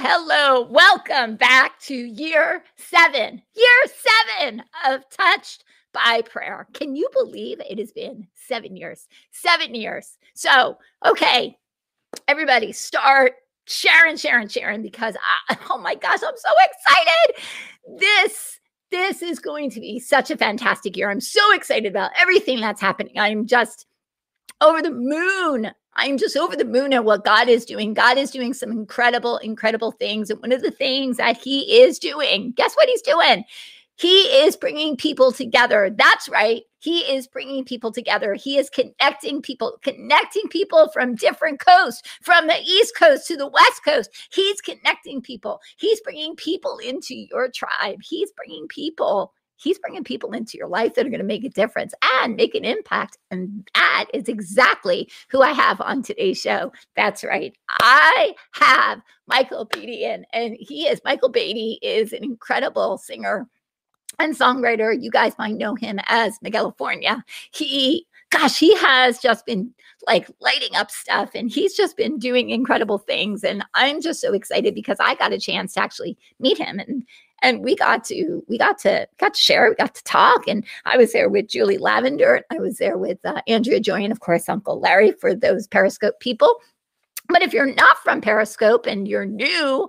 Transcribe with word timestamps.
Hello. 0.00 0.62
Welcome 0.70 1.34
back 1.34 1.80
to 1.80 1.92
year 1.92 2.62
seven, 2.76 3.42
year 3.56 3.92
seven 4.38 4.62
of 4.86 5.02
Touched 5.10 5.64
by 5.92 6.22
Prayer. 6.22 6.68
Can 6.72 6.94
you 6.94 7.08
believe 7.12 7.60
it 7.60 7.80
has 7.80 7.90
been 7.90 8.28
seven 8.36 8.76
years? 8.76 9.08
Seven 9.32 9.74
years. 9.74 10.16
So, 10.34 10.78
okay, 11.04 11.56
everybody 12.28 12.70
start 12.70 13.32
sharing, 13.66 14.16
sharing, 14.16 14.46
sharing 14.46 14.82
because 14.82 15.16
I, 15.50 15.58
oh 15.70 15.78
my 15.78 15.96
gosh, 15.96 16.20
I'm 16.24 16.36
so 16.36 16.50
excited. 16.62 17.44
This 17.98 18.60
this 18.92 19.20
is 19.20 19.40
going 19.40 19.68
to 19.70 19.80
be 19.80 19.98
such 19.98 20.30
a 20.30 20.36
fantastic 20.36 20.96
year. 20.96 21.10
I'm 21.10 21.20
so 21.20 21.52
excited 21.54 21.90
about 21.90 22.12
everything 22.16 22.60
that's 22.60 22.80
happening. 22.80 23.18
I'm 23.18 23.48
just 23.48 23.84
over 24.60 24.80
the 24.80 24.92
moon. 24.92 25.72
I'm 25.98 26.16
just 26.16 26.36
over 26.36 26.54
the 26.54 26.64
moon 26.64 26.92
at 26.92 27.04
what 27.04 27.24
God 27.24 27.48
is 27.48 27.64
doing. 27.64 27.92
God 27.92 28.18
is 28.18 28.30
doing 28.30 28.54
some 28.54 28.70
incredible, 28.70 29.38
incredible 29.38 29.90
things. 29.90 30.30
And 30.30 30.40
one 30.40 30.52
of 30.52 30.62
the 30.62 30.70
things 30.70 31.16
that 31.16 31.36
He 31.36 31.80
is 31.82 31.98
doing, 31.98 32.52
guess 32.52 32.74
what 32.76 32.88
He's 32.88 33.02
doing? 33.02 33.44
He 33.96 34.20
is 34.44 34.56
bringing 34.56 34.96
people 34.96 35.32
together. 35.32 35.90
That's 35.90 36.28
right. 36.28 36.62
He 36.78 37.00
is 37.00 37.26
bringing 37.26 37.64
people 37.64 37.90
together. 37.90 38.34
He 38.34 38.56
is 38.56 38.70
connecting 38.70 39.42
people, 39.42 39.76
connecting 39.82 40.46
people 40.48 40.88
from 40.92 41.16
different 41.16 41.58
coasts, 41.58 42.02
from 42.22 42.46
the 42.46 42.60
East 42.64 42.94
Coast 42.96 43.26
to 43.26 43.36
the 43.36 43.48
West 43.48 43.84
Coast. 43.84 44.10
He's 44.30 44.60
connecting 44.60 45.20
people. 45.20 45.60
He's 45.78 46.00
bringing 46.00 46.36
people 46.36 46.78
into 46.78 47.16
your 47.16 47.50
tribe. 47.50 47.98
He's 48.00 48.30
bringing 48.30 48.68
people 48.68 49.32
He's 49.58 49.78
bringing 49.78 50.04
people 50.04 50.32
into 50.32 50.56
your 50.56 50.68
life 50.68 50.94
that 50.94 51.04
are 51.04 51.10
going 51.10 51.18
to 51.18 51.24
make 51.24 51.44
a 51.44 51.50
difference 51.50 51.92
and 52.20 52.36
make 52.36 52.54
an 52.54 52.64
impact. 52.64 53.18
And 53.30 53.68
that 53.74 54.06
is 54.14 54.28
exactly 54.28 55.10
who 55.28 55.42
I 55.42 55.52
have 55.52 55.80
on 55.80 56.02
today's 56.02 56.40
show. 56.40 56.72
That's 56.96 57.24
right. 57.24 57.54
I 57.80 58.34
have 58.52 59.02
Michael 59.26 59.66
Beatty 59.66 60.04
in, 60.04 60.24
and 60.32 60.56
he 60.58 60.86
is 60.86 61.00
Michael 61.04 61.28
Beatty 61.28 61.78
is 61.82 62.12
an 62.12 62.24
incredible 62.24 62.98
singer 62.98 63.48
and 64.18 64.34
songwriter. 64.34 64.96
You 65.00 65.10
guys 65.10 65.34
might 65.38 65.56
know 65.56 65.74
him 65.74 65.98
as 66.06 66.38
Miguelifornia. 66.38 67.22
He 67.52 68.06
gosh, 68.30 68.58
he 68.58 68.76
has 68.76 69.18
just 69.18 69.46
been 69.46 69.72
like 70.06 70.30
lighting 70.40 70.74
up 70.74 70.90
stuff 70.90 71.30
and 71.34 71.50
he's 71.50 71.74
just 71.74 71.96
been 71.96 72.18
doing 72.18 72.50
incredible 72.50 72.98
things. 72.98 73.42
And 73.42 73.64
I'm 73.74 74.00
just 74.00 74.20
so 74.20 74.32
excited 74.34 74.74
because 74.74 74.98
I 75.00 75.14
got 75.14 75.32
a 75.32 75.38
chance 75.38 75.74
to 75.74 75.80
actually 75.80 76.18
meet 76.38 76.58
him 76.58 76.78
and 76.78 77.04
and 77.42 77.62
we 77.62 77.76
got 77.76 78.04
to 78.04 78.42
we 78.48 78.58
got 78.58 78.78
to 78.78 79.06
got 79.18 79.34
to 79.34 79.40
share 79.40 79.68
we 79.68 79.74
got 79.76 79.94
to 79.94 80.04
talk 80.04 80.46
and 80.48 80.64
i 80.84 80.96
was 80.96 81.12
there 81.12 81.28
with 81.28 81.48
julie 81.48 81.78
lavender 81.78 82.42
i 82.50 82.58
was 82.58 82.78
there 82.78 82.98
with 82.98 83.18
uh, 83.24 83.40
andrea 83.46 83.80
joy 83.80 84.02
and 84.02 84.12
of 84.12 84.20
course 84.20 84.48
uncle 84.48 84.80
larry 84.80 85.12
for 85.12 85.34
those 85.34 85.66
periscope 85.66 86.18
people 86.20 86.56
but 87.28 87.42
if 87.42 87.52
you're 87.52 87.74
not 87.74 87.98
from 87.98 88.20
periscope 88.20 88.86
and 88.86 89.08
you're 89.08 89.26
new 89.26 89.88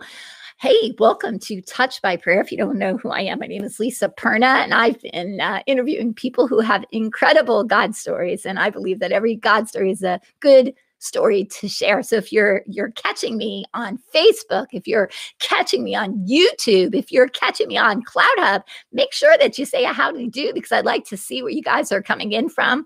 Hey, 0.61 0.93
welcome 0.99 1.39
to 1.39 1.61
Touch 1.61 2.01
by 2.01 2.17
Prayer. 2.17 2.41
If 2.41 2.51
you 2.51 2.57
don't 2.57 2.77
know 2.77 2.97
who 2.97 3.11
I 3.11 3.21
am, 3.21 3.39
my 3.39 3.47
name 3.47 3.63
is 3.63 3.79
Lisa 3.79 4.09
Perna, 4.09 4.61
and 4.61 4.73
I've 4.73 5.01
been 5.01 5.39
uh, 5.39 5.61
interviewing 5.67 6.13
people 6.13 6.49
who 6.49 6.59
have 6.59 6.83
incredible 6.91 7.63
God 7.63 7.95
stories. 7.95 8.45
And 8.45 8.59
I 8.59 8.69
believe 8.69 8.99
that 8.99 9.13
every 9.13 9.35
God 9.35 9.69
story 9.69 9.89
is 9.89 10.03
a 10.03 10.19
good 10.41 10.73
story 10.99 11.45
to 11.45 11.67
share. 11.67 12.03
So 12.03 12.17
if 12.17 12.31
you're 12.31 12.61
you're 12.67 12.91
catching 12.91 13.37
me 13.37 13.65
on 13.73 13.99
Facebook, 14.13 14.67
if 14.71 14.87
you're 14.87 15.09
catching 15.39 15.83
me 15.83 15.95
on 15.95 16.25
YouTube, 16.27 16.93
if 16.93 17.11
you're 17.11 17.29
catching 17.29 17.67
me 17.67 17.77
on 17.77 18.03
CloutHub, 18.03 18.63
make 18.91 19.13
sure 19.13 19.37
that 19.39 19.57
you 19.57 19.65
say 19.65 19.85
a 19.85 19.93
how 19.93 20.11
do 20.11 20.19
you 20.19 20.29
do? 20.29 20.51
because 20.53 20.71
I'd 20.71 20.85
like 20.85 21.05
to 21.05 21.17
see 21.17 21.41
where 21.41 21.51
you 21.51 21.61
guys 21.61 21.91
are 21.91 22.01
coming 22.01 22.31
in 22.33 22.49
from. 22.49 22.85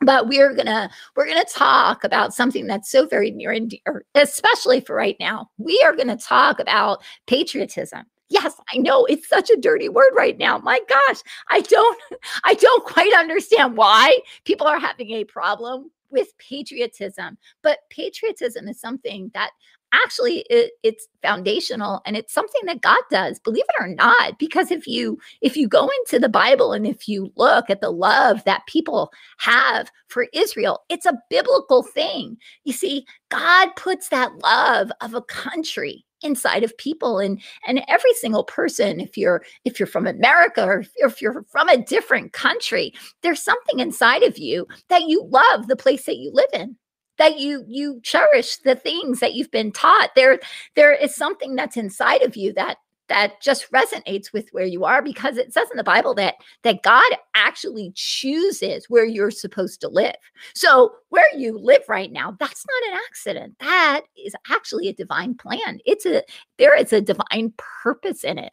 But 0.00 0.28
we're 0.28 0.54
gonna 0.54 0.90
we're 1.14 1.26
gonna 1.26 1.44
talk 1.44 2.04
about 2.04 2.34
something 2.34 2.66
that's 2.66 2.90
so 2.90 3.06
very 3.06 3.30
near 3.30 3.50
and 3.50 3.70
dear 3.70 4.04
especially 4.14 4.80
for 4.80 4.94
right 4.94 5.16
now 5.18 5.50
we 5.58 5.80
are 5.84 5.96
gonna 5.96 6.16
talk 6.16 6.60
about 6.60 7.02
patriotism. 7.26 8.04
Yes 8.28 8.54
i 8.74 8.78
know 8.78 9.04
it's 9.06 9.28
such 9.28 9.50
a 9.50 9.56
dirty 9.56 9.88
word 9.88 10.12
right 10.14 10.36
now 10.36 10.58
my 10.58 10.80
gosh 10.88 11.22
i 11.48 11.60
don't 11.60 11.98
i 12.44 12.54
don't 12.54 12.84
quite 12.84 13.12
understand 13.14 13.76
why 13.76 14.18
people 14.44 14.66
are 14.66 14.80
having 14.80 15.12
a 15.12 15.24
problem 15.24 15.90
with 16.10 16.36
patriotism. 16.38 17.38
But 17.62 17.80
patriotism 17.90 18.68
is 18.68 18.80
something 18.80 19.30
that 19.34 19.50
actually 19.92 20.44
it, 20.50 20.72
it's 20.82 21.08
foundational 21.22 22.00
and 22.06 22.16
it's 22.16 22.32
something 22.32 22.60
that 22.64 22.80
god 22.80 23.00
does 23.10 23.38
believe 23.40 23.64
it 23.68 23.82
or 23.82 23.88
not 23.88 24.38
because 24.38 24.70
if 24.70 24.86
you 24.86 25.18
if 25.40 25.56
you 25.56 25.68
go 25.68 25.88
into 25.98 26.18
the 26.18 26.28
bible 26.28 26.72
and 26.72 26.86
if 26.86 27.08
you 27.08 27.32
look 27.36 27.70
at 27.70 27.80
the 27.80 27.90
love 27.90 28.42
that 28.44 28.66
people 28.66 29.12
have 29.38 29.90
for 30.08 30.26
israel 30.32 30.80
it's 30.88 31.06
a 31.06 31.18
biblical 31.30 31.82
thing. 31.82 32.36
You 32.64 32.72
see 32.72 33.06
god 33.30 33.70
puts 33.76 34.08
that 34.08 34.36
love 34.42 34.90
of 35.00 35.14
a 35.14 35.22
country 35.22 36.04
inside 36.22 36.64
of 36.64 36.76
people 36.78 37.18
and 37.18 37.40
and 37.66 37.82
every 37.88 38.12
single 38.14 38.44
person 38.44 39.00
if 39.00 39.16
you're 39.16 39.42
if 39.64 39.78
you're 39.78 39.86
from 39.86 40.06
america 40.06 40.64
or 40.64 40.84
if 40.96 41.20
you're 41.20 41.44
from 41.50 41.68
a 41.68 41.82
different 41.84 42.32
country 42.32 42.92
there's 43.22 43.42
something 43.42 43.80
inside 43.80 44.22
of 44.22 44.38
you 44.38 44.66
that 44.88 45.02
you 45.02 45.22
love 45.30 45.68
the 45.68 45.76
place 45.76 46.04
that 46.06 46.16
you 46.16 46.30
live 46.32 46.48
in 46.52 46.76
that 47.18 47.38
you 47.38 47.64
you 47.66 48.00
cherish 48.02 48.56
the 48.58 48.74
things 48.76 49.20
that 49.20 49.34
you've 49.34 49.50
been 49.50 49.72
taught. 49.72 50.10
There 50.14 50.38
there 50.74 50.92
is 50.92 51.14
something 51.14 51.54
that's 51.54 51.76
inside 51.76 52.22
of 52.22 52.36
you 52.36 52.52
that 52.54 52.78
that 53.08 53.40
just 53.40 53.70
resonates 53.70 54.32
with 54.32 54.48
where 54.50 54.64
you 54.64 54.84
are 54.84 55.00
because 55.00 55.36
it 55.36 55.52
says 55.52 55.68
in 55.70 55.76
the 55.76 55.84
bible 55.84 56.12
that 56.12 56.34
that 56.64 56.82
god 56.82 57.04
actually 57.36 57.92
chooses 57.94 58.86
where 58.88 59.04
you're 59.04 59.30
supposed 59.30 59.80
to 59.80 59.88
live. 59.88 60.16
So 60.54 60.92
where 61.10 61.28
you 61.36 61.58
live 61.58 61.82
right 61.88 62.10
now 62.10 62.36
that's 62.38 62.64
not 62.66 62.92
an 62.92 63.00
accident. 63.08 63.56
That 63.60 64.00
is 64.16 64.34
actually 64.50 64.88
a 64.88 64.94
divine 64.94 65.34
plan. 65.36 65.78
It's 65.84 66.06
a 66.06 66.22
there 66.58 66.76
is 66.76 66.92
a 66.92 67.00
divine 67.00 67.52
purpose 67.82 68.24
in 68.24 68.38
it 68.38 68.52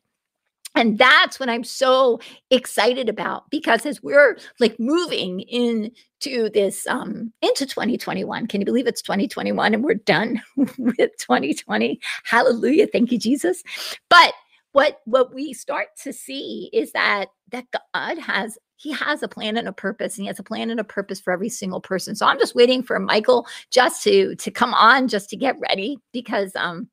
and 0.76 0.98
that's 0.98 1.40
what 1.40 1.50
i'm 1.50 1.64
so 1.64 2.20
excited 2.52 3.10
about 3.10 3.50
because 3.50 3.86
as 3.86 4.02
we're 4.02 4.38
like 4.60 4.80
moving 4.80 5.42
into 5.42 6.50
this 6.50 6.88
um 6.88 7.32
into 7.42 7.66
2021 7.66 8.48
can 8.48 8.62
you 8.62 8.66
believe 8.66 8.88
it's 8.88 9.02
2021 9.02 9.74
and 9.74 9.84
we're 9.84 9.94
done 9.94 10.42
with 10.58 11.12
2020 11.18 12.00
hallelujah. 12.24 12.88
Thank 12.88 13.12
you 13.12 13.18
jesus. 13.18 13.64
But 14.10 14.34
what 14.72 15.02
what 15.06 15.34
we 15.34 15.54
start 15.54 15.88
to 16.04 16.12
see 16.12 16.70
is 16.74 16.92
that 16.94 17.28
that 17.52 17.66
god 17.94 18.18
has 18.18 18.58
he 18.76 18.92
has 18.92 19.24
a 19.24 19.28
plan 19.28 19.56
and 19.56 19.68
a 19.68 19.74
purpose 19.74 20.18
and 20.18 20.24
he 20.24 20.28
has 20.28 20.40
a 20.40 20.44
plan 20.44 20.70
and 20.70 20.80
a 20.80 20.84
purpose 20.84 21.22
for 21.22 21.32
every 21.32 21.50
single 21.50 21.80
person. 21.82 22.16
So 22.16 22.26
i'm 22.26 22.40
just 22.40 22.56
waiting 22.56 22.84
for 22.84 23.00
michael 23.00 23.48
just 23.70 24.04
to 24.04 24.36
to 24.36 24.52
come 24.52 24.74
on 24.74 25.08
just 25.08 25.30
to 25.30 25.38
get 25.38 25.60
ready 25.60 26.00
because 26.12 26.56
um 26.56 26.90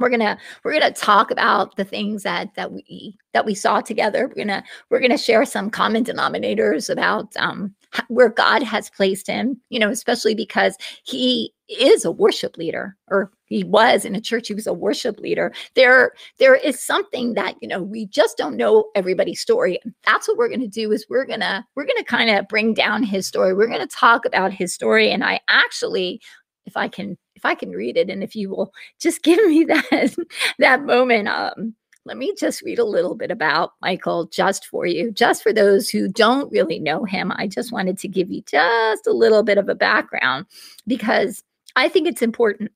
we're 0.00 0.10
gonna 0.10 0.38
we're 0.64 0.72
gonna 0.72 0.92
talk 0.92 1.30
about 1.30 1.76
the 1.76 1.84
things 1.84 2.22
that 2.24 2.54
that 2.56 2.72
we 2.72 3.16
that 3.32 3.46
we 3.46 3.54
saw 3.54 3.80
together. 3.80 4.26
We're 4.26 4.44
gonna 4.44 4.64
we're 4.90 5.00
gonna 5.00 5.18
share 5.18 5.44
some 5.44 5.70
common 5.70 6.04
denominators 6.04 6.90
about 6.90 7.36
um 7.36 7.74
where 8.08 8.28
god 8.28 8.62
has 8.62 8.88
placed 8.88 9.26
him 9.26 9.60
you 9.68 9.78
know 9.78 9.90
especially 9.90 10.34
because 10.34 10.76
he 11.02 11.52
is 11.68 12.04
a 12.04 12.10
worship 12.10 12.56
leader 12.56 12.96
or 13.08 13.32
he 13.50 13.64
was 13.64 14.04
in 14.04 14.14
a 14.14 14.20
church 14.20 14.48
he 14.48 14.54
was 14.54 14.66
a 14.66 14.72
worship 14.72 15.18
leader. 15.18 15.52
There 15.74 16.12
there 16.38 16.54
is 16.54 16.82
something 16.82 17.34
that 17.34 17.56
you 17.60 17.68
know 17.68 17.82
we 17.82 18.06
just 18.06 18.38
don't 18.38 18.56
know 18.56 18.90
everybody's 18.94 19.40
story. 19.40 19.80
That's 20.06 20.26
what 20.26 20.38
we're 20.38 20.48
going 20.48 20.60
to 20.60 20.68
do 20.68 20.92
is 20.92 21.06
we're 21.10 21.26
going 21.26 21.40
to 21.40 21.64
we're 21.74 21.84
going 21.84 21.98
to 21.98 22.04
kind 22.04 22.30
of 22.30 22.48
bring 22.48 22.74
down 22.74 23.02
his 23.02 23.26
story. 23.26 23.52
We're 23.52 23.66
going 23.66 23.80
to 23.80 23.86
talk 23.86 24.24
about 24.24 24.52
his 24.52 24.72
story. 24.72 25.10
And 25.10 25.24
i 25.24 25.40
actually 25.48 26.20
if 26.66 26.76
i 26.76 26.88
can 26.88 27.16
if 27.40 27.46
I 27.46 27.54
can 27.54 27.70
read 27.70 27.96
it, 27.96 28.10
and 28.10 28.22
if 28.22 28.36
you 28.36 28.50
will 28.50 28.70
just 29.00 29.22
give 29.24 29.38
me 29.46 29.64
that 29.64 30.14
that 30.58 30.84
moment, 30.84 31.28
um, 31.28 31.74
let 32.04 32.18
me 32.18 32.34
just 32.38 32.62
read 32.62 32.78
a 32.78 32.84
little 32.84 33.14
bit 33.14 33.30
about 33.30 33.72
Michael 33.80 34.26
just 34.26 34.66
for 34.66 34.86
you, 34.86 35.10
just 35.10 35.42
for 35.42 35.52
those 35.52 35.88
who 35.88 36.08
don't 36.08 36.52
really 36.52 36.78
know 36.78 37.04
him. 37.04 37.32
I 37.34 37.46
just 37.46 37.72
wanted 37.72 37.98
to 37.98 38.08
give 38.08 38.30
you 38.30 38.42
just 38.42 39.06
a 39.06 39.12
little 39.12 39.42
bit 39.42 39.58
of 39.58 39.68
a 39.68 39.74
background 39.74 40.46
because 40.86 41.42
I 41.76 41.88
think 41.88 42.08
it's 42.08 42.22
important. 42.22 42.72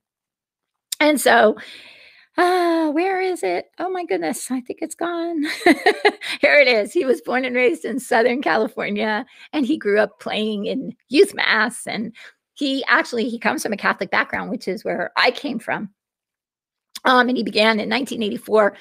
And 1.01 1.21
so, 1.21 1.57
uh, 2.37 2.91
where 2.91 3.21
is 3.21 3.43
it? 3.43 3.67
Oh 3.79 3.91
my 3.91 4.05
goodness, 4.05 4.51
I 4.51 4.61
think 4.61 4.81
it's 4.83 4.95
gone. 4.95 5.43
Here 6.41 6.59
it 6.59 6.69
is. 6.69 6.93
He 6.93 7.05
was 7.05 7.21
born 7.21 7.45
and 7.45 7.55
raised 7.55 7.85
in 7.85 8.01
Southern 8.01 8.41
California, 8.41 9.27
and 9.53 9.67
he 9.67 9.77
grew 9.77 10.01
up 10.01 10.21
playing 10.21 10.67
in 10.67 10.95
youth 11.09 11.35
mass 11.35 11.87
and 11.87 12.15
he 12.55 12.85
actually 12.87 13.29
he 13.29 13.39
comes 13.39 13.63
from 13.63 13.73
a 13.73 13.77
Catholic 13.77 14.11
background, 14.11 14.51
which 14.51 14.69
is 14.69 14.85
where 14.85 15.13
I 15.17 15.31
came 15.31 15.59
from. 15.59 15.91
Um, 17.07 17.29
and 17.29 17.37
he 17.37 17.43
began 17.43 17.81
in 17.81 17.91
1984. 17.91 18.75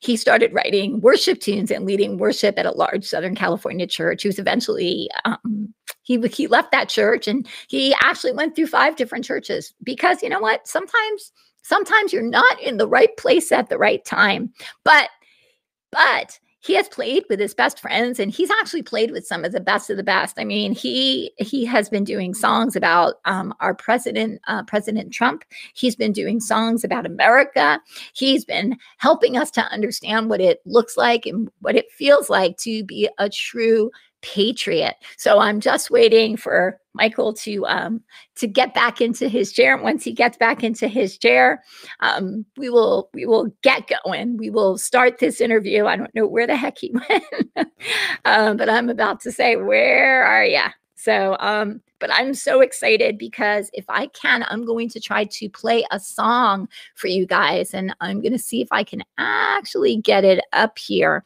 He 0.00 0.16
started 0.16 0.52
writing 0.52 1.00
worship 1.00 1.38
tunes 1.38 1.70
and 1.70 1.84
leading 1.84 2.18
worship 2.18 2.58
at 2.58 2.66
a 2.66 2.72
large 2.72 3.04
Southern 3.04 3.36
California 3.36 3.86
church. 3.86 4.22
He 4.22 4.28
was 4.28 4.40
eventually 4.40 5.08
um, 5.24 5.72
he 6.02 6.18
he 6.28 6.48
left 6.48 6.72
that 6.72 6.88
church 6.88 7.28
and 7.28 7.46
he 7.68 7.94
actually 8.02 8.32
went 8.32 8.56
through 8.56 8.66
five 8.66 8.96
different 8.96 9.24
churches 9.24 9.74
because 9.82 10.22
you 10.22 10.28
know 10.28 10.40
what? 10.40 10.66
Sometimes 10.66 11.32
sometimes 11.62 12.12
you're 12.12 12.22
not 12.22 12.60
in 12.60 12.78
the 12.78 12.88
right 12.88 13.16
place 13.16 13.52
at 13.52 13.68
the 13.68 13.78
right 13.78 14.04
time. 14.04 14.52
But 14.84 15.10
but 15.92 16.38
he 16.60 16.74
has 16.74 16.88
played 16.88 17.24
with 17.28 17.38
his 17.38 17.54
best 17.54 17.78
friends 17.78 18.18
and 18.18 18.32
he's 18.32 18.50
actually 18.50 18.82
played 18.82 19.10
with 19.10 19.26
some 19.26 19.44
of 19.44 19.52
the 19.52 19.60
best 19.60 19.90
of 19.90 19.96
the 19.96 20.02
best. 20.02 20.38
I 20.38 20.44
mean 20.44 20.72
he 20.72 21.32
he 21.38 21.64
has 21.64 21.88
been 21.88 22.04
doing 22.04 22.34
songs 22.34 22.74
about 22.74 23.14
um, 23.24 23.54
our 23.60 23.74
president 23.74 24.40
uh, 24.48 24.64
president 24.64 25.12
trump. 25.12 25.44
He's 25.74 25.96
been 25.96 26.12
doing 26.12 26.40
songs 26.40 26.84
about 26.84 27.06
america. 27.06 27.80
He's 28.12 28.44
been 28.44 28.76
helping 28.98 29.36
us 29.36 29.50
to 29.52 29.62
understand 29.62 30.30
what 30.30 30.40
it 30.40 30.60
looks 30.64 30.96
like 30.96 31.26
and 31.26 31.50
what 31.60 31.76
it 31.76 31.90
feels 31.92 32.28
like 32.28 32.56
to 32.58 32.84
be 32.84 33.08
a 33.18 33.28
true 33.28 33.90
patriot. 34.22 34.96
So 35.16 35.38
I'm 35.38 35.60
just 35.60 35.90
waiting 35.90 36.36
for 36.36 36.80
Michael 36.94 37.32
to 37.34 37.66
um, 37.66 38.02
to 38.36 38.46
get 38.46 38.74
back 38.74 39.00
into 39.00 39.28
his 39.28 39.52
chair. 39.52 39.76
Once 39.76 40.04
he 40.04 40.12
gets 40.12 40.36
back 40.36 40.64
into 40.64 40.88
his 40.88 41.16
chair, 41.16 41.62
um, 42.00 42.44
we 42.56 42.70
will 42.70 43.08
we 43.14 43.26
will 43.26 43.50
get 43.62 43.90
going. 44.04 44.36
We 44.36 44.50
will 44.50 44.78
start 44.78 45.18
this 45.18 45.40
interview. 45.40 45.86
I 45.86 45.96
don't 45.96 46.14
know 46.14 46.26
where 46.26 46.46
the 46.46 46.56
heck 46.56 46.78
he 46.78 46.92
went, 47.08 47.72
um, 48.24 48.56
but 48.56 48.68
I'm 48.68 48.88
about 48.88 49.20
to 49.22 49.32
say, 49.32 49.56
where 49.56 50.24
are 50.24 50.44
you? 50.44 50.64
So, 50.96 51.36
um, 51.38 51.80
but 52.00 52.12
I'm 52.12 52.34
so 52.34 52.60
excited 52.60 53.18
because 53.18 53.70
if 53.72 53.84
I 53.88 54.08
can, 54.08 54.44
I'm 54.48 54.66
going 54.66 54.88
to 54.90 55.00
try 55.00 55.24
to 55.24 55.48
play 55.48 55.84
a 55.92 56.00
song 56.00 56.68
for 56.96 57.06
you 57.06 57.24
guys, 57.24 57.72
and 57.72 57.94
I'm 58.00 58.20
going 58.20 58.32
to 58.32 58.38
see 58.38 58.60
if 58.60 58.68
I 58.72 58.82
can 58.82 59.04
actually 59.16 59.98
get 59.98 60.24
it 60.24 60.44
up 60.52 60.76
here 60.76 61.24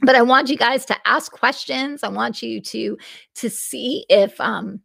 but 0.00 0.14
i 0.14 0.22
want 0.22 0.48
you 0.48 0.56
guys 0.56 0.84
to 0.86 0.96
ask 1.06 1.32
questions. 1.32 2.02
I 2.02 2.08
want 2.08 2.42
you 2.42 2.60
to 2.60 2.98
to 3.36 3.50
see 3.50 4.04
if 4.08 4.40
um 4.40 4.80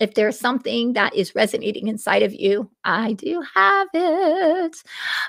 if 0.00 0.14
there's 0.14 0.38
something 0.38 0.94
that 0.94 1.14
is 1.14 1.36
resonating 1.36 1.86
inside 1.86 2.24
of 2.24 2.34
you. 2.34 2.68
I 2.82 3.12
do 3.12 3.42
have 3.54 3.88
it. 3.94 4.76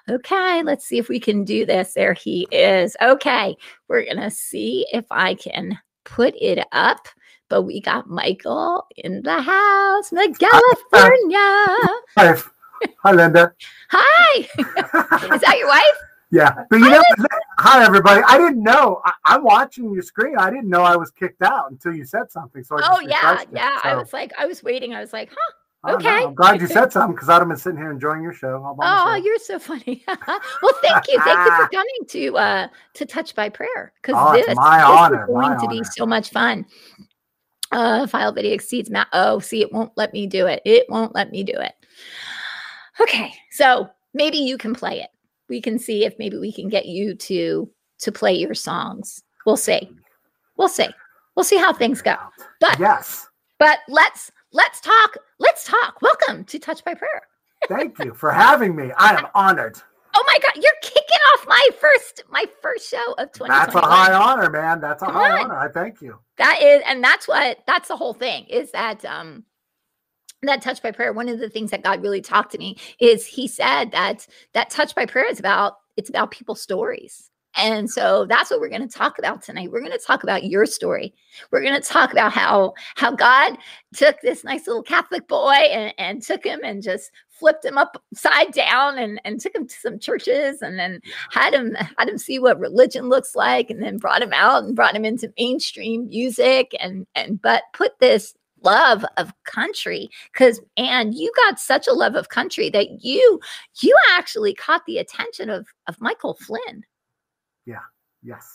Okay 0.10 0.64
let's 0.64 0.86
see 0.86 0.98
if 0.98 1.08
we 1.10 1.20
can 1.20 1.44
do 1.44 1.66
this. 1.66 1.94
There 1.94 2.14
he 2.14 2.48
is. 2.52 2.96
Okay 3.02 3.56
we're 3.88 4.06
gonna 4.06 4.32
see 4.32 4.86
if 4.92 5.06
i 5.12 5.36
can 5.36 5.78
put 6.04 6.36
it 6.40 6.66
up 6.72 7.08
but 7.50 7.64
we 7.64 7.82
got 7.82 8.10
michael 8.10 8.86
in 8.98 9.22
the 9.24 9.42
house 9.42 10.10
from 10.10 10.34
california 10.36 11.38
hi, 12.18 12.36
hi 12.98 13.12
linda. 13.12 13.54
Hi. 13.90 14.40
Is 15.36 15.42
that 15.42 15.58
your 15.58 15.68
wife 15.68 16.00
yeah, 16.36 16.66
but 16.70 16.78
you 16.78 16.90
know, 16.90 17.02
hi 17.58 17.86
everybody. 17.86 18.22
I 18.28 18.38
didn't 18.38 18.62
know. 18.62 19.02
I, 19.06 19.36
am 19.36 19.44
watching 19.44 19.94
your 19.94 20.04
screen. 20.04 20.36
I 20.38 20.50
didn't 20.50 20.70
know 20.70 20.82
I 20.82 20.98
was 20.98 21.12
kicked 21.12 21.42
out 21.42 21.72
until 21.72 21.94
you 21.94 22.04
said 22.06 22.30
something. 22.30 22.64
So 22.64 22.78
I 22.78 22.82
oh 22.92 23.00
yeah, 23.00 23.44
yeah. 23.54 23.82
so. 23.82 23.90
I 23.90 23.96
was 23.96 24.12
like, 24.12 24.34
I 24.38 24.46
was 24.46 24.62
waiting. 24.62 24.94
I 24.94 25.00
was 25.00 25.14
like, 25.14 25.30
huh. 25.32 25.94
Okay. 25.96 26.10
I'm 26.10 26.34
glad 26.34 26.60
you 26.60 26.68
said 26.68 26.92
something 26.92 27.14
because 27.14 27.30
I'd 27.30 27.40
have 27.40 27.48
been 27.48 27.58
sitting 27.58 27.78
here 27.78 27.92
enjoying 27.92 28.24
your 28.24 28.34
show. 28.34 28.76
Oh, 28.82 29.16
you're 29.16 29.38
so 29.38 29.60
funny. 29.60 30.04
well, 30.08 30.74
thank 30.82 31.08
you. 31.08 31.22
Thank 31.22 31.38
you 31.38 31.56
for 31.56 31.70
coming 31.74 32.06
to 32.08 32.38
uh 32.38 32.68
to 32.96 33.06
Touch 33.06 33.36
by 33.36 33.50
Prayer. 33.50 33.94
Because 34.02 34.16
oh, 34.18 34.34
this, 34.34 34.56
my 34.56 34.80
this 34.80 34.88
honor, 34.88 35.22
is 35.22 35.28
going 35.28 35.52
to 35.52 35.66
honor. 35.66 35.70
be 35.70 35.84
so 35.84 36.06
much 36.06 36.32
fun. 36.32 36.66
Uh 37.72 38.08
file 38.08 38.32
video 38.32 38.54
exceeds 38.54 38.90
Matt. 38.90 39.08
Oh, 39.14 39.40
see, 39.40 39.62
it 39.62 39.72
won't 39.72 39.92
let 39.96 40.12
me 40.12 40.28
do 40.28 40.48
it. 40.48 40.62
It 40.66 40.90
won't 40.90 41.16
let 41.16 41.32
me 41.32 41.44
do 41.44 41.54
it. 41.56 41.74
Okay, 43.00 43.34
so 43.52 43.90
maybe 44.14 44.38
you 44.38 44.58
can 44.58 44.74
play 44.74 45.02
it 45.02 45.10
we 45.50 45.62
can 45.62 45.78
see 45.80 46.06
if 46.06 46.18
maybe 46.20 46.38
we 46.38 46.52
can 46.52 46.70
get 46.70 46.86
you 46.86 47.16
to 47.16 47.70
to 48.00 48.12
play 48.12 48.34
your 48.34 48.54
songs. 48.54 49.22
We'll 49.46 49.58
see. 49.58 49.90
We'll 50.58 50.70
see. 50.70 50.88
We'll 51.36 51.44
see 51.44 51.58
how 51.58 51.74
things 51.74 52.02
go. 52.02 52.16
But 52.60 52.80
yes. 52.80 53.28
But 53.60 53.80
let's 53.88 54.32
let's 54.52 54.82
talk. 54.82 55.18
Let's 55.40 55.66
talk. 55.66 56.02
Welcome 56.02 56.44
to 56.46 56.60
Touch 56.60 56.84
by 56.84 56.94
Prayer. 56.94 57.22
Thank 57.68 57.98
you 58.04 58.14
for 58.14 58.32
having 58.32 58.76
me. 58.76 58.92
I 58.98 59.16
am 59.16 59.28
honored. 59.34 59.82
Oh 60.18 60.24
my 60.28 60.38
God, 60.42 60.64
you're 60.64 60.72
kicking 60.82 61.20
off 61.34 61.46
my 61.48 61.68
first 61.80 62.24
my 62.30 62.46
first 62.62 62.90
show 62.90 63.14
of 63.18 63.32
2020. 63.34 63.50
That's 63.50 63.76
a 63.76 63.82
high 63.82 64.14
honor, 64.14 64.50
man. 64.50 64.80
That's 64.80 65.02
a 65.04 65.08
Come 65.08 65.16
high 65.16 65.32
on. 65.32 65.46
honor. 65.46 65.60
I 65.60 65.68
thank 65.70 66.02
you. 66.02 66.20
That 66.38 66.62
is, 66.62 66.82
and 66.86 67.04
that's 67.04 67.28
what 67.28 67.60
that's 67.68 67.88
the 67.90 67.98
whole 67.98 68.14
thing 68.14 68.46
is 68.46 68.72
that 68.72 69.04
um 69.06 69.44
that 70.46 70.62
touch 70.62 70.82
by 70.82 70.92
prayer 70.92 71.14
one 71.14 71.30
of 71.30 71.40
the 71.40 71.50
things 71.50 71.72
that 71.72 71.84
god 71.84 72.02
really 72.02 72.22
talked 72.22 72.52
to 72.52 72.58
me 72.58 72.78
is 73.00 73.26
he 73.26 73.48
said 73.48 73.92
that 73.92 74.28
that 74.54 74.70
touch 74.70 74.96
by 74.96 75.06
prayer 75.06 75.30
is 75.30 75.40
about 75.40 75.76
it's 75.98 76.10
about 76.10 76.32
people's 76.32 76.62
stories. 76.62 77.30
And 77.58 77.90
so 77.90 78.26
that's 78.26 78.52
what 78.52 78.60
we're 78.60 78.70
going 78.70 78.86
to 78.86 78.98
talk 78.98 79.18
about 79.18 79.42
tonight. 79.42 79.72
We're 79.72 79.80
going 79.80 79.94
to 79.94 80.06
talk 80.06 80.24
about 80.24 80.44
your 80.44 80.66
story. 80.66 81.14
We're 81.52 81.62
going 81.62 81.82
to 81.82 81.88
talk 81.88 82.12
about 82.12 82.34
how 82.34 82.74
how 82.96 83.12
god 83.16 83.58
took 83.94 84.20
this 84.20 84.44
nice 84.44 84.68
little 84.68 84.84
catholic 84.84 85.26
boy 85.30 85.54
and, 85.54 85.94
and 85.98 86.22
took 86.22 86.44
him 86.44 86.60
and 86.66 86.84
just 86.84 87.12
flipped 87.30 87.64
him 87.64 87.78
upside 87.78 88.52
down 88.52 88.98
and, 88.98 89.22
and 89.24 89.40
took 89.40 89.56
him 89.56 89.68
to 89.68 89.76
some 89.76 90.00
churches 90.00 90.62
and 90.62 90.78
then 90.78 91.00
had 91.32 91.54
him 91.54 91.78
had 91.98 92.10
him 92.10 92.18
see 92.18 92.40
what 92.40 92.60
religion 92.60 93.08
looks 93.08 93.36
like 93.36 93.70
and 93.70 93.82
then 93.82 93.98
brought 93.98 94.22
him 94.22 94.34
out 94.34 94.66
and 94.66 94.76
brought 94.76 94.96
him 94.96 95.06
into 95.06 95.32
mainstream 95.40 96.10
music 96.10 96.76
and 96.82 97.08
and 97.16 97.42
but 97.42 97.64
put 97.72 97.98
this 98.00 98.34
love 98.66 99.06
of 99.18 99.32
country 99.44 100.10
because 100.34 100.60
and 100.76 101.14
you 101.14 101.32
got 101.36 101.60
such 101.60 101.88
a 101.88 101.94
love 101.94 102.16
of 102.16 102.30
country 102.30 102.70
that 102.70 103.04
you 103.04 103.40
you 103.82 103.96
actually 104.12 104.54
caught 104.54 104.86
the 104.86 104.98
attention 104.98 105.50
of 105.50 105.68
of 105.88 106.00
michael 106.02 106.34
flynn 106.34 106.84
yeah 107.66 107.80
yes 108.24 108.52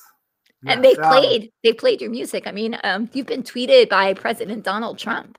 and 0.67 0.85
they 0.85 0.95
um 0.97 1.11
played 1.11 1.43
um, 1.45 1.49
they 1.63 1.73
played 1.73 2.01
your 2.01 2.11
music 2.11 2.47
i 2.47 2.53
mean 2.53 2.77
um 2.85 3.09
you've 3.13 3.27
been 3.27 3.43
tweeted 3.43 3.89
by 3.89 4.13
president 4.13 4.65
donald 4.65 4.99
trump 4.99 5.39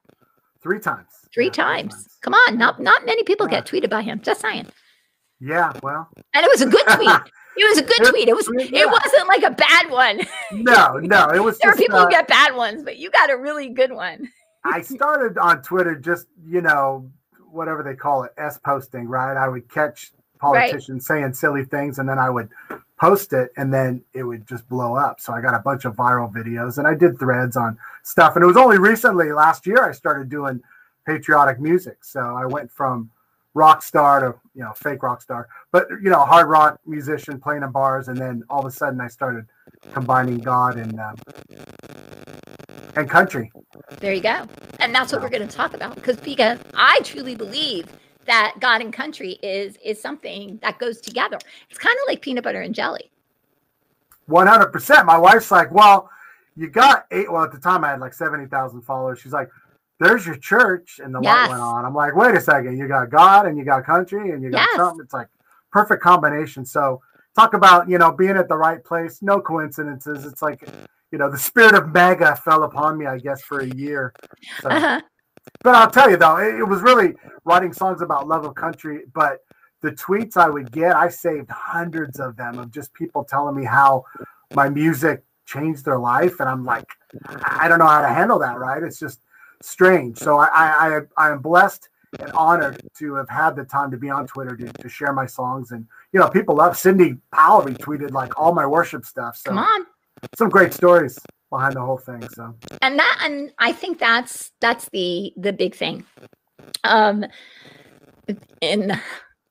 three 0.63 0.79
times 0.79 1.09
three, 1.33 1.45
yeah, 1.45 1.51
times. 1.51 1.93
times. 1.93 2.17
come 2.21 2.33
on 2.33 2.57
not 2.57 2.79
not 2.79 3.05
many 3.05 3.23
people 3.23 3.47
yeah. 3.47 3.61
get 3.61 3.65
tweeted 3.65 3.89
by 3.89 4.01
him 4.01 4.19
just 4.21 4.41
saying 4.41 4.65
yeah 5.39 5.71
well 5.83 6.07
and 6.33 6.45
it 6.45 6.51
was 6.51 6.61
a 6.61 6.67
good 6.67 6.85
tweet 6.95 7.31
It 7.57 7.65
was 7.69 7.77
a 7.79 7.83
good 7.83 8.09
tweet. 8.09 8.29
It 8.29 8.35
was. 8.35 8.49
Yeah. 8.53 8.83
It 8.83 8.89
wasn't 8.89 9.27
like 9.27 9.43
a 9.43 9.51
bad 9.51 9.89
one. 9.89 10.21
No, 10.51 10.97
no, 10.97 11.27
it 11.29 11.43
was. 11.43 11.57
there 11.61 11.71
just, 11.71 11.79
are 11.79 11.83
people 11.83 11.99
uh, 11.99 12.05
who 12.05 12.09
get 12.09 12.27
bad 12.27 12.55
ones, 12.55 12.83
but 12.83 12.97
you 12.97 13.11
got 13.11 13.29
a 13.29 13.37
really 13.37 13.69
good 13.69 13.91
one. 13.91 14.29
I 14.63 14.81
started 14.81 15.37
on 15.37 15.61
Twitter 15.61 15.95
just, 15.95 16.27
you 16.45 16.61
know, 16.61 17.09
whatever 17.51 17.83
they 17.83 17.95
call 17.95 18.23
it, 18.23 18.31
S 18.37 18.59
posting, 18.63 19.07
right? 19.07 19.37
I 19.37 19.47
would 19.47 19.69
catch 19.69 20.11
politicians 20.39 21.07
right. 21.09 21.21
saying 21.21 21.33
silly 21.33 21.65
things 21.65 21.99
and 21.99 22.09
then 22.09 22.17
I 22.17 22.29
would 22.29 22.49
post 22.99 23.33
it 23.33 23.51
and 23.57 23.73
then 23.73 24.03
it 24.13 24.23
would 24.23 24.47
just 24.47 24.67
blow 24.67 24.95
up. 24.95 25.19
So 25.19 25.33
I 25.33 25.41
got 25.41 25.53
a 25.53 25.59
bunch 25.59 25.85
of 25.85 25.95
viral 25.95 26.31
videos 26.31 26.77
and 26.77 26.87
I 26.87 26.95
did 26.95 27.17
threads 27.19 27.55
on 27.55 27.77
stuff. 28.03 28.35
And 28.35 28.43
it 28.43 28.47
was 28.47 28.57
only 28.57 28.77
recently, 28.77 29.31
last 29.31 29.65
year, 29.65 29.87
I 29.87 29.91
started 29.91 30.29
doing 30.29 30.61
patriotic 31.05 31.59
music. 31.59 32.03
So 32.03 32.19
I 32.19 32.45
went 32.45 32.71
from 32.71 33.09
rock 33.53 33.83
star 33.83 34.19
to, 34.19 34.39
you 34.55 34.63
know, 34.63 34.71
fake 34.73 35.03
rock 35.03 35.21
star, 35.21 35.47
but, 35.71 35.87
you 36.01 36.09
know, 36.09 36.23
hard 36.23 36.47
rock 36.47 36.79
musician 36.85 37.39
playing 37.39 37.63
in 37.63 37.71
bars. 37.71 38.07
And 38.07 38.17
then 38.17 38.43
all 38.49 38.59
of 38.59 38.65
a 38.65 38.71
sudden 38.71 39.01
I 39.01 39.07
started 39.07 39.45
combining 39.93 40.37
God 40.37 40.77
and, 40.77 40.99
um, 40.99 41.15
and 42.95 43.09
country. 43.09 43.51
There 43.99 44.13
you 44.13 44.21
go. 44.21 44.45
And 44.79 44.93
that's 44.93 45.11
what 45.11 45.21
we're 45.21 45.29
going 45.29 45.47
to 45.47 45.55
talk 45.55 45.73
about 45.73 45.95
because 45.95 46.17
because 46.17 46.59
I 46.73 46.99
truly 47.03 47.35
believe 47.35 47.87
that 48.25 48.55
God 48.59 48.81
and 48.81 48.93
country 48.93 49.31
is 49.43 49.77
is 49.83 50.01
something 50.01 50.59
that 50.61 50.79
goes 50.79 51.01
together. 51.01 51.37
It's 51.69 51.79
kind 51.79 51.95
of 51.95 52.07
like 52.07 52.21
peanut 52.21 52.43
butter 52.43 52.61
and 52.61 52.75
jelly. 52.75 53.11
100%. 54.29 55.05
My 55.05 55.17
wife's 55.17 55.51
like, 55.51 55.71
"Well, 55.71 56.09
you 56.55 56.69
got 56.69 57.05
eight 57.11 57.31
well 57.31 57.43
at 57.43 57.51
the 57.51 57.59
time 57.59 57.83
I 57.83 57.89
had 57.89 57.99
like 57.99 58.13
70,000 58.13 58.81
followers. 58.81 59.19
She's 59.19 59.33
like, 59.33 59.49
"There's 59.99 60.25
your 60.25 60.37
church." 60.37 60.99
And 61.03 61.13
the 61.13 61.21
yes. 61.21 61.35
light 61.35 61.49
went 61.49 61.61
on. 61.61 61.85
I'm 61.85 61.95
like, 61.95 62.15
"Wait 62.15 62.35
a 62.35 62.41
second. 62.41 62.77
You 62.77 62.87
got 62.87 63.09
God 63.09 63.45
and 63.47 63.57
you 63.57 63.65
got 63.65 63.85
country 63.85 64.31
and 64.31 64.43
you 64.43 64.51
got 64.51 64.67
yes. 64.69 64.75
something. 64.75 65.01
It's 65.03 65.13
like 65.13 65.27
perfect 65.71 66.03
combination." 66.03 66.65
So, 66.65 67.01
talk 67.35 67.53
about, 67.53 67.89
you 67.89 67.97
know, 67.97 68.11
being 68.11 68.37
at 68.37 68.47
the 68.47 68.57
right 68.57 68.83
place, 68.83 69.21
no 69.21 69.41
coincidences. 69.41 70.25
It's 70.25 70.41
like 70.41 70.67
you 71.11 71.17
know, 71.17 71.29
the 71.29 71.37
spirit 71.37 71.75
of 71.75 71.93
MAGA 71.93 72.37
fell 72.37 72.63
upon 72.63 72.97
me, 72.97 73.05
I 73.05 73.17
guess, 73.17 73.41
for 73.41 73.59
a 73.59 73.67
year. 73.67 74.13
So. 74.61 74.69
Uh-huh. 74.69 75.01
But 75.63 75.75
I'll 75.75 75.89
tell 75.89 76.09
you 76.09 76.17
though, 76.17 76.37
it, 76.37 76.59
it, 76.59 76.63
was 76.63 76.81
really 76.81 77.15
writing 77.45 77.73
songs 77.73 78.01
about 78.01 78.27
love 78.27 78.45
of 78.45 78.55
country. 78.55 79.01
But 79.13 79.39
the 79.81 79.91
tweets 79.91 80.37
I 80.37 80.49
would 80.49 80.71
get, 80.71 80.95
I 80.95 81.09
saved 81.09 81.49
hundreds 81.49 82.19
of 82.19 82.35
them 82.37 82.59
of 82.59 82.71
just 82.71 82.93
people 82.93 83.23
telling 83.23 83.55
me 83.55 83.65
how 83.65 84.05
my 84.53 84.69
music 84.69 85.23
changed 85.45 85.83
their 85.83 85.97
life, 85.97 86.39
and 86.39 86.47
I'm 86.47 86.63
like, 86.63 86.85
I 87.25 87.67
don't 87.67 87.79
know 87.79 87.87
how 87.87 88.01
to 88.01 88.07
handle 88.07 88.39
that. 88.39 88.59
Right? 88.59 88.83
It's 88.83 88.99
just 88.99 89.21
strange. 89.61 90.17
So 90.17 90.37
I 90.37 90.47
I, 90.53 90.99
I 91.17 91.31
am 91.31 91.41
blessed 91.41 91.89
and 92.19 92.31
honored 92.33 92.81
to 92.97 93.15
have 93.15 93.29
had 93.29 93.55
the 93.55 93.63
time 93.63 93.89
to 93.89 93.97
be 93.97 94.09
on 94.09 94.27
Twitter 94.27 94.55
to, 94.55 94.71
to 94.71 94.89
share 94.89 95.13
my 95.13 95.25
songs. 95.25 95.71
And 95.71 95.87
you 96.13 96.19
know, 96.19 96.29
people 96.29 96.55
love 96.55 96.77
Sidney 96.77 97.15
Powell 97.33 97.63
retweeted 97.63 98.11
like 98.11 98.39
all 98.39 98.53
my 98.53 98.65
worship 98.65 99.05
stuff. 99.05 99.37
So 99.37 99.49
Come 99.49 99.59
on 99.59 99.85
some 100.35 100.49
great 100.49 100.73
stories 100.73 101.17
behind 101.49 101.75
the 101.75 101.81
whole 101.81 101.97
thing. 101.97 102.27
So 102.29 102.55
and 102.81 102.97
that 102.99 103.21
and 103.23 103.51
I 103.59 103.71
think 103.73 103.99
that's 103.99 104.51
that's 104.59 104.89
the 104.89 105.33
the 105.37 105.53
big 105.53 105.75
thing. 105.75 106.05
Um 106.83 107.25
and 108.61 108.91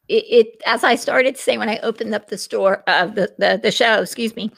it, 0.09 0.25
it 0.25 0.63
as 0.67 0.85
I 0.85 0.95
started 0.97 1.37
to 1.37 1.41
say 1.41 1.59
when 1.59 1.69
I 1.69 1.79
opened 1.79 2.15
up 2.15 2.29
the 2.29 2.39
store 2.39 2.83
uh 2.87 3.07
the 3.07 3.35
the, 3.39 3.61
the 3.63 3.71
show, 3.71 4.01
excuse 4.01 4.35
me, 4.35 4.51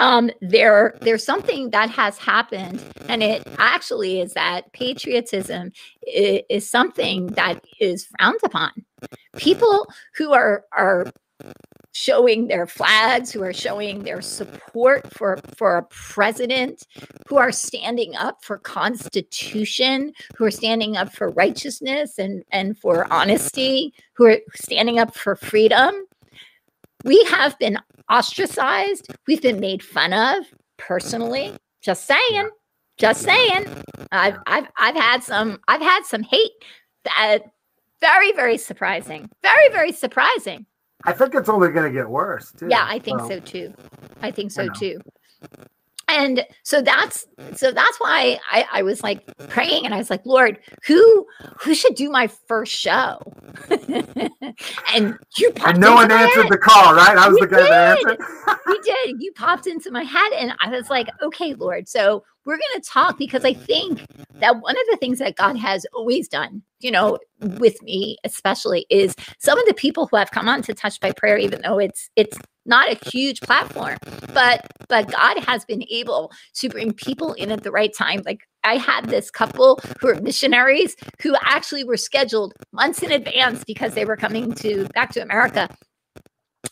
um, 0.00 0.30
there 0.40 0.96
there's 1.02 1.24
something 1.24 1.70
that 1.70 1.90
has 1.90 2.16
happened 2.18 2.82
and 3.08 3.22
it 3.22 3.46
actually 3.58 4.20
is 4.20 4.32
that 4.32 4.72
patriotism 4.72 5.72
is, 6.06 6.40
is, 6.48 6.68
something 6.68 7.26
that 7.28 7.62
is 7.80 8.06
frowned 8.06 8.40
upon 8.42 8.72
people 9.36 9.86
who 10.16 10.32
are 10.32 10.64
are 10.72 11.12
showing 12.00 12.48
their 12.48 12.66
flags, 12.66 13.30
who 13.30 13.42
are 13.42 13.52
showing 13.52 14.04
their 14.04 14.22
support 14.22 15.12
for, 15.12 15.38
for 15.54 15.76
a 15.76 15.82
president, 15.84 16.86
who 17.26 17.36
are 17.36 17.52
standing 17.52 18.16
up 18.16 18.42
for 18.42 18.56
constitution, 18.56 20.12
who 20.34 20.44
are 20.44 20.50
standing 20.50 20.96
up 20.96 21.12
for 21.12 21.28
righteousness 21.30 22.18
and, 22.18 22.42
and 22.52 22.78
for 22.78 23.12
honesty, 23.12 23.92
who 24.14 24.24
are 24.24 24.38
standing 24.54 24.98
up 24.98 25.14
for 25.14 25.36
freedom. 25.36 25.94
We 27.04 27.22
have 27.24 27.58
been 27.58 27.78
ostracized. 28.10 29.08
We've 29.26 29.42
been 29.42 29.60
made 29.60 29.82
fun 29.82 30.14
of 30.14 30.46
personally. 30.78 31.54
Just 31.82 32.06
saying. 32.06 32.48
Just 32.96 33.22
saying. 33.22 33.66
I've 34.12 34.38
I've 34.46 34.66
I've 34.76 34.96
had 34.96 35.22
some 35.22 35.58
I've 35.68 35.80
had 35.80 36.04
some 36.04 36.22
hate 36.22 36.52
that 37.04 37.44
very, 38.00 38.32
very 38.32 38.58
surprising. 38.58 39.30
Very, 39.42 39.68
very 39.70 39.92
surprising. 39.92 40.66
I 41.04 41.12
think 41.12 41.34
it's 41.34 41.48
only 41.48 41.70
going 41.70 41.90
to 41.90 41.96
get 41.96 42.08
worse. 42.08 42.52
Too, 42.52 42.68
yeah, 42.68 42.84
I 42.86 42.98
think 42.98 43.20
so, 43.20 43.28
so 43.28 43.40
too. 43.40 43.74
I 44.22 44.30
think 44.30 44.50
so 44.50 44.68
too 44.68 45.00
and 46.10 46.46
so 46.62 46.82
that's 46.82 47.26
so 47.54 47.72
that's 47.72 48.00
why 48.00 48.38
I, 48.50 48.66
I 48.72 48.82
was 48.82 49.02
like 49.02 49.24
praying 49.48 49.84
and 49.84 49.94
I 49.94 49.98
was 49.98 50.10
like, 50.10 50.24
Lord, 50.26 50.58
who 50.86 51.26
who 51.58 51.74
should 51.74 51.94
do 51.94 52.10
my 52.10 52.26
first 52.48 52.72
show? 52.72 53.18
and 53.70 55.16
you 55.38 55.52
and 55.64 55.80
no 55.80 55.94
one 55.94 56.10
answered 56.10 56.42
head. 56.42 56.52
the 56.52 56.58
call, 56.58 56.94
right? 56.94 57.16
I 57.16 57.28
was 57.28 57.34
we 57.34 57.46
the 57.46 57.46
guy 57.46 57.62
that 57.62 57.98
answered. 57.98 58.18
we 58.66 58.80
did. 58.80 59.22
You 59.22 59.32
popped 59.32 59.66
into 59.66 59.90
my 59.90 60.02
head, 60.02 60.32
and 60.32 60.54
I 60.60 60.70
was 60.70 60.90
like, 60.90 61.08
okay, 61.22 61.54
Lord. 61.54 61.88
So 61.88 62.24
we're 62.44 62.56
going 62.56 62.82
to 62.82 62.88
talk 62.88 63.18
because 63.18 63.44
I 63.44 63.52
think 63.52 64.04
that 64.40 64.60
one 64.60 64.74
of 64.74 64.82
the 64.90 64.96
things 64.96 65.18
that 65.18 65.36
God 65.36 65.56
has 65.56 65.86
always 65.92 66.26
done, 66.26 66.62
you 66.80 66.90
know, 66.90 67.18
with 67.40 67.80
me 67.82 68.16
especially, 68.24 68.86
is 68.90 69.14
some 69.38 69.58
of 69.58 69.66
the 69.66 69.74
people 69.74 70.06
who 70.06 70.16
have 70.16 70.30
come 70.30 70.48
on 70.48 70.62
to 70.62 70.74
Touch 70.74 70.98
by 71.00 71.12
Prayer, 71.12 71.38
even 71.38 71.60
though 71.62 71.78
it's 71.78 72.10
it's 72.16 72.36
not 72.70 72.90
a 72.90 73.10
huge 73.10 73.40
platform 73.42 73.98
but 74.32 74.66
but 74.88 75.10
god 75.10 75.36
has 75.44 75.64
been 75.64 75.84
able 75.90 76.32
to 76.54 76.68
bring 76.68 76.92
people 76.92 77.32
in 77.34 77.50
at 77.50 77.62
the 77.62 77.70
right 77.70 77.92
time. 77.94 78.22
Like 78.24 78.46
i 78.64 78.76
had 78.76 79.06
this 79.06 79.30
couple 79.30 79.80
who 80.00 80.08
are 80.08 80.20
missionaries 80.20 80.96
who 81.22 81.34
actually 81.42 81.84
were 81.84 81.96
scheduled 81.96 82.54
months 82.72 83.02
in 83.02 83.10
advance 83.12 83.64
because 83.64 83.94
they 83.94 84.04
were 84.04 84.16
coming 84.16 84.54
to 84.54 84.86
back 84.94 85.12
to 85.12 85.20
america. 85.20 85.68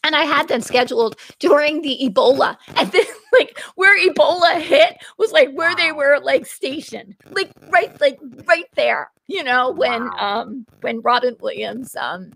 And 0.04 0.14
I 0.14 0.22
had 0.22 0.48
them 0.48 0.60
scheduled 0.60 1.16
during 1.38 1.80
the 1.82 1.98
Ebola. 2.02 2.56
And 2.76 2.92
then, 2.92 3.06
like, 3.32 3.58
where 3.74 3.98
Ebola 3.98 4.60
hit 4.60 4.96
was 5.16 5.32
like 5.32 5.50
where 5.52 5.74
they 5.74 5.92
were 5.92 6.18
like 6.22 6.46
stationed, 6.46 7.16
like 7.30 7.50
right, 7.70 7.98
like 8.00 8.18
right 8.44 8.68
there. 8.74 9.10
You 9.26 9.44
know, 9.44 9.70
when 9.70 10.08
um 10.18 10.66
when 10.82 11.00
Robin 11.00 11.36
Williams 11.40 11.96
um 11.96 12.32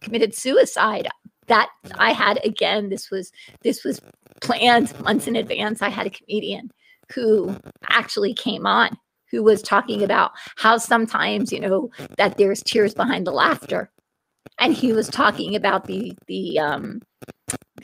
committed 0.00 0.34
suicide 0.34 1.08
that 1.46 1.70
I 1.94 2.12
had 2.12 2.44
again, 2.44 2.88
this 2.88 3.10
was 3.10 3.32
this 3.62 3.84
was 3.84 4.00
planned 4.40 4.98
months 5.00 5.26
in 5.26 5.36
advance. 5.36 5.82
I 5.82 5.88
had 5.88 6.06
a 6.06 6.10
comedian 6.10 6.70
who 7.14 7.56
actually 7.88 8.34
came 8.34 8.66
on 8.66 8.96
who 9.30 9.42
was 9.42 9.62
talking 9.62 10.02
about 10.02 10.30
how 10.56 10.78
sometimes, 10.78 11.52
you 11.52 11.60
know, 11.60 11.90
that 12.18 12.38
there's 12.38 12.62
tears 12.62 12.94
behind 12.94 13.26
the 13.26 13.32
laughter. 13.32 13.90
And 14.58 14.74
he 14.74 14.92
was 14.92 15.08
talking 15.08 15.54
about 15.56 15.86
the 15.86 16.16
the 16.26 16.58
um 16.58 17.00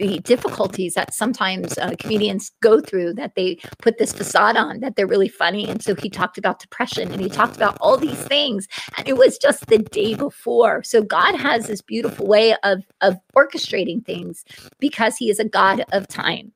the 0.01 0.19
difficulties 0.21 0.95
that 0.95 1.13
sometimes 1.13 1.77
uh, 1.77 1.95
comedians 1.99 2.53
go 2.63 2.81
through 2.81 3.13
that 3.13 3.35
they 3.35 3.59
put 3.83 3.99
this 3.99 4.13
facade 4.13 4.57
on 4.57 4.81
that 4.81 4.97
they're 4.97 5.07
really 5.07 5.29
funny. 5.29 5.69
And 5.69 5.83
so 5.83 5.95
he 5.95 6.09
talked 6.09 6.39
about 6.39 6.59
depression 6.59 7.13
and 7.13 7.21
he 7.21 7.29
talked 7.29 7.57
about 7.57 7.77
all 7.81 7.99
these 7.99 8.23
things. 8.23 8.67
And 8.97 9.07
it 9.07 9.19
was 9.19 9.37
just 9.37 9.67
the 9.67 9.79
day 9.79 10.15
before. 10.15 10.83
So 10.83 11.03
god 11.03 11.35
has 11.37 11.67
this 11.67 11.83
beautiful 11.83 12.27
way 12.27 12.57
of 12.63 12.83
of 13.01 13.17
orchestrating 13.37 14.05
things 14.05 14.45
because 14.79 15.17
he 15.17 15.29
is 15.31 15.39
a 15.39 15.45
god 15.45 15.85
of 15.93 16.09
time. 16.09 16.53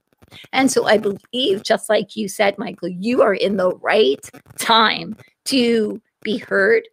And 0.52 0.70
so 0.70 0.86
i 0.86 0.96
believe 0.96 1.62
just 1.62 1.88
like 1.88 2.16
you 2.16 2.28
said 2.28 2.58
michael 2.58 2.88
you 2.88 3.22
are 3.22 3.34
in 3.34 3.56
the 3.56 3.70
right 3.76 4.28
time 4.58 5.16
to 5.44 6.00
be 6.22 6.38
heard 6.38 6.88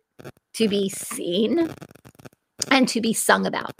to 0.53 0.67
be 0.67 0.89
seen 0.89 1.73
and 2.69 2.87
to 2.89 3.01
be 3.01 3.13
sung 3.13 3.45
about 3.45 3.73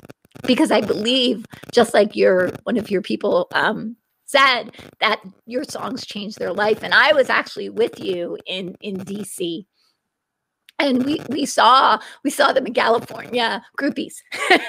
because 0.46 0.72
I 0.72 0.82
believe, 0.82 1.46
just 1.72 1.94
like 1.94 2.16
your 2.16 2.52
one 2.64 2.78
of 2.78 2.90
your 2.90 3.02
people 3.02 3.48
um, 3.54 3.96
said, 4.26 4.72
that 5.00 5.22
your 5.46 5.64
songs 5.64 6.06
changed 6.06 6.40
their 6.40 6.54
life. 6.54 6.84
And 6.84 6.94
I 6.94 7.14
was 7.14 7.30
actually 7.30 7.70
with 7.70 8.00
you 8.00 8.38
in 8.46 8.76
in 8.82 8.98
DC, 8.98 9.66
and 10.82 11.06
we 11.06 11.22
we 11.30 11.46
saw 11.46 12.00
we 12.24 12.30
saw 12.30 12.52
them 12.52 12.66
Miguelifornia 12.66 13.62
groupies. 13.78 14.16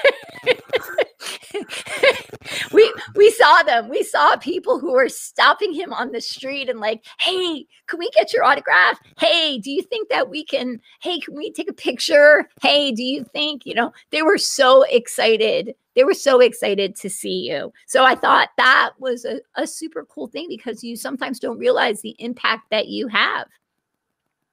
we 2.71 2.93
we 3.15 3.31
saw 3.31 3.63
them. 3.63 3.89
We 3.89 4.03
saw 4.03 4.37
people 4.37 4.79
who 4.79 4.93
were 4.93 5.09
stopping 5.09 5.73
him 5.73 5.91
on 5.91 6.11
the 6.11 6.21
street 6.21 6.69
and 6.69 6.79
like, 6.79 7.03
"Hey, 7.19 7.65
can 7.87 7.99
we 7.99 8.09
get 8.11 8.31
your 8.31 8.43
autograph? 8.43 8.99
Hey, 9.17 9.57
do 9.57 9.71
you 9.71 9.81
think 9.81 10.09
that 10.09 10.29
we 10.29 10.45
can? 10.45 10.79
Hey, 11.01 11.19
can 11.19 11.35
we 11.35 11.51
take 11.51 11.69
a 11.69 11.73
picture? 11.73 12.47
Hey, 12.61 12.91
do 12.91 13.03
you 13.03 13.23
think, 13.23 13.65
you 13.65 13.73
know, 13.73 13.91
they 14.11 14.21
were 14.21 14.37
so 14.37 14.83
excited. 14.83 15.75
They 15.95 16.03
were 16.03 16.13
so 16.13 16.39
excited 16.39 16.95
to 16.97 17.09
see 17.09 17.49
you. 17.49 17.71
So 17.85 18.03
I 18.03 18.15
thought 18.15 18.49
that 18.57 18.91
was 18.99 19.25
a, 19.25 19.41
a 19.55 19.67
super 19.67 20.05
cool 20.05 20.27
thing 20.27 20.47
because 20.49 20.83
you 20.83 20.95
sometimes 20.95 21.39
don't 21.39 21.59
realize 21.59 22.01
the 22.01 22.15
impact 22.19 22.69
that 22.71 22.87
you 22.87 23.07
have. 23.07 23.47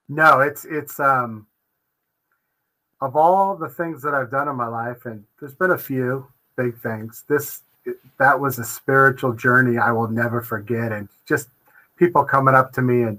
No, 0.08 0.40
it's 0.40 0.64
it's 0.64 0.98
um 0.98 1.46
of 3.00 3.16
all 3.16 3.56
the 3.56 3.68
things 3.68 4.02
that 4.02 4.14
I've 4.14 4.30
done 4.30 4.48
in 4.48 4.56
my 4.56 4.66
life, 4.66 5.06
and 5.06 5.24
there's 5.38 5.54
been 5.54 5.70
a 5.70 5.78
few, 5.78 6.26
big 6.56 6.78
things. 6.78 7.24
This 7.28 7.62
that 8.18 8.38
was 8.38 8.58
a 8.58 8.64
spiritual 8.64 9.32
journey 9.32 9.78
I 9.78 9.90
will 9.90 10.08
never 10.08 10.42
forget, 10.42 10.92
and 10.92 11.08
just 11.26 11.48
people 11.96 12.24
coming 12.24 12.54
up 12.54 12.72
to 12.74 12.82
me 12.82 13.02
and, 13.02 13.18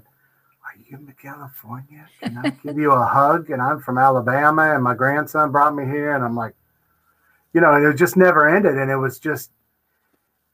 "Are 0.64 0.78
you 0.88 0.98
Miguelifornia? 0.98 2.06
Can 2.20 2.38
I 2.38 2.50
give 2.64 2.78
you 2.78 2.92
a 2.92 3.04
hug?" 3.18 3.50
And 3.50 3.60
I'm 3.60 3.80
from 3.80 3.98
Alabama, 3.98 4.74
and 4.74 4.84
my 4.84 4.94
grandson 4.94 5.50
brought 5.50 5.74
me 5.74 5.84
here, 5.84 6.14
and 6.14 6.24
I'm 6.24 6.36
like, 6.36 6.54
you 7.52 7.60
know, 7.60 7.74
and 7.74 7.84
it 7.84 7.96
just 7.96 8.16
never 8.16 8.48
ended, 8.48 8.76
and 8.78 8.90
it 8.90 8.96
was 8.96 9.18
just 9.18 9.50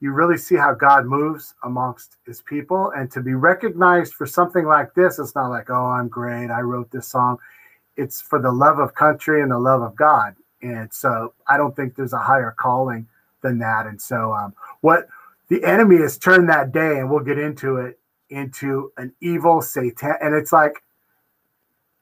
you 0.00 0.12
really 0.12 0.38
see 0.38 0.54
how 0.54 0.74
God 0.74 1.06
moves 1.06 1.54
amongst 1.64 2.16
his 2.24 2.40
people. 2.42 2.92
And 2.96 3.10
to 3.10 3.20
be 3.20 3.34
recognized 3.34 4.14
for 4.14 4.26
something 4.26 4.64
like 4.64 4.94
this, 4.94 5.18
it's 5.18 5.34
not 5.34 5.48
like, 5.48 5.70
oh, 5.70 5.86
I'm 5.86 6.08
great. 6.08 6.50
I 6.50 6.60
wrote 6.60 6.90
this 6.90 7.08
song. 7.08 7.38
It's 7.98 8.22
for 8.22 8.40
the 8.40 8.50
love 8.50 8.78
of 8.78 8.94
country 8.94 9.42
and 9.42 9.50
the 9.50 9.58
love 9.58 9.82
of 9.82 9.94
God. 9.94 10.34
And 10.62 10.92
so 10.92 11.34
I 11.46 11.58
don't 11.58 11.76
think 11.76 11.94
there's 11.94 12.14
a 12.14 12.18
higher 12.18 12.54
calling 12.56 13.06
than 13.42 13.58
that. 13.58 13.86
And 13.86 14.00
so 14.00 14.32
um, 14.32 14.54
what 14.80 15.08
the 15.48 15.62
enemy 15.64 15.98
has 15.98 16.16
turned 16.16 16.48
that 16.48 16.72
day, 16.72 16.98
and 16.98 17.10
we'll 17.10 17.24
get 17.24 17.38
into 17.38 17.76
it, 17.76 17.98
into 18.30 18.92
an 18.96 19.12
evil 19.20 19.60
Satan. 19.60 20.14
And 20.20 20.34
it's 20.34 20.52
like 20.52 20.82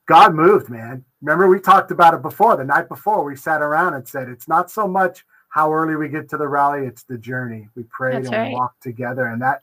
God 0.07 0.35
moved, 0.35 0.69
man. 0.69 1.05
Remember, 1.23 1.49
we 1.49 1.61
talked 1.61 1.91
about 1.91 2.15
it 2.15 2.23
before. 2.23 2.57
The 2.57 2.65
night 2.65 2.89
before, 2.89 3.25
we 3.25 3.35
sat 3.37 3.63
around 3.63 3.95
and 3.95 4.07
said, 4.07 4.29
it's 4.29 4.49
not 4.49 4.71
so 4.71 4.87
much 4.87 5.25
how 5.49 5.73
early 5.73 5.97
we 5.97 6.09
get 6.09 6.29
to 6.29 6.37
the 6.37 6.47
rally, 6.47 6.87
it's 6.87 7.05
the 7.05 7.17
journey. 7.17 7.69
We 7.75 7.85
prayed 7.85 8.17
That's 8.17 8.29
and 8.29 8.37
right. 8.37 8.49
we 8.49 8.55
walked 8.55 8.83
together. 8.83 9.27
And 9.27 9.41
that, 9.41 9.63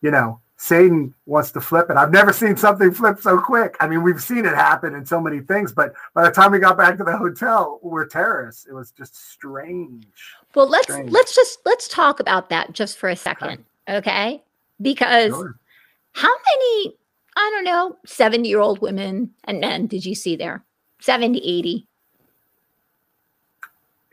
you 0.00 0.10
know, 0.10 0.40
Satan 0.60 1.14
wants 1.24 1.52
to 1.52 1.60
flip 1.60 1.88
it. 1.88 1.96
I've 1.96 2.10
never 2.10 2.32
seen 2.32 2.56
something 2.56 2.92
flip 2.92 3.20
so 3.20 3.38
quick. 3.38 3.76
I 3.78 3.86
mean, 3.86 4.02
we've 4.02 4.20
seen 4.20 4.44
it 4.44 4.56
happen 4.56 4.94
in 4.96 5.06
so 5.06 5.20
many 5.20 5.38
things, 5.38 5.72
but 5.72 5.94
by 6.14 6.24
the 6.24 6.32
time 6.32 6.50
we 6.50 6.58
got 6.58 6.76
back 6.76 6.98
to 6.98 7.04
the 7.04 7.16
hotel, 7.16 7.78
we're 7.80 8.06
terrorists. 8.06 8.66
It 8.66 8.72
was 8.72 8.90
just 8.90 9.30
strange. 9.30 10.06
Well, 10.56 10.68
let's 10.68 10.92
strange. 10.92 11.10
let's 11.10 11.34
just 11.34 11.60
let's 11.64 11.86
talk 11.86 12.18
about 12.18 12.48
that 12.50 12.72
just 12.72 12.98
for 12.98 13.08
a 13.08 13.14
second, 13.14 13.64
okay? 13.88 13.98
okay? 13.98 14.42
Because 14.82 15.30
sure. 15.30 15.54
how 16.12 16.28
many 16.28 16.94
I 17.36 17.50
don't 17.54 17.64
know, 17.64 17.96
70-year-old 18.04 18.80
women 18.80 19.30
and 19.44 19.60
men 19.60 19.86
did 19.86 20.04
you 20.04 20.16
see 20.16 20.34
there? 20.34 20.64
70, 21.00 21.38
80. 21.38 21.86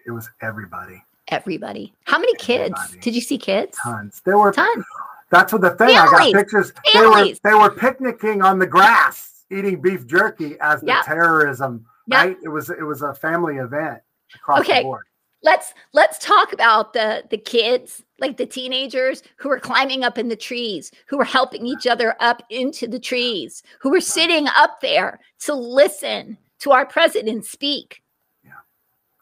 It 0.06 0.12
was 0.12 0.30
everybody. 0.42 1.04
Everybody. 1.30 1.92
How 2.04 2.20
many 2.20 2.36
kids? 2.36 2.76
Everybody. 2.78 3.00
Did 3.00 3.16
you 3.16 3.22
see 3.22 3.40
kids? 3.40 3.80
Tons. 3.82 4.22
There 4.24 4.38
were 4.38 4.52
tons 4.52 4.86
that's 5.30 5.52
what 5.52 5.62
the 5.62 5.72
thing. 5.72 5.96
Families. 5.96 6.14
I 6.14 6.32
got 6.32 6.34
pictures. 6.34 6.74
Families. 6.94 7.40
They 7.44 7.54
were 7.54 7.58
they 7.58 7.64
were 7.64 7.76
picnicking 7.76 8.42
on 8.42 8.60
the 8.60 8.68
grass, 8.68 9.46
eating 9.52 9.82
beef 9.82 10.06
jerky 10.06 10.58
as 10.62 10.82
the 10.82 10.88
yep. 10.88 11.06
terrorism. 11.06 11.86
Yep. 12.08 12.18
Right? 12.18 12.38
It 12.44 12.50
was 12.50 12.70
it 12.70 12.84
was 12.84 13.02
a 13.02 13.14
family 13.14 13.56
event 13.56 14.02
across 14.36 14.62
okay. 14.62 14.80
the 14.80 14.84
board. 14.84 15.06
Let's 15.42 15.74
let's 15.94 16.18
talk 16.20 16.54
about 16.54 16.94
the 16.94 17.24
the 17.30 17.38
kids, 17.38 18.04
like 18.20 18.38
the 18.38 18.46
teenagers 18.46 19.24
who 19.38 19.50
were 19.50 19.60
climbing 19.60 20.04
up 20.04 20.18
in 20.18 20.30
the 20.30 20.36
trees, 20.36 20.92
who 21.08 21.18
were 21.18 21.24
helping 21.24 21.66
each 21.66 21.88
other 21.88 22.16
up 22.20 22.42
into 22.50 22.88
the 22.88 23.00
trees, 23.00 23.64
who 23.80 23.90
were 23.90 24.02
sitting 24.02 24.48
up 24.56 24.80
there 24.82 25.20
to 25.42 25.54
listen 25.54 26.38
to 26.60 26.72
our 26.72 26.86
president 26.86 27.46
speak. 27.46 28.02
Yeah. 28.44 28.52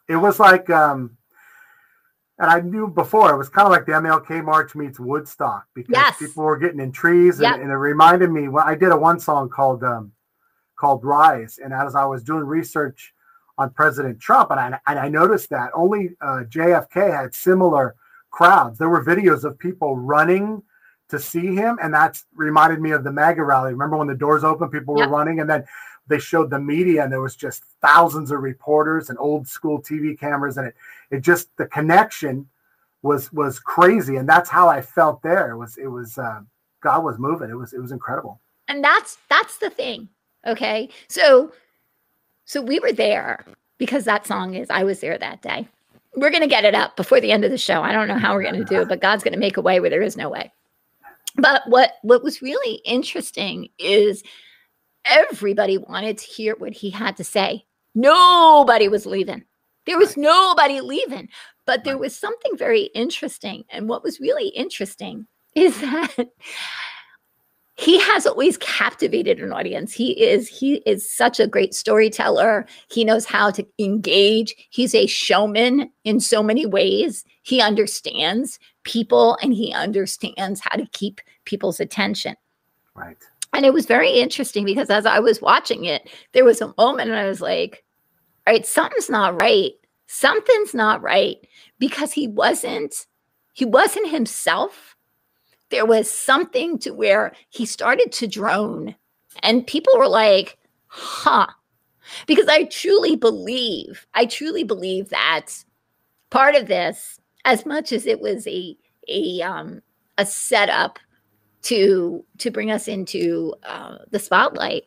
It 0.08 0.16
was 0.16 0.38
like 0.38 0.68
um 0.70 1.16
and 2.38 2.50
I 2.50 2.60
knew 2.60 2.88
before 2.88 3.32
it 3.32 3.38
was 3.38 3.48
kind 3.48 3.66
of 3.66 3.72
like 3.72 3.86
the 3.86 3.92
MLK 3.92 4.44
March 4.44 4.74
meets 4.74 4.98
Woodstock 4.98 5.66
because 5.74 5.94
yes. 5.94 6.18
people 6.18 6.42
were 6.42 6.58
getting 6.58 6.80
in 6.80 6.90
trees, 6.90 7.36
and, 7.36 7.44
yep. 7.44 7.60
and, 7.60 7.70
it 7.70 7.74
reminded 7.74 8.30
me. 8.30 8.48
Well, 8.48 8.64
I 8.66 8.74
did 8.74 8.90
a 8.90 8.96
one 8.96 9.20
song 9.20 9.48
called 9.48 9.84
um, 9.84 10.12
called 10.76 11.04
Rise, 11.04 11.58
and 11.62 11.72
as 11.72 11.94
I 11.94 12.04
was 12.04 12.24
doing 12.24 12.44
research 12.44 13.14
on 13.56 13.70
President 13.70 14.18
Trump, 14.18 14.50
and 14.50 14.58
I, 14.58 14.78
and 14.88 14.98
I 14.98 15.08
noticed 15.08 15.50
that 15.50 15.70
only 15.74 16.10
uh, 16.20 16.42
JFK 16.48 17.14
had 17.16 17.34
similar 17.34 17.94
crowds. 18.30 18.78
There 18.78 18.88
were 18.88 19.04
videos 19.04 19.44
of 19.44 19.56
people 19.56 19.96
running 19.96 20.60
to 21.10 21.20
see 21.20 21.54
him, 21.54 21.78
and 21.80 21.94
that's 21.94 22.24
reminded 22.34 22.80
me 22.80 22.90
of 22.90 23.04
the 23.04 23.12
MAGA 23.12 23.44
rally. 23.44 23.72
Remember 23.72 23.96
when 23.96 24.08
the 24.08 24.14
doors 24.14 24.42
opened, 24.42 24.72
people 24.72 24.94
were 24.94 25.08
running, 25.08 25.38
and 25.38 25.48
then 25.48 25.64
they 26.06 26.18
showed 26.18 26.50
the 26.50 26.58
media, 26.58 27.02
and 27.02 27.12
there 27.12 27.20
was 27.20 27.36
just 27.36 27.64
thousands 27.80 28.30
of 28.30 28.40
reporters 28.40 29.10
and 29.10 29.18
old 29.18 29.46
school 29.48 29.80
TV 29.80 30.18
cameras, 30.18 30.56
and 30.56 30.68
it 30.68 30.74
it 31.10 31.20
just 31.20 31.56
the 31.56 31.66
connection 31.66 32.48
was 33.02 33.32
was 33.32 33.58
crazy, 33.58 34.16
and 34.16 34.28
that's 34.28 34.50
how 34.50 34.68
I 34.68 34.80
felt 34.80 35.22
there. 35.22 35.50
It 35.50 35.56
was 35.56 35.76
it 35.76 35.86
was 35.86 36.18
uh, 36.18 36.40
God 36.82 37.04
was 37.04 37.18
moving. 37.18 37.50
It 37.50 37.56
was 37.56 37.72
it 37.72 37.80
was 37.80 37.92
incredible. 37.92 38.40
And 38.68 38.82
that's 38.82 39.18
that's 39.28 39.58
the 39.58 39.70
thing. 39.70 40.08
Okay, 40.46 40.88
so 41.08 41.52
so 42.44 42.60
we 42.60 42.78
were 42.80 42.92
there 42.92 43.44
because 43.78 44.04
that 44.04 44.26
song 44.26 44.54
is 44.54 44.68
I 44.70 44.84
was 44.84 45.00
there 45.00 45.18
that 45.18 45.42
day. 45.42 45.68
We're 46.16 46.30
gonna 46.30 46.46
get 46.46 46.64
it 46.64 46.74
up 46.74 46.96
before 46.96 47.20
the 47.20 47.32
end 47.32 47.44
of 47.44 47.50
the 47.50 47.58
show. 47.58 47.82
I 47.82 47.92
don't 47.92 48.08
know 48.08 48.18
how 48.18 48.34
we're 48.34 48.44
gonna 48.44 48.64
do 48.64 48.82
it, 48.82 48.88
but 48.88 49.00
God's 49.00 49.24
gonna 49.24 49.36
make 49.36 49.56
a 49.56 49.62
way 49.62 49.80
where 49.80 49.90
there 49.90 50.02
is 50.02 50.16
no 50.16 50.28
way. 50.28 50.52
But 51.36 51.62
what 51.66 51.94
what 52.02 52.22
was 52.22 52.42
really 52.42 52.80
interesting 52.84 53.68
is 53.78 54.22
everybody 55.04 55.78
wanted 55.78 56.18
to 56.18 56.26
hear 56.26 56.54
what 56.56 56.72
he 56.72 56.90
had 56.90 57.16
to 57.16 57.24
say. 57.24 57.66
Nobody 57.94 58.88
was 58.88 59.06
leaving. 59.06 59.44
There 59.86 59.98
was 59.98 60.16
nobody 60.16 60.80
leaving. 60.80 61.28
But 61.66 61.84
there 61.84 61.98
was 61.98 62.16
something 62.16 62.56
very 62.56 62.84
interesting. 62.94 63.64
And 63.70 63.88
what 63.88 64.02
was 64.02 64.20
really 64.20 64.48
interesting 64.48 65.26
is 65.54 65.80
that 65.80 66.28
he 67.76 68.00
has 68.00 68.26
always 68.26 68.56
captivated 68.58 69.40
an 69.40 69.52
audience 69.52 69.92
he 69.92 70.12
is 70.22 70.46
he 70.46 70.74
is 70.86 71.10
such 71.10 71.40
a 71.40 71.46
great 71.46 71.74
storyteller 71.74 72.66
he 72.88 73.04
knows 73.04 73.24
how 73.24 73.50
to 73.50 73.66
engage 73.78 74.54
he's 74.70 74.94
a 74.94 75.06
showman 75.06 75.90
in 76.04 76.20
so 76.20 76.42
many 76.42 76.66
ways 76.66 77.24
he 77.42 77.60
understands 77.60 78.58
people 78.84 79.36
and 79.42 79.54
he 79.54 79.72
understands 79.72 80.60
how 80.60 80.76
to 80.76 80.86
keep 80.92 81.20
people's 81.46 81.80
attention 81.80 82.36
right 82.94 83.16
and 83.54 83.64
it 83.64 83.72
was 83.72 83.86
very 83.86 84.10
interesting 84.10 84.64
because 84.64 84.90
as 84.90 85.06
i 85.06 85.18
was 85.18 85.40
watching 85.40 85.84
it 85.84 86.08
there 86.32 86.44
was 86.44 86.60
a 86.60 86.74
moment 86.76 87.10
and 87.10 87.18
i 87.18 87.26
was 87.26 87.40
like 87.40 87.84
all 88.46 88.52
right 88.52 88.66
something's 88.66 89.08
not 89.08 89.40
right. 89.40 89.72
Something's 90.06 90.74
not 90.74 91.02
right. 91.02 91.36
Because 91.78 92.12
he 92.12 92.28
wasn't 92.28 93.06
he 93.52 93.64
wasn't 93.64 94.10
himself. 94.10 94.96
There 95.70 95.86
was 95.86 96.10
something 96.10 96.78
to 96.80 96.90
where 96.90 97.32
he 97.48 97.66
started 97.66 98.12
to 98.12 98.26
drone 98.26 98.94
and 99.42 99.66
people 99.66 99.96
were 99.96 100.08
like 100.08 100.58
huh. 100.86 101.46
Because 102.26 102.48
i 102.48 102.64
truly 102.64 103.16
believe 103.16 104.06
i 104.14 104.26
truly 104.26 104.62
believe 104.62 105.08
that 105.08 105.64
part 106.30 106.54
of 106.54 106.66
this 106.66 107.18
as 107.46 107.64
much 107.64 107.92
as 107.92 108.06
it 108.06 108.20
was 108.20 108.46
a 108.46 108.76
a 109.08 109.40
um 109.40 109.80
a 110.18 110.26
setup 110.26 110.98
to 111.64 112.24
to 112.38 112.50
bring 112.50 112.70
us 112.70 112.88
into 112.88 113.54
uh, 113.64 113.98
the 114.10 114.18
spotlight 114.18 114.84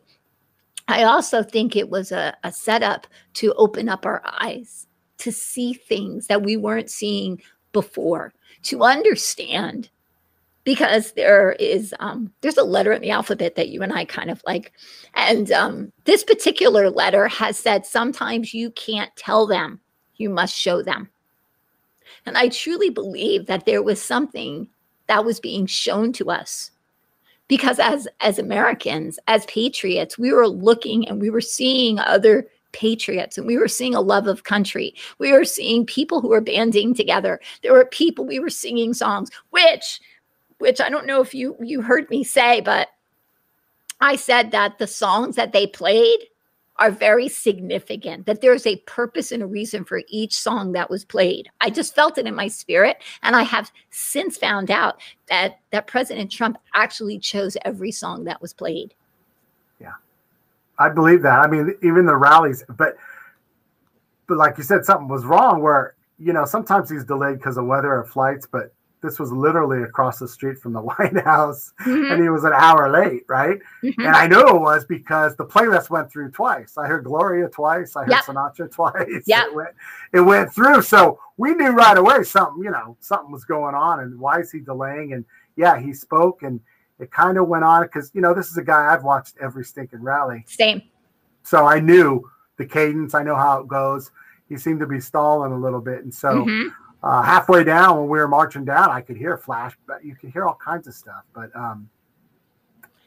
i 0.88 1.04
also 1.04 1.42
think 1.42 1.76
it 1.76 1.90
was 1.90 2.10
a, 2.10 2.34
a 2.42 2.50
setup 2.50 3.06
to 3.34 3.52
open 3.54 3.88
up 3.88 4.04
our 4.06 4.22
eyes 4.40 4.88
to 5.18 5.32
see 5.32 5.74
things 5.74 6.28
that 6.28 6.42
we 6.42 6.56
weren't 6.56 6.90
seeing 6.90 7.42
before, 7.72 8.32
to 8.62 8.82
understand 8.82 9.90
because 10.64 11.12
there 11.12 11.52
is 11.52 11.94
um, 12.00 12.32
there's 12.40 12.56
a 12.56 12.64
letter 12.64 12.92
in 12.92 13.02
the 13.02 13.10
alphabet 13.10 13.54
that 13.56 13.68
you 13.68 13.82
and 13.82 13.92
I 13.92 14.04
kind 14.04 14.30
of 14.30 14.42
like, 14.46 14.72
and 15.14 15.50
um, 15.52 15.92
this 16.04 16.24
particular 16.24 16.90
letter 16.90 17.28
has 17.28 17.58
said 17.58 17.86
sometimes 17.86 18.54
you 18.54 18.70
can't 18.72 19.14
tell 19.16 19.46
them, 19.46 19.80
you 20.16 20.30
must 20.30 20.54
show 20.54 20.82
them. 20.82 21.08
And 22.26 22.36
I 22.36 22.48
truly 22.48 22.90
believe 22.90 23.46
that 23.46 23.64
there 23.64 23.82
was 23.82 24.02
something 24.02 24.68
that 25.08 25.24
was 25.24 25.40
being 25.40 25.66
shown 25.66 26.12
to 26.14 26.30
us 26.30 26.70
because 27.48 27.78
as 27.78 28.06
as 28.20 28.38
Americans, 28.38 29.18
as 29.26 29.46
patriots, 29.46 30.18
we 30.18 30.32
were 30.32 30.46
looking 30.48 31.08
and 31.08 31.20
we 31.20 31.30
were 31.30 31.40
seeing 31.40 31.98
other 31.98 32.46
patriots 32.72 33.38
and 33.38 33.46
we 33.46 33.56
were 33.56 33.68
seeing 33.68 33.94
a 33.94 34.00
love 34.00 34.26
of 34.26 34.44
country. 34.44 34.94
We 35.18 35.32
were 35.32 35.44
seeing 35.44 35.86
people 35.86 36.20
who 36.20 36.28
were 36.28 36.42
banding 36.42 36.94
together. 36.94 37.40
There 37.62 37.72
were 37.72 37.86
people 37.86 38.26
we 38.26 38.38
were 38.38 38.50
singing 38.50 38.94
songs, 38.94 39.30
which 39.50 40.00
which 40.58 40.80
I 40.80 40.90
don't 40.90 41.06
know 41.06 41.20
if 41.20 41.34
you 41.34 41.56
you 41.60 41.82
heard 41.82 42.08
me 42.10 42.22
say, 42.22 42.60
but 42.60 42.88
I 44.00 44.16
said 44.16 44.52
that 44.52 44.78
the 44.78 44.86
songs 44.86 45.36
that 45.36 45.52
they 45.52 45.66
played 45.66 46.18
are 46.78 46.90
very 46.90 47.28
significant, 47.28 48.26
that 48.26 48.40
there's 48.40 48.66
a 48.66 48.76
purpose 48.86 49.32
and 49.32 49.42
a 49.42 49.46
reason 49.46 49.84
for 49.84 50.02
each 50.08 50.34
song 50.34 50.72
that 50.72 50.88
was 50.90 51.04
played. 51.04 51.50
I 51.60 51.70
just 51.70 51.94
felt 51.94 52.18
it 52.18 52.26
in 52.26 52.34
my 52.34 52.48
spirit. 52.48 53.02
And 53.22 53.34
I 53.34 53.42
have 53.42 53.72
since 53.90 54.36
found 54.36 54.70
out 54.70 55.00
that, 55.28 55.58
that 55.72 55.86
President 55.86 56.30
Trump 56.30 56.58
actually 56.74 57.18
chose 57.18 57.56
every 57.64 57.90
song 57.90 58.24
that 58.24 58.40
was 58.40 58.52
played. 58.52 58.94
Yeah. 59.80 59.94
I 60.78 60.88
believe 60.88 61.22
that. 61.22 61.40
I 61.40 61.46
mean, 61.48 61.74
even 61.82 62.06
the 62.06 62.16
rallies, 62.16 62.64
but 62.76 62.96
but 64.28 64.36
like 64.36 64.58
you 64.58 64.62
said, 64.62 64.84
something 64.84 65.08
was 65.08 65.24
wrong. 65.24 65.62
Where 65.62 65.94
you 66.18 66.32
know 66.32 66.44
sometimes 66.44 66.90
he's 66.90 67.04
delayed 67.04 67.38
because 67.38 67.56
of 67.56 67.64
weather 67.64 67.92
or 67.92 68.04
flights, 68.04 68.46
but 68.46 68.72
this 69.00 69.18
was 69.18 69.32
literally 69.32 69.82
across 69.82 70.18
the 70.18 70.28
street 70.28 70.58
from 70.58 70.72
the 70.72 70.80
White 70.82 71.18
House, 71.24 71.72
mm-hmm. 71.80 72.12
and 72.12 72.22
he 72.22 72.28
was 72.28 72.44
an 72.44 72.52
hour 72.54 72.90
late, 72.90 73.24
right? 73.28 73.58
Mm-hmm. 73.82 74.00
And 74.00 74.16
I 74.16 74.26
knew 74.26 74.40
it 74.40 74.60
was 74.60 74.84
because 74.84 75.36
the 75.36 75.46
playlist 75.46 75.90
went 75.90 76.10
through 76.10 76.30
twice. 76.30 76.76
I 76.76 76.86
heard 76.86 77.04
Gloria 77.04 77.48
twice. 77.48 77.96
I 77.96 78.02
heard 78.02 78.10
yep. 78.10 78.24
Sinatra 78.24 78.70
twice. 78.70 79.24
Yeah, 79.26 79.46
it 79.46 79.54
went, 79.54 79.70
it 80.12 80.20
went 80.20 80.52
through. 80.52 80.82
So 80.82 81.18
we 81.36 81.54
knew 81.54 81.70
right 81.70 81.96
away 81.96 82.24
something, 82.24 82.62
you 82.62 82.70
know, 82.70 82.96
something 83.00 83.30
was 83.30 83.44
going 83.44 83.74
on, 83.74 84.00
and 84.00 84.18
why 84.18 84.40
is 84.40 84.50
he 84.50 84.60
delaying? 84.60 85.12
And 85.12 85.24
yeah, 85.56 85.78
he 85.78 85.92
spoke 85.92 86.42
and 86.42 86.60
it 86.98 87.10
kind 87.10 87.38
of 87.38 87.48
went 87.48 87.64
on 87.64 87.82
because 87.82 88.10
you 88.14 88.20
know 88.20 88.34
this 88.34 88.50
is 88.50 88.56
a 88.56 88.62
guy 88.62 88.92
I've 88.92 89.04
watched 89.04 89.36
every 89.40 89.64
stinking 89.64 90.02
rally. 90.02 90.44
Same. 90.46 90.82
So 91.42 91.66
I 91.66 91.80
knew 91.80 92.28
the 92.56 92.66
cadence. 92.66 93.14
I 93.14 93.22
know 93.22 93.36
how 93.36 93.60
it 93.60 93.68
goes. 93.68 94.10
He 94.48 94.56
seemed 94.56 94.80
to 94.80 94.86
be 94.86 95.00
stalling 95.00 95.52
a 95.52 95.58
little 95.58 95.80
bit, 95.80 96.02
and 96.02 96.12
so 96.12 96.28
mm-hmm. 96.44 96.68
Uh, 97.02 97.22
halfway 97.22 97.64
down 97.64 97.96
when 97.98 98.08
we 98.08 98.18
were 98.18 98.28
marching 98.28 98.64
down, 98.64 98.90
I 98.90 99.00
could 99.00 99.16
hear 99.16 99.36
flash, 99.36 99.76
but 99.86 100.04
you 100.04 100.14
could 100.14 100.30
hear 100.30 100.44
all 100.46 100.58
kinds 100.62 100.86
of 100.86 100.94
stuff. 100.94 101.22
But 101.34 101.54
um, 101.54 101.88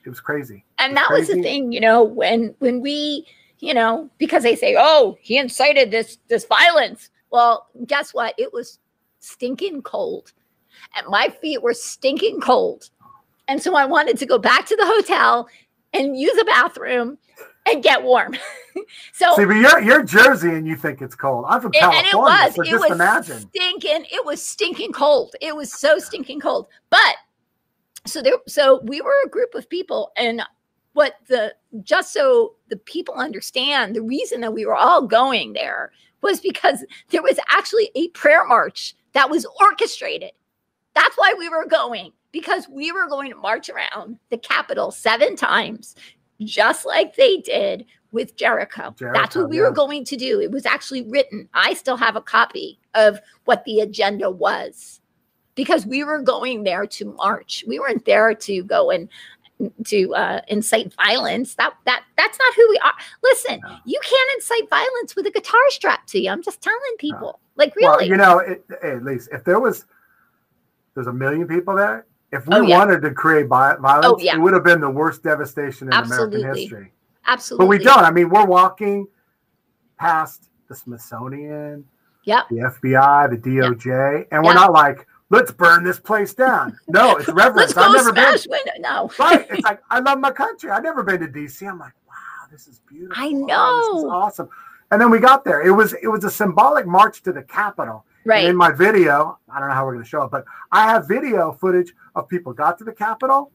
it 0.05 0.09
was 0.09 0.19
crazy. 0.19 0.63
And 0.79 0.93
was 0.93 0.95
that 0.95 1.07
crazy. 1.07 1.19
was 1.19 1.37
the 1.37 1.43
thing, 1.43 1.71
you 1.71 1.79
know, 1.79 2.03
when 2.03 2.55
when 2.59 2.81
we, 2.81 3.25
you 3.59 3.73
know, 3.73 4.09
because 4.17 4.43
they 4.43 4.55
say, 4.55 4.75
oh, 4.77 5.17
he 5.21 5.37
incited 5.37 5.91
this 5.91 6.17
this 6.27 6.45
violence. 6.45 7.09
Well, 7.31 7.67
guess 7.85 8.13
what? 8.13 8.33
It 8.37 8.53
was 8.53 8.79
stinking 9.19 9.83
cold, 9.83 10.33
and 10.95 11.07
my 11.07 11.29
feet 11.29 11.61
were 11.61 11.73
stinking 11.73 12.41
cold 12.41 12.89
and 13.51 13.61
so 13.61 13.75
I 13.75 13.85
wanted 13.85 14.17
to 14.19 14.25
go 14.25 14.37
back 14.37 14.65
to 14.67 14.75
the 14.77 14.85
hotel 14.85 15.49
and 15.93 16.17
use 16.17 16.37
a 16.39 16.45
bathroom 16.45 17.17
and 17.65 17.83
get 17.83 18.03
warm. 18.03 18.35
so 19.13 19.35
see, 19.35 19.45
but 19.45 19.53
you're 19.53 19.81
you're 19.81 20.03
Jersey 20.03 20.49
and 20.49 20.67
you 20.67 20.75
think 20.75 21.01
it's 21.01 21.15
cold. 21.15 21.45
I'm 21.47 21.61
from 21.61 21.71
California, 21.71 21.99
and 21.99 22.07
it 22.07 22.17
was, 22.17 22.55
so 22.55 22.61
it 22.61 22.67
just 22.67 22.81
was 22.81 22.91
imagine. 22.91 23.49
Stinking, 23.49 24.05
it 24.11 24.25
was 24.25 24.41
stinking 24.43 24.91
cold. 24.91 25.35
It 25.41 25.55
was 25.55 25.71
so 25.71 25.99
stinking 25.99 26.39
cold. 26.39 26.67
But 26.89 27.15
so 28.05 28.21
there, 28.21 28.37
so 28.47 28.81
we 28.83 29.01
were 29.01 29.15
a 29.25 29.29
group 29.29 29.55
of 29.55 29.69
people, 29.69 30.11
and 30.17 30.41
what 30.93 31.15
the 31.27 31.55
just 31.83 32.13
so 32.13 32.55
the 32.69 32.77
people 32.77 33.15
understand, 33.15 33.95
the 33.95 34.01
reason 34.01 34.41
that 34.41 34.53
we 34.53 34.65
were 34.65 34.75
all 34.75 35.05
going 35.05 35.53
there 35.53 35.91
was 36.21 36.39
because 36.39 36.85
there 37.09 37.23
was 37.23 37.39
actually 37.51 37.89
a 37.95 38.09
prayer 38.09 38.45
march 38.45 38.95
that 39.13 39.29
was 39.29 39.45
orchestrated. 39.59 40.31
That's 40.93 41.17
why 41.17 41.33
we 41.37 41.49
were 41.49 41.65
going 41.65 42.11
because 42.31 42.67
we 42.69 42.91
were 42.91 43.07
going 43.07 43.31
to 43.31 43.37
march 43.37 43.69
around 43.69 44.17
the 44.29 44.37
Capitol 44.37 44.91
seven 44.91 45.35
times, 45.35 45.95
just 46.43 46.85
like 46.85 47.15
they 47.15 47.37
did 47.37 47.85
with 48.11 48.35
Jericho. 48.35 48.93
Jericho 48.97 49.19
That's 49.19 49.35
what 49.35 49.49
we 49.49 49.57
yeah. 49.57 49.63
were 49.63 49.71
going 49.71 50.05
to 50.05 50.17
do. 50.17 50.41
It 50.41 50.51
was 50.51 50.65
actually 50.65 51.03
written. 51.03 51.47
I 51.53 51.73
still 51.73 51.97
have 51.97 52.15
a 52.15 52.21
copy 52.21 52.79
of 52.93 53.19
what 53.45 53.63
the 53.65 53.79
agenda 53.79 54.29
was 54.29 54.99
because 55.55 55.85
we 55.85 56.03
were 56.03 56.21
going 56.21 56.63
there 56.63 56.85
to 56.85 57.05
march. 57.05 57.63
We 57.67 57.79
weren't 57.79 58.05
there 58.05 58.33
to 58.33 58.63
go 58.63 58.91
and 58.91 59.07
to 59.85 60.13
uh, 60.15 60.41
incite 60.47 60.93
violence. 60.95 61.55
That 61.55 61.73
that 61.85 62.03
that's 62.17 62.37
not 62.39 62.53
who 62.55 62.67
we 62.69 62.79
are. 62.83 62.93
Listen, 63.23 63.59
no. 63.63 63.77
you 63.85 63.99
can't 64.03 64.29
incite 64.35 64.69
violence 64.69 65.15
with 65.15 65.27
a 65.27 65.31
guitar 65.31 65.61
strapped 65.69 66.09
to 66.09 66.19
you. 66.19 66.31
I'm 66.31 66.41
just 66.41 66.61
telling 66.61 66.79
people. 66.97 67.19
No. 67.19 67.39
Like 67.57 67.75
really, 67.75 67.87
well, 67.87 68.03
you 68.03 68.17
know, 68.17 68.39
it, 68.39 68.65
at 68.81 69.03
least 69.03 69.29
if 69.31 69.43
there 69.43 69.59
was 69.59 69.85
there's 70.95 71.07
a 71.07 71.13
million 71.13 71.47
people 71.47 71.75
there, 71.75 72.05
if 72.31 72.47
we 72.47 72.55
oh, 72.55 72.61
yeah. 72.61 72.77
wanted 72.77 73.01
to 73.01 73.11
create 73.11 73.47
violence, 73.47 74.05
oh, 74.05 74.17
yeah. 74.19 74.35
it 74.35 74.39
would 74.39 74.53
have 74.53 74.63
been 74.63 74.79
the 74.79 74.89
worst 74.89 75.23
devastation 75.23 75.87
in 75.87 75.93
Absolutely. 75.93 76.39
American 76.39 76.61
history. 76.61 76.91
Absolutely. 77.27 77.65
But 77.65 77.69
we 77.69 77.77
don't. 77.79 77.99
I 77.99 78.11
mean, 78.11 78.29
we're 78.29 78.45
walking 78.45 79.07
past 79.97 80.49
the 80.69 80.75
Smithsonian, 80.75 81.85
yep. 82.23 82.47
the 82.49 82.57
FBI, 82.57 83.29
the 83.29 83.37
DOJ, 83.37 84.19
yep. 84.19 84.27
and 84.31 84.43
we're 84.43 84.51
yep. 84.51 84.61
not 84.61 84.73
like, 84.73 85.05
let's 85.29 85.51
burn 85.51 85.83
this 85.83 85.99
place 85.99 86.33
down. 86.33 86.77
No, 86.87 87.17
it's 87.17 87.27
reverence. 87.33 87.75
I've 87.75 87.93
never 87.93 88.13
been. 88.13 88.37
Window. 88.47 88.71
No. 88.79 89.11
right. 89.19 89.45
It's 89.49 89.63
like, 89.63 89.81
I 89.89 89.99
love 89.99 90.19
my 90.19 90.31
country. 90.31 90.71
I've 90.71 90.83
never 90.83 91.03
been 91.03 91.19
to 91.19 91.27
DC. 91.27 91.67
I'm 91.67 91.79
like, 91.79 91.93
wow, 92.07 92.47
this 92.49 92.67
is 92.67 92.79
beautiful. 92.87 93.21
I 93.21 93.29
know. 93.29 93.45
Oh, 93.49 93.95
this 93.95 94.03
is 94.03 94.09
awesome. 94.09 94.49
And 94.91 94.99
then 94.99 95.09
we 95.09 95.19
got 95.19 95.43
there. 95.43 95.61
It 95.61 95.71
was 95.71 95.93
it 96.01 96.07
was 96.07 96.25
a 96.25 96.31
symbolic 96.31 96.85
march 96.85 97.23
to 97.23 97.31
the 97.31 97.43
Capitol. 97.43 98.05
Right. 98.25 98.39
And 98.39 98.49
in 98.49 98.55
my 98.55 98.71
video, 98.71 99.39
I 99.53 99.59
don't 99.59 99.69
know 99.69 99.75
how 99.75 99.85
we're 99.85 99.93
going 99.93 100.03
to 100.03 100.09
show 100.09 100.23
it, 100.23 100.31
but 100.31 100.45
I 100.71 100.83
have 100.83 101.07
video 101.07 101.51
footage 101.53 101.93
of 102.15 102.27
people 102.29 102.53
got 102.53 102.77
to 102.79 102.83
the 102.83 102.91
Capitol 102.91 103.51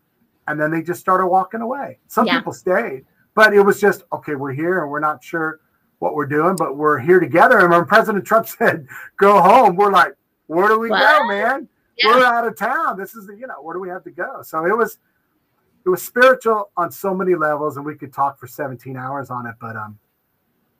and 0.48 0.60
then 0.60 0.70
they 0.70 0.82
just 0.82 1.00
started 1.00 1.26
walking 1.26 1.60
away. 1.60 1.98
Some 2.08 2.26
yeah. 2.26 2.38
people 2.38 2.52
stayed, 2.52 3.04
but 3.34 3.52
it 3.54 3.60
was 3.60 3.80
just, 3.80 4.04
okay, 4.12 4.34
we're 4.34 4.52
here 4.52 4.82
and 4.82 4.90
we're 4.90 5.00
not 5.00 5.22
sure 5.22 5.60
what 5.98 6.14
we're 6.14 6.26
doing, 6.26 6.56
but 6.56 6.76
we're 6.76 6.98
here 6.98 7.20
together. 7.20 7.60
And 7.60 7.70
when 7.70 7.84
President 7.84 8.24
Trump 8.24 8.46
said, 8.58 8.86
go 9.16 9.40
home, 9.40 9.76
we're 9.76 9.92
like, 9.92 10.14
where 10.46 10.68
do 10.68 10.78
we 10.78 10.90
what? 10.90 11.00
go, 11.00 11.26
man? 11.28 11.68
Yeah. 11.98 12.08
We're 12.08 12.24
out 12.24 12.46
of 12.46 12.56
town. 12.56 12.98
This 12.98 13.14
is 13.14 13.26
the, 13.26 13.36
you 13.36 13.46
know, 13.46 13.62
where 13.62 13.74
do 13.74 13.80
we 13.80 13.88
have 13.88 14.04
to 14.04 14.10
go? 14.10 14.42
So 14.42 14.66
it 14.66 14.76
was, 14.76 14.98
it 15.84 15.88
was 15.88 16.02
spiritual 16.02 16.70
on 16.76 16.90
so 16.90 17.14
many 17.14 17.34
levels, 17.34 17.76
and 17.76 17.86
we 17.86 17.94
could 17.94 18.12
talk 18.12 18.38
for 18.38 18.46
17 18.46 18.96
hours 18.96 19.30
on 19.30 19.46
it. 19.46 19.54
But 19.60 19.76
um, 19.76 19.98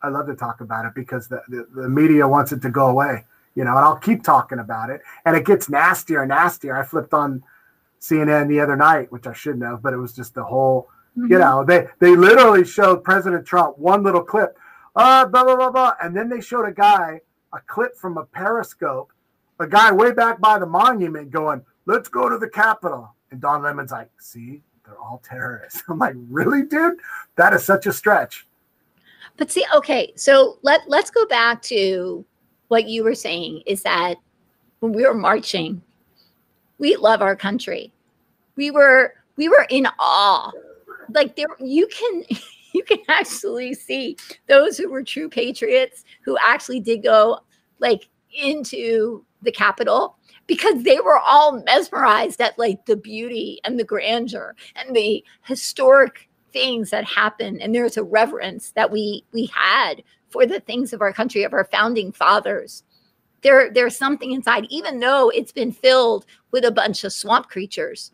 I 0.02 0.08
love 0.08 0.26
to 0.26 0.34
talk 0.34 0.60
about 0.60 0.84
it 0.84 0.92
because 0.94 1.28
the, 1.28 1.42
the, 1.48 1.66
the 1.74 1.88
media 1.88 2.26
wants 2.28 2.52
it 2.52 2.60
to 2.62 2.70
go 2.70 2.88
away, 2.88 3.24
you 3.56 3.64
know, 3.64 3.70
and 3.70 3.80
I'll 3.80 3.96
keep 3.96 4.22
talking 4.22 4.60
about 4.60 4.90
it. 4.90 5.00
And 5.24 5.34
it 5.34 5.44
gets 5.44 5.68
nastier 5.68 6.22
and 6.22 6.28
nastier. 6.28 6.76
I 6.76 6.84
flipped 6.84 7.14
on 7.14 7.42
CNN 8.00 8.48
the 8.48 8.60
other 8.60 8.76
night, 8.76 9.10
which 9.10 9.26
I 9.26 9.32
shouldn't 9.32 9.64
have, 9.64 9.82
but 9.82 9.94
it 9.94 9.96
was 9.96 10.12
just 10.12 10.34
the 10.34 10.44
whole, 10.44 10.88
mm-hmm. 11.18 11.32
you 11.32 11.38
know, 11.38 11.64
they 11.64 11.88
they 11.98 12.14
literally 12.14 12.64
showed 12.64 13.02
President 13.02 13.46
Trump 13.46 13.78
one 13.78 14.04
little 14.04 14.22
clip, 14.22 14.56
uh, 14.94 15.24
blah 15.24 15.42
blah 15.42 15.56
blah 15.56 15.70
blah, 15.70 15.94
and 16.02 16.14
then 16.14 16.28
they 16.28 16.40
showed 16.40 16.66
a 16.66 16.72
guy 16.72 17.20
a 17.52 17.60
clip 17.66 17.96
from 17.96 18.18
a 18.18 18.24
periscope, 18.24 19.12
a 19.58 19.66
guy 19.66 19.90
way 19.90 20.12
back 20.12 20.38
by 20.38 20.58
the 20.58 20.66
monument 20.66 21.30
going, 21.30 21.64
"Let's 21.86 22.10
go 22.10 22.28
to 22.28 22.36
the 22.36 22.48
Capitol," 22.48 23.14
and 23.30 23.40
Don 23.40 23.62
Lemon's 23.62 23.90
like, 23.90 24.10
"See, 24.18 24.62
they're 24.84 24.98
all 24.98 25.22
terrorists." 25.24 25.82
I'm 25.88 25.98
like, 25.98 26.14
"Really, 26.28 26.62
dude? 26.62 26.98
That 27.36 27.54
is 27.54 27.64
such 27.64 27.86
a 27.86 27.92
stretch." 27.92 28.46
But 29.38 29.50
see, 29.50 29.64
okay, 29.74 30.12
so 30.16 30.58
let 30.60 30.82
let's 30.88 31.10
go 31.10 31.24
back 31.26 31.62
to 31.62 32.24
what 32.68 32.88
you 32.88 33.04
were 33.04 33.14
saying 33.14 33.62
is 33.66 33.82
that 33.82 34.16
when 34.80 34.92
we 34.92 35.06
were 35.06 35.14
marching, 35.14 35.82
we 36.78 36.96
love 36.96 37.22
our 37.22 37.36
country. 37.36 37.92
We 38.56 38.70
were 38.70 39.14
we 39.36 39.48
were 39.48 39.66
in 39.70 39.86
awe. 39.98 40.50
Like 41.12 41.36
there 41.36 41.46
you 41.60 41.86
can 41.88 42.22
you 42.74 42.82
can 42.84 42.98
actually 43.08 43.74
see 43.74 44.16
those 44.48 44.76
who 44.76 44.90
were 44.90 45.02
true 45.02 45.28
patriots 45.28 46.04
who 46.24 46.36
actually 46.42 46.80
did 46.80 47.02
go 47.02 47.40
like 47.78 48.08
into 48.32 49.24
the 49.42 49.52
Capitol 49.52 50.16
because 50.46 50.82
they 50.82 51.00
were 51.00 51.18
all 51.18 51.62
mesmerized 51.64 52.40
at 52.40 52.58
like 52.58 52.84
the 52.86 52.96
beauty 52.96 53.60
and 53.64 53.78
the 53.78 53.84
grandeur 53.84 54.54
and 54.76 54.94
the 54.94 55.24
historic 55.42 56.28
things 56.52 56.90
that 56.90 57.04
happened 57.04 57.60
and 57.60 57.74
there's 57.74 57.96
a 57.96 58.02
reverence 58.02 58.70
that 58.72 58.90
we 58.90 59.24
we 59.32 59.46
had 59.46 60.02
for 60.28 60.46
the 60.46 60.60
things 60.60 60.92
of 60.92 61.00
our 61.00 61.12
country 61.12 61.44
of 61.44 61.52
our 61.52 61.64
founding 61.64 62.12
fathers. 62.12 62.82
There 63.42 63.70
there's 63.70 63.96
something 63.96 64.32
inside 64.32 64.66
even 64.70 64.98
though 64.98 65.30
it's 65.30 65.52
been 65.52 65.72
filled 65.72 66.26
with 66.50 66.64
a 66.64 66.70
bunch 66.70 67.04
of 67.04 67.12
swamp 67.12 67.48
creatures. 67.48 68.12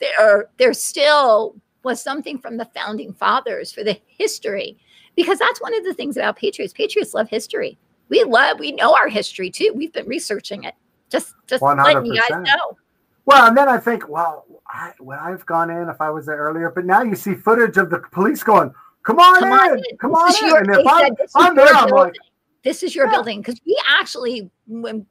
There 0.00 0.50
there 0.58 0.74
still 0.74 1.56
was 1.84 2.02
something 2.02 2.38
from 2.38 2.56
the 2.56 2.64
founding 2.66 3.12
fathers 3.12 3.72
for 3.72 3.84
the 3.84 4.00
history 4.06 4.78
because 5.16 5.38
that's 5.38 5.60
one 5.60 5.76
of 5.76 5.84
the 5.84 5.94
things 5.94 6.16
about 6.16 6.36
patriots. 6.36 6.72
Patriots 6.72 7.14
love 7.14 7.28
history. 7.28 7.78
We 8.08 8.24
love 8.24 8.58
we 8.58 8.72
know 8.72 8.94
our 8.94 9.08
history 9.08 9.50
too. 9.50 9.72
We've 9.74 9.92
been 9.92 10.06
researching 10.06 10.64
it. 10.64 10.74
Just 11.10 11.34
just 11.46 11.62
100%. 11.62 11.84
letting 11.84 12.06
you 12.06 12.20
guys 12.20 12.42
know. 12.42 12.76
Well 13.24 13.46
and 13.46 13.56
then 13.56 13.68
i 13.68 13.78
think 13.78 14.08
well 14.08 14.44
I, 14.66 14.92
when 14.98 15.16
i've 15.18 15.46
gone 15.46 15.70
in 15.70 15.88
if 15.88 16.00
i 16.00 16.10
was 16.10 16.26
there 16.26 16.38
earlier 16.38 16.70
but 16.70 16.84
now 16.84 17.02
you 17.02 17.14
see 17.14 17.34
footage 17.34 17.76
of 17.76 17.88
the 17.88 18.00
police 18.10 18.42
going 18.42 18.74
come 19.04 19.18
on 19.18 19.40
come 19.40 19.52
in, 19.52 19.58
on 19.58 19.78
in. 19.78 19.96
come 19.98 20.12
on 20.12 20.34
in. 20.42 20.48
Your, 20.48 20.58
and 20.58 20.70
if 20.74 20.86
I'm, 20.86 21.14
I'm 21.34 21.56
there 21.56 21.74
i'm 21.74 21.90
like 21.90 22.14
this 22.62 22.82
is 22.82 22.94
your 22.94 23.06
yeah. 23.06 23.12
building. 23.12 23.40
Because 23.40 23.60
we 23.66 23.80
actually 23.88 24.50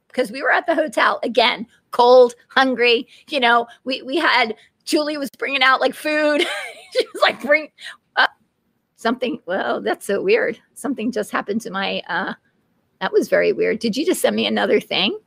because 0.08 0.32
we 0.32 0.42
were 0.42 0.50
at 0.50 0.66
the 0.66 0.74
hotel 0.74 1.20
again 1.22 1.66
cold 1.90 2.34
hungry 2.48 3.06
you 3.28 3.38
know 3.38 3.66
we 3.84 4.02
we 4.02 4.16
had 4.16 4.56
julie 4.84 5.18
was 5.18 5.30
bringing 5.38 5.62
out 5.62 5.80
like 5.80 5.94
food. 5.94 6.44
She 6.94 7.06
was 7.14 7.22
like 7.22 7.40
bring 7.40 7.70
uh, 8.16 8.26
something. 8.96 9.40
Well 9.46 9.80
that's 9.80 10.04
so 10.04 10.22
weird. 10.22 10.60
Something 10.74 11.10
just 11.10 11.30
happened 11.30 11.62
to 11.62 11.70
my 11.70 12.02
uh 12.06 12.34
that 13.00 13.10
was 13.10 13.30
very 13.30 13.54
weird. 13.54 13.78
Did 13.78 13.96
you 13.96 14.04
just 14.04 14.20
send 14.20 14.36
me 14.36 14.46
another 14.46 14.78
thing? 14.78 15.18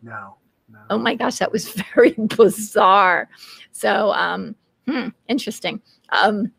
No, 0.00 0.36
no. 0.70 0.78
oh 0.90 0.98
my 0.98 1.16
gosh 1.16 1.38
that 1.38 1.50
was 1.50 1.68
very 1.94 2.12
bizarre. 2.12 3.28
So 3.72 4.12
um 4.12 4.54
hmm, 4.86 5.08
interesting. 5.26 5.82
Um 6.10 6.52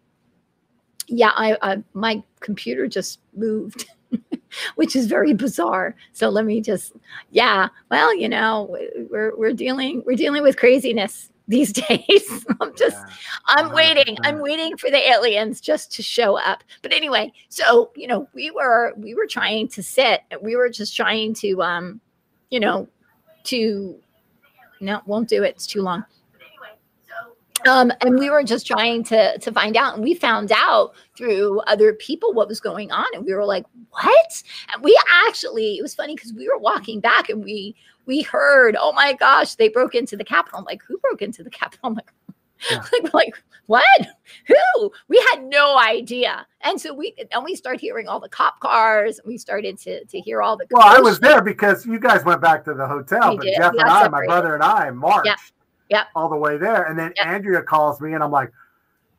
yeah 1.08 1.32
I, 1.36 1.58
I 1.62 1.84
my 1.94 2.24
computer 2.40 2.88
just 2.88 3.20
moved 3.36 3.86
which 4.76 4.96
is 4.96 5.08
very 5.08 5.34
bizarre. 5.34 5.96
So 6.14 6.30
let 6.30 6.46
me 6.46 6.62
just, 6.62 6.94
yeah, 7.32 7.70
well, 7.90 8.16
you 8.16 8.30
know, 8.30 8.78
we're 9.10 9.36
we're 9.36 9.54
dealing 9.54 10.04
we're 10.06 10.16
dealing 10.18 10.44
with 10.44 10.58
craziness 10.58 11.30
these 11.48 11.74
days. 11.88 12.46
I'm 12.62 12.76
just, 12.76 12.98
yeah, 12.98 13.14
I'm 13.48 13.72
waiting. 13.74 14.18
I'm 14.24 14.40
waiting 14.40 14.78
for 14.78 14.90
the 14.90 15.10
aliens 15.10 15.62
just 15.62 15.92
to 15.94 16.04
show 16.04 16.38
up. 16.38 16.64
But 16.82 16.94
anyway, 16.94 17.32
so 17.50 17.92
you 17.96 18.08
know, 18.08 18.28
we 18.34 18.52
were 18.52 18.94
we 18.98 19.14
were 19.14 19.28
trying 19.28 19.68
to 19.70 19.84
sit. 19.84 20.22
We 20.42 20.56
were 20.56 20.70
just 20.70 20.96
trying 20.96 21.34
to, 21.36 21.62
um, 21.62 22.02
you 22.50 22.60
know, 22.60 22.88
to 23.46 24.00
no, 24.80 25.02
won't 25.06 25.30
do 25.30 25.44
it. 25.44 25.56
It's 25.56 25.68
too 25.68 25.82
long. 25.82 26.06
Um, 27.68 27.92
and 28.02 28.18
we 28.20 28.30
were 28.30 28.44
just 28.44 28.68
trying 28.68 29.04
to 29.06 29.38
to 29.38 29.52
find 29.52 29.78
out, 29.78 29.96
and 29.96 30.04
we 30.04 30.14
found 30.14 30.52
out 30.52 30.94
through 31.16 31.60
other 31.62 31.94
people 31.94 32.34
what 32.34 32.48
was 32.48 32.60
going 32.60 32.92
on, 32.92 33.06
and 33.14 33.26
we 33.26 33.34
were 33.34 33.46
like, 33.46 33.66
"What?" 33.92 34.44
And 34.74 34.84
we 34.84 34.98
actually, 35.28 35.78
it 35.78 35.82
was 35.82 35.96
funny 35.96 36.16
because 36.16 36.34
we 36.34 36.48
were 36.48 36.58
walking 36.58 37.00
back, 37.00 37.30
and 37.30 37.44
we 37.44 37.76
we 38.06 38.22
heard, 38.22 38.76
"Oh 38.80 38.94
my 38.94 39.14
gosh, 39.14 39.56
they 39.56 39.70
broke 39.70 39.96
into 39.96 40.18
the 40.18 40.24
Capitol!" 40.24 40.60
I'm 40.60 40.66
like, 40.66 40.82
"Who 40.88 40.98
broke 41.00 41.22
into 41.22 41.44
the 41.44 41.50
Capitol?" 41.50 41.90
I'm 41.90 41.94
like, 41.96 42.12
yeah. 42.70 42.84
like, 42.94 43.14
like 43.14 43.44
what? 43.68 44.08
Who? 44.48 44.92
We 45.08 45.18
had 45.32 45.44
no 45.46 45.78
idea, 45.78 46.46
and 46.62 46.80
so 46.80 46.94
we 46.94 47.16
and 47.32 47.44
we 47.44 47.56
started 47.56 47.80
hearing 47.80 48.08
all 48.08 48.20
the 48.20 48.30
cop 48.30 48.60
cars, 48.60 49.20
and 49.20 49.28
we 49.28 49.38
started 49.38 49.78
to 49.80 50.04
to 50.06 50.20
hear 50.20 50.42
all 50.42 50.58
the. 50.58 50.66
Well, 50.72 50.84
I 50.86 51.00
was 51.00 51.20
there 51.20 51.42
because 51.42 51.86
you 51.86 52.00
guys 52.00 52.26
went 52.26 52.42
back 52.42 52.66
to 52.66 52.74
the 52.74 52.88
hotel, 52.88 53.32
we 53.32 53.38
but 53.38 53.44
did. 53.46 53.56
Jeff 53.58 53.74
and 53.74 53.82
I, 53.82 54.08
my 54.10 54.26
brother 54.26 54.54
and 54.54 54.64
I, 54.64 54.90
marched. 54.92 55.28
Yeah 55.28 55.36
yep. 55.90 56.08
all 56.16 56.30
the 56.30 56.36
way 56.36 56.58
there. 56.58 56.84
And 56.84 56.98
then 56.98 57.14
yep. 57.16 57.26
Andrea 57.28 57.62
calls 57.62 58.02
me, 58.02 58.14
and 58.14 58.24
I'm 58.24 58.32
like, 58.32 58.52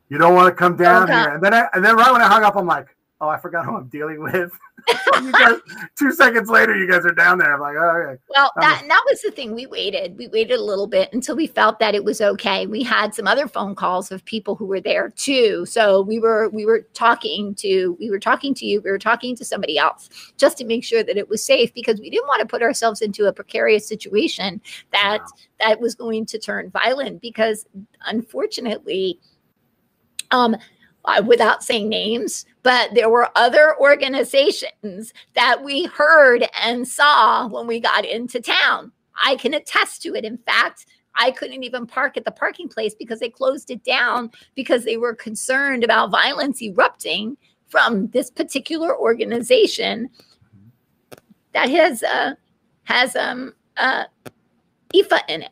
"You 0.09 0.17
don't 0.17 0.33
want 0.33 0.47
to 0.47 0.55
come 0.55 0.75
down 0.75 1.07
here." 1.07 1.35
And 1.35 1.43
then, 1.43 1.53
I, 1.53 1.67
and 1.73 1.83
then 1.83 1.95
right 1.95 2.11
when 2.11 2.21
I 2.21 2.27
hung 2.27 2.43
up, 2.43 2.55
I'm 2.55 2.67
like, 2.67 2.94
"Oh, 3.21 3.27
I 3.27 3.37
forgot 3.37 3.65
who 3.65 3.75
I'm 3.75 3.87
dealing 3.87 4.21
with." 4.21 4.51
guys, 5.31 5.59
two 5.97 6.11
seconds 6.11 6.49
later, 6.49 6.75
you 6.75 6.89
guys 6.89 7.05
are 7.05 7.13
down 7.13 7.37
there. 7.37 7.53
I'm 7.53 7.59
like, 7.59 7.75
oh, 7.77 8.09
okay. 8.11 8.21
Well, 8.29 8.51
that, 8.57 8.83
that 8.87 9.03
was 9.09 9.21
the 9.21 9.31
thing. 9.31 9.53
We 9.53 9.65
waited. 9.65 10.17
We 10.17 10.27
waited 10.27 10.59
a 10.59 10.63
little 10.63 10.87
bit 10.87 11.11
until 11.13 11.35
we 11.35 11.47
felt 11.47 11.79
that 11.79 11.95
it 11.95 12.03
was 12.03 12.21
okay. 12.21 12.67
We 12.67 12.83
had 12.83 13.15
some 13.15 13.27
other 13.27 13.47
phone 13.47 13.75
calls 13.75 14.11
of 14.11 14.23
people 14.25 14.55
who 14.55 14.65
were 14.65 14.81
there 14.81 15.09
too. 15.09 15.65
So 15.65 16.01
we 16.01 16.19
were 16.19 16.49
we 16.49 16.65
were 16.65 16.81
talking 16.93 17.55
to 17.55 17.97
we 17.99 18.09
were 18.09 18.19
talking 18.19 18.53
to 18.55 18.65
you. 18.65 18.81
We 18.81 18.91
were 18.91 18.99
talking 18.99 19.35
to 19.37 19.45
somebody 19.45 19.77
else 19.77 20.09
just 20.37 20.57
to 20.59 20.65
make 20.65 20.83
sure 20.83 21.03
that 21.03 21.17
it 21.17 21.29
was 21.29 21.43
safe 21.43 21.73
because 21.73 21.99
we 21.99 22.09
didn't 22.09 22.27
want 22.27 22.41
to 22.41 22.47
put 22.47 22.61
ourselves 22.61 23.01
into 23.01 23.25
a 23.25 23.33
precarious 23.33 23.87
situation 23.87 24.61
that 24.91 25.19
wow. 25.21 25.27
that 25.59 25.81
was 25.81 25.95
going 25.95 26.25
to 26.27 26.39
turn 26.39 26.69
violent. 26.69 27.21
Because 27.21 27.65
unfortunately, 28.05 29.19
um, 30.31 30.55
uh, 31.07 31.21
without 31.25 31.63
saying 31.63 31.89
names, 31.89 32.45
but 32.63 32.93
there 32.93 33.09
were 33.09 33.29
other 33.35 33.75
organizations 33.79 35.13
that 35.33 35.63
we 35.63 35.85
heard 35.85 36.47
and 36.61 36.87
saw 36.87 37.47
when 37.47 37.67
we 37.67 37.79
got 37.79 38.05
into 38.05 38.39
town. 38.39 38.91
I 39.23 39.35
can 39.35 39.53
attest 39.53 40.01
to 40.03 40.15
it. 40.15 40.25
In 40.25 40.37
fact, 40.37 40.85
I 41.15 41.31
couldn't 41.31 41.63
even 41.63 41.87
park 41.87 42.17
at 42.17 42.25
the 42.25 42.31
parking 42.31 42.67
place 42.67 42.93
because 42.93 43.19
they 43.19 43.29
closed 43.29 43.71
it 43.71 43.83
down 43.83 44.31
because 44.55 44.83
they 44.83 44.97
were 44.97 45.15
concerned 45.15 45.83
about 45.83 46.11
violence 46.11 46.61
erupting 46.61 47.37
from 47.67 48.07
this 48.07 48.29
particular 48.29 48.97
organization 48.97 50.09
that 51.53 51.69
has 51.69 52.03
uh, 52.03 52.33
has 52.83 53.15
um 53.15 53.53
uh, 53.77 54.03
IFA 54.93 55.19
in 55.29 55.43
it. 55.43 55.51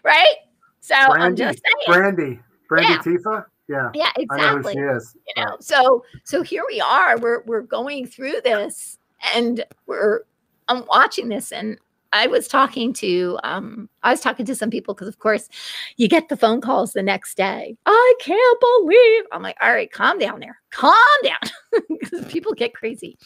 right? 0.04 0.36
So 0.80 0.94
Brandy, 1.08 1.24
I'm 1.24 1.36
just 1.36 1.62
saying. 1.62 2.00
Brandy. 2.00 2.40
Brandy 2.68 2.92
yeah. 2.92 2.98
Tifa? 2.98 3.44
Yeah. 3.68 3.90
Yeah, 3.94 4.10
exactly. 4.16 4.72
she 4.72 4.80
is. 4.80 5.16
You 5.36 5.44
know, 5.44 5.56
so 5.60 6.04
so 6.24 6.42
here 6.42 6.64
we 6.68 6.80
are. 6.80 7.18
We're 7.18 7.42
we're 7.42 7.62
going 7.62 8.06
through 8.06 8.40
this 8.42 8.98
and 9.34 9.64
we're 9.86 10.22
I'm 10.68 10.84
watching 10.86 11.28
this 11.28 11.52
and 11.52 11.78
I 12.12 12.26
was 12.26 12.48
talking 12.48 12.92
to 12.94 13.38
um 13.44 13.88
I 14.02 14.10
was 14.10 14.20
talking 14.20 14.44
to 14.46 14.56
some 14.56 14.70
people 14.70 14.94
because 14.94 15.06
of 15.06 15.20
course 15.20 15.48
you 15.96 16.08
get 16.08 16.28
the 16.28 16.36
phone 16.36 16.60
calls 16.60 16.92
the 16.92 17.02
next 17.02 17.36
day. 17.36 17.76
I 17.86 18.14
can't 18.20 18.60
believe 18.60 19.24
I'm 19.30 19.42
like, 19.42 19.56
all 19.60 19.72
right, 19.72 19.90
calm 19.90 20.18
down 20.18 20.40
there. 20.40 20.60
Calm 20.70 20.94
down. 21.22 21.38
because 22.00 22.24
people 22.26 22.54
get 22.54 22.74
crazy. 22.74 23.16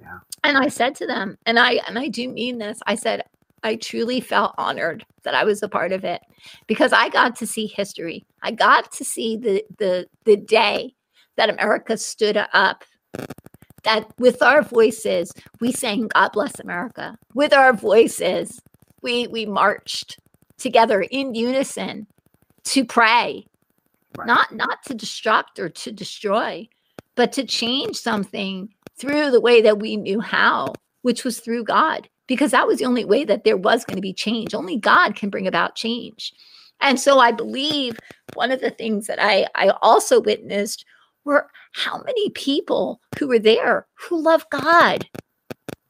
Yeah. 0.00 0.18
And 0.44 0.56
I 0.56 0.68
said 0.68 0.94
to 0.96 1.06
them, 1.06 1.36
and 1.46 1.58
I 1.58 1.80
and 1.88 1.98
I 1.98 2.06
do 2.08 2.28
mean 2.28 2.58
this, 2.58 2.78
I 2.86 2.94
said, 2.94 3.24
I 3.66 3.74
truly 3.74 4.20
felt 4.20 4.54
honored 4.58 5.04
that 5.24 5.34
I 5.34 5.42
was 5.42 5.60
a 5.60 5.68
part 5.68 5.90
of 5.90 6.04
it 6.04 6.22
because 6.68 6.92
I 6.92 7.08
got 7.08 7.34
to 7.36 7.46
see 7.48 7.66
history. 7.66 8.24
I 8.40 8.52
got 8.52 8.92
to 8.92 9.04
see 9.04 9.36
the 9.36 9.64
the 9.78 10.06
the 10.24 10.36
day 10.36 10.94
that 11.36 11.50
America 11.50 11.96
stood 11.96 12.38
up 12.52 12.84
that 13.82 14.06
with 14.18 14.40
our 14.40 14.62
voices, 14.62 15.32
we 15.60 15.72
sang 15.72 16.08
God 16.14 16.30
Bless 16.32 16.60
America. 16.60 17.18
With 17.34 17.52
our 17.52 17.72
voices, 17.72 18.60
we 19.02 19.26
we 19.26 19.46
marched 19.46 20.20
together 20.58 21.02
in 21.02 21.34
unison 21.34 22.06
to 22.66 22.84
pray. 22.84 23.46
Right. 24.16 24.26
Not 24.28 24.54
not 24.54 24.84
to 24.84 24.94
destruct 24.94 25.58
or 25.58 25.68
to 25.70 25.90
destroy, 25.90 26.68
but 27.16 27.32
to 27.32 27.44
change 27.44 27.96
something 27.96 28.68
through 28.96 29.32
the 29.32 29.40
way 29.40 29.60
that 29.60 29.80
we 29.80 29.96
knew 29.96 30.20
how, 30.20 30.72
which 31.02 31.24
was 31.24 31.40
through 31.40 31.64
God, 31.64 32.08
because 32.26 32.50
that 32.50 32.66
was 32.66 32.78
the 32.78 32.84
only 32.84 33.04
way 33.04 33.24
that 33.24 33.44
there 33.44 33.56
was 33.56 33.84
going 33.84 33.96
to 33.96 34.02
be 34.02 34.12
change. 34.12 34.54
Only 34.54 34.76
God 34.76 35.14
can 35.16 35.30
bring 35.30 35.46
about 35.46 35.74
change. 35.74 36.32
And 36.80 37.00
so 37.00 37.18
I 37.18 37.32
believe 37.32 37.98
one 38.34 38.50
of 38.50 38.60
the 38.60 38.70
things 38.70 39.06
that 39.06 39.18
I, 39.20 39.46
I 39.54 39.72
also 39.82 40.20
witnessed 40.20 40.84
were 41.24 41.50
how 41.72 42.02
many 42.02 42.30
people 42.30 43.00
who 43.18 43.28
were 43.28 43.38
there 43.38 43.86
who 43.94 44.20
love 44.20 44.48
God. 44.50 45.08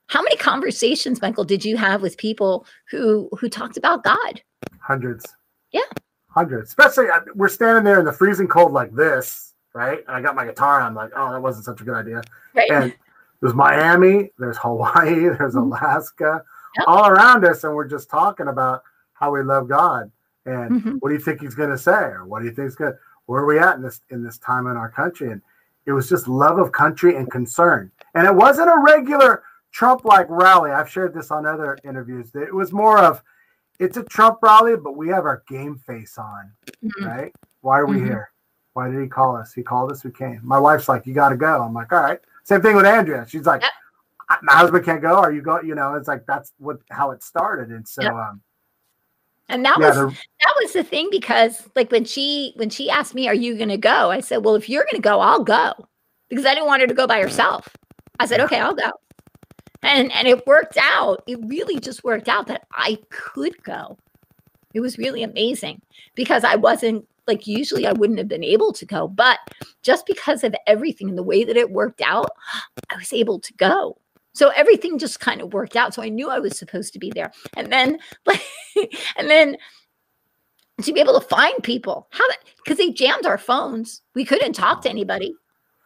How 0.08 0.22
many 0.22 0.36
conversations, 0.36 1.20
Michael, 1.20 1.44
did 1.44 1.64
you 1.64 1.76
have 1.76 2.00
with 2.00 2.16
people 2.16 2.66
who 2.90 3.28
who 3.38 3.48
talked 3.48 3.76
about 3.76 4.04
God? 4.04 4.40
Hundreds. 4.80 5.26
Yeah. 5.72 5.80
Hundreds. 6.28 6.70
Especially 6.70 7.06
we're 7.34 7.48
standing 7.48 7.82
there 7.82 7.98
in 7.98 8.04
the 8.04 8.12
freezing 8.12 8.46
cold 8.46 8.72
like 8.72 8.94
this, 8.94 9.54
right? 9.74 10.04
And 10.06 10.16
I 10.16 10.20
got 10.22 10.36
my 10.36 10.46
guitar. 10.46 10.80
I'm 10.80 10.94
like, 10.94 11.10
oh, 11.16 11.32
that 11.32 11.42
wasn't 11.42 11.64
such 11.64 11.80
a 11.80 11.84
good 11.84 11.96
idea. 11.96 12.22
Right. 12.54 12.70
And 12.70 12.94
there's 13.40 13.54
Miami, 13.54 14.30
there's 14.38 14.58
Hawaii, 14.58 15.14
there's 15.38 15.54
mm-hmm. 15.54 15.72
Alaska, 15.72 16.44
yep. 16.76 16.88
all 16.88 17.06
around 17.08 17.44
us, 17.44 17.64
and 17.64 17.74
we're 17.74 17.88
just 17.88 18.10
talking 18.10 18.48
about 18.48 18.82
how 19.14 19.30
we 19.32 19.42
love 19.42 19.68
God. 19.68 20.10
And 20.44 20.70
mm-hmm. 20.70 20.92
what 21.00 21.08
do 21.08 21.14
you 21.14 21.20
think 21.20 21.40
he's 21.40 21.54
going 21.54 21.70
to 21.70 21.78
say, 21.78 21.90
or 21.90 22.24
what 22.24 22.40
do 22.40 22.46
you 22.46 22.52
think 22.52 22.68
is 22.68 22.76
good? 22.76 22.94
Where 23.26 23.42
are 23.42 23.46
we 23.46 23.58
at 23.58 23.76
in 23.76 23.82
this 23.82 24.00
in 24.10 24.22
this 24.22 24.38
time 24.38 24.68
in 24.68 24.76
our 24.76 24.90
country? 24.90 25.32
And 25.32 25.42
it 25.86 25.92
was 25.92 26.08
just 26.08 26.28
love 26.28 26.58
of 26.58 26.70
country 26.70 27.16
and 27.16 27.30
concern. 27.30 27.90
And 28.14 28.26
it 28.26 28.34
wasn't 28.34 28.68
a 28.68 28.78
regular 28.78 29.42
Trump 29.72 30.04
like 30.04 30.26
rally. 30.30 30.70
I've 30.70 30.88
shared 30.88 31.14
this 31.14 31.30
on 31.30 31.46
other 31.46 31.76
interviews. 31.84 32.30
It 32.34 32.54
was 32.54 32.72
more 32.72 32.98
of 32.98 33.22
it's 33.78 33.96
a 33.96 34.04
Trump 34.04 34.38
rally, 34.42 34.76
but 34.76 34.96
we 34.96 35.08
have 35.08 35.24
our 35.24 35.42
game 35.48 35.76
face 35.76 36.16
on, 36.18 36.52
mm-hmm. 36.82 37.04
right? 37.04 37.32
Why 37.60 37.80
are 37.80 37.86
we 37.86 37.96
mm-hmm. 37.96 38.06
here? 38.06 38.30
Why 38.76 38.90
did 38.90 39.00
he 39.00 39.08
call 39.08 39.34
us? 39.34 39.54
He 39.54 39.62
called 39.62 39.90
us. 39.90 40.04
We 40.04 40.10
came. 40.10 40.38
My 40.42 40.58
wife's 40.58 40.86
like, 40.86 41.06
you 41.06 41.14
got 41.14 41.30
to 41.30 41.36
go. 41.38 41.62
I'm 41.62 41.72
like, 41.72 41.90
all 41.94 42.02
right. 42.02 42.20
Same 42.44 42.60
thing 42.60 42.76
with 42.76 42.84
Andrea. 42.84 43.24
She's 43.26 43.46
like, 43.46 43.62
yep. 43.62 43.70
my 44.42 44.52
husband 44.52 44.84
can't 44.84 45.00
go. 45.00 45.14
Are 45.14 45.32
you 45.32 45.40
going? 45.40 45.66
You 45.66 45.74
know, 45.74 45.94
it's 45.94 46.08
like 46.08 46.26
that's 46.26 46.52
what 46.58 46.80
how 46.90 47.10
it 47.12 47.22
started. 47.22 47.70
And 47.70 47.88
so, 47.88 48.02
yep. 48.02 48.12
um, 48.12 48.42
and 49.48 49.64
that 49.64 49.78
yeah, 49.80 50.04
was 50.04 50.12
that 50.14 50.54
was 50.60 50.74
the 50.74 50.84
thing 50.84 51.08
because 51.10 51.66
like 51.74 51.90
when 51.90 52.04
she 52.04 52.52
when 52.56 52.68
she 52.68 52.90
asked 52.90 53.14
me, 53.14 53.28
"Are 53.28 53.34
you 53.34 53.56
going 53.56 53.70
to 53.70 53.78
go?" 53.78 54.10
I 54.10 54.20
said, 54.20 54.44
"Well, 54.44 54.56
if 54.56 54.68
you're 54.68 54.84
going 54.84 55.00
to 55.00 55.08
go, 55.08 55.20
I'll 55.20 55.42
go," 55.42 55.72
because 56.28 56.44
I 56.44 56.52
didn't 56.52 56.66
want 56.66 56.82
her 56.82 56.86
to 56.86 56.92
go 56.92 57.06
by 57.06 57.18
herself. 57.18 57.66
I 58.20 58.26
said, 58.26 58.40
"Okay, 58.40 58.60
I'll 58.60 58.74
go," 58.74 58.90
and 59.82 60.12
and 60.12 60.28
it 60.28 60.46
worked 60.46 60.76
out. 60.76 61.22
It 61.26 61.38
really 61.46 61.80
just 61.80 62.04
worked 62.04 62.28
out 62.28 62.46
that 62.48 62.66
I 62.72 62.98
could 63.08 63.62
go. 63.62 63.96
It 64.74 64.80
was 64.80 64.98
really 64.98 65.22
amazing 65.22 65.80
because 66.14 66.44
I 66.44 66.56
wasn't 66.56 67.06
like 67.26 67.46
usually 67.46 67.86
I 67.86 67.92
wouldn't 67.92 68.18
have 68.18 68.28
been 68.28 68.44
able 68.44 68.72
to 68.72 68.86
go, 68.86 69.08
but 69.08 69.38
just 69.82 70.06
because 70.06 70.44
of 70.44 70.54
everything 70.66 71.08
and 71.08 71.18
the 71.18 71.22
way 71.22 71.44
that 71.44 71.56
it 71.56 71.70
worked 71.70 72.02
out, 72.02 72.30
I 72.90 72.96
was 72.96 73.12
able 73.12 73.38
to 73.40 73.52
go. 73.54 73.98
So 74.34 74.50
everything 74.50 74.98
just 74.98 75.18
kind 75.18 75.40
of 75.40 75.54
worked 75.54 75.76
out. 75.76 75.94
So 75.94 76.02
I 76.02 76.10
knew 76.10 76.28
I 76.28 76.38
was 76.38 76.58
supposed 76.58 76.92
to 76.92 76.98
be 76.98 77.10
there. 77.10 77.32
And 77.56 77.72
then 77.72 77.98
like 78.26 78.42
and 79.16 79.30
then 79.30 79.56
to 80.82 80.92
be 80.92 81.00
able 81.00 81.18
to 81.18 81.26
find 81.26 81.62
people. 81.62 82.08
How 82.10 82.24
because 82.64 82.78
they 82.78 82.90
jammed 82.90 83.26
our 83.26 83.38
phones. 83.38 84.02
We 84.14 84.24
couldn't 84.24 84.52
talk 84.52 84.82
to 84.82 84.90
anybody. 84.90 85.34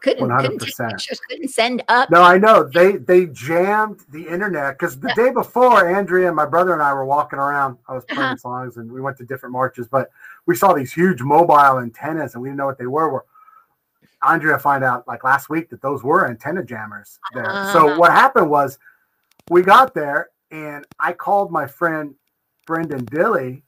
Couldn't 0.01 0.29
100%. 0.29 0.41
couldn't 0.41 0.91
pictures, 0.91 1.21
couldn't 1.29 1.49
send 1.49 1.85
up. 1.89 2.11
No, 2.11 2.23
I 2.23 2.39
know. 2.39 2.65
They 2.65 2.97
they 2.97 3.27
jammed 3.27 4.01
the 4.11 4.27
internet 4.27 4.79
because 4.79 4.99
the 4.99 5.13
day 5.15 5.31
before 5.31 5.95
Andrea 5.95 6.29
and 6.29 6.37
my 6.37 6.47
brother 6.47 6.73
and 6.73 6.83
I 6.83 6.95
were 6.95 7.05
walking 7.05 7.39
around. 7.39 7.77
I 7.87 7.95
was 7.95 8.05
playing 8.07 8.23
uh-huh. 8.23 8.37
songs 8.37 8.77
and 8.79 8.91
we 8.91 9.03
went 9.03 9.19
to 9.19 9.27
different 9.27 9.53
marches, 9.53 9.89
but 9.89 10.11
we 10.47 10.57
saw 10.57 10.73
these 10.73 10.93
huge 10.93 11.21
mobile 11.21 11.81
antennas 11.81 12.33
and 12.33 12.43
we 12.43 12.49
didn't 12.49 12.59
know 12.59 12.67
what 12.67 12.79
they 12.79 12.87
were. 12.87 13.13
We're 13.13 13.21
Andrea 14.23 14.59
find 14.59 14.85
out 14.85 15.07
like 15.07 15.25
last 15.25 15.51
week 15.51 15.69
that 15.71 15.83
those 15.83 16.03
were 16.03 16.29
antenna 16.29 16.65
jammers 16.65 17.19
there. 17.35 17.51
Uh-huh. 17.51 17.73
So 17.73 17.99
what 17.99 18.11
happened 18.11 18.49
was 18.49 18.79
we 19.51 19.63
got 19.63 19.95
there 19.95 20.31
and 20.51 20.87
I 20.99 21.13
called 21.13 21.51
my 21.51 21.67
friend 21.67 22.15
Brenden 22.67 23.05
Dilley 23.05 23.63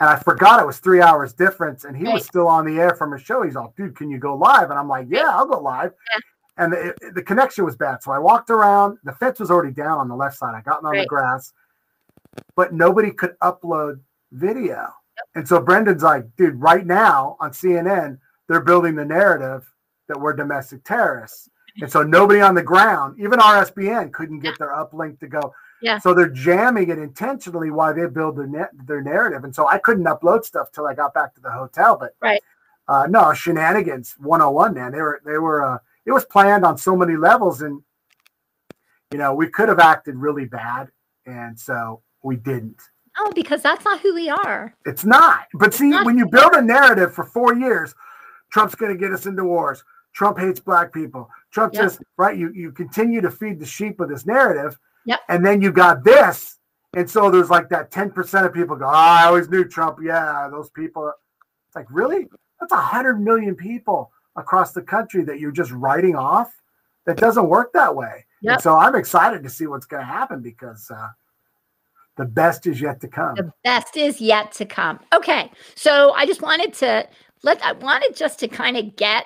and 0.00 0.08
I 0.08 0.16
forgot 0.16 0.60
it 0.60 0.66
was 0.66 0.78
three 0.78 1.00
hours 1.00 1.32
difference 1.32 1.84
and 1.84 1.96
he 1.96 2.04
right. 2.04 2.14
was 2.14 2.24
still 2.24 2.46
on 2.46 2.64
the 2.64 2.80
air 2.80 2.94
from 2.94 3.12
his 3.12 3.22
show. 3.22 3.42
He's 3.42 3.56
all, 3.56 3.74
dude, 3.76 3.96
can 3.96 4.10
you 4.10 4.18
go 4.18 4.36
live? 4.36 4.70
And 4.70 4.78
I'm 4.78 4.88
like, 4.88 5.06
yeah, 5.10 5.28
I'll 5.30 5.46
go 5.46 5.60
live. 5.60 5.92
Yeah. 6.14 6.20
And 6.64 6.72
the, 6.72 6.88
it, 6.88 7.14
the 7.14 7.22
connection 7.22 7.64
was 7.64 7.76
bad. 7.76 8.02
So 8.02 8.12
I 8.12 8.18
walked 8.18 8.50
around. 8.50 8.98
The 9.04 9.12
fence 9.12 9.40
was 9.40 9.50
already 9.50 9.72
down 9.72 9.98
on 9.98 10.08
the 10.08 10.16
left 10.16 10.38
side. 10.38 10.54
I 10.54 10.60
got 10.60 10.84
on 10.84 10.90
right. 10.90 11.02
the 11.02 11.06
grass, 11.06 11.52
but 12.56 12.72
nobody 12.72 13.10
could 13.10 13.36
upload 13.42 14.00
video. 14.32 14.76
Yep. 14.76 15.26
And 15.34 15.48
so 15.48 15.60
Brenden's 15.60 16.02
like, 16.02 16.24
dude, 16.36 16.60
right 16.60 16.86
now 16.86 17.36
on 17.40 17.50
CNN, 17.50 18.18
they're 18.48 18.60
building 18.60 18.94
the 18.94 19.04
narrative 19.04 19.72
that 20.08 20.20
we're 20.20 20.32
domestic 20.32 20.84
terrorists. 20.84 21.48
And 21.80 21.90
so 21.90 22.02
nobody 22.02 22.40
on 22.40 22.54
the 22.54 22.62
ground, 22.62 23.20
even 23.20 23.38
RSBN, 23.38 24.12
couldn't 24.12 24.40
get 24.40 24.58
their 24.58 24.70
uplink 24.70 25.20
to 25.20 25.28
go. 25.28 25.52
Yeah. 25.80 25.98
So 25.98 26.14
they're 26.14 26.28
jamming 26.28 26.90
it 26.90 26.98
intentionally 26.98 27.70
while 27.70 27.94
they 27.94 28.06
build 28.06 28.36
their 28.36 28.46
net, 28.46 28.70
their 28.86 29.02
narrative. 29.02 29.44
And 29.44 29.54
so 29.54 29.68
I 29.68 29.78
couldn't 29.78 30.04
upload 30.04 30.44
stuff 30.44 30.72
till 30.72 30.86
I 30.86 30.94
got 30.94 31.14
back 31.14 31.34
to 31.34 31.40
the 31.40 31.50
hotel. 31.50 31.96
But 31.98 32.14
right. 32.20 32.42
Uh, 32.88 33.06
no 33.08 33.34
shenanigans 33.34 34.16
101, 34.18 34.74
man. 34.74 34.92
They 34.92 35.00
were 35.00 35.20
they 35.24 35.38
were 35.38 35.62
uh, 35.62 35.78
it 36.06 36.12
was 36.12 36.24
planned 36.24 36.64
on 36.64 36.78
so 36.78 36.96
many 36.96 37.16
levels, 37.16 37.60
and 37.60 37.82
you 39.12 39.18
know 39.18 39.34
we 39.34 39.48
could 39.48 39.68
have 39.68 39.78
acted 39.78 40.16
really 40.16 40.46
bad, 40.46 40.88
and 41.26 41.58
so 41.58 42.00
we 42.22 42.36
didn't. 42.36 42.80
Oh, 43.18 43.30
because 43.34 43.60
that's 43.62 43.84
not 43.84 44.00
who 44.00 44.14
we 44.14 44.30
are. 44.30 44.74
It's 44.86 45.04
not. 45.04 45.48
But 45.52 45.74
see, 45.74 45.90
not 45.90 46.06
when 46.06 46.16
you 46.16 46.26
build 46.26 46.52
a 46.54 46.62
narrative 46.62 47.12
for 47.14 47.24
four 47.24 47.54
years, 47.54 47.94
Trump's 48.50 48.74
going 48.74 48.92
to 48.92 48.98
get 48.98 49.12
us 49.12 49.26
into 49.26 49.44
wars. 49.44 49.84
Trump 50.14 50.38
hates 50.38 50.60
black 50.60 50.92
people. 50.92 51.28
Trump 51.50 51.74
yep. 51.74 51.82
just 51.82 52.00
right. 52.16 52.38
You 52.38 52.50
you 52.52 52.72
continue 52.72 53.20
to 53.20 53.30
feed 53.30 53.60
the 53.60 53.66
sheep 53.66 53.98
with 53.98 54.08
this 54.08 54.24
narrative, 54.24 54.78
yep. 55.08 55.20
and 55.28 55.44
then 55.44 55.60
you 55.60 55.72
got 55.72 56.04
this, 56.04 56.58
and 56.94 57.08
so 57.08 57.30
there's 57.30 57.50
like 57.50 57.68
that 57.70 57.90
ten 57.90 58.10
percent 58.10 58.46
of 58.46 58.54
people 58.54 58.76
go, 58.76 58.86
oh, 58.86 58.88
I 58.88 59.24
always 59.24 59.48
knew 59.48 59.64
Trump. 59.64 59.98
Yeah, 60.02 60.48
those 60.50 60.70
people. 60.70 61.12
It's 61.66 61.76
like 61.76 61.86
really, 61.90 62.28
that's 62.60 62.72
a 62.72 62.76
hundred 62.76 63.20
million 63.20 63.54
people 63.54 64.10
across 64.36 64.72
the 64.72 64.82
country 64.82 65.24
that 65.24 65.40
you're 65.40 65.50
just 65.50 65.72
writing 65.72 66.16
off. 66.16 66.52
That 67.06 67.16
doesn't 67.16 67.48
work 67.48 67.72
that 67.72 67.94
way. 67.94 68.26
Yep. 68.42 68.60
so 68.60 68.76
I'm 68.76 68.94
excited 68.94 69.42
to 69.42 69.48
see 69.48 69.66
what's 69.66 69.86
going 69.86 70.00
to 70.00 70.06
happen 70.06 70.40
because 70.40 70.90
uh, 70.90 71.08
the 72.16 72.24
best 72.24 72.66
is 72.66 72.80
yet 72.80 73.00
to 73.00 73.08
come. 73.08 73.34
The 73.36 73.52
best 73.64 73.96
is 73.96 74.20
yet 74.20 74.52
to 74.52 74.66
come. 74.66 75.00
Okay, 75.14 75.50
so 75.74 76.12
I 76.12 76.26
just 76.26 76.42
wanted 76.42 76.74
to 76.74 77.08
let 77.42 77.64
I 77.64 77.72
wanted 77.72 78.14
just 78.16 78.38
to 78.40 78.48
kind 78.48 78.76
of 78.76 78.96
get 78.96 79.24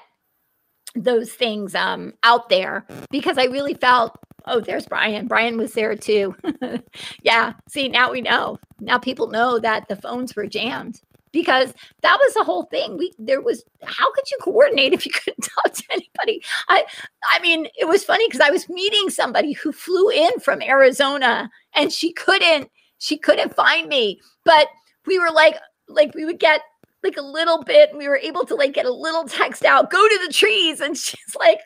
those 0.95 1.33
things 1.33 1.75
um 1.75 2.12
out 2.23 2.51
there 2.51 2.87
because 3.11 3.38
I 3.38 3.45
really 3.45 3.75
felt 3.75 4.16
oh 4.46 4.61
there's 4.61 4.87
Brian. 4.87 5.26
Brian 5.26 5.57
was 5.57 5.72
there 5.72 5.96
too. 5.96 6.35
Yeah 7.22 7.55
see 7.68 7.88
now 7.88 8.11
we 8.12 8.20
know. 8.20 8.59
Now 8.81 8.98
people 8.98 9.28
know 9.28 9.59
that 9.59 9.88
the 9.88 9.96
phones 9.96 10.35
were 10.35 10.46
jammed 10.46 11.00
because 11.33 11.72
that 12.02 12.18
was 12.22 12.35
the 12.35 12.44
whole 12.44 12.64
thing. 12.64 12.98
We 12.98 13.12
there 13.18 13.40
was 13.40 13.64
how 13.85 14.12
could 14.12 14.31
you 14.31 14.38
coordinate 14.42 14.92
if 14.92 15.07
you 15.07 15.12
couldn't 15.24 15.42
talk 15.42 15.72
to 15.74 15.85
anybody? 15.90 16.42
I 16.68 16.85
I 17.31 17.40
mean 17.40 17.68
it 17.78 17.87
was 17.87 18.05
funny 18.05 18.26
because 18.28 18.40
I 18.40 18.50
was 18.50 18.68
meeting 18.68 19.11
somebody 19.11 19.52
who 19.52 19.72
flew 19.72 20.11
in 20.11 20.38
from 20.40 20.62
Arizona 20.62 21.50
and 21.74 21.92
she 21.92 22.12
couldn't 22.12 22.70
she 22.98 23.18
couldn't 23.18 23.57
find 23.57 23.88
me. 23.88 24.20
But 24.44 24.68
we 25.07 25.18
were 25.18 25.31
like 25.31 25.57
like 25.88 26.14
we 26.14 26.24
would 26.24 26.38
get 26.38 26.62
like 27.03 27.17
a 27.17 27.23
little 27.23 27.62
bit. 27.62 27.97
We 27.97 28.09
were 28.09 28.17
able 28.17 28.45
to 28.47 28.55
like 28.55 28.73
get 28.73 28.87
a 28.87 28.93
little 28.93 29.25
text 29.25 29.65
out, 29.65 29.91
go 29.91 30.09
to 30.09 30.21
the 30.27 30.33
trees. 30.33 30.81
And 30.81 30.97
she's 30.99 31.37
like, 31.38 31.61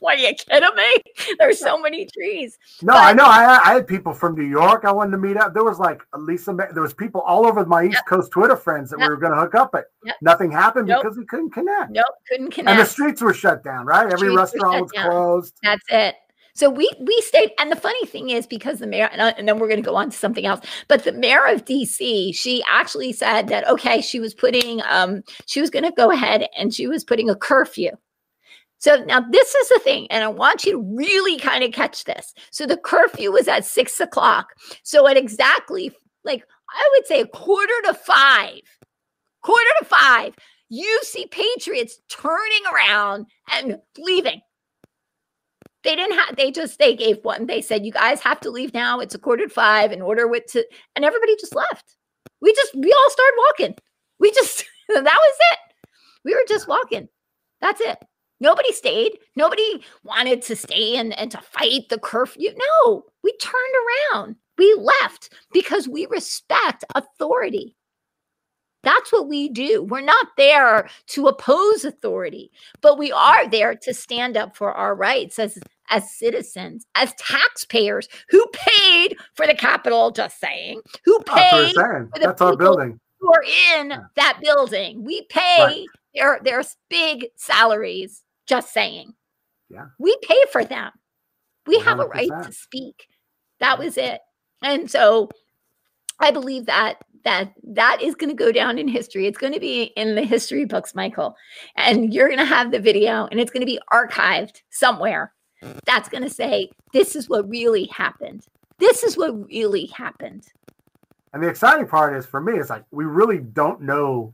What 0.00 0.16
are 0.16 0.20
you 0.20 0.34
kidding 0.34 0.68
me? 0.76 1.34
There's 1.38 1.60
so 1.60 1.78
many 1.78 2.06
trees. 2.06 2.58
No, 2.82 2.92
but, 2.92 3.02
I 3.02 3.12
know. 3.12 3.24
I, 3.24 3.60
I 3.64 3.74
had 3.74 3.86
people 3.86 4.12
from 4.12 4.34
New 4.34 4.46
York 4.46 4.84
I 4.84 4.92
wanted 4.92 5.12
to 5.12 5.18
meet 5.18 5.36
up. 5.36 5.54
There 5.54 5.64
was 5.64 5.78
like 5.78 6.02
Lisa, 6.16 6.54
there 6.72 6.82
was 6.82 6.94
people 6.94 7.20
all 7.22 7.46
over 7.46 7.64
my 7.64 7.84
East 7.84 7.94
yep. 7.94 8.06
Coast 8.06 8.30
Twitter 8.30 8.56
friends 8.56 8.90
that 8.90 8.98
yep. 8.98 9.08
we 9.08 9.14
were 9.14 9.20
going 9.20 9.32
to 9.32 9.38
hook 9.38 9.54
up, 9.54 9.72
but 9.72 9.86
yep. 10.04 10.16
nothing 10.20 10.50
happened 10.50 10.88
nope. 10.88 11.02
because 11.02 11.18
we 11.18 11.24
couldn't 11.26 11.50
connect. 11.50 11.90
Nope, 11.90 12.04
couldn't 12.28 12.50
connect. 12.50 12.70
And 12.70 12.80
the 12.80 12.90
streets 12.90 13.20
were 13.20 13.34
shut 13.34 13.64
down, 13.64 13.86
right? 13.86 14.06
Every 14.06 14.28
streets 14.30 14.36
restaurant 14.36 14.82
was 14.82 14.92
down. 14.92 15.10
closed. 15.10 15.54
That's 15.62 15.84
it. 15.88 16.14
So 16.54 16.70
we 16.70 16.88
we 17.00 17.20
stayed, 17.22 17.50
and 17.58 17.70
the 17.70 17.76
funny 17.76 18.06
thing 18.06 18.30
is 18.30 18.46
because 18.46 18.78
the 18.78 18.86
mayor, 18.86 19.08
and, 19.10 19.20
uh, 19.20 19.32
and 19.36 19.48
then 19.48 19.58
we're 19.58 19.68
going 19.68 19.82
to 19.82 19.88
go 19.88 19.96
on 19.96 20.10
to 20.10 20.16
something 20.16 20.46
else. 20.46 20.60
But 20.86 21.02
the 21.02 21.12
mayor 21.12 21.44
of 21.46 21.64
DC, 21.64 22.34
she 22.34 22.62
actually 22.68 23.12
said 23.12 23.48
that 23.48 23.66
okay, 23.68 24.00
she 24.00 24.20
was 24.20 24.34
putting, 24.34 24.80
um, 24.88 25.22
she 25.46 25.60
was 25.60 25.70
going 25.70 25.84
to 25.84 25.90
go 25.90 26.10
ahead 26.10 26.46
and 26.56 26.72
she 26.72 26.86
was 26.86 27.02
putting 27.02 27.28
a 27.28 27.34
curfew. 27.34 27.90
So 28.78 28.96
now 29.04 29.20
this 29.20 29.54
is 29.54 29.68
the 29.70 29.80
thing, 29.80 30.06
and 30.10 30.22
I 30.22 30.28
want 30.28 30.64
you 30.64 30.72
to 30.72 30.96
really 30.96 31.38
kind 31.38 31.64
of 31.64 31.72
catch 31.72 32.04
this. 32.04 32.32
So 32.50 32.66
the 32.66 32.76
curfew 32.76 33.32
was 33.32 33.48
at 33.48 33.64
six 33.64 33.98
o'clock. 33.98 34.50
So 34.84 35.08
at 35.08 35.16
exactly 35.16 35.92
like 36.24 36.44
I 36.70 36.90
would 36.92 37.06
say 37.06 37.20
a 37.20 37.26
quarter 37.26 37.74
to 37.86 37.94
five, 37.94 38.60
quarter 39.42 39.70
to 39.80 39.84
five, 39.86 40.34
you 40.68 41.00
see 41.02 41.26
Patriots 41.26 41.98
turning 42.08 42.62
around 42.72 43.26
and 43.52 43.78
leaving 43.98 44.40
They 45.84 45.94
didn't 45.94 46.18
have, 46.18 46.36
they 46.36 46.50
just, 46.50 46.78
they 46.78 46.96
gave 46.96 47.18
one. 47.22 47.46
They 47.46 47.60
said, 47.60 47.84
you 47.84 47.92
guys 47.92 48.20
have 48.22 48.40
to 48.40 48.50
leave 48.50 48.72
now. 48.72 49.00
It's 49.00 49.14
a 49.14 49.18
quarter 49.18 49.46
to 49.46 49.52
five 49.52 49.92
in 49.92 50.00
order 50.00 50.26
with 50.26 50.46
to, 50.52 50.66
and 50.96 51.04
everybody 51.04 51.36
just 51.36 51.54
left. 51.54 51.96
We 52.40 52.52
just, 52.54 52.74
we 52.74 52.90
all 52.90 53.10
started 53.10 53.34
walking. 53.48 53.74
We 54.18 54.32
just, 54.32 54.64
that 54.88 55.04
was 55.04 55.36
it. 55.52 55.58
We 56.24 56.34
were 56.34 56.44
just 56.48 56.66
walking. 56.66 57.08
That's 57.60 57.80
it. 57.80 57.98
Nobody 58.40 58.72
stayed. 58.72 59.18
Nobody 59.36 59.82
wanted 60.02 60.42
to 60.42 60.56
stay 60.56 60.96
and, 60.96 61.16
and 61.18 61.30
to 61.30 61.38
fight 61.38 61.88
the 61.88 61.98
curfew. 61.98 62.50
No, 62.84 63.04
we 63.22 63.32
turned 63.36 63.54
around. 64.12 64.36
We 64.58 64.74
left 64.74 65.32
because 65.52 65.88
we 65.88 66.06
respect 66.06 66.84
authority. 66.94 67.76
That's 68.82 69.10
what 69.10 69.28
we 69.28 69.48
do. 69.48 69.82
We're 69.82 70.02
not 70.02 70.26
there 70.36 70.88
to 71.08 71.26
oppose 71.26 71.84
authority, 71.84 72.50
but 72.82 72.98
we 72.98 73.10
are 73.10 73.48
there 73.48 73.74
to 73.74 73.94
stand 73.94 74.36
up 74.36 74.56
for 74.56 74.72
our 74.72 74.94
rights 74.94 75.38
as 75.38 75.58
as 75.90 76.10
citizens, 76.10 76.86
as 76.94 77.14
taxpayers 77.14 78.08
who 78.28 78.44
paid 78.52 79.16
for 79.34 79.46
the 79.46 79.54
Capitol, 79.54 80.10
just 80.10 80.40
saying, 80.40 80.80
who 81.04 81.18
paid 81.20 81.74
for 81.74 82.08
the 82.14 82.20
That's 82.20 82.40
our 82.40 82.56
building. 82.56 83.00
who 83.20 83.32
are 83.32 83.44
in 83.78 83.90
yeah. 83.90 84.00
that 84.16 84.38
building. 84.42 85.04
We 85.04 85.22
pay 85.26 85.56
right. 85.58 85.86
their, 86.14 86.40
their 86.42 86.62
big 86.88 87.26
salaries, 87.36 88.22
just 88.46 88.72
saying. 88.72 89.14
Yeah. 89.70 89.86
We 89.98 90.16
pay 90.22 90.42
for 90.52 90.64
them. 90.64 90.90
We 91.66 91.78
100%. 91.78 91.84
have 91.84 92.00
a 92.00 92.06
right 92.06 92.30
to 92.44 92.52
speak. 92.52 93.08
That 93.60 93.78
was 93.78 93.96
it. 93.96 94.20
And 94.62 94.90
so 94.90 95.30
I 96.20 96.30
believe 96.30 96.66
that 96.66 96.98
that 97.24 97.54
that 97.62 98.02
is 98.02 98.14
going 98.14 98.30
to 98.30 98.36
go 98.36 98.52
down 98.52 98.78
in 98.78 98.86
history. 98.86 99.26
It's 99.26 99.38
going 99.38 99.52
to 99.54 99.60
be 99.60 99.84
in 99.96 100.14
the 100.14 100.22
history 100.22 100.64
books, 100.64 100.94
Michael. 100.94 101.36
And 101.76 102.12
you're 102.12 102.28
going 102.28 102.38
to 102.38 102.44
have 102.44 102.70
the 102.70 102.78
video 102.78 103.26
and 103.30 103.40
it's 103.40 103.50
going 103.50 103.62
to 103.62 103.66
be 103.66 103.80
archived 103.92 104.62
somewhere. 104.70 105.32
That's 105.86 106.08
going 106.08 106.22
to 106.22 106.30
say 106.30 106.70
this 106.92 107.16
is 107.16 107.28
what 107.28 107.48
really 107.48 107.84
happened. 107.86 108.46
This 108.78 109.02
is 109.02 109.16
what 109.16 109.46
really 109.48 109.86
happened. 109.86 110.46
And 111.32 111.42
the 111.42 111.48
exciting 111.48 111.86
part 111.86 112.14
is 112.16 112.26
for 112.26 112.40
me, 112.40 112.54
it's 112.54 112.70
like 112.70 112.84
we 112.90 113.04
really 113.04 113.38
don't 113.38 113.80
know. 113.80 114.32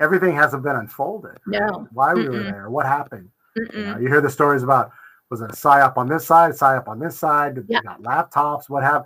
Everything 0.00 0.34
hasn't 0.34 0.62
been 0.62 0.76
unfolded. 0.76 1.38
No. 1.46 1.58
Right? 1.58 1.86
Why 1.92 2.14
we 2.14 2.22
Mm-mm. 2.22 2.28
were 2.28 2.42
there, 2.42 2.70
what 2.70 2.86
happened. 2.86 3.28
You, 3.56 3.66
know, 3.74 3.98
you, 3.98 4.08
hear 4.08 4.22
the 4.22 4.30
stories 4.30 4.62
about 4.62 4.92
was 5.30 5.42
it 5.42 5.50
a 5.50 5.54
psyop 5.54 5.96
on 5.96 6.08
this 6.08 6.24
side, 6.26 6.52
psyop 6.52 6.88
on 6.88 6.98
this 6.98 7.18
side, 7.18 7.62
yeah. 7.68 7.80
got 7.82 8.02
laptops, 8.02 8.70
what 8.70 8.82
have 8.82 9.04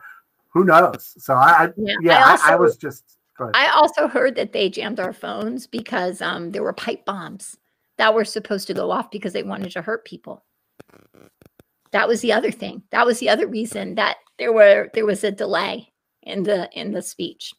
who 0.57 0.65
knows? 0.65 1.15
So 1.19 1.35
I, 1.35 1.71
yeah, 1.77 1.95
yeah 2.01 2.25
I, 2.25 2.31
also, 2.31 2.47
I, 2.47 2.53
I, 2.53 2.57
was 2.57 2.77
just. 2.77 3.19
I 3.53 3.69
also 3.75 4.09
heard 4.09 4.37
that 4.37 4.53
they 4.53 4.71
jammed 4.71 4.99
our 4.99 5.13
phones 5.13 5.67
because 5.67 6.23
um, 6.23 6.53
there 6.53 6.63
were 6.63 6.73
pipe 6.73 7.05
bombs 7.05 7.59
that 7.99 8.15
were 8.15 8.25
supposed 8.25 8.67
to 8.69 8.75
go 8.75 8.91
off 8.91 9.11
because 9.11 9.35
they 9.35 9.43
wanted 9.43 9.73
to 9.73 9.83
hurt 9.83 10.07
people. 10.07 10.45
That 11.97 12.09
was 12.09 12.21
the 12.21 12.35
other 12.35 12.51
thing. 12.51 12.83
That 12.91 13.07
was 13.07 13.21
the 13.21 13.31
other 13.31 13.47
reason 13.47 13.95
that 13.95 14.19
there 14.39 14.53
were 14.53 14.91
there 14.93 15.07
was 15.07 15.25
a 15.25 15.31
delay 15.31 15.95
in 16.23 16.43
the 16.43 16.69
in 16.79 16.93
the 16.93 17.01
speech. 17.01 17.55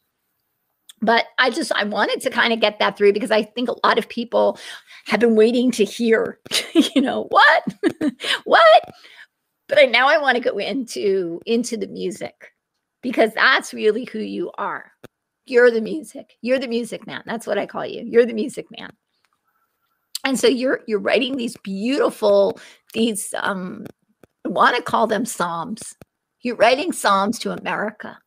But 1.02 1.24
I 1.40 1.50
just 1.50 1.72
I 1.72 1.82
wanted 1.82 2.20
to 2.20 2.30
kind 2.30 2.52
of 2.52 2.60
get 2.60 2.78
that 2.78 2.96
through 2.96 3.14
because 3.14 3.32
I 3.32 3.42
think 3.42 3.68
a 3.68 3.74
lot 3.84 3.98
of 3.98 4.08
people 4.08 4.56
have 5.06 5.18
been 5.18 5.34
waiting 5.34 5.72
to 5.72 5.84
hear, 5.84 6.38
you 6.94 7.02
know, 7.02 7.26
what? 7.30 7.74
what? 8.44 8.84
But 9.66 9.90
now 9.90 10.06
I 10.06 10.18
want 10.18 10.36
to 10.36 10.50
go 10.50 10.56
into 10.56 11.40
into 11.44 11.76
the 11.76 11.88
music 11.88 12.52
because 13.02 13.34
that's 13.34 13.74
really 13.74 14.04
who 14.04 14.20
you 14.20 14.52
are. 14.56 14.92
You're 15.46 15.72
the 15.72 15.80
music. 15.80 16.34
You're 16.42 16.60
the 16.60 16.68
music 16.68 17.08
man. 17.08 17.24
That's 17.26 17.44
what 17.44 17.58
I 17.58 17.66
call 17.66 17.86
you. 17.86 18.04
You're 18.06 18.24
the 18.24 18.34
music 18.34 18.66
man. 18.70 18.92
And 20.22 20.38
so 20.38 20.46
you're 20.46 20.82
you're 20.86 21.00
writing 21.00 21.36
these 21.36 21.56
beautiful 21.64 22.60
these 22.94 23.34
um 23.36 23.84
Want 24.48 24.76
to 24.76 24.82
call 24.82 25.06
them 25.06 25.24
psalms. 25.24 25.94
You're 26.40 26.56
writing 26.56 26.92
psalms 26.92 27.38
to 27.40 27.52
America. 27.52 28.18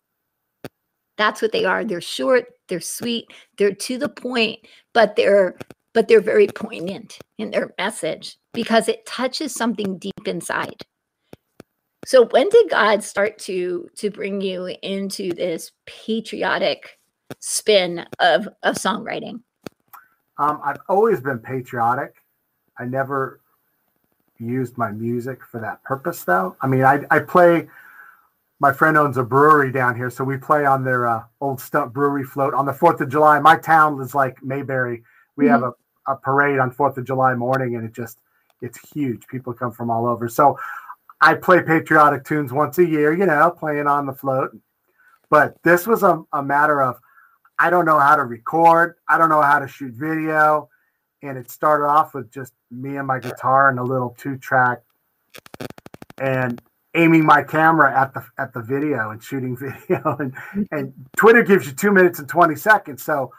That's 1.17 1.41
what 1.41 1.51
they 1.51 1.65
are. 1.65 1.83
They're 1.83 2.01
short, 2.01 2.45
they're 2.67 2.79
sweet, 2.79 3.25
they're 3.57 3.73
to 3.73 3.97
the 3.97 4.09
point, 4.09 4.59
but 4.93 5.15
they're 5.15 5.57
but 5.93 6.07
they're 6.07 6.21
very 6.21 6.47
poignant 6.47 7.19
in 7.37 7.51
their 7.51 7.73
message 7.77 8.37
because 8.53 8.87
it 8.87 9.05
touches 9.05 9.53
something 9.53 9.97
deep 9.97 10.25
inside. 10.25 10.81
So 12.05 12.25
when 12.27 12.47
did 12.49 12.69
God 12.69 13.03
start 13.03 13.37
to 13.39 13.89
to 13.97 14.09
bring 14.09 14.41
you 14.41 14.75
into 14.81 15.33
this 15.33 15.71
patriotic 15.85 16.97
spin 17.39 18.05
of 18.19 18.47
of 18.63 18.75
songwriting? 18.75 19.41
Um, 20.37 20.61
I've 20.63 20.79
always 20.87 21.19
been 21.19 21.39
patriotic. 21.39 22.15
I 22.79 22.85
never 22.85 23.40
used 24.41 24.77
my 24.77 24.91
music 24.91 25.43
for 25.43 25.59
that 25.61 25.83
purpose, 25.83 26.23
though. 26.23 26.55
I 26.61 26.67
mean, 26.67 26.83
I, 26.83 27.05
I 27.09 27.19
play. 27.19 27.67
My 28.59 28.71
friend 28.71 28.95
owns 28.95 29.17
a 29.17 29.23
brewery 29.23 29.71
down 29.71 29.95
here, 29.95 30.09
so 30.09 30.23
we 30.23 30.37
play 30.37 30.65
on 30.65 30.83
their 30.83 31.07
uh, 31.07 31.23
old 31.39 31.59
stump 31.59 31.93
brewery 31.93 32.23
float 32.23 32.53
on 32.53 32.65
the 32.65 32.73
Fourth 32.73 33.01
of 33.01 33.09
July. 33.09 33.39
My 33.39 33.55
town 33.55 33.99
is 34.01 34.13
like 34.13 34.43
Mayberry. 34.43 35.03
We 35.35 35.45
mm-hmm. 35.45 35.53
have 35.53 35.63
a, 35.63 36.11
a 36.11 36.15
parade 36.15 36.59
on 36.59 36.71
Fourth 36.71 36.97
of 36.97 37.05
July 37.05 37.33
morning, 37.33 37.75
and 37.75 37.85
it 37.85 37.93
just 37.93 38.19
it's 38.61 38.79
huge. 38.91 39.25
People 39.27 39.53
come 39.53 39.71
from 39.71 39.89
all 39.89 40.05
over. 40.05 40.29
So 40.29 40.59
I 41.21 41.35
play 41.35 41.61
patriotic 41.61 42.23
tunes 42.25 42.51
once 42.51 42.77
a 42.79 42.85
year, 42.85 43.13
you 43.13 43.25
know, 43.25 43.51
playing 43.51 43.87
on 43.87 44.05
the 44.05 44.13
float. 44.13 44.51
But 45.29 45.55
this 45.63 45.87
was 45.87 46.03
a, 46.03 46.23
a 46.33 46.43
matter 46.43 46.81
of 46.81 46.99
I 47.57 47.69
don't 47.69 47.85
know 47.85 47.99
how 47.99 48.15
to 48.15 48.23
record, 48.23 48.95
I 49.07 49.17
don't 49.17 49.29
know 49.29 49.41
how 49.41 49.59
to 49.59 49.67
shoot 49.67 49.93
video. 49.93 50.69
And 51.23 51.37
it 51.37 51.51
started 51.51 51.85
off 51.85 52.13
with 52.13 52.31
just 52.31 52.53
me 52.71 52.97
and 52.97 53.07
my 53.07 53.19
guitar 53.19 53.69
and 53.69 53.79
a 53.79 53.83
little 53.83 54.15
two 54.17 54.37
track 54.37 54.81
and 56.17 56.61
aiming 56.95 57.25
my 57.25 57.41
camera 57.41 57.97
at 57.97 58.13
the 58.13 58.25
at 58.37 58.53
the 58.53 58.61
video 58.61 59.11
and 59.11 59.23
shooting 59.23 59.55
video 59.89 60.17
and 60.19 60.33
and 60.71 60.93
Twitter 61.15 61.43
gives 61.43 61.65
you 61.65 61.73
two 61.73 61.91
minutes 61.91 62.19
and 62.19 62.27
20 62.27 62.55
seconds. 62.55 63.03
So 63.03 63.31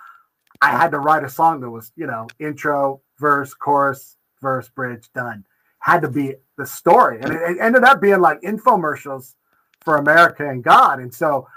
I 0.61 0.71
had 0.71 0.93
to 0.93 0.99
write 0.99 1.25
a 1.25 1.29
song 1.29 1.61
that 1.61 1.71
was, 1.71 1.93
you 1.97 2.07
know, 2.07 2.29
intro, 2.39 3.01
verse, 3.19 3.53
chorus, 3.53 4.17
verse, 4.41 4.69
bridge, 4.69 5.09
done 5.13 5.45
had 5.83 6.01
to 6.01 6.09
be 6.09 6.35
the 6.57 6.65
story. 6.65 7.19
And 7.21 7.33
it, 7.33 7.43
it 7.43 7.57
ended 7.61 7.83
up 7.83 8.01
being 8.01 8.21
like 8.21 8.41
infomercials 8.43 9.35
for 9.81 9.97
America 9.97 10.49
and 10.49 10.63
God. 10.63 11.01
And 11.01 11.13
so 11.13 11.49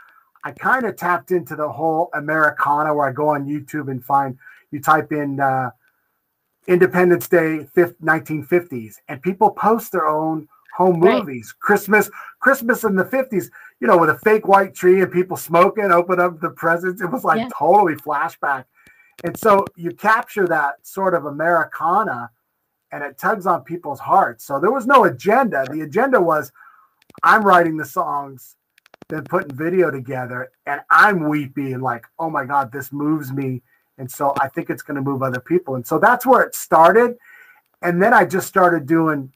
I 0.44 0.52
kind 0.52 0.86
of 0.86 0.96
tapped 0.96 1.32
into 1.32 1.56
the 1.56 1.72
whole 1.72 2.10
Americana 2.14 2.94
where 2.94 3.08
I 3.08 3.12
go 3.12 3.30
on 3.30 3.46
YouTube 3.46 3.90
and 3.90 4.04
find 4.04 4.38
you 4.72 4.82
type 4.82 5.12
in 5.12 5.40
uh, 5.40 5.70
Independence 6.68 7.28
Day 7.28 7.68
1950s 7.76 8.96
and 9.08 9.22
people 9.22 9.52
post 9.52 9.92
their 9.92 10.08
own 10.08 10.48
home 10.76 11.00
movies. 11.00 11.54
Christmas, 11.60 12.10
Christmas 12.42 12.84
in 12.84 12.96
the 12.96 13.06
50s, 13.06 13.50
you 13.80 13.88
know, 13.88 13.98
with 13.98 14.10
a 14.10 14.20
fake 14.20 14.48
white 14.48 14.74
tree 14.74 15.02
and 15.02 15.12
people 15.12 15.38
smoking, 15.38 15.92
open 15.92 16.20
up 16.20 16.40
the 16.42 16.50
presents. 16.50 17.02
It 17.02 17.12
was 17.12 17.24
like 17.24 17.40
yeah. 17.40 17.50
totally 17.58 17.96
flashback. 17.96 18.66
And 19.24 19.38
so 19.38 19.66
you 19.76 19.92
capture 19.92 20.48
that 20.48 20.76
sort 20.86 21.14
of 21.14 21.26
Americana 21.26 22.30
and 22.92 23.04
it 23.04 23.18
tugs 23.18 23.46
on 23.46 23.64
people's 23.64 24.00
hearts. 24.00 24.46
So 24.46 24.60
there 24.60 24.72
was 24.72 24.86
no 24.86 25.06
agenda. 25.06 25.66
The 25.72 25.82
agenda 25.82 26.20
was 26.20 26.52
I'm 27.24 27.44
writing 27.44 27.78
the 27.78 27.86
songs, 27.86 28.56
then 29.10 29.24
putting 29.24 29.56
video 29.56 29.92
together, 29.92 30.52
and 30.66 30.82
I'm 30.90 31.28
weepy 31.30 31.74
and 31.74 31.84
like, 31.84 32.06
oh 32.20 32.30
my 32.30 32.46
God, 32.46 32.72
this 32.72 32.92
moves 32.92 33.32
me. 33.32 33.62
And 33.98 34.10
so 34.10 34.34
I 34.40 34.48
think 34.50 34.70
it's 34.70 34.82
going 34.82 34.96
to 34.96 35.02
move 35.02 35.24
other 35.24 35.40
people. 35.40 35.76
And 35.76 35.86
so 35.86 35.98
that's 36.00 36.26
where 36.26 36.42
it 36.42 36.56
started. 36.56 37.18
And 37.82 38.02
then 38.02 38.14
I 38.14 38.26
just 38.26 38.48
started 38.48 38.86
doing 38.86 39.32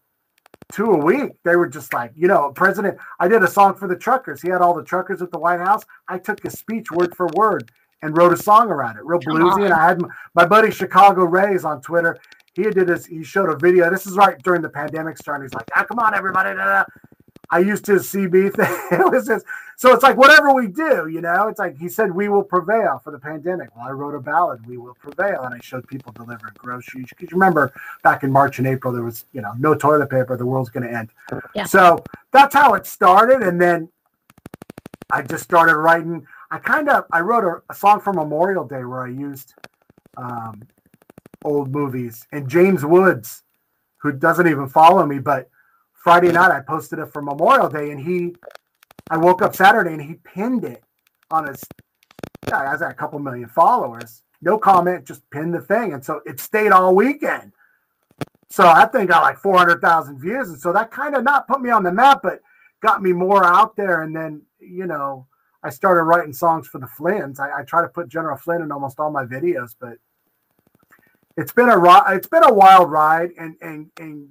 two 0.72 0.92
a 0.92 0.98
week. 0.98 1.32
They 1.44 1.56
were 1.56 1.68
just 1.68 1.94
like, 1.94 2.12
you 2.16 2.28
know, 2.28 2.52
President, 2.56 2.98
I 3.20 3.28
did 3.28 3.44
a 3.44 3.48
song 3.48 3.76
for 3.76 3.88
the 3.88 3.96
truckers. 3.96 4.42
He 4.42 4.50
had 4.50 4.62
all 4.62 4.74
the 4.74 4.84
truckers 4.84 5.22
at 5.22 5.32
the 5.32 5.40
White 5.40 5.60
House. 5.60 5.84
I 6.08 6.18
took 6.18 6.44
his 6.44 6.54
speech 6.54 6.92
word 6.92 7.16
for 7.16 7.28
word 7.36 7.72
and 8.02 8.16
wrote 8.16 8.34
a 8.34 8.38
song 8.38 8.70
around 8.70 8.98
it, 8.98 9.06
real 9.06 9.20
bluesy. 9.20 9.66
And 9.66 9.74
I 9.74 9.88
had 9.88 10.02
my 10.34 10.46
buddy 10.46 10.72
Chicago 10.72 11.24
Rays 11.26 11.66
on 11.66 11.82
Twitter 11.82 12.18
he 12.64 12.70
did 12.72 12.88
this. 12.88 13.06
He 13.06 13.24
showed 13.24 13.50
a 13.50 13.56
video. 13.56 13.90
This 13.90 14.06
is 14.06 14.16
right 14.16 14.38
during 14.44 14.62
the 14.62 14.70
pandemic 14.70 15.18
starting. 15.18 15.46
He's 15.46 15.54
like, 15.54 15.68
"Ah, 15.76 15.84
come 15.84 16.00
on, 16.00 16.14
everybody!" 16.14 16.56
Da, 16.56 16.66
da. 16.66 16.84
I 17.52 17.60
used 17.60 17.88
his 17.88 18.04
CB 18.08 18.54
thing. 18.56 19.00
it 19.00 19.12
was 19.12 19.28
just, 19.28 19.46
so 19.76 19.94
it's 19.94 20.04
like 20.04 20.18
whatever 20.18 20.54
we 20.54 20.68
do, 20.68 21.08
you 21.08 21.22
know. 21.22 21.48
It's 21.48 21.60
like 21.60 21.78
he 21.78 21.88
said, 21.88 22.12
"We 22.12 22.28
will 22.28 22.44
prevail 22.44 23.00
for 23.04 23.12
the 23.12 23.20
pandemic." 23.20 23.76
Well, 23.76 23.88
I 23.88 23.92
wrote 23.92 24.14
a 24.14 24.20
ballad, 24.20 24.66
"We 24.68 24.78
will 24.78 24.96
prevail," 24.96 25.44
and 25.44 25.56
I 25.56 25.60
showed 25.62 25.88
people 25.88 26.12
delivering 26.12 26.54
groceries. 26.58 27.08
Because 27.10 27.32
you 27.32 27.38
remember 27.38 27.72
back 28.04 28.24
in 28.24 28.32
March 28.32 28.60
and 28.60 28.68
April, 28.68 28.92
there 28.92 29.04
was, 29.04 29.26
you 29.32 29.42
know, 29.42 29.54
no 29.58 29.74
toilet 29.74 30.10
paper. 30.10 30.36
The 30.36 30.46
world's 30.46 30.70
going 30.70 30.88
to 30.88 30.94
end. 30.94 31.10
Yeah. 31.56 31.64
So 31.64 32.04
that's 32.32 32.54
how 32.54 32.74
it 32.74 32.86
started, 32.86 33.42
and 33.42 33.60
then 33.60 33.90
I 35.12 35.22
just 35.22 35.44
started 35.44 35.78
writing. 35.78 36.28
I 36.52 36.60
kind 36.60 36.90
of 36.90 37.06
I 37.12 37.22
wrote 37.22 37.46
a, 37.46 37.72
a, 37.72 37.76
song 37.76 38.02
for 38.02 38.12
Memorial 38.12 38.66
Day 38.68 38.84
where 38.84 39.04
I 39.04 39.10
used 39.10 39.54
um, 40.18 40.68
old 41.44 41.72
movies. 41.72 42.28
And 42.32 42.50
James 42.50 42.86
Woods, 42.86 43.44
who 43.98 44.12
doesn't 44.12 44.48
even 44.48 44.68
follow 44.68 45.06
me, 45.06 45.20
but 45.20 45.50
Friday 46.00 46.32
night 46.32 46.52
I 46.52 46.62
posted 46.62 47.00
it 47.00 47.12
for 47.12 47.22
Memorial 47.22 47.70
Day, 47.70 47.92
and 47.92 48.00
he, 48.00 48.36
I 49.10 49.18
woke 49.18 49.42
up 49.42 49.56
Saturday 49.56 49.94
and 49.94 50.02
he 50.02 50.16
pinned 50.16 50.64
it 50.64 50.84
on 51.30 51.48
his. 51.48 51.62
Yeah, 52.48 52.70
has 52.70 52.82
a 52.82 52.94
couple 52.94 53.20
million 53.20 53.50
followers. 53.50 54.24
No 54.42 54.58
comment, 54.58 55.06
just 55.06 55.30
pinned 55.30 55.54
the 55.54 55.62
thing, 55.62 55.94
and 55.94 56.04
so 56.04 56.22
it 56.26 56.40
stayed 56.40 56.72
all 56.72 56.96
weekend. 56.96 57.52
So 58.50 58.64
that 58.64 58.92
thing 58.92 59.06
got 59.06 59.22
like 59.22 59.38
400,000 59.38 60.20
views. 60.20 60.50
And 60.50 60.60
so 60.60 60.74
that 60.74 60.90
kind 60.90 61.16
of 61.16 61.24
not 61.24 61.48
put 61.48 61.62
me 61.62 61.70
on 61.70 61.84
the 61.84 61.92
map, 61.92 62.22
but 62.24 62.40
got 62.82 63.02
me 63.02 63.14
more 63.14 63.44
out 63.44 63.76
there. 63.76 64.02
And 64.02 64.16
then, 64.16 64.42
you 64.60 64.88
know, 64.88 65.28
I 65.62 65.70
started 65.70 66.04
writing 66.04 66.34
songs 66.34 66.68
for 66.68 66.80
the 66.80 66.88
Flynn's. 66.88 67.40
I, 67.40 67.60
I 67.60 67.64
try 67.64 67.82
to 67.82 67.88
put 67.88 68.10
General 68.10 68.38
Flynn 68.38 68.62
in 68.62 68.72
almost 68.72 69.00
all 69.00 69.12
my 69.12 69.26
videos, 69.26 69.76
but 69.80 69.98
it's 71.38 71.52
been 71.52 71.70
a 71.70 72.14
it's 72.14 72.28
been 72.28 72.44
a 72.44 72.54
wild 72.54 72.90
ride, 72.90 73.32
and 73.38 73.56
and 73.62 73.92
and 74.00 74.30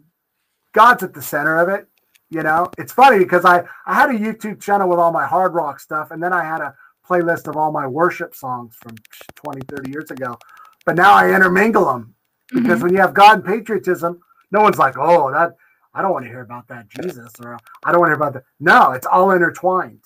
God's 0.78 1.02
at 1.02 1.12
the 1.12 1.20
center 1.20 1.56
of 1.58 1.68
it. 1.68 1.88
You 2.30 2.44
know, 2.44 2.70
it's 2.78 2.92
funny 2.92 3.18
because 3.18 3.44
I 3.44 3.64
I 3.84 3.94
had 3.94 4.10
a 4.10 4.18
YouTube 4.18 4.60
channel 4.60 4.88
with 4.88 5.00
all 5.00 5.10
my 5.10 5.26
hard 5.26 5.52
rock 5.52 5.80
stuff, 5.80 6.12
and 6.12 6.22
then 6.22 6.32
I 6.32 6.44
had 6.44 6.60
a 6.60 6.72
playlist 7.04 7.48
of 7.48 7.56
all 7.56 7.72
my 7.72 7.84
worship 7.84 8.32
songs 8.32 8.76
from 8.80 8.94
20, 9.34 9.62
30 9.68 9.90
years 9.90 10.10
ago. 10.12 10.38
But 10.86 10.94
now 10.94 11.14
I 11.14 11.34
intermingle 11.34 11.84
them 11.86 12.14
because 12.52 12.76
mm-hmm. 12.76 12.82
when 12.82 12.92
you 12.92 13.00
have 13.00 13.12
God 13.12 13.38
and 13.38 13.44
patriotism, 13.44 14.20
no 14.52 14.60
one's 14.60 14.78
like, 14.78 14.96
oh, 14.96 15.32
that 15.32 15.56
I 15.94 16.00
don't 16.00 16.12
want 16.12 16.26
to 16.26 16.30
hear 16.30 16.42
about 16.42 16.68
that 16.68 16.88
Jesus, 16.88 17.32
or 17.42 17.58
I 17.84 17.90
don't 17.90 18.00
want 18.00 18.10
to 18.10 18.16
hear 18.16 18.22
about 18.22 18.34
that. 18.34 18.44
No, 18.60 18.92
it's 18.92 19.06
all 19.06 19.32
intertwined. 19.32 20.04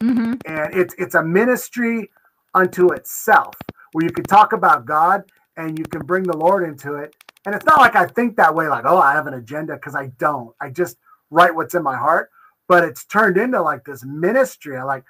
Mm-hmm. 0.00 0.34
And 0.46 0.74
it's 0.74 0.94
it's 0.96 1.16
a 1.16 1.22
ministry 1.22 2.10
unto 2.54 2.92
itself 2.94 3.54
where 3.92 4.06
you 4.06 4.10
can 4.10 4.24
talk 4.24 4.54
about 4.54 4.86
God 4.86 5.24
and 5.58 5.78
you 5.78 5.84
can 5.84 6.06
bring 6.06 6.22
the 6.22 6.36
Lord 6.36 6.66
into 6.66 6.94
it. 6.94 7.14
And 7.46 7.54
it's 7.54 7.66
not 7.66 7.78
like 7.78 7.96
I 7.96 8.06
think 8.06 8.36
that 8.36 8.54
way, 8.54 8.68
like, 8.68 8.84
oh, 8.86 8.98
I 8.98 9.12
have 9.12 9.26
an 9.26 9.34
agenda, 9.34 9.74
because 9.74 9.94
I 9.94 10.06
don't. 10.18 10.54
I 10.60 10.70
just 10.70 10.96
write 11.30 11.54
what's 11.54 11.74
in 11.74 11.82
my 11.82 11.96
heart. 11.96 12.30
But 12.66 12.84
it's 12.84 13.04
turned 13.04 13.36
into 13.36 13.60
like 13.60 13.84
this 13.84 14.04
ministry. 14.04 14.76
I 14.78 14.84
like 14.84 15.04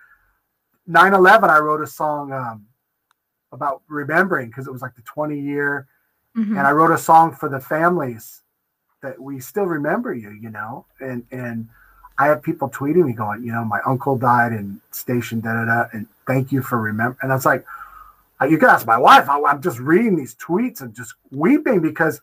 9 0.87 1.15
11, 1.15 1.51
I 1.51 1.59
wrote 1.59 1.83
a 1.83 1.87
song 1.87 2.33
um, 2.33 2.67
about 3.53 3.83
remembering 3.89 4.49
because 4.49 4.67
it 4.67 4.73
was 4.73 4.83
like 4.83 4.97
the 4.97 5.03
20 5.03 5.39
year. 5.39 5.87
Mm-hmm. 6.37 6.59
And 6.59 6.67
I 6.67 6.73
wrote 6.73 6.91
a 6.91 6.99
song 6.99 7.33
for 7.33 7.49
the 7.49 7.61
families 7.61 8.43
that 9.03 9.21
we 9.21 9.39
still 9.39 9.67
remember 9.67 10.13
you, 10.13 10.31
you 10.31 10.51
know, 10.51 10.87
and, 11.01 11.25
and, 11.31 11.69
I 12.17 12.27
have 12.27 12.43
people 12.43 12.69
tweeting 12.69 13.07
me 13.07 13.13
going, 13.13 13.43
you 13.43 13.51
know, 13.53 13.65
my 13.65 13.81
uncle 13.85 14.17
died 14.17 14.53
in 14.53 14.81
station 14.93 15.41
da 15.41 15.53
da 15.53 15.65
da, 15.65 15.89
and 15.93 16.07
thank 16.27 16.53
you 16.53 16.63
for 16.63 16.81
remember. 16.81 17.19
And 17.23 17.33
I 17.33 17.35
was 17.35 17.45
like, 17.45 17.67
you 18.43 18.59
can 18.59 18.69
ask 18.69 18.87
my 18.87 18.99
wife. 18.99 19.29
I, 19.29 19.39
am 19.39 19.63
just 19.63 19.79
reading 19.79 20.17
these 20.17 20.35
tweets 20.35 20.81
and 20.81 20.95
just 20.95 21.15
weeping 21.31 21.81
because 21.81 22.21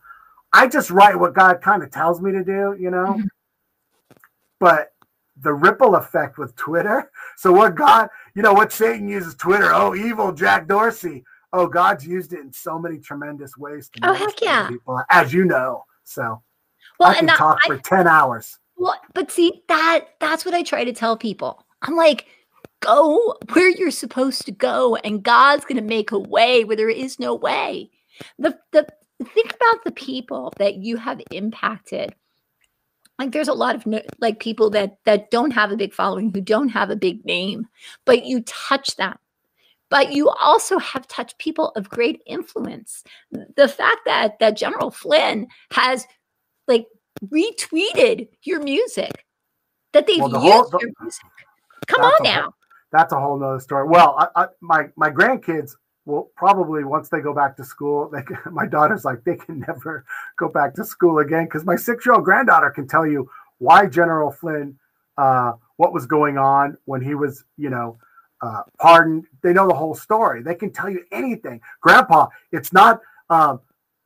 I 0.52 0.68
just 0.68 0.90
write 0.90 1.18
what 1.18 1.34
God 1.34 1.60
kind 1.62 1.82
of 1.82 1.90
tells 1.90 2.20
me 2.20 2.32
to 2.32 2.44
do, 2.44 2.76
you 2.78 2.90
know. 2.90 3.06
Mm-hmm. 3.06 4.16
But 4.60 4.92
the 5.40 5.52
ripple 5.52 5.96
effect 5.96 6.38
with 6.38 6.54
Twitter. 6.56 7.10
So 7.38 7.50
what 7.50 7.74
God, 7.74 8.08
you 8.36 8.42
know, 8.42 8.52
what 8.52 8.72
Satan 8.72 9.08
uses 9.08 9.34
Twitter. 9.34 9.72
Oh, 9.72 9.96
evil 9.96 10.32
Jack 10.32 10.68
Dorsey. 10.68 11.24
Oh, 11.52 11.66
God's 11.66 12.06
used 12.06 12.32
it 12.32 12.40
in 12.40 12.52
so 12.52 12.78
many 12.78 12.98
tremendous 12.98 13.56
ways. 13.56 13.90
oh 14.02 14.12
heck 14.12 14.40
yeah! 14.40 14.68
People, 14.68 15.02
as 15.10 15.32
you 15.32 15.44
know, 15.44 15.84
so 16.04 16.40
well, 17.00 17.08
I 17.08 17.14
can 17.14 17.26
that, 17.26 17.38
talk 17.38 17.58
I, 17.64 17.66
for 17.66 17.78
ten 17.78 18.06
hours. 18.06 18.58
Well, 18.76 18.94
but 19.12 19.32
see 19.32 19.64
that 19.66 20.10
that's 20.20 20.44
what 20.44 20.54
I 20.54 20.62
try 20.62 20.84
to 20.84 20.92
tell 20.92 21.16
people. 21.16 21.64
I'm 21.80 21.96
like, 21.96 22.26
go 22.82 23.36
where 23.52 23.70
you're 23.70 23.90
supposed 23.90 24.44
to 24.46 24.52
go, 24.52 24.96
and 24.96 25.22
God's 25.22 25.64
going 25.64 25.80
to 25.80 25.82
make 25.82 26.12
a 26.12 26.18
way 26.18 26.64
where 26.64 26.76
there 26.76 26.90
is 26.90 27.18
no 27.18 27.34
way. 27.34 27.90
The 28.38 28.58
the 28.72 28.86
think 29.34 29.54
about 29.54 29.84
the 29.84 29.92
people 29.92 30.52
that 30.58 30.76
you 30.76 30.96
have 30.96 31.20
impacted. 31.30 32.14
Like 33.18 33.32
there's 33.32 33.48
a 33.48 33.54
lot 33.54 33.76
of 33.76 33.86
like 34.20 34.40
people 34.40 34.70
that 34.70 34.98
that 35.04 35.30
don't 35.30 35.52
have 35.52 35.70
a 35.70 35.76
big 35.76 35.94
following, 35.94 36.32
who 36.32 36.40
don't 36.40 36.68
have 36.68 36.90
a 36.90 36.96
big 36.96 37.24
name, 37.24 37.68
but 38.04 38.24
you 38.24 38.42
touch 38.42 38.96
them 38.96 39.16
but 39.92 40.10
you 40.10 40.30
also 40.30 40.78
have 40.78 41.06
touched 41.06 41.36
people 41.36 41.68
of 41.76 41.90
great 41.90 42.22
influence. 42.24 43.04
The 43.30 43.68
fact 43.68 43.98
that 44.06 44.38
that 44.38 44.56
General 44.56 44.90
Flynn 44.90 45.48
has 45.70 46.06
like 46.66 46.86
retweeted 47.26 48.28
your 48.42 48.62
music, 48.62 49.26
that 49.92 50.06
they've 50.06 50.18
well, 50.18 50.30
the 50.30 50.38
used 50.38 50.50
whole, 50.50 50.68
the, 50.70 50.78
your 50.80 50.92
music. 51.02 51.26
Come 51.88 52.00
on 52.00 52.22
now. 52.22 52.54
That's 52.92 53.12
a 53.12 53.20
whole 53.20 53.38
nother 53.38 53.60
story. 53.60 53.88
Well, 53.88 54.16
I, 54.18 54.42
I, 54.42 54.46
my 54.60 54.88
my 54.96 55.10
grandkids 55.10 55.72
will 56.04 56.30
probably 56.36 56.84
once 56.84 57.08
they 57.08 57.20
go 57.20 57.34
back 57.34 57.56
to 57.56 57.64
school, 57.64 58.08
they 58.08 58.22
can, 58.22 58.38
my 58.52 58.66
daughter's 58.66 59.04
like 59.04 59.24
they 59.24 59.36
can 59.36 59.60
never 59.66 60.04
go 60.38 60.48
back 60.48 60.74
to 60.74 60.84
school 60.84 61.18
again 61.18 61.44
because 61.44 61.64
my 61.64 61.76
six 61.76 62.04
year 62.04 62.14
old 62.14 62.24
granddaughter 62.24 62.70
can 62.70 62.86
tell 62.86 63.06
you 63.06 63.28
why 63.58 63.86
General 63.86 64.30
Flynn, 64.30 64.78
uh, 65.16 65.52
what 65.76 65.92
was 65.92 66.06
going 66.06 66.36
on 66.36 66.76
when 66.84 67.00
he 67.00 67.14
was, 67.14 67.44
you 67.56 67.70
know, 67.70 67.98
uh, 68.42 68.62
pardoned. 68.78 69.24
They 69.42 69.52
know 69.52 69.68
the 69.68 69.74
whole 69.74 69.94
story. 69.94 70.42
They 70.42 70.54
can 70.54 70.72
tell 70.72 70.90
you 70.90 71.04
anything. 71.12 71.60
Grandpa, 71.80 72.26
it's 72.50 72.72
not 72.72 73.00
um, 73.30 73.60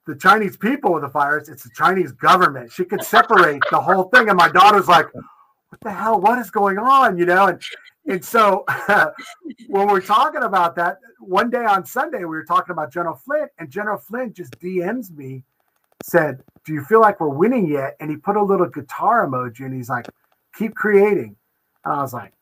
the 0.07 0.15
Chinese 0.15 0.57
people 0.57 0.93
with 0.93 1.03
the 1.03 1.09
virus, 1.09 1.49
it's 1.49 1.65
the 1.65 1.71
Chinese 1.75 2.13
government. 2.13 2.71
She 2.71 2.85
could 2.85 3.03
separate 3.03 3.63
the 3.71 3.81
whole 3.81 4.05
thing. 4.05 4.29
And 4.29 4.37
my 4.37 4.49
daughter's 4.49 4.89
like, 4.89 5.13
what 5.15 5.81
the 5.81 5.91
hell? 5.91 6.21
What 6.21 6.39
is 6.39 6.51
going 6.51 6.79
on? 6.79 7.19
You 7.19 7.27
know, 7.27 7.47
and 7.47 7.63
and 8.07 8.25
so 8.25 8.65
when 9.69 9.89
we're 9.89 10.01
talking 10.01 10.43
about 10.43 10.77
that, 10.77 10.99
one 11.21 11.51
day 11.51 11.65
on 11.65 11.85
Sunday, 11.85 12.19
we 12.19 12.27
were 12.27 12.45
talking 12.45 12.73
about 12.73 12.93
General 12.93 13.17
Flynn, 13.17 13.49
and 13.59 13.71
General 13.71 13.99
Flynn 13.99 14.33
just 14.33 14.59
DMs 14.61 15.11
me, 15.11 15.43
said, 16.03 16.43
Do 16.65 16.73
you 16.73 16.85
feel 16.85 17.01
like 17.01 17.21
we're 17.21 17.29
winning 17.29 17.69
yet? 17.69 17.97
And 18.01 18.11
he 18.11 18.17
put 18.17 18.37
a 18.37 18.43
little 18.43 18.69
guitar 18.69 19.27
emoji 19.27 19.61
and 19.61 19.75
he's 19.75 19.89
like, 19.89 20.07
Keep 20.57 20.75
creating. 20.75 21.37
And 21.85 21.95
I 21.95 22.03
was 22.03 22.13
like, 22.13 22.33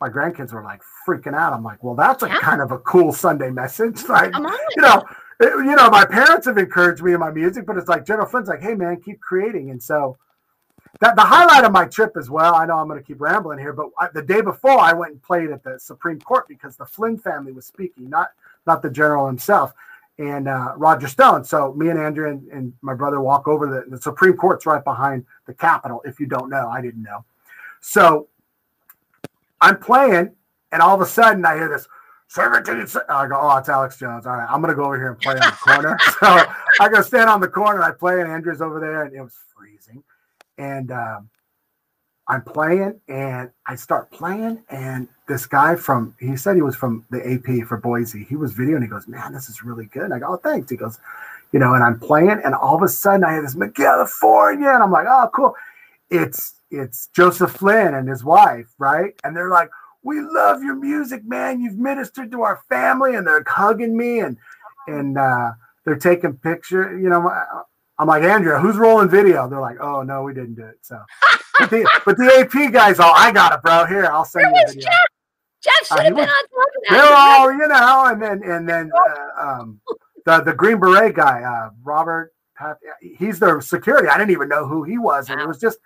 my 0.00 0.08
grandkids 0.08 0.52
were 0.52 0.62
like 0.62 0.82
freaking 1.06 1.34
out. 1.34 1.52
I'm 1.52 1.64
like, 1.64 1.82
well, 1.82 1.94
that's 1.94 2.22
a 2.22 2.28
yeah. 2.28 2.38
kind 2.40 2.60
of 2.60 2.70
a 2.70 2.78
cool 2.80 3.12
Sunday 3.12 3.50
message. 3.50 4.02
Like, 4.08 4.34
you 4.34 4.82
know, 4.82 5.02
it, 5.40 5.66
you 5.66 5.76
know, 5.76 5.90
my 5.90 6.04
parents 6.04 6.46
have 6.46 6.58
encouraged 6.58 7.02
me 7.02 7.12
in 7.12 7.20
my 7.20 7.30
music, 7.30 7.66
but 7.66 7.76
it's 7.76 7.88
like 7.88 8.06
General 8.06 8.26
Flynn's 8.26 8.48
like, 8.48 8.62
hey 8.62 8.74
man, 8.74 9.00
keep 9.00 9.20
creating. 9.20 9.70
And 9.70 9.82
so 9.82 10.16
that 11.00 11.16
the 11.16 11.22
highlight 11.22 11.64
of 11.64 11.72
my 11.72 11.84
trip 11.84 12.16
as 12.16 12.30
well. 12.30 12.54
I 12.54 12.66
know 12.66 12.78
I'm 12.78 12.88
going 12.88 13.00
to 13.00 13.06
keep 13.06 13.20
rambling 13.20 13.58
here, 13.58 13.72
but 13.72 13.90
I, 13.98 14.08
the 14.12 14.22
day 14.22 14.40
before 14.40 14.78
I 14.78 14.92
went 14.92 15.12
and 15.12 15.22
played 15.22 15.50
at 15.50 15.62
the 15.62 15.78
Supreme 15.78 16.20
Court 16.20 16.48
because 16.48 16.76
the 16.76 16.86
Flynn 16.86 17.18
family 17.18 17.52
was 17.52 17.66
speaking, 17.66 18.08
not 18.08 18.30
not 18.66 18.82
the 18.82 18.90
general 18.90 19.26
himself 19.26 19.72
and 20.18 20.48
uh, 20.48 20.72
Roger 20.76 21.08
Stone. 21.08 21.44
So 21.44 21.74
me 21.74 21.88
and 21.90 21.98
Andrea 21.98 22.32
and, 22.32 22.48
and 22.48 22.72
my 22.80 22.94
brother 22.94 23.20
walk 23.20 23.48
over 23.48 23.66
the, 23.66 23.90
the 23.90 24.00
Supreme 24.00 24.36
Court's 24.36 24.66
right 24.66 24.82
behind 24.82 25.26
the 25.46 25.54
Capitol. 25.54 26.02
If 26.04 26.18
you 26.18 26.26
don't 26.26 26.48
know, 26.48 26.68
I 26.68 26.80
didn't 26.80 27.02
know. 27.02 27.24
So 27.80 28.28
I'm 29.60 29.78
playing, 29.78 30.32
and 30.72 30.82
all 30.82 30.94
of 30.94 31.00
a 31.00 31.06
sudden 31.06 31.44
I 31.44 31.54
hear 31.56 31.68
this 31.68 31.86
servitude. 32.28 32.90
I 33.08 33.26
go, 33.26 33.38
oh, 33.40 33.56
it's 33.58 33.68
Alex 33.68 33.98
Jones. 33.98 34.26
All 34.26 34.36
right, 34.36 34.48
I'm 34.50 34.60
gonna 34.60 34.74
go 34.74 34.84
over 34.84 34.96
here 34.96 35.10
and 35.10 35.18
play 35.18 35.34
on 35.34 35.40
the 35.40 35.56
corner. 35.56 35.98
so 36.20 36.44
I 36.80 36.88
go 36.88 37.02
stand 37.02 37.28
on 37.28 37.40
the 37.40 37.48
corner. 37.48 37.82
I 37.82 37.92
play, 37.92 38.20
and 38.20 38.30
Andrea's 38.30 38.62
over 38.62 38.80
there, 38.80 39.02
and 39.02 39.14
it 39.14 39.20
was 39.20 39.34
freezing. 39.54 40.02
And 40.58 40.90
um, 40.90 41.28
I'm 42.28 42.42
playing, 42.42 43.00
and 43.08 43.50
I 43.66 43.76
start 43.76 44.10
playing, 44.10 44.62
and 44.68 45.08
this 45.28 45.46
guy 45.46 45.76
from 45.76 46.14
he 46.18 46.36
said 46.36 46.56
he 46.56 46.62
was 46.62 46.74
from 46.74 47.04
the 47.10 47.20
AP 47.24 47.66
for 47.68 47.76
Boise. 47.76 48.24
He 48.24 48.36
was 48.36 48.54
videoing. 48.54 48.82
He 48.82 48.88
goes, 48.88 49.06
man, 49.06 49.32
this 49.32 49.48
is 49.48 49.62
really 49.62 49.86
good. 49.86 50.04
And 50.04 50.14
I 50.14 50.18
go, 50.18 50.26
oh, 50.30 50.36
thanks. 50.36 50.70
He 50.70 50.76
goes, 50.76 50.98
you 51.52 51.60
know, 51.60 51.74
and 51.74 51.84
I'm 51.84 52.00
playing, 52.00 52.40
and 52.44 52.54
all 52.54 52.76
of 52.76 52.82
a 52.82 52.88
sudden 52.88 53.24
I 53.24 53.32
hear 53.32 53.42
this 53.42 53.54
Miguelifornia, 53.54 54.74
and 54.74 54.82
I'm 54.82 54.90
like, 54.90 55.06
oh, 55.08 55.30
cool. 55.32 55.54
It's 56.10 56.54
it's 56.70 57.08
Joseph 57.08 57.52
Flynn 57.52 57.94
and 57.94 58.08
his 58.08 58.24
wife, 58.24 58.66
right? 58.78 59.14
And 59.24 59.36
they're 59.36 59.50
like, 59.50 59.70
"We 60.02 60.20
love 60.20 60.62
your 60.62 60.74
music, 60.74 61.24
man. 61.24 61.60
You've 61.60 61.78
ministered 61.78 62.30
to 62.32 62.42
our 62.42 62.60
family," 62.68 63.14
and 63.14 63.26
they're 63.26 63.44
hugging 63.46 63.96
me 63.96 64.20
and 64.20 64.36
and 64.88 65.18
uh, 65.18 65.52
they're 65.84 65.96
taking 65.96 66.34
pictures. 66.34 67.00
You 67.00 67.08
know, 67.08 67.30
I'm 67.98 68.08
like, 68.08 68.22
Andrea, 68.22 68.58
who's 68.58 68.76
rolling 68.76 69.08
video? 69.08 69.48
They're 69.48 69.60
like, 69.60 69.78
"Oh 69.80 70.02
no, 70.02 70.22
we 70.22 70.34
didn't 70.34 70.54
do 70.54 70.64
it." 70.64 70.78
So, 70.82 71.00
but, 71.58 71.70
the, 71.70 71.88
but 72.04 72.16
the 72.18 72.24
AP 72.38 72.72
guys, 72.72 72.98
all 72.98 73.12
I 73.14 73.32
got 73.32 73.54
it, 73.54 73.62
bro. 73.62 73.86
Here, 73.86 74.06
I'll 74.06 74.24
send 74.24 74.52
Where 74.52 74.68
you. 74.68 74.80
Jeff? 74.80 74.92
Jeff 75.62 75.86
should 75.86 76.04
have 76.04 76.12
uh, 76.12 76.16
been 76.16 76.28
on 76.28 76.44
top 76.44 76.68
of 76.76 76.82
that. 76.88 76.90
They're 76.90 77.16
all, 77.16 77.52
you 77.52 77.68
know, 77.68 78.04
and 78.06 78.22
then 78.22 78.42
and 78.50 78.68
then 78.68 78.90
uh, 78.94 79.42
um, 79.42 79.80
the 80.24 80.40
the 80.42 80.52
Green 80.52 80.78
Beret 80.78 81.14
guy, 81.14 81.42
uh, 81.42 81.70
Robert. 81.82 82.32
He's 83.02 83.38
their 83.38 83.60
security. 83.60 84.08
I 84.08 84.16
didn't 84.16 84.30
even 84.30 84.48
know 84.48 84.66
who 84.66 84.82
he 84.82 84.96
was, 84.96 85.28
and 85.28 85.40
it 85.40 85.46
was 85.46 85.60
just 85.60 85.78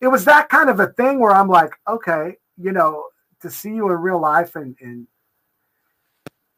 it 0.00 0.08
was 0.08 0.24
that 0.24 0.48
kind 0.48 0.70
of 0.70 0.80
a 0.80 0.88
thing 0.88 1.20
where 1.20 1.32
I'm 1.32 1.48
like, 1.48 1.72
okay, 1.88 2.36
you 2.58 2.72
know, 2.72 3.06
to 3.40 3.50
see 3.50 3.70
you 3.70 3.90
in 3.90 3.96
real 3.96 4.20
life 4.20 4.56
and, 4.56 4.76
and 4.80 5.06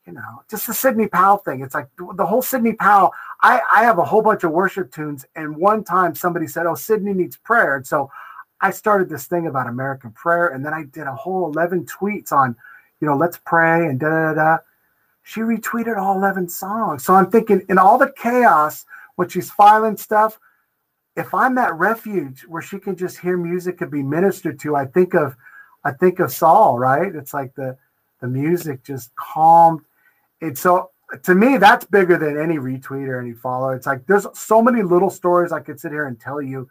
you 0.06 0.12
know, 0.12 0.42
just 0.50 0.66
the 0.66 0.74
Sidney 0.74 1.06
Powell 1.06 1.38
thing. 1.38 1.60
It's 1.60 1.74
like 1.74 1.88
the 2.16 2.26
whole 2.26 2.42
Sidney 2.42 2.72
Powell. 2.72 3.12
I, 3.40 3.60
I 3.72 3.84
have 3.84 3.98
a 3.98 4.04
whole 4.04 4.22
bunch 4.22 4.42
of 4.44 4.50
worship 4.50 4.92
tunes, 4.92 5.24
and 5.36 5.56
one 5.56 5.84
time 5.84 6.14
somebody 6.14 6.46
said, 6.46 6.66
"Oh, 6.66 6.74
Sidney 6.74 7.12
needs 7.12 7.36
prayer," 7.36 7.76
and 7.76 7.86
so 7.86 8.10
I 8.60 8.70
started 8.70 9.08
this 9.08 9.26
thing 9.26 9.46
about 9.46 9.68
American 9.68 10.10
prayer, 10.12 10.48
and 10.48 10.64
then 10.64 10.74
I 10.74 10.84
did 10.84 11.06
a 11.06 11.14
whole 11.14 11.46
eleven 11.46 11.86
tweets 11.86 12.32
on, 12.32 12.56
you 13.00 13.06
know, 13.06 13.16
let's 13.16 13.38
pray 13.44 13.86
and 13.86 13.98
da 14.00 14.08
da 14.08 14.34
da. 14.34 14.58
She 15.22 15.40
retweeted 15.40 15.96
all 15.96 16.16
eleven 16.16 16.48
songs, 16.48 17.04
so 17.04 17.14
I'm 17.14 17.30
thinking 17.30 17.62
in 17.68 17.78
all 17.78 17.96
the 17.98 18.12
chaos 18.16 18.84
when 19.16 19.28
she's 19.28 19.50
filing 19.50 19.96
stuff, 19.96 20.40
if 21.16 21.32
I'm 21.34 21.54
that 21.56 21.74
refuge 21.74 22.42
where 22.42 22.62
she 22.62 22.78
can 22.78 22.96
just 22.96 23.18
hear 23.18 23.36
music 23.36 23.80
and 23.82 23.90
be 23.90 24.02
ministered 24.02 24.58
to, 24.60 24.74
I 24.74 24.86
think 24.86 25.14
of 25.14 25.36
I 25.84 25.92
think 25.92 26.18
of 26.20 26.32
Saul, 26.32 26.78
right? 26.78 27.14
It's 27.14 27.34
like 27.34 27.54
the 27.54 27.76
the 28.20 28.28
music 28.28 28.82
just 28.82 29.14
calmed. 29.16 29.82
And 30.42 30.58
so 30.58 30.90
to 31.24 31.34
me, 31.34 31.56
that's 31.56 31.84
bigger 31.84 32.18
than 32.18 32.38
any 32.38 32.56
retweet 32.56 33.08
or 33.08 33.20
any 33.20 33.32
follow. 33.32 33.70
It's 33.70 33.86
like 33.86 34.06
there's 34.06 34.26
so 34.34 34.62
many 34.62 34.82
little 34.82 35.10
stories 35.10 35.52
I 35.52 35.60
could 35.60 35.78
sit 35.78 35.92
here 35.92 36.06
and 36.06 36.18
tell 36.18 36.40
you 36.40 36.68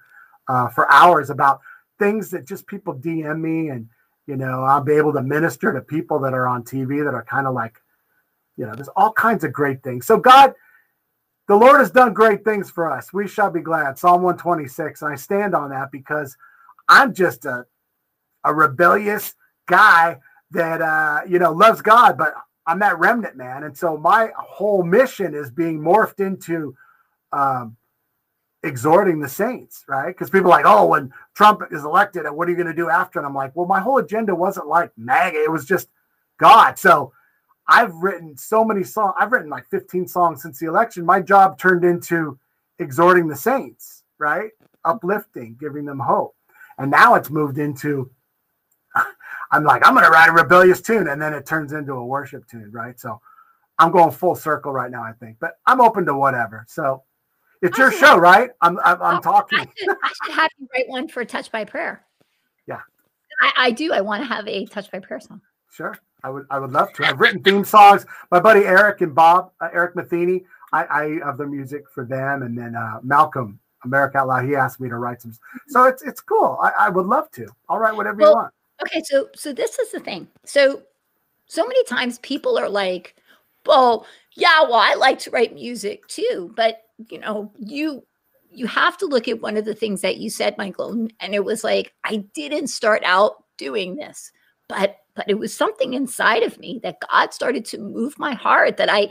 uh, 0.47 0.67
for 0.69 0.91
hours 0.91 1.29
about 1.29 1.61
things 1.99 2.29
that 2.31 2.47
just 2.47 2.67
people 2.67 2.95
DM 2.95 3.39
me, 3.39 3.69
and 3.69 3.87
you 4.27 4.35
know, 4.35 4.63
I'll 4.63 4.83
be 4.83 4.93
able 4.93 5.13
to 5.13 5.21
minister 5.21 5.71
to 5.71 5.81
people 5.81 6.19
that 6.19 6.33
are 6.33 6.47
on 6.47 6.63
TV 6.63 7.03
that 7.03 7.13
are 7.13 7.23
kind 7.23 7.47
of 7.47 7.53
like, 7.53 7.79
you 8.57 8.65
know, 8.65 8.73
there's 8.73 8.87
all 8.89 9.13
kinds 9.13 9.43
of 9.43 9.53
great 9.53 9.83
things. 9.83 10.05
So 10.05 10.17
God, 10.17 10.53
the 11.47 11.55
Lord 11.55 11.79
has 11.79 11.91
done 11.91 12.13
great 12.13 12.43
things 12.43 12.69
for 12.69 12.91
us. 12.91 13.13
We 13.13 13.27
shall 13.27 13.51
be 13.51 13.61
glad. 13.61 13.99
Psalm 13.99 14.23
126, 14.23 15.03
and 15.03 15.13
I 15.13 15.15
stand 15.15 15.53
on 15.53 15.69
that 15.69 15.91
because 15.91 16.35
I'm 16.89 17.13
just 17.13 17.45
a 17.45 17.65
a 18.43 18.53
rebellious 18.53 19.35
guy 19.67 20.17
that 20.49 20.81
uh, 20.81 21.21
you 21.27 21.37
know 21.37 21.51
loves 21.51 21.81
God, 21.81 22.17
but 22.17 22.33
I'm 22.67 22.79
that 22.79 22.99
remnant 22.99 23.35
man, 23.35 23.63
and 23.63 23.75
so 23.75 23.97
my 23.97 24.31
whole 24.37 24.83
mission 24.83 25.33
is 25.33 25.49
being 25.49 25.79
morphed 25.79 26.19
into 26.19 26.75
um, 27.31 27.75
exhorting 28.63 29.19
the 29.19 29.29
saints, 29.29 29.83
right? 29.87 30.07
Because 30.07 30.29
people 30.29 30.51
are 30.51 30.57
like, 30.57 30.65
oh, 30.65 30.85
when 30.85 31.11
Trump 31.33 31.63
is 31.71 31.83
elected, 31.83 32.29
what 32.29 32.47
are 32.47 32.51
you 32.51 32.57
going 32.57 32.67
to 32.67 32.73
do 32.73 32.89
after? 32.89 33.19
And 33.19 33.25
I'm 33.25 33.33
like, 33.33 33.55
well, 33.55 33.65
my 33.65 33.79
whole 33.79 33.97
agenda 33.97 34.35
wasn't 34.35 34.67
like 34.67 34.91
MAGA; 34.97 35.43
it 35.43 35.51
was 35.51 35.65
just 35.65 35.89
God. 36.37 36.77
So 36.77 37.13
I've 37.67 37.95
written 37.95 38.37
so 38.37 38.63
many 38.63 38.83
songs. 38.83 39.15
I've 39.19 39.31
written 39.31 39.49
like 39.49 39.67
15 39.69 40.07
songs 40.07 40.41
since 40.41 40.59
the 40.59 40.67
election. 40.67 41.05
My 41.05 41.21
job 41.21 41.57
turned 41.57 41.83
into 41.83 42.37
exhorting 42.79 43.27
the 43.27 43.35
saints, 43.35 44.03
right? 44.19 44.51
Uplifting, 44.85 45.57
giving 45.59 45.85
them 45.85 45.99
hope, 45.99 46.35
and 46.77 46.91
now 46.91 47.15
it's 47.15 47.29
moved 47.29 47.57
into 47.57 48.11
I'm 49.51 49.63
like, 49.63 49.85
I'm 49.85 49.93
going 49.93 50.05
to 50.05 50.11
write 50.11 50.29
a 50.29 50.31
rebellious 50.31 50.81
tune. 50.81 51.07
And 51.09 51.21
then 51.21 51.33
it 51.33 51.45
turns 51.45 51.73
into 51.73 51.93
a 51.93 52.05
worship 52.05 52.47
tune, 52.47 52.71
right? 52.71 52.99
So 52.99 53.19
I'm 53.79 53.91
going 53.91 54.11
full 54.11 54.35
circle 54.35 54.71
right 54.71 54.91
now, 54.91 55.03
I 55.03 55.13
think, 55.13 55.37
but 55.39 55.59
I'm 55.65 55.81
open 55.81 56.05
to 56.05 56.13
whatever. 56.13 56.65
So 56.67 57.03
it's 57.61 57.77
your 57.77 57.91
show, 57.91 58.17
right? 58.17 58.51
I'm, 58.61 58.79
I'm, 58.83 59.01
I'm 59.01 59.21
talking. 59.21 59.59
I 59.59 59.67
should, 59.75 59.89
I 59.89 60.11
should, 60.23 60.35
have 60.35 60.51
you 60.57 60.67
write 60.73 60.87
one 60.87 61.07
for 61.07 61.25
Touch 61.25 61.51
by 61.51 61.65
Prayer. 61.65 62.05
Yeah. 62.67 62.79
I, 63.41 63.51
I 63.57 63.71
do. 63.71 63.91
I 63.91 64.01
want 64.01 64.23
to 64.23 64.27
have 64.27 64.47
a 64.47 64.65
Touch 64.65 64.89
by 64.91 64.99
Prayer 64.99 65.19
song. 65.19 65.41
Sure. 65.71 65.97
I 66.23 66.29
would, 66.29 66.45
I 66.49 66.59
would 66.59 66.71
love 66.71 66.93
to. 66.93 67.05
I've 67.05 67.19
written 67.19 67.41
theme 67.41 67.65
songs. 67.65 68.05
My 68.29 68.39
buddy 68.39 68.61
Eric 68.61 69.01
and 69.01 69.13
Bob, 69.15 69.51
uh, 69.59 69.69
Eric 69.73 69.95
Matheny, 69.95 70.43
I, 70.71 70.85
I 70.85 71.25
have 71.25 71.37
the 71.37 71.47
music 71.47 71.89
for 71.89 72.05
them. 72.05 72.43
And 72.43 72.57
then 72.57 72.75
uh, 72.75 72.99
Malcolm, 73.03 73.59
America 73.83 74.19
Out 74.19 74.27
Loud, 74.27 74.45
he 74.45 74.55
asked 74.55 74.79
me 74.79 74.87
to 74.89 74.97
write 74.97 75.21
some. 75.21 75.33
So 75.67 75.85
it's, 75.85 76.03
it's 76.03 76.21
cool. 76.21 76.59
I, 76.61 76.71
I 76.79 76.89
would 76.89 77.07
love 77.07 77.31
to. 77.31 77.47
I'll 77.67 77.79
write 77.79 77.95
whatever 77.95 78.17
well, 78.17 78.29
you 78.29 78.35
want. 78.35 78.53
Okay, 78.83 79.01
so 79.05 79.29
so 79.35 79.53
this 79.53 79.77
is 79.79 79.91
the 79.91 79.99
thing. 79.99 80.27
So 80.45 80.83
so 81.47 81.65
many 81.67 81.83
times 81.85 82.19
people 82.19 82.57
are 82.57 82.69
like, 82.69 83.15
"Well, 83.65 84.05
yeah, 84.35 84.61
well, 84.63 84.75
I 84.75 84.95
like 84.95 85.19
to 85.19 85.31
write 85.31 85.53
music 85.53 86.07
too, 86.07 86.53
but 86.55 86.83
you 87.09 87.19
know, 87.19 87.51
you 87.57 88.03
you 88.49 88.67
have 88.67 88.97
to 88.97 89.05
look 89.05 89.27
at 89.27 89.41
one 89.41 89.57
of 89.57 89.65
the 89.65 89.75
things 89.75 90.01
that 90.01 90.17
you 90.17 90.29
said, 90.29 90.57
Michael, 90.57 91.07
and 91.19 91.33
it 91.35 91.45
was 91.45 91.63
like, 91.63 91.93
I 92.03 92.17
didn't 92.33 92.67
start 92.67 93.01
out 93.05 93.43
doing 93.57 93.95
this, 93.95 94.31
but 94.67 94.97
but 95.15 95.29
it 95.29 95.39
was 95.39 95.53
something 95.53 95.93
inside 95.93 96.43
of 96.43 96.57
me 96.59 96.79
that 96.83 97.01
God 97.09 97.33
started 97.33 97.65
to 97.65 97.77
move 97.77 98.17
my 98.19 98.33
heart 98.33 98.77
that 98.77 98.89
I 98.91 99.09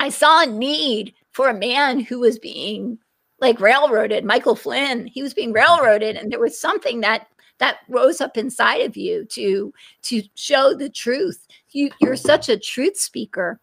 I 0.00 0.08
saw 0.10 0.42
a 0.42 0.46
need 0.46 1.14
for 1.32 1.48
a 1.48 1.54
man 1.54 2.00
who 2.00 2.20
was 2.20 2.38
being 2.38 2.98
like 3.40 3.60
railroaded, 3.60 4.24
Michael 4.24 4.54
Flynn, 4.56 5.06
he 5.06 5.22
was 5.22 5.34
being 5.34 5.52
mm-hmm. 5.52 5.56
railroaded 5.56 6.16
and 6.16 6.30
there 6.30 6.38
was 6.40 6.58
something 6.58 7.00
that 7.00 7.26
that 7.62 7.78
rose 7.88 8.20
up 8.20 8.36
inside 8.36 8.80
of 8.80 8.96
you 8.96 9.24
to 9.26 9.72
to 10.02 10.20
show 10.34 10.74
the 10.74 10.88
truth 10.88 11.46
you 11.70 11.90
you're 12.00 12.16
such 12.16 12.48
a 12.48 12.58
truth 12.58 12.98
speaker 12.98 13.60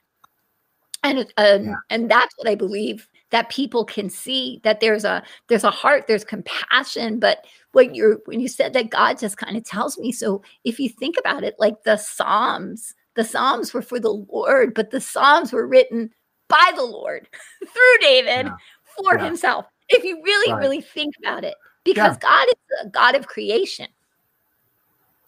and 1.03 1.19
um, 1.35 1.65
yeah. 1.65 1.73
and 1.89 2.09
that's 2.09 2.33
what 2.37 2.47
i 2.47 2.55
believe 2.55 3.09
that 3.31 3.49
people 3.49 3.83
can 3.83 4.09
see 4.09 4.61
that 4.63 4.79
there's 4.79 5.03
a 5.03 5.21
there's 5.49 5.65
a 5.65 5.69
heart 5.69 6.05
there's 6.07 6.23
compassion 6.23 7.19
but 7.19 7.45
when 7.73 7.93
you're 7.93 8.19
when 8.23 8.39
you 8.39 8.47
said 8.47 8.71
that 8.71 8.89
god 8.89 9.19
just 9.19 9.35
kind 9.35 9.57
of 9.57 9.65
tells 9.65 9.97
me 9.97 10.13
so 10.13 10.41
if 10.63 10.79
you 10.79 10.87
think 10.87 11.17
about 11.19 11.43
it 11.43 11.55
like 11.59 11.83
the 11.83 11.97
psalms 11.97 12.93
the 13.15 13.23
psalms 13.25 13.73
were 13.73 13.81
for 13.81 13.99
the 13.99 14.09
lord 14.09 14.73
but 14.73 14.91
the 14.91 15.01
psalms 15.01 15.51
were 15.51 15.67
written 15.67 16.09
by 16.47 16.71
the 16.73 16.85
lord 16.85 17.27
through 17.59 17.97
david 17.99 18.45
yeah. 18.45 18.55
for 18.95 19.17
yeah. 19.17 19.25
himself 19.25 19.65
if 19.89 20.05
you 20.05 20.21
really 20.23 20.53
right. 20.53 20.59
really 20.61 20.81
think 20.81 21.13
about 21.21 21.43
it 21.43 21.55
because 21.93 22.17
yeah. 22.21 22.29
God 22.29 22.47
is 22.47 22.85
a 22.85 22.89
God 22.89 23.15
of 23.15 23.27
creation. 23.27 23.87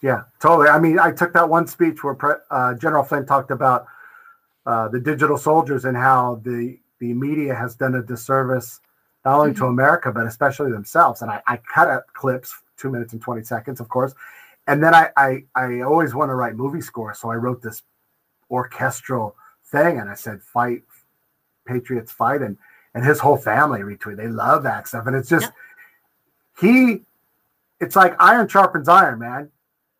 Yeah, 0.01 0.23
totally. 0.39 0.69
I 0.69 0.79
mean, 0.79 0.99
I 0.99 1.11
took 1.11 1.33
that 1.33 1.47
one 1.47 1.67
speech 1.67 2.03
where 2.03 2.17
uh, 2.49 2.73
General 2.75 3.03
Flynn 3.03 3.25
talked 3.25 3.51
about 3.51 3.85
uh, 4.65 4.87
the 4.87 4.99
digital 4.99 5.37
soldiers 5.37 5.85
and 5.85 5.95
how 5.95 6.41
the 6.43 6.77
the 6.99 7.13
media 7.13 7.55
has 7.55 7.75
done 7.75 7.95
a 7.95 8.03
disservice 8.03 8.79
not 9.25 9.35
only 9.35 9.51
mm-hmm. 9.51 9.59
to 9.59 9.65
America 9.67 10.11
but 10.11 10.27
especially 10.27 10.71
themselves. 10.71 11.21
And 11.21 11.31
I, 11.31 11.41
I 11.47 11.57
cut 11.57 11.87
up 11.87 12.05
clips, 12.13 12.55
two 12.77 12.89
minutes 12.89 13.13
and 13.13 13.21
twenty 13.21 13.43
seconds, 13.43 13.79
of 13.79 13.89
course. 13.89 14.13
And 14.67 14.83
then 14.83 14.93
I, 14.93 15.09
I 15.17 15.43
I 15.55 15.81
always 15.81 16.13
want 16.13 16.29
to 16.29 16.35
write 16.35 16.55
movie 16.55 16.81
scores, 16.81 17.19
so 17.19 17.29
I 17.29 17.35
wrote 17.35 17.61
this 17.61 17.83
orchestral 18.49 19.35
thing, 19.65 19.99
and 19.99 20.09
I 20.09 20.15
said, 20.15 20.41
"Fight, 20.41 20.83
Patriots, 21.65 22.11
fight!" 22.11 22.41
and 22.41 22.57
and 22.93 23.05
his 23.05 23.19
whole 23.19 23.37
family 23.37 23.81
retweet. 23.81 24.17
They 24.17 24.27
love 24.27 24.63
that 24.63 24.87
stuff, 24.87 25.05
and 25.05 25.15
it's 25.15 25.29
just. 25.29 25.45
Yeah 25.45 25.51
he 26.59 27.01
it's 27.79 27.95
like 27.95 28.15
iron 28.19 28.47
sharpens 28.47 28.87
iron, 28.87 29.19
man. 29.19 29.49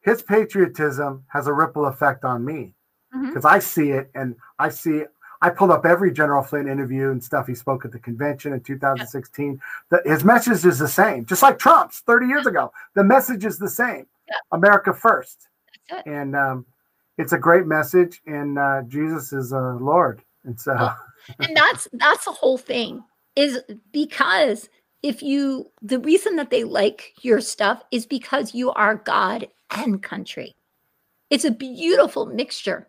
His 0.01 0.21
patriotism 0.21 1.23
has 1.27 1.47
a 1.47 1.53
ripple 1.53 1.85
effect 1.85 2.23
on 2.23 2.45
me 2.45 2.73
because 3.11 3.43
mm-hmm. 3.43 3.47
I 3.47 3.59
see 3.59 3.91
it 3.91 4.09
and 4.15 4.35
I 4.59 4.69
see 4.69 5.03
I 5.43 5.49
pulled 5.49 5.71
up 5.71 5.85
every 5.85 6.13
General 6.13 6.43
Flynn 6.43 6.67
interview 6.67 7.09
and 7.09 7.23
stuff 7.23 7.47
he 7.47 7.55
spoke 7.55 7.83
at 7.83 7.91
the 7.91 7.99
convention 7.99 8.53
in 8.53 8.61
2016. 8.61 9.59
That 9.89 10.05
his 10.05 10.23
message 10.23 10.65
is 10.65 10.77
the 10.77 10.87
same, 10.87 11.25
just 11.25 11.41
like 11.41 11.57
Trump's 11.57 12.01
30 12.01 12.27
years 12.27 12.45
ago. 12.45 12.71
The 12.93 13.03
message 13.03 13.43
is 13.43 13.57
the 13.57 13.69
same: 13.69 14.05
America 14.51 14.93
first. 14.93 15.47
And 16.05 16.35
um, 16.37 16.65
it's 17.17 17.33
a 17.33 17.37
great 17.37 17.65
message, 17.65 18.21
and 18.25 18.57
uh, 18.57 18.83
Jesus 18.87 19.33
is 19.33 19.51
uh, 19.51 19.75
Lord. 19.75 20.21
And 20.45 20.59
so, 20.59 20.91
and 21.39 21.55
that's 21.55 21.87
that's 21.93 22.25
the 22.25 22.31
whole 22.31 22.57
thing 22.57 23.03
is 23.35 23.61
because 23.91 24.69
if 25.03 25.21
you 25.21 25.71
the 25.81 25.99
reason 25.99 26.35
that 26.35 26.49
they 26.49 26.63
like 26.63 27.13
your 27.21 27.41
stuff 27.41 27.81
is 27.91 28.05
because 28.05 28.53
you 28.53 28.71
are 28.71 28.95
God 28.95 29.47
and 29.71 30.01
country. 30.01 30.55
It's 31.29 31.45
a 31.45 31.51
beautiful 31.51 32.25
mixture. 32.25 32.87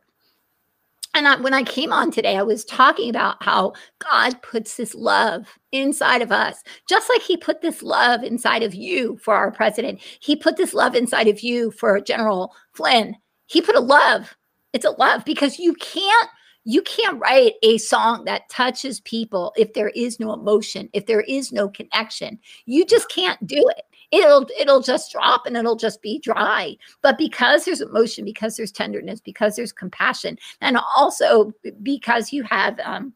And 1.15 1.29
I, 1.29 1.39
when 1.41 1.53
I 1.53 1.63
came 1.63 1.93
on 1.93 2.11
today, 2.11 2.39
I 2.39 2.43
was 2.43 2.65
talking 2.65 3.11
about 3.11 3.43
how 3.43 3.75
God 3.99 4.41
puts 4.41 4.77
this 4.77 4.95
love 4.95 5.47
inside 5.71 6.23
of 6.23 6.33
us, 6.33 6.63
just 6.89 7.09
like 7.11 7.21
He 7.21 7.37
put 7.37 7.61
this 7.61 7.83
love 7.83 8.23
inside 8.23 8.63
of 8.63 8.75
you 8.75 9.19
for 9.19 9.35
our 9.35 9.51
president. 9.51 10.01
He 10.21 10.37
put 10.37 10.57
this 10.57 10.73
love 10.73 10.95
inside 10.95 11.29
of 11.29 11.41
you 11.41 11.71
for 11.73 12.01
General 12.01 12.55
Flynn. 12.73 13.17
He 13.47 13.61
put 13.61 13.77
a 13.77 13.81
love. 13.81 14.35
It's 14.73 14.87
a 14.87 14.91
love 14.93 15.25
because 15.27 15.59
you 15.59 15.75
can't 15.75 16.29
you 16.65 16.83
can't 16.83 17.21
write 17.21 17.55
a 17.63 17.79
song 17.79 18.25
that 18.25 18.49
touches 18.49 19.01
people 19.01 19.53
if 19.57 19.73
there 19.73 19.89
is 19.91 20.21
no 20.21 20.33
emotion, 20.33 20.89
if 20.93 21.07
there 21.07 21.23
is 21.23 21.53
no 21.53 21.69
connection. 21.69 22.39
You 22.67 22.85
just 22.85 23.09
can't 23.11 23.45
do 23.47 23.65
it. 23.77 23.85
It'll 24.13 24.47
it'll 24.61 24.83
just 24.83 25.11
drop 25.11 25.47
and 25.47 25.57
it'll 25.57 25.77
just 25.77 26.03
be 26.03 26.19
dry. 26.19 26.77
But 27.01 27.19
because 27.19 27.65
there's 27.65 27.81
emotion, 27.81 28.25
because 28.25 28.57
there's 28.57 28.71
tenderness, 28.71 29.21
because 29.21 29.57
there's 29.57 29.73
compassion, 29.73 30.39
and 30.61 30.79
also 30.97 31.53
because 31.83 32.33
you 32.33 32.43
have 32.43 32.79
um, 32.81 33.15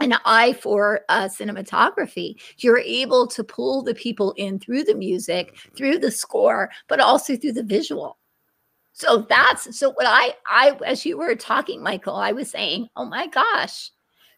an 0.00 0.14
eye 0.24 0.52
for 0.52 1.00
uh, 1.08 1.24
cinematography, 1.24 2.36
you're 2.58 2.78
able 2.78 3.26
to 3.26 3.42
pull 3.42 3.82
the 3.82 3.94
people 3.94 4.32
in 4.36 4.58
through 4.60 4.84
the 4.84 4.94
music, 4.94 5.56
through 5.76 5.98
the 5.98 6.10
score, 6.10 6.70
but 6.88 7.00
also 7.00 7.36
through 7.36 7.52
the 7.52 7.62
visual. 7.62 8.16
So 8.96 9.26
that's 9.28 9.78
so 9.78 9.90
what 9.90 10.06
I 10.06 10.34
I 10.48 10.74
as 10.86 11.04
you 11.04 11.18
were 11.18 11.34
talking, 11.34 11.82
Michael, 11.82 12.16
I 12.16 12.32
was 12.32 12.50
saying, 12.50 12.88
oh 12.96 13.04
my 13.04 13.26
gosh. 13.26 13.90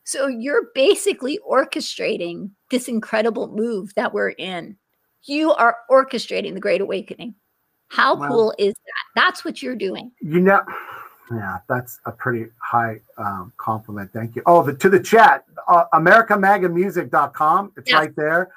So 0.03 0.27
you're 0.27 0.71
basically 0.75 1.39
orchestrating 1.49 2.51
this 2.69 2.89
incredible 2.89 3.47
move 3.47 3.95
that 3.95 4.13
we're 4.13 4.31
in. 4.31 4.77
You 5.23 5.53
are 5.53 5.77
orchestrating 5.89 6.55
the 6.55 6.61
Great 6.61 6.81
Awakening. 6.81 7.37
How 7.87 8.17
well, 8.17 8.29
cool 8.29 8.55
is 8.59 8.75
that? 8.75 9.05
That's 9.15 9.45
what 9.45 9.63
you're 9.63 9.77
doing. 9.77 10.11
You 10.21 10.41
know, 10.41 10.63
yeah, 11.31 11.59
that's 11.69 12.01
a 12.07 12.11
pretty 12.11 12.47
high 12.61 13.01
um, 13.17 13.53
compliment. 13.59 14.13
Thank 14.13 14.35
you. 14.35 14.43
Oh, 14.45 14.65
the, 14.65 14.75
to 14.75 14.89
the 14.89 14.99
chat, 14.99 15.45
uh, 15.69 15.85
AmericaMagaMusic.com. 15.93 17.75
It's 17.77 17.91
yes. 17.91 17.97
right 17.97 18.17
there. 18.17 18.51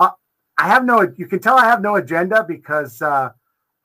Uh, 0.00 0.10
I 0.58 0.66
have 0.66 0.84
no, 0.84 1.12
you 1.16 1.26
can 1.26 1.38
tell 1.38 1.56
I 1.56 1.64
have 1.66 1.80
no 1.80 1.94
agenda 1.94 2.44
because 2.46 3.00
uh, 3.02 3.30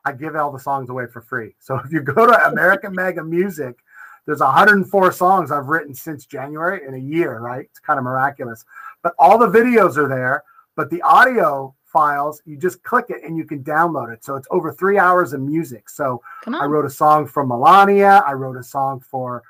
I 0.10 0.14
give 0.14 0.36
all 0.36 0.52
the 0.52 0.60
songs 0.60 0.90
away 0.90 1.06
for 1.06 1.22
free. 1.22 1.54
So 1.60 1.78
if 1.86 1.92
you 1.92 2.02
go 2.02 2.26
to 2.26 2.48
American 2.48 2.94
Mega 2.96 3.24
Music, 3.24 3.78
there's 4.26 4.40
104 4.40 5.12
songs 5.12 5.52
I've 5.52 5.68
written 5.68 5.94
since 5.94 6.26
January 6.26 6.86
in 6.88 6.96
a 6.96 6.98
year, 6.98 7.40
right? 7.40 7.66
It's 7.66 7.80
kind 7.80 7.98
of 7.98 8.04
miraculous. 8.04 8.66
But 9.02 9.14
all 9.20 9.38
the 9.38 9.48
videos 9.48 9.98
are 9.98 10.08
there, 10.08 10.44
but 10.76 10.90
the 10.90 11.02
audio 11.04 11.74
files, 11.86 12.42
you 12.46 12.58
just 12.58 12.82
click 12.84 13.06
it 13.10 13.24
and 13.24 13.38
you 13.38 13.46
can 13.46 13.64
download 13.64 14.12
it. 14.12 14.24
So 14.24 14.36
it's 14.36 14.48
over 14.52 14.72
three 14.72 14.98
hours 14.98 15.34
of 15.34 15.42
music. 15.42 15.90
So 15.90 16.22
I 16.62 16.66
wrote 16.66 16.86
a 16.86 16.90
song 16.90 17.28
for 17.28 17.46
Melania. 17.46 18.24
I 18.26 18.34
wrote 18.34 18.58
a 18.58 18.64
song 18.64 19.00
for 19.00 19.44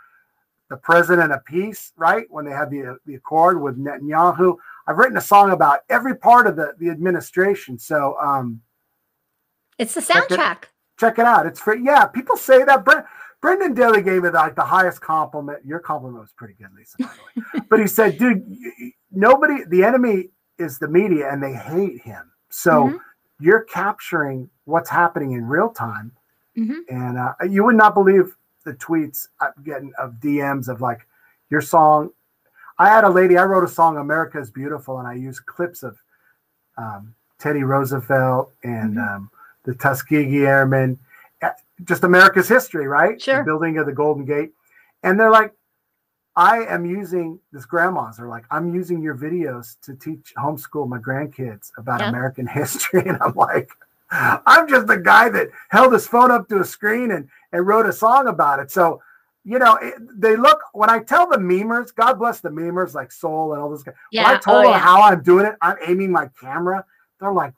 the 0.70 0.78
president 0.78 1.32
of 1.32 1.44
peace, 1.46 1.94
right? 1.98 2.26
When 2.30 2.46
they 2.46 2.52
had 2.52 2.70
the 2.70 2.98
the 3.06 3.16
accord 3.16 3.62
with 3.62 3.78
Netanyahu. 3.78 4.56
I've 4.88 4.98
written 4.98 5.18
a 5.18 5.22
song 5.22 5.52
about 5.52 5.80
every 5.90 6.16
part 6.16 6.48
of 6.48 6.56
the 6.56 6.74
the 6.78 6.90
administration. 6.90 7.78
So 7.80 8.18
um, 8.22 8.62
it's 9.80 9.94
the 9.96 10.02
soundtrack. 10.02 10.30
Check 10.38 10.64
it, 10.64 11.00
check 11.00 11.20
it 11.20 11.26
out. 11.26 11.46
It's 11.48 11.60
free. 11.60 11.82
Yeah, 11.84 12.06
people 12.06 12.38
say 12.38 12.64
that. 12.66 12.86
Brendan 13.42 13.74
Daly 13.74 14.02
gave 14.02 14.26
it 14.26 14.34
like 14.34 14.56
the 14.56 14.64
highest 14.64 15.00
compliment. 15.00 15.66
Your 15.66 15.80
compliment 15.80 16.22
was 16.22 16.34
pretty 16.34 16.56
good, 16.56 16.70
Lisa. 16.76 16.98
but 17.70 17.80
he 17.80 17.88
said, 17.88 18.18
"Dude, 18.18 18.46
nobody. 19.12 19.64
The 19.68 19.84
enemy 19.84 20.30
is 20.58 20.78
the 20.78 20.90
media, 20.90 21.32
and 21.32 21.42
they 21.42 21.54
hate 21.54 22.02
him. 22.02 22.32
So 22.50 22.88
mm-hmm. 22.88 22.98
you're 23.40 23.64
capturing 23.64 24.50
what's 24.66 24.90
happening 24.90 25.32
in 25.32 25.48
real 25.48 25.70
time." 25.70 26.12
Mm-hmm. 26.58 26.80
And 26.90 27.18
uh, 27.18 27.34
you 27.50 27.64
would 27.64 27.78
not 27.78 27.94
believe 27.94 28.36
the 28.66 28.74
tweets 28.74 29.28
I'm 29.40 29.54
getting 29.64 29.94
of 29.98 30.16
DMs 30.16 30.68
of 30.68 30.82
like 30.82 31.08
your 31.50 31.62
song. 31.62 32.10
I 32.78 32.90
had 32.90 33.06
a 33.06 33.10
lady. 33.10 33.38
I 33.38 33.46
wrote 33.46 33.64
a 33.64 33.70
song, 33.70 33.98
"America 33.98 34.38
is 34.38 34.52
Beautiful," 34.52 35.00
and 35.00 35.08
I 35.08 35.14
used 35.14 35.46
clips 35.46 35.84
of 35.84 35.98
um, 36.78 37.16
Teddy 37.40 37.64
Roosevelt 37.64 38.54
and 38.64 38.98
mm-hmm. 38.98 39.16
um, 39.16 39.32
the 39.70 39.76
Tuskegee 39.76 40.48
Airmen, 40.48 40.98
just 41.84 42.04
America's 42.04 42.50
history, 42.50 42.88
right? 42.88 43.22
Sure. 43.22 43.38
The 43.38 43.44
building 43.44 43.78
of 43.78 43.86
the 43.86 43.94
Golden 43.94 44.26
Gate, 44.26 44.52
and 45.04 45.20
they're 45.20 45.32
like, 45.32 45.54
I 46.36 46.64
am 46.66 46.86
using 46.86 47.40
this 47.52 47.66
grandmas 47.66 48.20
are 48.20 48.28
like, 48.28 48.46
I'm 48.50 48.74
using 48.74 49.02
your 49.02 49.16
videos 49.16 49.80
to 49.82 49.94
teach 49.94 50.34
homeschool 50.38 50.88
my 50.88 50.98
grandkids 50.98 51.72
about 51.78 52.00
yeah. 52.00 52.10
American 52.10 52.48
history. 52.62 53.04
And 53.06 53.18
I'm 53.22 53.34
like, 53.36 53.70
I'm 54.12 54.68
just 54.68 54.88
the 54.88 54.98
guy 54.98 55.30
that 55.30 55.50
held 55.70 55.94
his 55.94 56.08
phone 56.08 56.32
up 56.32 56.48
to 56.50 56.62
a 56.62 56.64
screen 56.64 57.12
and, 57.12 57.28
and 57.52 57.68
wrote 57.68 57.86
a 57.86 57.94
song 57.94 58.28
about 58.28 58.60
it. 58.60 58.72
So, 58.72 59.02
you 59.44 59.60
know, 59.60 59.78
it, 59.82 59.96
they 60.16 60.36
look 60.36 60.60
when 60.74 60.90
I 60.90 61.00
tell 61.00 61.30
the 61.30 61.38
memers, 61.38 61.94
God 61.94 62.18
bless 62.18 62.40
the 62.40 62.50
memers 62.50 62.94
like 62.94 63.12
Soul 63.12 63.54
and 63.54 63.62
all 63.62 63.70
this 63.70 63.84
guys. 63.84 63.96
Yeah. 64.12 64.24
When 64.24 64.32
I 64.32 64.38
oh, 64.38 64.40
told 64.40 64.58
oh, 64.58 64.62
them 64.64 64.72
yeah. 64.72 64.80
how 64.80 65.02
I'm 65.02 65.22
doing 65.22 65.46
it, 65.46 65.56
I'm 65.62 65.78
aiming 65.86 66.12
my 66.12 66.30
camera. 66.40 66.86
They're 67.20 67.32
like, 67.32 67.54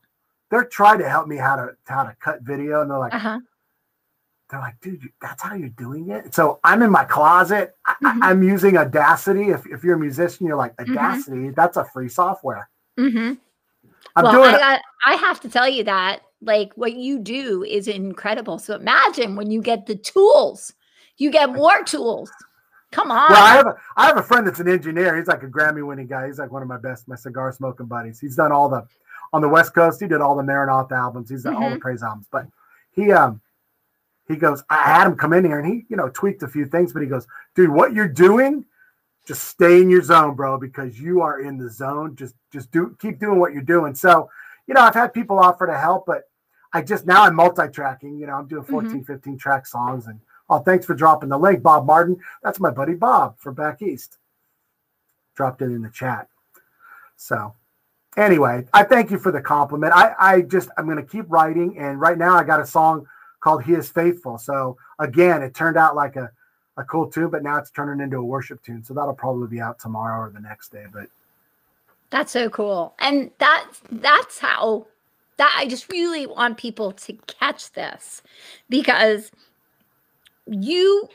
they're 0.52 0.66
trying 0.66 1.00
to 1.00 1.10
help 1.10 1.28
me 1.28 1.38
how 1.38 1.56
to 1.56 1.76
how 1.86 2.04
to 2.04 2.16
cut 2.20 2.42
video, 2.42 2.82
and 2.82 2.92
they're 2.92 3.00
like, 3.00 3.16
uh-huh. 3.16 3.40
they're 4.50 4.60
like, 4.60 4.80
dude, 4.82 5.10
that's 5.22 5.42
how 5.42 5.56
you're 5.56 5.70
doing 5.70 6.10
it. 6.12 6.36
So 6.36 6.60
I'm 6.64 6.84
in 6.84 6.92
my 6.92 7.06
closet. 7.06 7.76
Mm-hmm. 7.88 8.22
I, 8.22 8.32
am 8.32 8.44
using 8.44 8.78
Audacity. 8.78 9.50
If, 9.50 9.66
if 9.66 9.84
you're 9.84 9.96
a 9.96 10.00
musician, 10.00 10.46
you're 10.46 10.58
like 10.58 10.76
mm-hmm. 10.76 10.92
Audacity. 10.92 11.38
Mm-hmm. 11.38 11.54
That's 11.56 11.78
a 11.78 11.86
free 11.86 12.10
software. 12.10 12.70
Mm-hmm. 13.00 13.34
I'm 14.16 14.24
well, 14.24 14.34
doing 14.34 14.56
I, 14.56 14.60
got, 14.60 14.82
I 15.06 15.14
have 15.16 15.40
to 15.40 15.50
tell 15.50 15.70
you 15.70 15.86
that 15.86 16.22
like 16.42 16.74
what 16.76 16.96
you 16.96 17.18
do 17.18 17.64
is 17.64 17.88
incredible. 17.88 18.60
So 18.60 18.76
imagine 18.76 19.38
when 19.38 19.52
you 19.52 19.62
get 19.62 19.86
the 19.86 19.96
tools, 19.96 20.74
you 21.18 21.32
get 21.32 21.54
more 21.54 21.82
tools. 21.84 22.30
Come 22.92 23.10
on. 23.10 23.32
Well, 23.32 23.42
I 23.42 23.54
have 23.54 23.68
a 23.68 23.76
I 23.96 24.06
have 24.08 24.18
a 24.18 24.24
friend 24.24 24.46
that's 24.46 24.60
an 24.60 24.68
engineer. 24.68 25.16
He's 25.16 25.28
like 25.28 25.44
a 25.44 25.48
Grammy 25.48 25.86
winning 25.86 26.08
guy. 26.08 26.28
He's 26.28 26.40
like 26.40 26.52
one 26.52 26.62
of 26.62 26.68
my 26.68 26.78
best, 26.78 27.08
my 27.08 27.16
cigar 27.16 27.54
smoking 27.54 27.86
buddies. 27.86 28.20
He's 28.20 28.36
done 28.36 28.52
all 28.52 28.68
the 28.68 28.86
on 29.34 29.42
the 29.42 29.50
West 29.50 29.74
Coast. 29.74 30.02
He 30.02 30.08
did 30.08 30.22
all 30.22 30.36
the 30.36 30.44
Maranatha 30.44 30.96
albums. 30.96 31.30
He's 31.30 31.46
mm-hmm. 31.46 31.56
all 31.56 31.62
the 31.62 31.76
mm-hmm. 31.76 31.80
praise 31.80 32.04
albums. 32.04 32.28
But 32.32 32.48
he 32.92 33.12
um 33.12 33.42
he 34.28 34.36
goes, 34.36 34.64
I 34.70 34.78
had 34.78 35.08
him 35.08 35.16
come 35.16 35.34
in 35.34 35.44
here 35.44 35.60
and 35.60 35.68
he, 35.68 35.86
you 35.90 35.98
know, 35.98 36.10
tweaked 36.10 36.44
a 36.44 36.48
few 36.48 36.66
things, 36.66 36.94
but 36.94 37.02
he 37.02 37.08
goes, 37.08 37.28
dude, 37.56 37.70
what 37.70 37.94
you're 37.94 38.08
doing, 38.08 38.66
just 39.28 39.44
stay 39.44 39.82
in 39.82 39.90
your 39.90 40.02
zone, 40.02 40.36
bro, 40.36 40.58
because 40.58 41.00
you 41.00 41.22
are 41.22 41.42
in 41.42 41.58
the 41.58 41.70
zone. 41.70 42.16
Just 42.16 42.36
just 42.52 42.72
do 42.72 42.96
keep 43.00 43.20
doing 43.20 43.40
what 43.40 43.54
you're 43.54 43.62
doing. 43.62 43.94
So, 43.94 44.30
you 44.68 44.74
know, 44.74 44.82
I've 44.82 44.94
had 44.94 45.14
people 45.14 45.40
offer 45.40 45.68
to 45.68 45.78
help, 45.78 46.06
but 46.06 46.24
I 46.74 46.82
just 46.82 47.06
now 47.06 47.24
I'm 47.24 47.36
multi-tracking, 47.36 48.18
you 48.18 48.28
know, 48.28 48.34
I'm 48.34 48.48
doing 48.48 48.64
14, 48.64 48.92
mm-hmm. 48.92 49.02
15 49.02 49.38
track 49.38 49.68
songs 49.68 50.08
and 50.08 50.20
oh, 50.50 50.60
thanks 50.60 50.86
for 50.86 50.94
dropping 50.94 51.30
the 51.30 51.38
link, 51.38 51.62
Bob 51.62 51.86
Martin. 51.86 52.18
That's 52.44 52.60
my 52.60 52.72
buddy 52.72 52.94
Bob 52.94 53.40
from 53.40 53.56
back 53.56 53.82
east. 53.82 54.18
Dropped 55.36 55.62
it 55.62 55.66
in 55.66 55.82
the 55.82 55.90
chat. 55.90 56.28
So 57.18 57.54
anyway, 58.18 58.66
I 58.74 58.84
thank 58.84 59.12
you 59.12 59.20
for 59.20 59.32
the 59.32 59.42
compliment. 59.42 59.94
I, 59.94 60.14
I 60.20 60.42
just 60.42 60.70
I'm 60.78 60.88
gonna 60.88 61.04
keep 61.04 61.26
writing, 61.30 61.78
and 61.78 62.00
right 62.00 62.18
now 62.18 62.36
I 62.36 62.44
got 62.44 62.60
a 62.60 62.66
song 62.66 63.08
called 63.40 63.64
He 63.64 63.74
is 63.74 63.90
Faithful. 63.90 64.38
So 64.38 64.78
again, 65.00 65.42
it 65.42 65.54
turned 65.54 65.78
out 65.78 65.96
like 65.96 66.16
a, 66.16 66.32
a 66.78 66.84
cool 66.84 67.10
tune, 67.10 67.30
but 67.30 67.44
now 67.44 67.58
it's 67.58 67.72
turning 67.72 68.04
into 68.04 68.18
a 68.18 68.24
worship 68.24 68.64
tune. 68.64 68.84
So 68.84 68.94
that'll 68.94 69.14
probably 69.14 69.48
be 69.48 69.62
out 69.62 69.80
tomorrow 69.80 70.28
or 70.28 70.30
the 70.30 70.40
next 70.40 70.72
day. 70.72 70.86
But 70.92 71.08
that's 72.10 72.32
so 72.32 72.50
cool. 72.50 72.94
And 73.00 73.32
that's 73.40 73.82
that's 73.92 74.40
how 74.40 74.88
that 75.38 75.56
I 75.58 75.68
just 75.68 75.92
really 75.92 76.28
want 76.28 76.58
people 76.58 76.92
to 76.92 77.14
catch 77.26 77.72
this 77.72 78.22
because 78.70 79.32
you 80.46 81.10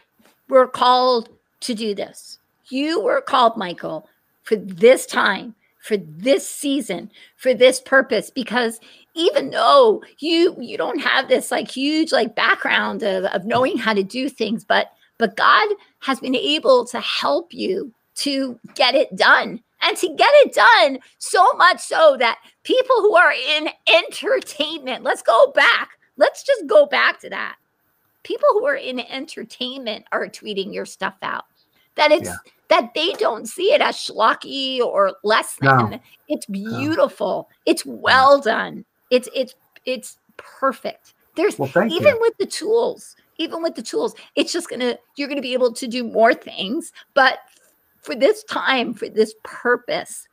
were 0.49 0.67
called 0.67 1.29
to 1.61 1.75
do 1.75 1.95
this. 1.95 2.39
You 2.69 3.01
were 3.01 3.21
called, 3.21 3.57
Michael, 3.57 4.09
for 4.43 4.57
this 4.57 5.07
time 5.07 5.55
for 5.87 5.97
this 5.97 6.49
season 6.49 7.11
for 7.37 7.55
this 7.55 7.81
purpose 7.81 8.31
because 8.31 8.81
even 9.15 9.51
though 9.51 10.03
you 10.19 10.57
you 10.61 10.77
don't 10.77 11.01
have 11.01 11.29
this 11.29 11.51
like 11.51 11.71
huge 11.71 12.13
like 12.13 12.35
background 12.35 13.03
of, 13.03 13.25
of 13.27 13.45
knowing 13.45 13.77
how 13.77 13.93
to 13.93 14.03
do 14.03 14.29
things 14.29 14.65
but 14.65 14.93
but 15.19 15.37
god 15.37 15.69
has 16.01 16.21
been 16.21 16.35
able 16.35 16.85
to 16.85 17.01
help 17.01 17.55
you 17.55 17.93
to 18.15 18.59
get 18.75 18.95
it 18.95 19.15
done 19.15 19.61
and 19.83 19.97
to 19.97 20.09
get 20.17 20.31
it 20.45 20.55
done 20.55 20.99
so 21.19 21.53
much 21.55 21.81
so 21.81 22.17
that 22.19 22.39
people 22.65 22.97
who 22.97 23.15
are 23.15 23.33
in 23.33 23.69
entertainment 23.89 25.05
let's 25.05 25.23
go 25.23 25.53
back 25.55 25.91
let's 26.17 26.43
just 26.43 26.67
go 26.67 26.87
back 26.87 27.21
to 27.21 27.31
that. 27.31 27.57
People 28.23 28.49
who 28.53 28.67
are 28.67 28.77
in 28.77 29.01
entertainment 29.01 30.05
are 30.13 30.27
tweeting 30.27 30.75
your 30.75 30.87
stuff 30.87 31.15
out 31.23 31.45
that 31.97 32.13
it's 32.13 32.29
yeah 32.29 32.37
that 32.69 32.93
they 32.95 33.13
don't 33.13 33.47
see 33.47 33.73
it 33.73 33.81
as 33.81 33.97
schlocky 33.97 34.81
or 34.81 35.15
less 35.23 35.57
than. 35.57 35.91
No. 35.91 36.01
It's 36.29 36.47
beautiful. 36.47 37.49
No. 37.49 37.73
It's 37.73 37.87
well 37.87 38.41
done. 38.41 38.85
It's 39.11 39.29
it's 39.35 39.55
it's 39.85 40.19
perfect. 40.37 41.15
There's 41.37 41.59
well, 41.59 41.71
even 41.77 42.15
you. 42.15 42.19
with 42.21 42.37
the 42.39 42.47
tools, 42.47 43.15
even 43.39 43.63
with 43.63 43.75
the 43.75 43.83
tools, 43.83 44.15
it's 44.35 44.53
just 44.53 44.69
gonna 44.69 44.99
you're 45.17 45.29
gonna 45.29 45.43
be 45.43 45.53
able 45.53 45.73
to 45.75 45.87
do 45.87 46.03
more 46.03 46.35
things. 46.35 46.93
But 47.15 47.39
for 48.01 48.15
this 48.15 48.43
time, 48.45 48.95
for 48.95 49.09
this 49.09 49.35
purpose, 49.43 50.27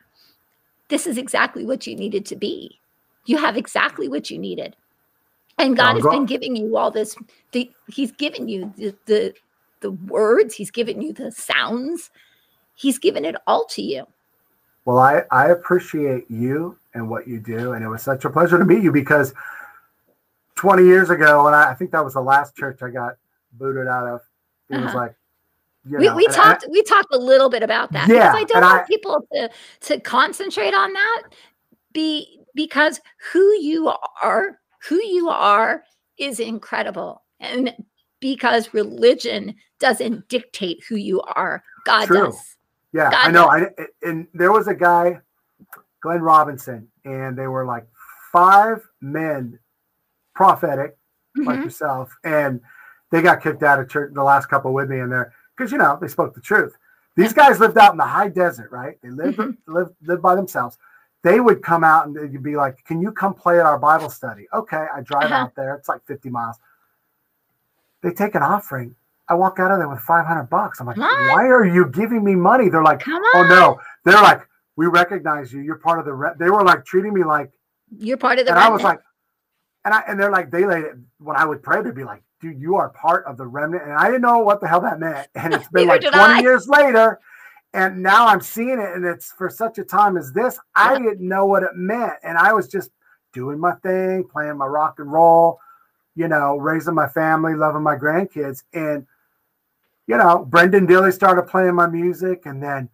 this 0.89 1.05
is 1.05 1.17
exactly 1.17 1.65
what 1.65 1.85
you 1.85 1.95
needed 1.95 2.25
to 2.27 2.35
be. 2.35 2.79
You 3.25 3.37
have 3.37 3.57
exactly 3.57 4.07
what 4.07 4.29
you 4.29 4.37
needed. 4.37 4.75
And 5.59 5.77
God 5.77 5.95
has 5.95 6.03
been 6.03 6.25
giving 6.25 6.55
you 6.55 6.75
all 6.77 6.89
this. 6.89 7.15
The, 7.51 7.71
he's 7.87 8.11
given 8.11 8.47
you 8.47 8.73
the, 8.75 8.95
the 9.05 9.33
the 9.83 9.91
words, 9.91 10.55
he's 10.55 10.71
given 10.71 11.01
you 11.01 11.13
the 11.13 11.31
sounds, 11.31 12.09
he's 12.73 12.97
given 12.97 13.23
it 13.23 13.35
all 13.45 13.65
to 13.65 13.83
you. 13.83 14.07
Well, 14.85 14.97
I, 14.97 15.23
I 15.31 15.49
appreciate 15.49 16.29
you 16.29 16.77
and 16.93 17.09
what 17.09 17.27
you 17.27 17.39
do. 17.39 17.73
And 17.73 17.85
it 17.85 17.87
was 17.87 18.01
such 18.01 18.25
a 18.25 18.29
pleasure 18.29 18.57
to 18.57 18.65
meet 18.65 18.83
you 18.83 18.91
because 18.91 19.33
20 20.55 20.83
years 20.83 21.09
ago, 21.09 21.47
and 21.47 21.55
I, 21.55 21.71
I 21.71 21.73
think 21.75 21.91
that 21.91 22.03
was 22.03 22.15
the 22.15 22.21
last 22.21 22.55
church 22.55 22.81
I 22.81 22.89
got 22.89 23.17
booted 23.53 23.87
out 23.87 24.07
of, 24.07 24.21
it 24.69 24.75
uh-huh. 24.75 24.85
was 24.85 24.95
like, 24.95 25.15
you 25.85 25.99
know, 25.99 26.15
we, 26.15 26.25
we 26.25 26.27
talked 26.27 26.63
I, 26.63 26.67
we 26.69 26.81
talked 26.83 27.13
a 27.13 27.17
little 27.17 27.49
bit 27.49 27.61
about 27.61 27.91
that 27.91 28.07
yeah, 28.07 28.31
because 28.31 28.35
I 28.35 28.43
don't 28.45 28.61
want 28.61 28.83
I, 28.83 28.87
people 28.87 29.27
to 29.33 29.49
to 29.81 29.99
concentrate 29.99 30.73
on 30.73 30.93
that 30.93 31.23
be 31.91 32.39
because 32.55 33.01
who 33.33 33.43
you 33.59 33.91
are 34.21 34.59
who 34.87 34.95
you 35.03 35.27
are 35.27 35.83
is 36.17 36.39
incredible 36.39 37.23
and 37.41 37.73
because 38.23 38.73
religion 38.73 39.53
doesn't 39.79 40.29
dictate 40.29 40.81
who 40.87 40.95
you 40.95 41.19
are. 41.35 41.61
God 41.85 42.05
True. 42.05 42.27
does. 42.27 42.55
Yeah, 42.93 43.11
God 43.11 43.27
I 43.27 43.31
know. 43.31 43.49
I, 43.49 43.67
and 44.01 44.27
there 44.33 44.53
was 44.53 44.69
a 44.69 44.73
guy, 44.73 45.19
Glenn 45.99 46.21
Robinson, 46.21 46.87
and 47.03 47.37
they 47.37 47.47
were 47.47 47.65
like 47.65 47.85
five 48.31 48.81
men, 49.01 49.59
prophetic, 50.33 50.97
mm-hmm. 51.37 51.49
like 51.49 51.65
yourself, 51.65 52.15
and 52.23 52.61
they 53.11 53.21
got 53.21 53.43
kicked 53.43 53.61
out 53.61 53.81
of 53.81 53.89
church 53.89 54.13
the 54.13 54.23
last 54.23 54.45
couple 54.45 54.73
with 54.73 54.89
me 54.89 55.01
in 55.01 55.09
there 55.09 55.33
because 55.57 55.73
you 55.73 55.77
know 55.77 55.97
they 55.99 56.07
spoke 56.07 56.33
the 56.33 56.39
truth. 56.39 56.77
These 57.17 57.33
guys 57.33 57.59
lived 57.59 57.77
out 57.77 57.91
in 57.91 57.97
the 57.97 58.05
high 58.05 58.29
desert, 58.29 58.71
right? 58.71 58.97
They 59.03 59.09
lived 59.09 59.37
mm-hmm. 59.37 59.73
lived 59.73 59.95
lived 60.01 60.21
by 60.21 60.35
themselves. 60.35 60.77
They 61.23 61.41
would 61.41 61.61
come 61.61 61.83
out 61.83 62.07
and 62.07 62.15
they'd 62.15 62.41
be 62.41 62.55
like, 62.55 62.85
"Can 62.85 63.01
you 63.01 63.11
come 63.11 63.33
play 63.33 63.59
at 63.59 63.65
our 63.65 63.77
Bible 63.77 64.09
study?" 64.09 64.47
Okay, 64.53 64.85
I 64.95 65.01
drive 65.01 65.25
uh-huh. 65.25 65.35
out 65.35 65.55
there. 65.55 65.75
It's 65.75 65.89
like 65.89 66.05
fifty 66.05 66.29
miles 66.29 66.55
they 68.03 68.11
take 68.11 68.35
an 68.35 68.43
offering. 68.43 68.95
I 69.29 69.33
walk 69.35 69.57
out 69.57 69.71
of 69.71 69.79
there 69.79 69.87
with 69.87 70.01
500 70.01 70.43
bucks. 70.43 70.79
I'm 70.79 70.85
like, 70.85 70.97
why 70.97 71.47
are 71.47 71.65
you 71.65 71.87
giving 71.87 72.23
me 72.23 72.35
money? 72.35 72.69
They're 72.69 72.83
like, 72.83 73.01
oh 73.07 73.45
no. 73.49 73.79
They're 74.03 74.21
like, 74.21 74.41
we 74.75 74.85
recognize 74.87 75.51
you. 75.53 75.61
You're 75.61 75.77
part 75.77 75.99
of 75.99 76.05
the, 76.05 76.13
re-. 76.13 76.33
they 76.37 76.49
were 76.49 76.63
like 76.63 76.83
treating 76.85 77.13
me 77.13 77.23
like, 77.23 77.51
you're 77.97 78.17
part 78.17 78.39
of 78.39 78.45
the, 78.45 78.51
and 78.51 78.57
remnant. 78.57 78.71
I 78.71 78.73
was 78.73 78.83
like, 78.83 78.99
and 79.85 79.93
I, 79.93 80.03
and 80.07 80.19
they're 80.19 80.31
like, 80.31 80.51
they 80.51 80.65
laid 80.65 80.83
it 80.83 80.95
when 81.19 81.37
I 81.37 81.45
would 81.45 81.63
pray, 81.63 81.81
they'd 81.81 81.95
be 81.95 82.03
like, 82.03 82.21
dude, 82.41 82.59
you 82.59 82.75
are 82.75 82.89
part 82.89 83.25
of 83.25 83.37
the 83.37 83.45
remnant. 83.45 83.83
And 83.83 83.93
I 83.93 84.07
didn't 84.07 84.21
know 84.21 84.39
what 84.39 84.59
the 84.59 84.67
hell 84.67 84.81
that 84.81 84.99
meant. 84.99 85.27
And 85.35 85.53
it's 85.53 85.69
been 85.69 85.87
like 85.87 86.01
20 86.01 86.15
I. 86.15 86.39
years 86.41 86.67
later. 86.67 87.19
And 87.73 88.03
now 88.03 88.27
I'm 88.27 88.41
seeing 88.41 88.79
it. 88.79 88.93
And 88.93 89.05
it's 89.05 89.31
for 89.31 89.49
such 89.49 89.77
a 89.77 89.83
time 89.83 90.17
as 90.17 90.33
this. 90.33 90.59
I 90.75 90.97
didn't 90.97 91.21
know 91.21 91.45
what 91.45 91.63
it 91.63 91.75
meant. 91.75 92.13
And 92.23 92.37
I 92.37 92.51
was 92.53 92.67
just 92.67 92.91
doing 93.31 93.59
my 93.59 93.73
thing, 93.75 94.25
playing 94.25 94.57
my 94.57 94.65
rock 94.65 94.99
and 94.99 95.11
roll 95.11 95.59
you 96.15 96.27
know, 96.27 96.57
raising 96.57 96.93
my 96.93 97.07
family, 97.07 97.55
loving 97.55 97.83
my 97.83 97.95
grandkids. 97.95 98.63
And 98.73 99.05
you 100.07 100.17
know, 100.17 100.45
Brenden 100.49 100.87
Dilley 100.87 101.13
started 101.13 101.43
playing 101.43 101.75
my 101.75 101.87
music, 101.87 102.45
and 102.45 102.61
then 102.61 102.89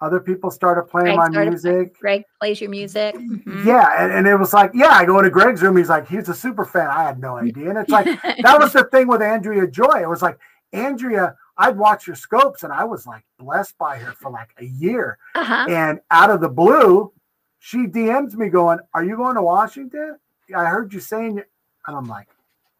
other 0.00 0.20
people 0.20 0.50
started 0.50 0.82
playing 0.82 1.16
Greg 1.16 1.32
my 1.32 1.48
music. 1.48 1.98
Greg 1.98 2.24
plays 2.38 2.60
your 2.60 2.70
music. 2.70 3.14
Mm-hmm. 3.14 3.66
Yeah, 3.66 4.02
and, 4.02 4.12
and 4.12 4.26
it 4.26 4.36
was 4.36 4.52
like, 4.52 4.70
yeah, 4.74 4.90
I 4.90 5.04
go 5.04 5.18
into 5.18 5.30
Greg's 5.30 5.62
room. 5.62 5.76
He's 5.76 5.88
like, 5.88 6.08
he's 6.08 6.28
a 6.28 6.34
super 6.34 6.64
fan. 6.64 6.88
I 6.88 7.04
had 7.04 7.18
no 7.18 7.36
idea, 7.38 7.70
and 7.70 7.78
it's 7.78 7.90
like 7.90 8.06
that 8.22 8.58
was 8.58 8.72
the 8.72 8.84
thing 8.84 9.08
with 9.08 9.22
Andrea 9.22 9.66
Joy. 9.66 10.02
It 10.02 10.08
was 10.08 10.22
like 10.22 10.38
Andrea. 10.72 11.36
I'd 11.56 11.78
watch 11.78 12.06
your 12.06 12.16
scopes, 12.16 12.64
and 12.64 12.72
I 12.72 12.84
was 12.84 13.06
like 13.06 13.24
blessed 13.38 13.78
by 13.78 13.96
her 13.96 14.12
for 14.12 14.30
like 14.30 14.50
a 14.58 14.64
year. 14.64 15.18
Uh-huh. 15.34 15.66
And 15.68 16.00
out 16.10 16.30
of 16.30 16.40
the 16.40 16.48
blue, 16.48 17.12
she 17.60 17.86
DMs 17.86 18.34
me 18.34 18.48
going, 18.48 18.80
"Are 18.92 19.04
you 19.04 19.16
going 19.16 19.36
to 19.36 19.42
Washington? 19.42 20.18
I 20.54 20.64
heard 20.64 20.92
you 20.92 21.00
saying." 21.00 21.42
And 21.86 21.96
I'm 21.96 22.06
like, 22.06 22.28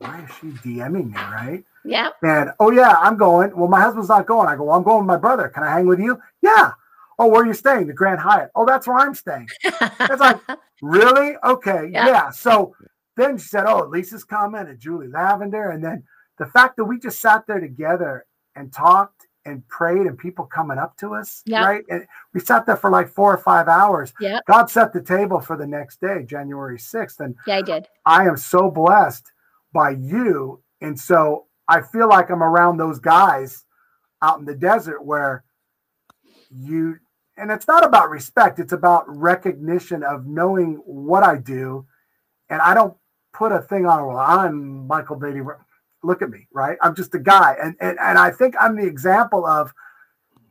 why 0.05 0.23
is 0.23 0.31
she 0.41 0.47
DMing 0.69 1.13
me, 1.13 1.17
right? 1.17 1.65
Yeah. 1.85 2.11
And 2.23 2.51
oh 2.61 2.71
yeah, 2.71 2.97
I'm 3.01 3.17
going. 3.17 3.57
Well, 3.57 3.69
my 3.69 3.81
husband's 3.81 4.09
not 4.09 4.27
going. 4.27 4.49
I 4.49 4.57
go, 4.57 4.65
well, 4.65 4.77
I'm 4.77 4.83
going 4.83 4.99
with 4.99 5.07
my 5.07 5.17
brother. 5.17 5.49
Can 5.49 5.63
I 5.63 5.71
hang 5.71 5.87
with 5.87 5.99
you? 5.99 6.21
Yeah. 6.43 6.73
Oh, 7.19 7.29
where 7.29 7.43
are 7.43 7.47
you 7.47 7.55
staying? 7.55 7.87
The 7.87 7.93
Grand 7.93 8.21
Hyatt. 8.21 8.51
Oh, 8.55 8.67
that's 8.67 8.87
where 8.87 8.99
I'm 8.99 9.15
staying. 9.15 9.49
it's 9.63 10.21
like, 10.21 10.41
really? 10.83 11.37
Okay. 11.45 11.89
Yeah. 11.93 12.07
yeah. 12.07 12.31
So 12.31 12.75
then 13.17 13.39
she 13.39 13.47
said, 13.47 13.67
Oh, 13.67 13.87
Lisa's 13.87 14.25
coming 14.25 14.67
and 14.67 14.79
Julie 14.79 15.09
Lavender. 15.09 15.71
And 15.71 15.83
then 15.83 16.03
the 16.39 16.47
fact 16.47 16.77
that 16.77 16.85
we 16.85 16.99
just 16.99 17.21
sat 17.21 17.47
there 17.47 17.61
together 17.61 18.27
and 18.57 18.73
talked 18.73 19.27
and 19.47 19.67
prayed 19.69 20.07
and 20.07 20.19
people 20.19 20.47
coming 20.47 20.79
up 20.79 20.97
to 20.97 21.15
us, 21.15 21.43
yep. 21.45 21.65
right? 21.65 21.85
And 21.91 22.07
we 22.33 22.41
sat 22.41 22.67
there 22.67 22.77
for 22.77 22.91
like 22.91 23.09
four 23.09 23.33
or 23.33 23.39
five 23.39 23.69
hours. 23.69 24.13
Yeah. 24.19 24.41
God 24.47 24.71
set 24.71 24.93
the 24.93 25.03
table 25.03 25.39
for 25.39 25.57
the 25.57 25.67
next 25.67 26.01
day, 26.01 26.25
January 26.27 26.79
6th. 26.79 27.21
And 27.21 27.37
yeah, 27.47 27.59
I 27.59 27.63
did. 27.63 27.87
I 28.07 28.27
am 28.27 28.37
so 28.37 28.71
blessed 28.71 29.31
by 29.75 29.91
you. 29.91 30.63
And 30.81 30.99
so 30.99 31.47
I 31.69 31.83
feel 31.83 32.09
like 32.09 32.31
I'm 32.31 32.43
around 32.43 32.79
those 32.79 32.99
guys 32.99 33.65
out 34.23 34.39
in 34.39 34.47
the 34.47 34.55
desert 34.55 35.05
where 35.05 35.45
you, 36.51 36.97
and 37.37 37.51
it's 37.51 37.69
not 37.69 37.85
about 37.85 38.09
respect, 38.09 38.59
it's 38.59 38.73
about 38.73 39.05
recognition 39.07 40.03
of 40.03 40.25
knowing 40.25 40.77
what 40.87 41.23
I 41.23 41.37
do. 41.37 41.85
And 42.49 42.63
I 42.63 42.73
don't 42.73 42.95
put 43.35 43.53
a 43.53 43.61
thing 43.61 43.85
on, 43.85 44.07
well, 44.07 44.19
I'm 44.19 44.87
Michael 44.87 45.17
Beatty. 45.17 45.41
Look 46.03 46.23
at 46.23 46.31
me, 46.31 46.47
right? 46.53 46.79
I'm 46.81 46.95
just 46.95 47.15
a 47.15 47.19
guy. 47.19 47.57
And, 47.63 47.75
and, 47.81 47.99
and 47.99 48.19
I 48.19 48.31
think 48.31 48.55
I'm 48.59 48.77
the 48.77 48.87
example 48.87 49.45
of 49.45 49.73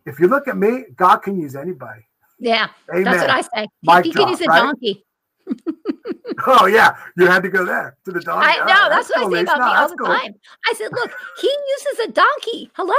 if 0.05 0.19
you 0.19 0.27
look 0.27 0.47
at 0.47 0.57
me, 0.57 0.85
God 0.95 1.17
can 1.17 1.39
use 1.39 1.55
anybody. 1.55 2.01
Yeah. 2.39 2.69
Amen. 2.91 3.03
That's 3.05 3.21
what 3.21 3.29
I 3.29 3.41
say. 3.41 3.67
Mike 3.83 4.05
he 4.05 4.11
can 4.11 4.27
use 4.27 4.41
a 4.41 4.45
right? 4.45 4.59
donkey. 4.59 5.05
oh 6.47 6.65
yeah, 6.67 6.95
you 7.17 7.27
had 7.27 7.43
to 7.43 7.49
go 7.49 7.65
there 7.65 7.97
to 8.05 8.11
the 8.11 8.21
donkey. 8.21 8.47
I 8.47 8.57
know 8.65 8.85
oh, 8.85 8.89
that's, 8.89 9.07
that's, 9.07 9.09
what 9.09 9.27
cool, 9.27 9.35
I 9.35 9.37
say 9.37 9.41
about 9.43 9.59
no, 9.59 9.65
me 9.65 9.73
all 9.73 9.89
the 9.89 9.95
cool. 9.97 10.07
time. 10.07 10.35
I 10.69 10.73
said, 10.73 10.91
look, 10.91 11.11
he 11.39 11.47
uses 11.47 11.99
a 12.07 12.11
donkey. 12.11 12.71
Hello, 12.73 12.95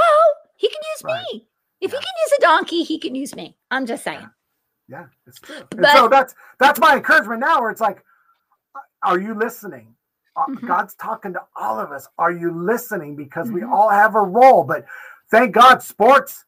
he 0.57 0.69
can 0.69 0.79
use 0.95 1.03
right. 1.03 1.23
me. 1.33 1.47
If 1.81 1.91
yeah. 1.91 1.99
he 1.99 2.05
can 2.05 2.13
use 2.23 2.31
a 2.37 2.41
donkey, 2.41 2.83
he 2.83 2.99
can 2.99 3.15
use 3.15 3.35
me. 3.35 3.55
I'm 3.71 3.85
just 3.85 4.03
saying. 4.03 4.27
Yeah, 4.87 4.99
yeah 4.99 5.05
it's 5.27 5.39
true. 5.39 5.61
But, 5.69 5.91
so 5.95 6.07
that's 6.07 6.35
that's 6.59 6.79
my 6.79 6.95
encouragement 6.95 7.41
now. 7.41 7.61
Where 7.61 7.71
it's 7.71 7.81
like, 7.81 8.03
are 9.03 9.19
you 9.19 9.33
listening? 9.33 9.95
Mm-hmm. 10.37 10.67
God's 10.67 10.95
talking 10.95 11.33
to 11.33 11.41
all 11.55 11.79
of 11.79 11.91
us. 11.91 12.07
Are 12.17 12.31
you 12.31 12.51
listening? 12.51 13.15
Because 13.15 13.47
mm-hmm. 13.47 13.55
we 13.55 13.63
all 13.63 13.89
have 13.89 14.15
a 14.15 14.21
role. 14.21 14.63
But 14.63 14.85
thank 15.31 15.53
God, 15.53 15.81
sports, 15.81 16.45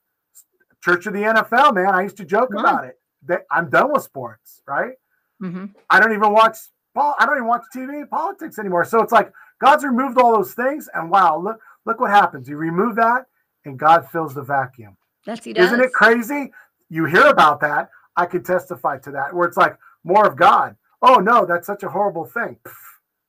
Church 0.84 1.06
of 1.06 1.14
the 1.14 1.22
NFL, 1.22 1.76
man. 1.76 1.94
I 1.94 2.04
used 2.04 2.18
to 2.18 2.26
joke 2.26 2.52
Come 2.52 2.60
about 2.60 2.84
on. 2.84 2.90
it. 2.90 3.00
That 3.26 3.46
I'm 3.52 3.70
done 3.70 3.92
with 3.92 4.04
sports, 4.04 4.62
right? 4.68 4.94
Mm-hmm. 5.42 5.66
I 5.90 6.00
don't 6.00 6.14
even 6.14 6.32
watch. 6.32 6.58
I 6.96 7.26
don't 7.26 7.36
even 7.36 7.48
watch 7.48 7.64
TV 7.76 8.10
politics 8.10 8.58
anymore. 8.58 8.84
So 8.84 9.02
it's 9.02 9.12
like 9.12 9.32
God's 9.62 9.84
removed 9.84 10.18
all 10.18 10.36
those 10.36 10.54
things, 10.54 10.90
and 10.94 11.12
wow, 11.12 11.38
look 11.38 11.60
look 11.86 12.00
what 12.00 12.10
happens. 12.10 12.50
You 12.50 12.58
remove 12.58 12.96
that, 12.96 13.26
and 13.66 13.78
God 13.78 14.10
fills 14.10 14.34
the 14.34 14.42
vacuum. 14.42 14.98
That's 15.26 15.44
he 15.44 15.54
does. 15.54 15.68
Isn't 15.68 15.82
it 15.82 15.94
crazy? 15.94 16.52
You 16.90 17.06
hear 17.06 17.28
about 17.28 17.60
that. 17.62 17.90
I 18.16 18.26
can 18.26 18.44
testify 18.44 18.98
to 19.00 19.12
that. 19.12 19.34
Where 19.34 19.48
it's 19.48 19.58
like 19.58 19.78
more 20.04 20.26
of 20.26 20.36
God. 20.36 20.76
Oh 21.02 21.16
no, 21.16 21.46
that's 21.46 21.68
such 21.68 21.84
a 21.84 21.90
horrible 21.90 22.26
thing. 22.26 22.58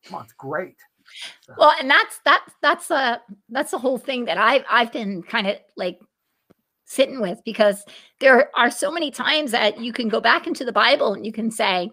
Come 0.07 0.15
on, 0.15 0.25
it's 0.25 0.33
great. 0.33 0.77
So. 1.43 1.55
Well, 1.59 1.73
and 1.79 1.91
that's 1.91 2.21
that's 2.25 2.53
that's 2.63 2.91
a 2.91 3.21
that's 3.49 3.71
the 3.71 3.79
whole 3.79 3.99
thing 3.99 4.27
that 4.27 4.39
I've 4.39 4.65
I've 4.71 4.93
been 4.93 5.23
kind 5.23 5.47
of 5.47 5.57
like 5.77 5.99
sitting 6.89 7.21
with 7.21 7.41
because 7.45 7.85
there 8.19 8.51
are 8.57 8.71
so 8.71 8.91
many 8.91 9.11
times 9.11 9.53
that 9.53 9.79
you 9.79 9.93
can 9.93 10.09
go 10.09 10.21
back 10.21 10.47
into 10.47 10.65
the 10.65 10.73
Bible 10.73 11.13
and 11.13 11.25
you 11.25 11.33
can 11.33 11.51
say, 11.51 11.91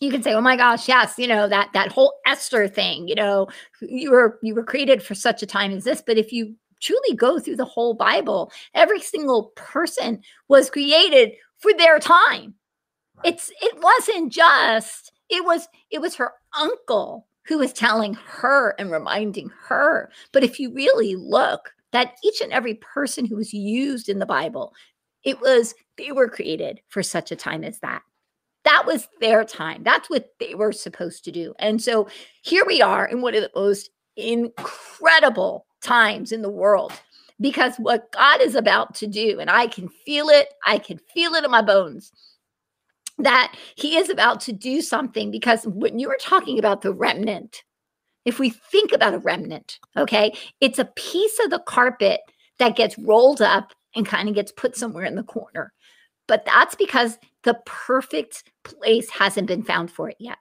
you 0.00 0.12
can 0.12 0.22
say, 0.22 0.32
"Oh 0.32 0.40
my 0.40 0.56
gosh, 0.56 0.86
yes, 0.86 1.14
you 1.18 1.26
know 1.26 1.48
that 1.48 1.70
that 1.72 1.90
whole 1.90 2.14
Esther 2.24 2.68
thing. 2.68 3.08
You 3.08 3.16
know, 3.16 3.48
you 3.80 4.12
were 4.12 4.38
you 4.42 4.54
were 4.54 4.62
created 4.62 5.02
for 5.02 5.14
such 5.16 5.42
a 5.42 5.46
time 5.46 5.72
as 5.72 5.84
this." 5.84 6.02
But 6.06 6.18
if 6.18 6.32
you 6.32 6.54
truly 6.80 7.16
go 7.16 7.40
through 7.40 7.56
the 7.56 7.64
whole 7.64 7.94
Bible, 7.94 8.52
every 8.74 9.00
single 9.00 9.52
person 9.56 10.22
was 10.46 10.70
created 10.70 11.32
for 11.58 11.72
their 11.74 11.98
time. 11.98 12.54
It's 13.24 13.50
it 13.60 13.82
wasn't 13.82 14.32
just 14.32 15.12
it 15.28 15.44
was 15.44 15.66
it 15.90 16.00
was 16.00 16.14
her 16.16 16.32
uncle 16.56 17.26
who 17.46 17.58
was 17.58 17.72
telling 17.72 18.14
her 18.14 18.76
and 18.78 18.92
reminding 18.92 19.50
her. 19.66 20.10
But 20.32 20.44
if 20.44 20.60
you 20.60 20.72
really 20.72 21.16
look, 21.16 21.72
that 21.92 22.16
each 22.22 22.40
and 22.40 22.52
every 22.52 22.74
person 22.74 23.24
who 23.24 23.36
was 23.36 23.52
used 23.52 24.08
in 24.08 24.18
the 24.18 24.26
Bible, 24.26 24.74
it 25.24 25.40
was, 25.40 25.74
they 25.96 26.12
were 26.12 26.28
created 26.28 26.80
for 26.88 27.02
such 27.02 27.32
a 27.32 27.36
time 27.36 27.64
as 27.64 27.78
that. 27.80 28.02
That 28.64 28.84
was 28.86 29.08
their 29.20 29.44
time. 29.44 29.82
That's 29.82 30.10
what 30.10 30.30
they 30.40 30.54
were 30.54 30.72
supposed 30.72 31.24
to 31.24 31.32
do. 31.32 31.54
And 31.58 31.80
so 31.80 32.08
here 32.42 32.64
we 32.66 32.82
are 32.82 33.06
in 33.06 33.22
one 33.22 33.34
of 33.34 33.42
the 33.42 33.50
most 33.54 33.90
incredible 34.16 35.66
times 35.82 36.32
in 36.32 36.42
the 36.42 36.50
world 36.50 36.92
because 37.40 37.76
what 37.76 38.10
God 38.12 38.40
is 38.42 38.54
about 38.54 38.94
to 38.96 39.06
do, 39.06 39.38
and 39.38 39.48
I 39.48 39.68
can 39.68 39.88
feel 39.88 40.28
it, 40.28 40.48
I 40.66 40.78
can 40.78 40.98
feel 41.14 41.34
it 41.34 41.44
in 41.44 41.50
my 41.50 41.62
bones 41.62 42.12
that 43.18 43.56
he 43.74 43.96
is 43.96 44.10
about 44.10 44.40
to 44.40 44.52
do 44.52 44.80
something 44.80 45.30
because 45.30 45.66
when 45.66 45.98
you 45.98 46.08
were 46.08 46.18
talking 46.20 46.58
about 46.58 46.82
the 46.82 46.92
remnant 46.92 47.64
if 48.28 48.38
we 48.38 48.50
think 48.50 48.92
about 48.92 49.14
a 49.14 49.18
remnant, 49.18 49.78
okay, 49.96 50.32
it's 50.60 50.78
a 50.78 50.84
piece 50.84 51.38
of 51.42 51.50
the 51.50 51.60
carpet 51.60 52.20
that 52.58 52.76
gets 52.76 52.98
rolled 52.98 53.40
up 53.40 53.72
and 53.96 54.06
kind 54.06 54.28
of 54.28 54.34
gets 54.34 54.52
put 54.52 54.76
somewhere 54.76 55.06
in 55.06 55.14
the 55.14 55.22
corner. 55.22 55.72
But 56.26 56.44
that's 56.44 56.74
because 56.74 57.18
the 57.44 57.58
perfect 57.64 58.44
place 58.64 59.08
hasn't 59.08 59.48
been 59.48 59.62
found 59.62 59.90
for 59.90 60.10
it 60.10 60.16
yet. 60.20 60.36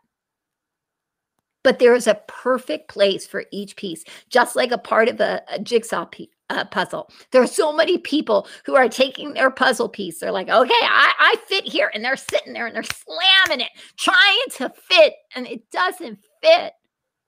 But 1.63 1.79
there 1.79 1.95
is 1.95 2.07
a 2.07 2.21
perfect 2.27 2.89
place 2.89 3.25
for 3.25 3.45
each 3.53 3.77
piece, 3.77 4.03
just 4.29 4.57
like 4.57 4.71
a 4.71 4.77
part 4.77 5.07
of 5.07 5.21
a, 5.21 5.41
a 5.49 5.57
jigsaw. 5.57 6.07
Uh, 6.49 6.63
puzzle. 6.63 7.09
There 7.31 7.41
are 7.41 7.47
so 7.47 7.73
many 7.73 7.97
people 7.97 8.47
who 8.65 8.77
are 8.77 8.87
taking 8.87 9.33
their 9.33 9.51
puzzle 9.51 9.89
piece. 9.89 10.19
They're 10.19 10.31
like, 10.31 10.47
okay, 10.47 10.73
I, 10.81 11.13
I 11.19 11.35
fit 11.45 11.65
here. 11.65 11.91
And 11.93 12.05
they're 12.05 12.15
sitting 12.15 12.53
there 12.53 12.67
and 12.67 12.73
they're 12.73 12.83
slamming 12.83 13.65
it, 13.65 13.71
trying 13.97 14.45
to 14.51 14.71
fit, 14.89 15.15
and 15.35 15.45
it 15.45 15.69
doesn't 15.71 16.19
fit 16.41 16.71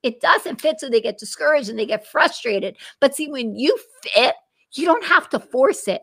it 0.03 0.21
doesn't 0.21 0.61
fit 0.61 0.79
so 0.79 0.89
they 0.89 1.01
get 1.01 1.17
discouraged 1.17 1.69
and 1.69 1.77
they 1.77 1.85
get 1.85 2.07
frustrated 2.07 2.75
but 2.99 3.15
see 3.15 3.29
when 3.29 3.55
you 3.55 3.77
fit 4.03 4.35
you 4.73 4.85
don't 4.85 5.03
have 5.03 5.29
to 5.29 5.39
force 5.39 5.87
it 5.87 6.01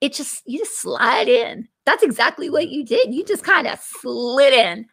it 0.00 0.12
just 0.12 0.42
you 0.46 0.58
just 0.58 0.78
slide 0.78 1.28
in 1.28 1.68
that's 1.86 2.02
exactly 2.02 2.50
what 2.50 2.68
you 2.68 2.84
did 2.84 3.14
you 3.14 3.24
just 3.24 3.44
kind 3.44 3.66
of 3.66 3.78
slid 3.80 4.52
in 4.52 4.86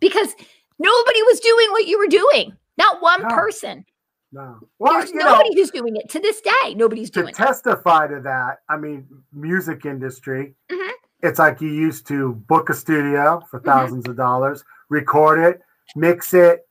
because 0.00 0.34
nobody 0.78 1.22
was 1.22 1.40
doing 1.40 1.70
what 1.70 1.86
you 1.86 1.98
were 1.98 2.06
doing 2.06 2.52
not 2.76 3.02
one 3.02 3.22
no. 3.22 3.28
person 3.28 3.84
no 4.32 4.58
well, 4.78 4.94
there's 4.94 5.12
nobody 5.12 5.50
know, 5.50 5.60
who's 5.60 5.70
doing 5.70 5.96
it 5.96 6.08
to 6.08 6.20
this 6.20 6.40
day 6.40 6.74
nobody's 6.74 7.10
doing. 7.10 7.26
to 7.26 7.32
doing 7.32 7.46
testify 7.46 8.06
to 8.06 8.20
that 8.20 8.58
i 8.68 8.76
mean 8.76 9.06
music 9.32 9.84
industry 9.84 10.54
mm-hmm. 10.70 10.92
it's 11.22 11.38
like 11.38 11.60
you 11.60 11.68
used 11.68 12.06
to 12.06 12.34
book 12.48 12.70
a 12.70 12.74
studio 12.74 13.42
for 13.50 13.60
1000s 13.60 13.90
mm-hmm. 13.90 14.10
of 14.10 14.16
dollars 14.16 14.64
record 14.88 15.38
it 15.38 15.60
mix 15.96 16.34
it 16.34 16.66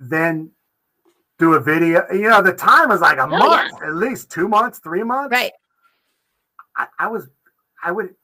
then 0.00 0.50
do 1.38 1.54
a 1.54 1.60
video. 1.60 2.04
You 2.12 2.28
know, 2.28 2.42
the 2.42 2.52
time 2.52 2.88
was 2.88 3.00
like 3.00 3.18
a 3.18 3.22
oh, 3.22 3.26
month, 3.26 3.72
yeah. 3.80 3.88
at 3.88 3.94
least 3.94 4.30
two 4.30 4.48
months, 4.48 4.78
three 4.78 5.02
months. 5.02 5.32
Right. 5.32 5.52
I, 6.76 6.86
I, 6.98 7.06
was, 7.08 7.28
I 7.82 7.92
would 7.92 8.14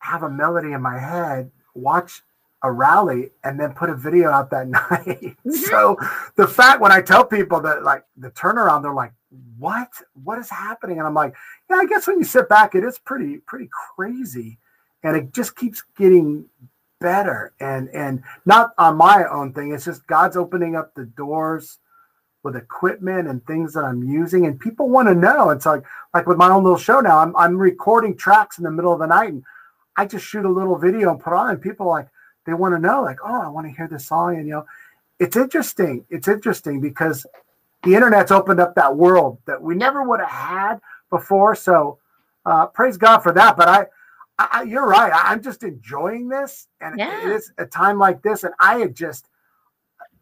have 0.00 0.22
a 0.22 0.30
melody 0.30 0.72
in 0.72 0.82
my 0.82 0.98
head, 0.98 1.50
watch 1.74 2.22
a 2.62 2.72
rally, 2.72 3.30
and 3.44 3.58
then 3.58 3.72
put 3.72 3.90
a 3.90 3.94
video 3.94 4.30
out 4.30 4.50
that 4.50 4.68
night. 4.68 4.82
Mm-hmm. 4.90 5.50
so 5.50 5.96
the 6.36 6.46
fact 6.46 6.80
when 6.80 6.92
I 6.92 7.00
tell 7.00 7.24
people 7.24 7.60
that, 7.60 7.82
like 7.82 8.04
the 8.16 8.30
turnaround, 8.30 8.82
they're 8.82 8.92
like, 8.92 9.12
"What? 9.58 9.90
What 10.24 10.38
is 10.38 10.50
happening?" 10.50 10.98
And 10.98 11.06
I'm 11.06 11.14
like, 11.14 11.34
"Yeah, 11.70 11.76
I 11.76 11.86
guess 11.86 12.06
when 12.06 12.18
you 12.18 12.24
sit 12.24 12.48
back, 12.48 12.74
it 12.74 12.84
is 12.84 12.98
pretty, 12.98 13.38
pretty 13.38 13.68
crazy." 13.70 14.58
And 15.04 15.16
it 15.16 15.32
just 15.32 15.54
keeps 15.54 15.84
getting 15.96 16.46
better. 17.00 17.52
And 17.60 17.88
and 17.90 18.22
not 18.46 18.72
on 18.78 18.96
my 18.96 19.24
own 19.30 19.52
thing. 19.52 19.72
It's 19.72 19.84
just 19.84 20.06
god's 20.06 20.36
opening 20.36 20.76
up 20.76 20.94
the 20.94 21.04
doors 21.04 21.78
with 22.42 22.56
equipment 22.56 23.28
and 23.28 23.44
things 23.46 23.72
that 23.74 23.84
i'm 23.84 24.02
using. 24.02 24.46
And 24.46 24.58
people 24.60 24.88
want 24.88 25.08
to 25.08 25.14
know. 25.14 25.50
It's 25.50 25.66
like 25.66 25.84
like 26.14 26.26
with 26.26 26.38
my 26.38 26.50
own 26.50 26.62
little 26.64 26.78
show 26.78 27.00
now 27.00 27.18
i'm, 27.18 27.34
I'm 27.36 27.56
recording 27.56 28.16
tracks 28.16 28.58
in 28.58 28.64
the 28.64 28.70
middle 28.70 28.92
of 28.92 28.98
the 28.98 29.06
night 29.06 29.30
and 29.30 29.44
i 29.96 30.06
just 30.06 30.24
shoot 30.24 30.44
a 30.44 30.50
little 30.50 30.76
video 30.78 31.10
and 31.10 31.20
put 31.20 31.32
on 31.32 31.50
and 31.50 31.60
people 31.60 31.86
like 31.86 32.08
they 32.46 32.54
want 32.54 32.74
to 32.74 32.78
know 32.78 33.02
like 33.02 33.18
oh 33.24 33.42
i 33.42 33.48
want 33.48 33.66
to 33.66 33.72
hear 33.72 33.88
this 33.88 34.06
song 34.06 34.36
and 34.36 34.46
you 34.46 34.54
know 34.54 34.66
it's 35.18 35.36
interesting. 35.36 36.04
It's 36.10 36.28
interesting 36.28 36.80
because 36.80 37.26
the 37.82 37.94
internet's 37.94 38.30
opened 38.30 38.60
up 38.60 38.74
that 38.74 38.96
world 38.96 39.38
that 39.46 39.60
we 39.60 39.74
never 39.74 40.02
would 40.02 40.20
have 40.20 40.28
had 40.28 40.80
before. 41.10 41.54
So 41.54 41.98
uh, 42.46 42.66
praise 42.66 42.96
God 42.96 43.18
for 43.18 43.32
that. 43.32 43.56
But 43.56 43.68
I, 43.68 43.86
I 44.38 44.62
you're 44.62 44.86
right. 44.86 45.12
I, 45.12 45.32
am 45.32 45.42
just 45.42 45.64
enjoying 45.64 46.28
this, 46.28 46.68
and 46.80 46.98
yeah. 46.98 47.26
it 47.26 47.32
is 47.32 47.52
a 47.58 47.66
time 47.66 47.98
like 47.98 48.22
this, 48.22 48.44
and 48.44 48.54
I 48.60 48.78
had 48.78 48.94
just 48.94 49.28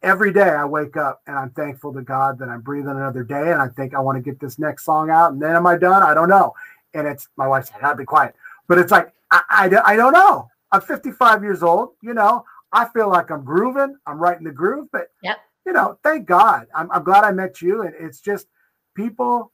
every 0.03 0.33
day 0.33 0.49
I 0.49 0.64
wake 0.64 0.97
up 0.97 1.23
and 1.27 1.37
I'm 1.37 1.51
thankful 1.51 1.93
to 1.95 2.03
God 2.03 2.39
that 2.39 2.49
I'm 2.49 2.61
breathing 2.61 2.91
another 2.91 3.25
day, 3.25 3.53
and 3.53 3.61
I 3.61 3.69
think 3.69 3.95
I 3.95 4.01
want 4.01 4.17
to 4.17 4.23
get 4.23 4.41
this 4.41 4.59
next 4.59 4.85
song 4.85 5.11
out, 5.11 5.33
and 5.33 5.43
then 5.43 5.55
am 5.55 5.67
I 5.67 5.77
done? 5.77 6.03
I 6.03 6.14
don't 6.14 6.29
know. 6.29 6.55
And 6.95 7.07
it's 7.07 7.29
my 7.37 7.47
wife 7.47 7.67
said, 7.67 7.81
"Gotta 7.81 7.97
be 7.97 8.05
quiet," 8.05 8.35
but 8.69 8.79
it's 8.79 8.91
like 8.91 9.12
I, 9.31 9.43
I, 9.51 9.93
I 9.93 9.97
don't 9.97 10.12
know. 10.12 10.49
I'm 10.73 10.81
55 10.81 11.43
years 11.43 11.62
old. 11.62 11.91
You 12.01 12.14
know, 12.14 12.45
I 12.73 12.87
feel 12.87 13.11
like 13.11 13.31
I'm 13.31 13.45
grooving. 13.45 13.97
I'm 14.07 14.19
right 14.19 14.39
in 14.39 14.45
the 14.45 14.53
groove, 14.53 14.89
but 14.93 15.09
yep. 15.23 15.39
you 15.67 15.73
know, 15.73 15.99
thank 16.03 16.27
God. 16.27 16.67
I'm, 16.75 16.91
I'm 16.91 17.05
glad 17.05 17.25
I 17.25 17.33
met 17.33 17.61
you, 17.61 17.83
and 17.83 17.95
it's 17.99 18.21
just 18.21 18.47
people 18.95 19.53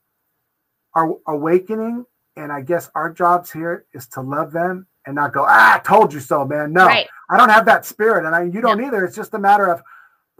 are 0.95 1.13
awakening 1.27 2.05
and 2.35 2.51
I 2.51 2.61
guess 2.61 2.89
our 2.95 3.11
jobs 3.11 3.51
here 3.51 3.85
is 3.93 4.07
to 4.07 4.21
love 4.21 4.51
them 4.51 4.87
and 5.05 5.15
not 5.15 5.33
go, 5.33 5.45
ah, 5.47 5.75
I 5.75 5.79
told 5.79 6.13
you 6.13 6.19
so, 6.19 6.45
man. 6.45 6.73
No, 6.73 6.85
right. 6.85 7.07
I 7.29 7.37
don't 7.37 7.49
have 7.49 7.65
that 7.65 7.85
spirit. 7.85 8.25
And 8.25 8.35
I, 8.35 8.43
you 8.43 8.61
don't 8.61 8.83
either. 8.83 9.03
It's 9.05 9.15
just 9.15 9.33
a 9.33 9.39
matter 9.39 9.67
of, 9.69 9.81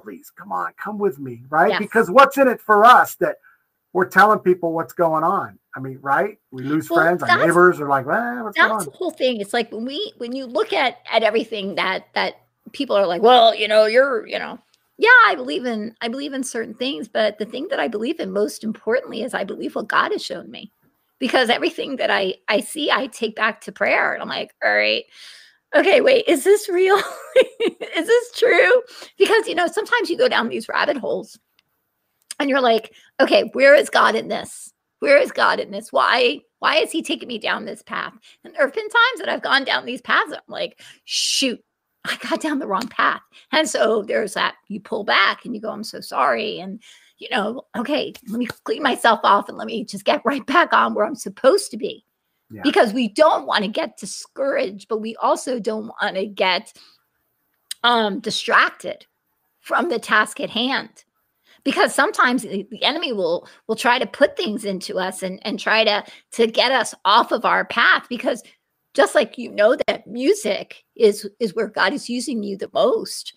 please, 0.02 0.32
come 0.36 0.52
on, 0.52 0.74
come 0.82 0.98
with 0.98 1.20
me. 1.20 1.44
Right. 1.50 1.72
Yes. 1.72 1.80
Because 1.80 2.10
what's 2.10 2.38
in 2.38 2.48
it 2.48 2.62
for 2.62 2.86
us 2.86 3.16
that 3.16 3.38
we're 3.92 4.08
telling 4.08 4.40
people 4.40 4.74
what's 4.74 4.94
going 4.94 5.24
on? 5.24 5.60
I 5.76 5.80
mean, 5.80 6.00
right? 6.02 6.38
We 6.52 6.64
lose 6.64 6.90
well, 6.90 7.02
friends. 7.02 7.24
Our 7.24 7.46
neighbors 7.46 7.80
are 7.80 7.90
like, 7.90 8.06
well, 8.06 8.44
what's 8.44 8.58
going 8.58 8.72
on? 8.72 8.78
That's 8.80 8.92
the 8.92 8.98
whole 8.98 9.12
thing. 9.12 9.42
It's 9.42 9.54
like 9.54 9.72
when 9.72 9.86
we, 9.86 10.14
when 10.18 10.36
you 10.36 10.46
look 10.46 10.72
at, 10.72 10.98
at 11.12 11.24
everything 11.24 11.76
that, 11.76 12.08
that 12.14 12.36
people 12.72 12.96
are 12.96 13.08
like, 13.08 13.22
well, 13.22 13.54
you 13.54 13.68
know, 13.68 13.86
you're, 13.86 14.26
you 14.28 14.40
know, 14.40 14.60
yeah, 14.98 15.10
I 15.26 15.36
believe 15.36 15.66
in, 15.66 15.96
I 16.02 16.08
believe 16.08 16.34
in 16.34 16.44
certain 16.44 16.76
things, 16.76 17.08
but 17.08 17.38
the 17.40 17.46
thing 17.46 17.68
that 17.70 17.80
I 17.80 17.88
believe 17.88 18.20
in 18.20 18.32
most 18.32 18.64
importantly 18.64 19.24
is 19.24 19.34
I 19.34 19.44
believe 19.44 19.76
what 19.76 19.88
God 19.88 20.12
has 20.12 20.24
shown 20.24 20.50
me 20.50 20.72
because 21.24 21.50
everything 21.50 21.96
that 21.96 22.12
I 22.12 22.34
I 22.50 22.60
see 22.60 22.92
I 22.92 23.08
take 23.08 23.34
back 23.34 23.62
to 23.62 23.72
prayer 23.72 24.12
and 24.12 24.22
I'm 24.22 24.28
like, 24.28 24.54
all 24.62 24.76
right, 24.76 25.06
okay, 25.74 26.02
wait, 26.02 26.26
is 26.28 26.44
this 26.44 26.68
real? 26.68 26.98
is 27.96 28.08
this 28.08 28.32
true? 28.34 28.82
Because 29.18 29.48
you 29.48 29.56
know, 29.56 29.68
sometimes 29.68 30.10
you 30.10 30.18
go 30.18 30.28
down 30.28 30.50
these 30.50 30.68
rabbit 30.68 30.98
holes 30.98 31.40
and 32.42 32.50
you're 32.50 32.60
like, 32.60 32.94
okay, 33.22 33.50
where 33.54 33.74
is 33.74 33.90
God 33.90 34.16
in 34.16 34.28
this? 34.28 34.74
Where 35.00 35.18
is 35.18 35.32
God 35.32 35.62
in 35.62 35.72
this? 35.72 35.94
Why 35.94 36.42
why 36.60 36.76
is 36.76 36.92
he 36.92 37.02
taking 37.02 37.30
me 37.30 37.40
down 37.40 37.64
this 37.64 37.84
path? 37.84 38.12
And 38.44 38.54
there 38.54 38.66
have 38.66 38.76
been 38.76 38.90
times 38.90 39.20
that 39.20 39.30
I've 39.30 39.42
gone 39.42 39.64
down 39.64 39.86
these 39.86 40.02
paths. 40.02 40.34
I'm 40.34 40.42
like, 40.50 40.82
shoot, 41.06 41.62
I 42.04 42.18
got 42.18 42.42
down 42.42 42.60
the 42.60 42.68
wrong 42.68 42.90
path. 42.90 43.22
And 43.54 43.70
so 43.70 44.04
there's 44.04 44.34
that 44.34 44.56
you 44.68 44.82
pull 44.82 45.06
back 45.06 45.46
and 45.46 45.56
you 45.56 45.62
go, 45.62 45.72
I'm 45.72 45.86
so 45.86 46.02
sorry. 46.02 46.60
And 46.60 46.82
you 47.18 47.30
know, 47.30 47.66
okay, 47.78 48.14
let 48.28 48.40
me 48.40 48.48
clean 48.66 48.84
myself 48.84 49.20
off 49.24 49.50
and 49.50 49.58
let 49.58 49.68
me 49.68 49.86
just 49.86 50.06
get 50.06 50.26
right 50.26 50.46
back 50.46 50.74
on 50.74 50.94
where 50.94 51.06
I'm 51.06 51.16
supposed 51.16 51.72
to 51.72 51.78
be. 51.78 52.06
Yeah. 52.50 52.62
Because 52.64 52.94
we 52.94 53.08
don't 53.08 53.48
want 53.48 53.64
to 53.64 53.70
get 53.70 53.98
discouraged, 53.98 54.88
but 54.88 55.00
we 55.00 55.16
also 55.16 55.60
don't 55.60 55.88
want 55.88 56.16
to 56.16 56.26
get 56.26 56.74
um, 57.84 58.20
distracted 58.20 59.06
from 59.60 59.90
the 59.90 60.00
task 60.00 60.40
at 60.40 60.50
hand. 60.50 61.04
Because 61.64 61.96
sometimes 61.96 62.44
the, 62.44 62.68
the 62.70 62.84
enemy 62.84 63.14
will 63.14 63.48
will 63.68 63.78
try 63.78 63.98
to 63.98 64.06
put 64.06 64.36
things 64.36 64.66
into 64.66 65.00
us 65.00 65.24
and, 65.24 65.40
and 65.44 65.58
try 65.58 65.86
to 65.86 66.04
to 66.32 66.46
get 66.46 66.74
us 66.74 66.94
off 67.06 67.32
of 67.32 67.46
our 67.46 67.64
path 67.64 68.06
because 68.10 68.44
just 68.94 69.16
like 69.16 69.38
you 69.38 69.50
know 69.50 69.78
that 69.88 70.06
music 70.06 70.84
is 70.98 71.28
is 71.40 71.56
where 71.56 71.68
God 71.68 71.94
is 71.94 72.10
using 72.10 72.44
you 72.44 72.58
the 72.58 72.70
most 72.74 73.34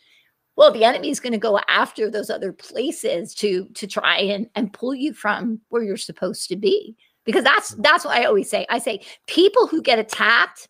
well 0.57 0.72
the 0.72 0.84
enemy 0.84 1.11
is 1.11 1.20
going 1.20 1.32
to 1.32 1.38
go 1.38 1.61
after 1.68 2.11
those 2.11 2.30
other 2.30 2.52
places 2.52 3.34
to 3.34 3.66
to 3.74 3.86
try 3.86 4.18
and 4.18 4.48
and 4.54 4.72
pull 4.72 4.94
you 4.94 5.12
from 5.12 5.61
where 5.68 5.82
you're 5.82 5.96
supposed 5.96 6.48
to 6.48 6.57
be. 6.57 6.96
Because 7.24 7.44
that's 7.44 7.74
mm. 7.74 7.82
that's 7.82 8.04
what 8.04 8.16
i 8.16 8.24
always 8.24 8.50
say. 8.50 8.66
I 8.68 8.78
say 8.78 9.00
people 9.26 9.66
who 9.66 9.82
get 9.82 9.98
attacked 9.98 10.68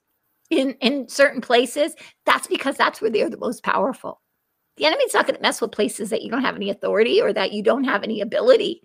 in 0.50 0.72
in 0.80 1.08
certain 1.08 1.40
places 1.40 1.94
that's 2.24 2.46
because 2.46 2.76
that's 2.76 3.00
where 3.00 3.10
they're 3.10 3.30
the 3.30 3.36
most 3.36 3.62
powerful. 3.62 4.20
The 4.76 4.84
enemy's 4.84 5.14
not 5.14 5.26
going 5.26 5.36
to 5.36 5.42
mess 5.42 5.60
with 5.60 5.72
places 5.72 6.10
that 6.10 6.22
you 6.22 6.30
don't 6.30 6.44
have 6.44 6.56
any 6.56 6.68
authority 6.70 7.20
or 7.20 7.32
that 7.32 7.52
you 7.52 7.62
don't 7.62 7.84
have 7.84 8.02
any 8.02 8.20
ability. 8.20 8.82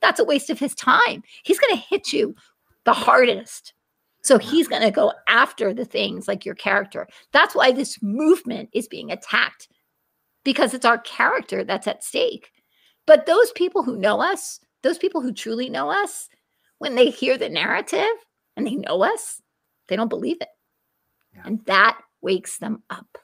That's 0.00 0.20
a 0.20 0.24
waste 0.24 0.48
of 0.48 0.60
his 0.60 0.74
time. 0.74 1.22
He's 1.42 1.58
going 1.58 1.74
to 1.74 1.82
hit 1.88 2.12
you 2.12 2.36
the 2.84 2.92
hardest. 2.92 3.74
So 4.22 4.38
he's 4.38 4.68
going 4.68 4.82
to 4.82 4.90
go 4.90 5.12
after 5.28 5.74
the 5.74 5.84
things 5.84 6.28
like 6.28 6.46
your 6.46 6.54
character. 6.54 7.06
That's 7.32 7.54
why 7.54 7.72
this 7.72 8.02
movement 8.02 8.70
is 8.72 8.88
being 8.88 9.10
attacked 9.10 9.68
because 10.44 10.74
it's 10.74 10.84
our 10.84 10.98
character 10.98 11.64
that's 11.64 11.86
at 11.86 12.04
stake. 12.04 12.50
But 13.06 13.26
those 13.26 13.50
people 13.52 13.82
who 13.82 13.96
know 13.96 14.20
us, 14.20 14.60
those 14.82 14.98
people 14.98 15.20
who 15.20 15.32
truly 15.32 15.68
know 15.68 15.90
us, 15.90 16.28
when 16.78 16.94
they 16.94 17.10
hear 17.10 17.36
the 17.38 17.48
narrative 17.48 18.04
and 18.56 18.66
they 18.66 18.76
know 18.76 19.02
us, 19.02 19.40
they 19.88 19.96
don't 19.96 20.08
believe 20.08 20.38
it. 20.40 20.48
Yeah. 21.34 21.42
And 21.46 21.64
that 21.66 21.98
wakes 22.20 22.58
them 22.58 22.82
up. 22.90 23.18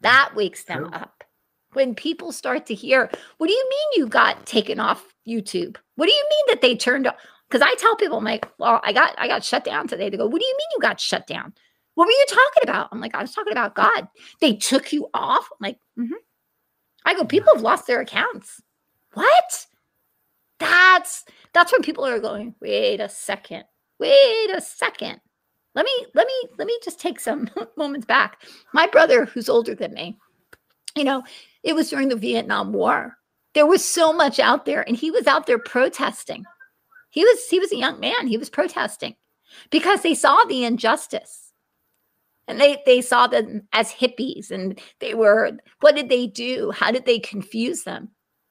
That 0.00 0.32
wakes 0.34 0.64
them 0.64 0.84
True. 0.84 0.90
up. 0.92 1.24
When 1.72 1.94
people 1.94 2.32
start 2.32 2.66
to 2.66 2.74
hear, 2.74 3.10
what 3.38 3.46
do 3.46 3.52
you 3.52 3.68
mean 3.70 4.02
you 4.02 4.08
got 4.08 4.44
taken 4.44 4.78
off 4.78 5.14
YouTube? 5.26 5.76
What 5.96 6.06
do 6.06 6.12
you 6.12 6.24
mean 6.30 6.44
that 6.48 6.60
they 6.60 6.76
turned 6.76 7.06
off? 7.06 7.16
Because 7.48 7.66
I 7.66 7.74
tell 7.78 7.96
people, 7.96 8.18
I'm 8.18 8.24
like, 8.24 8.46
well, 8.58 8.80
I 8.82 8.92
got 8.92 9.14
I 9.18 9.26
got 9.26 9.44
shut 9.44 9.64
down 9.64 9.88
today. 9.88 10.10
They 10.10 10.16
go, 10.16 10.26
what 10.26 10.40
do 10.40 10.46
you 10.46 10.56
mean 10.56 10.68
you 10.74 10.80
got 10.80 11.00
shut 11.00 11.26
down? 11.26 11.54
What 11.94 12.06
were 12.06 12.10
you 12.10 12.26
talking 12.28 12.62
about? 12.62 12.88
I'm 12.90 13.00
like, 13.00 13.14
I 13.14 13.20
was 13.20 13.34
talking 13.34 13.52
about 13.52 13.74
God. 13.74 14.08
They 14.40 14.54
took 14.54 14.92
you 14.92 15.08
off. 15.12 15.48
I'm 15.52 15.58
like, 15.60 15.78
mm-hmm. 15.98 16.14
I 17.04 17.14
go, 17.14 17.24
people 17.24 17.52
have 17.54 17.62
lost 17.62 17.86
their 17.86 18.00
accounts. 18.00 18.62
What? 19.14 19.66
That's 20.58 21.24
that's 21.52 21.72
when 21.72 21.82
people 21.82 22.06
are 22.06 22.20
going, 22.20 22.54
wait 22.60 23.00
a 23.00 23.08
second, 23.08 23.64
wait 23.98 24.50
a 24.54 24.60
second. 24.60 25.20
Let 25.74 25.84
me 25.84 26.06
let 26.14 26.26
me 26.26 26.34
let 26.58 26.66
me 26.66 26.78
just 26.84 27.00
take 27.00 27.18
some 27.18 27.50
moments 27.76 28.06
back. 28.06 28.42
My 28.72 28.86
brother, 28.86 29.24
who's 29.24 29.48
older 29.48 29.74
than 29.74 29.92
me, 29.92 30.18
you 30.94 31.04
know, 31.04 31.24
it 31.62 31.74
was 31.74 31.90
during 31.90 32.08
the 32.08 32.16
Vietnam 32.16 32.72
War. 32.72 33.18
There 33.54 33.66
was 33.66 33.84
so 33.84 34.12
much 34.12 34.38
out 34.38 34.64
there, 34.64 34.82
and 34.86 34.96
he 34.96 35.10
was 35.10 35.26
out 35.26 35.46
there 35.46 35.58
protesting. 35.58 36.44
He 37.10 37.24
was 37.24 37.46
he 37.48 37.58
was 37.58 37.72
a 37.72 37.76
young 37.76 38.00
man. 38.00 38.28
He 38.28 38.38
was 38.38 38.48
protesting 38.48 39.16
because 39.70 40.02
they 40.02 40.14
saw 40.14 40.44
the 40.44 40.64
injustice 40.64 41.51
and 42.52 42.60
they 42.60 42.82
they 42.84 43.00
saw 43.00 43.26
them 43.26 43.66
as 43.72 43.90
hippies 43.90 44.50
and 44.50 44.78
they 45.00 45.14
were 45.14 45.52
what 45.80 45.96
did 45.96 46.10
they 46.10 46.26
do? 46.26 46.70
How 46.70 46.90
did 46.90 47.06
they 47.06 47.18
confuse 47.18 47.84
them? 47.84 48.10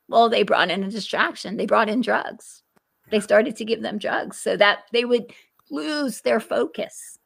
Well 0.10 0.28
they 0.28 0.44
brought 0.44 0.72
in 0.72 0.84
a 0.84 0.90
distraction. 0.90 1.56
They 1.56 1.68
brought 1.68 1.88
in 1.90 2.02
drugs. 2.02 2.64
They 3.12 3.20
started 3.20 3.56
to 3.58 3.66
give 3.66 3.82
them 3.82 4.00
drugs 4.00 4.38
so 4.38 4.58
that 4.58 4.80
they 4.92 5.06
would 5.06 5.32
lose 5.70 6.22
their 6.22 6.40
focus. 6.40 7.20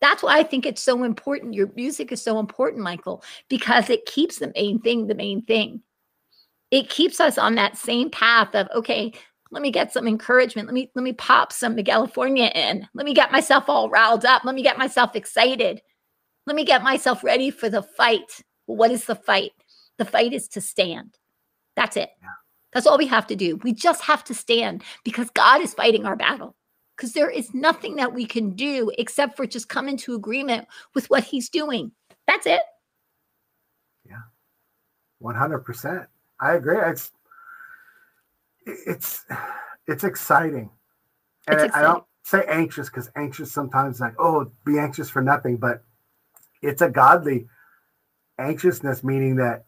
That's 0.00 0.22
why 0.22 0.38
i 0.38 0.42
think 0.42 0.66
it's 0.66 0.82
so 0.82 1.02
important. 1.02 1.54
Your 1.54 1.72
music 1.74 2.12
is 2.12 2.22
so 2.22 2.38
important 2.38 2.82
michael 2.82 3.24
because 3.48 3.88
it 3.88 4.04
keeps 4.04 4.38
the 4.38 4.52
main 4.54 4.80
thing 4.80 5.06
the 5.06 5.14
main 5.14 5.42
thing. 5.42 5.82
It 6.70 6.90
keeps 6.90 7.20
us 7.20 7.38
on 7.38 7.54
that 7.54 7.78
same 7.78 8.10
path 8.10 8.54
of 8.54 8.68
okay 8.74 9.14
let 9.50 9.62
me 9.62 9.70
get 9.70 9.94
some 9.94 10.06
encouragement. 10.06 10.68
Let 10.68 10.74
me 10.74 10.90
let 10.94 11.02
me 11.02 11.14
pop 11.14 11.54
some 11.54 11.74
Miguelifornia 11.74 12.54
in. 12.54 12.86
Let 12.92 13.06
me 13.06 13.14
get 13.14 13.32
myself 13.32 13.64
all 13.68 13.88
riled 13.88 14.26
up. 14.26 14.44
Let 14.44 14.54
me 14.54 14.62
get 14.62 14.76
myself 14.76 15.16
excited 15.16 15.80
let 16.48 16.56
me 16.56 16.64
get 16.64 16.82
myself 16.82 17.22
ready 17.22 17.50
for 17.50 17.68
the 17.68 17.82
fight. 17.82 18.42
What 18.64 18.90
is 18.90 19.04
the 19.04 19.14
fight? 19.14 19.52
The 19.98 20.06
fight 20.06 20.32
is 20.32 20.48
to 20.48 20.62
stand. 20.62 21.18
That's 21.76 21.96
it. 21.96 22.08
Yeah. 22.22 22.28
That's 22.72 22.86
all 22.86 22.96
we 22.96 23.06
have 23.06 23.26
to 23.26 23.36
do. 23.36 23.56
We 23.62 23.74
just 23.74 24.02
have 24.02 24.24
to 24.24 24.34
stand 24.34 24.82
because 25.04 25.28
God 25.30 25.60
is 25.60 25.74
fighting 25.74 26.06
our 26.06 26.16
battle. 26.16 26.56
Because 26.96 27.12
there 27.12 27.30
is 27.30 27.52
nothing 27.54 27.96
that 27.96 28.14
we 28.14 28.24
can 28.24 28.56
do 28.56 28.90
except 28.98 29.36
for 29.36 29.46
just 29.46 29.68
come 29.68 29.88
into 29.88 30.14
agreement 30.14 30.66
with 30.94 31.08
what 31.10 31.22
He's 31.22 31.50
doing. 31.50 31.92
That's 32.26 32.46
it. 32.46 32.62
Yeah, 34.04 34.22
one 35.18 35.36
hundred 35.36 35.60
percent. 35.60 36.06
I 36.40 36.54
agree. 36.54 36.78
It's 36.78 37.12
it's 38.66 39.24
it's 39.86 40.02
exciting, 40.02 40.70
and 41.46 41.54
it's 41.54 41.64
exciting. 41.66 41.88
I 41.88 41.92
don't 41.92 42.04
say 42.24 42.44
anxious 42.48 42.88
because 42.88 43.10
anxious 43.14 43.52
sometimes 43.52 44.00
like 44.00 44.14
oh 44.18 44.50
be 44.64 44.78
anxious 44.78 45.08
for 45.08 45.22
nothing, 45.22 45.56
but 45.56 45.84
it's 46.62 46.82
a 46.82 46.88
godly 46.88 47.46
anxiousness, 48.38 49.04
meaning 49.04 49.36
that 49.36 49.64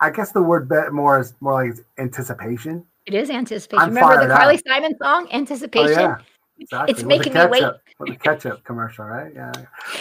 I 0.00 0.10
guess 0.10 0.32
the 0.32 0.42
word 0.42 0.68
bet 0.68 0.92
more 0.92 1.18
is 1.18 1.34
more 1.40 1.64
like 1.64 1.78
anticipation. 1.98 2.84
It 3.06 3.14
is 3.14 3.30
anticipation. 3.30 3.82
I'm 3.82 3.88
Remember 3.94 4.26
the 4.26 4.34
Carly 4.34 4.60
Simon 4.66 4.94
song, 5.02 5.28
Anticipation? 5.32 5.98
Oh, 5.98 6.02
yeah. 6.02 6.16
Exactly. 6.60 6.92
It's 6.92 7.02
making 7.04 7.34
me 7.34 7.46
wait. 7.46 7.64
With 7.98 8.10
the 8.10 8.16
ketchup 8.16 8.64
commercial, 8.64 9.04
right? 9.04 9.32
Yeah. 9.34 9.52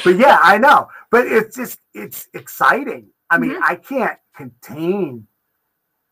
But 0.03 0.17
yeah, 0.17 0.39
I 0.41 0.57
know. 0.57 0.87
But 1.09 1.27
it's 1.27 1.55
just 1.55 1.79
it's 1.93 2.27
exciting. 2.33 3.07
I 3.29 3.37
mean, 3.37 3.51
mm-hmm. 3.51 3.63
I 3.63 3.75
can't 3.75 4.17
contain, 4.35 5.27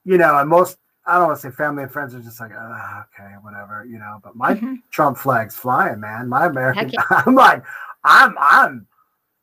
you 0.03 0.17
know, 0.17 0.37
and 0.37 0.49
most 0.49 0.77
I 1.05 1.17
don't 1.17 1.27
want 1.27 1.41
to 1.41 1.49
say 1.49 1.55
family 1.55 1.83
and 1.83 1.91
friends 1.91 2.15
are 2.15 2.19
just 2.19 2.39
like, 2.39 2.51
oh, 2.57 3.03
okay, 3.13 3.33
whatever, 3.41 3.85
you 3.87 3.99
know. 3.99 4.19
But 4.23 4.35
my 4.35 4.53
mm-hmm. 4.53 4.75
Trump 4.89 5.17
flag's 5.17 5.55
flying, 5.55 5.99
man. 5.99 6.27
My 6.27 6.45
American, 6.45 6.89
yeah. 6.89 7.03
I'm 7.09 7.35
like, 7.35 7.63
I'm 8.03 8.35
I'm 8.39 8.87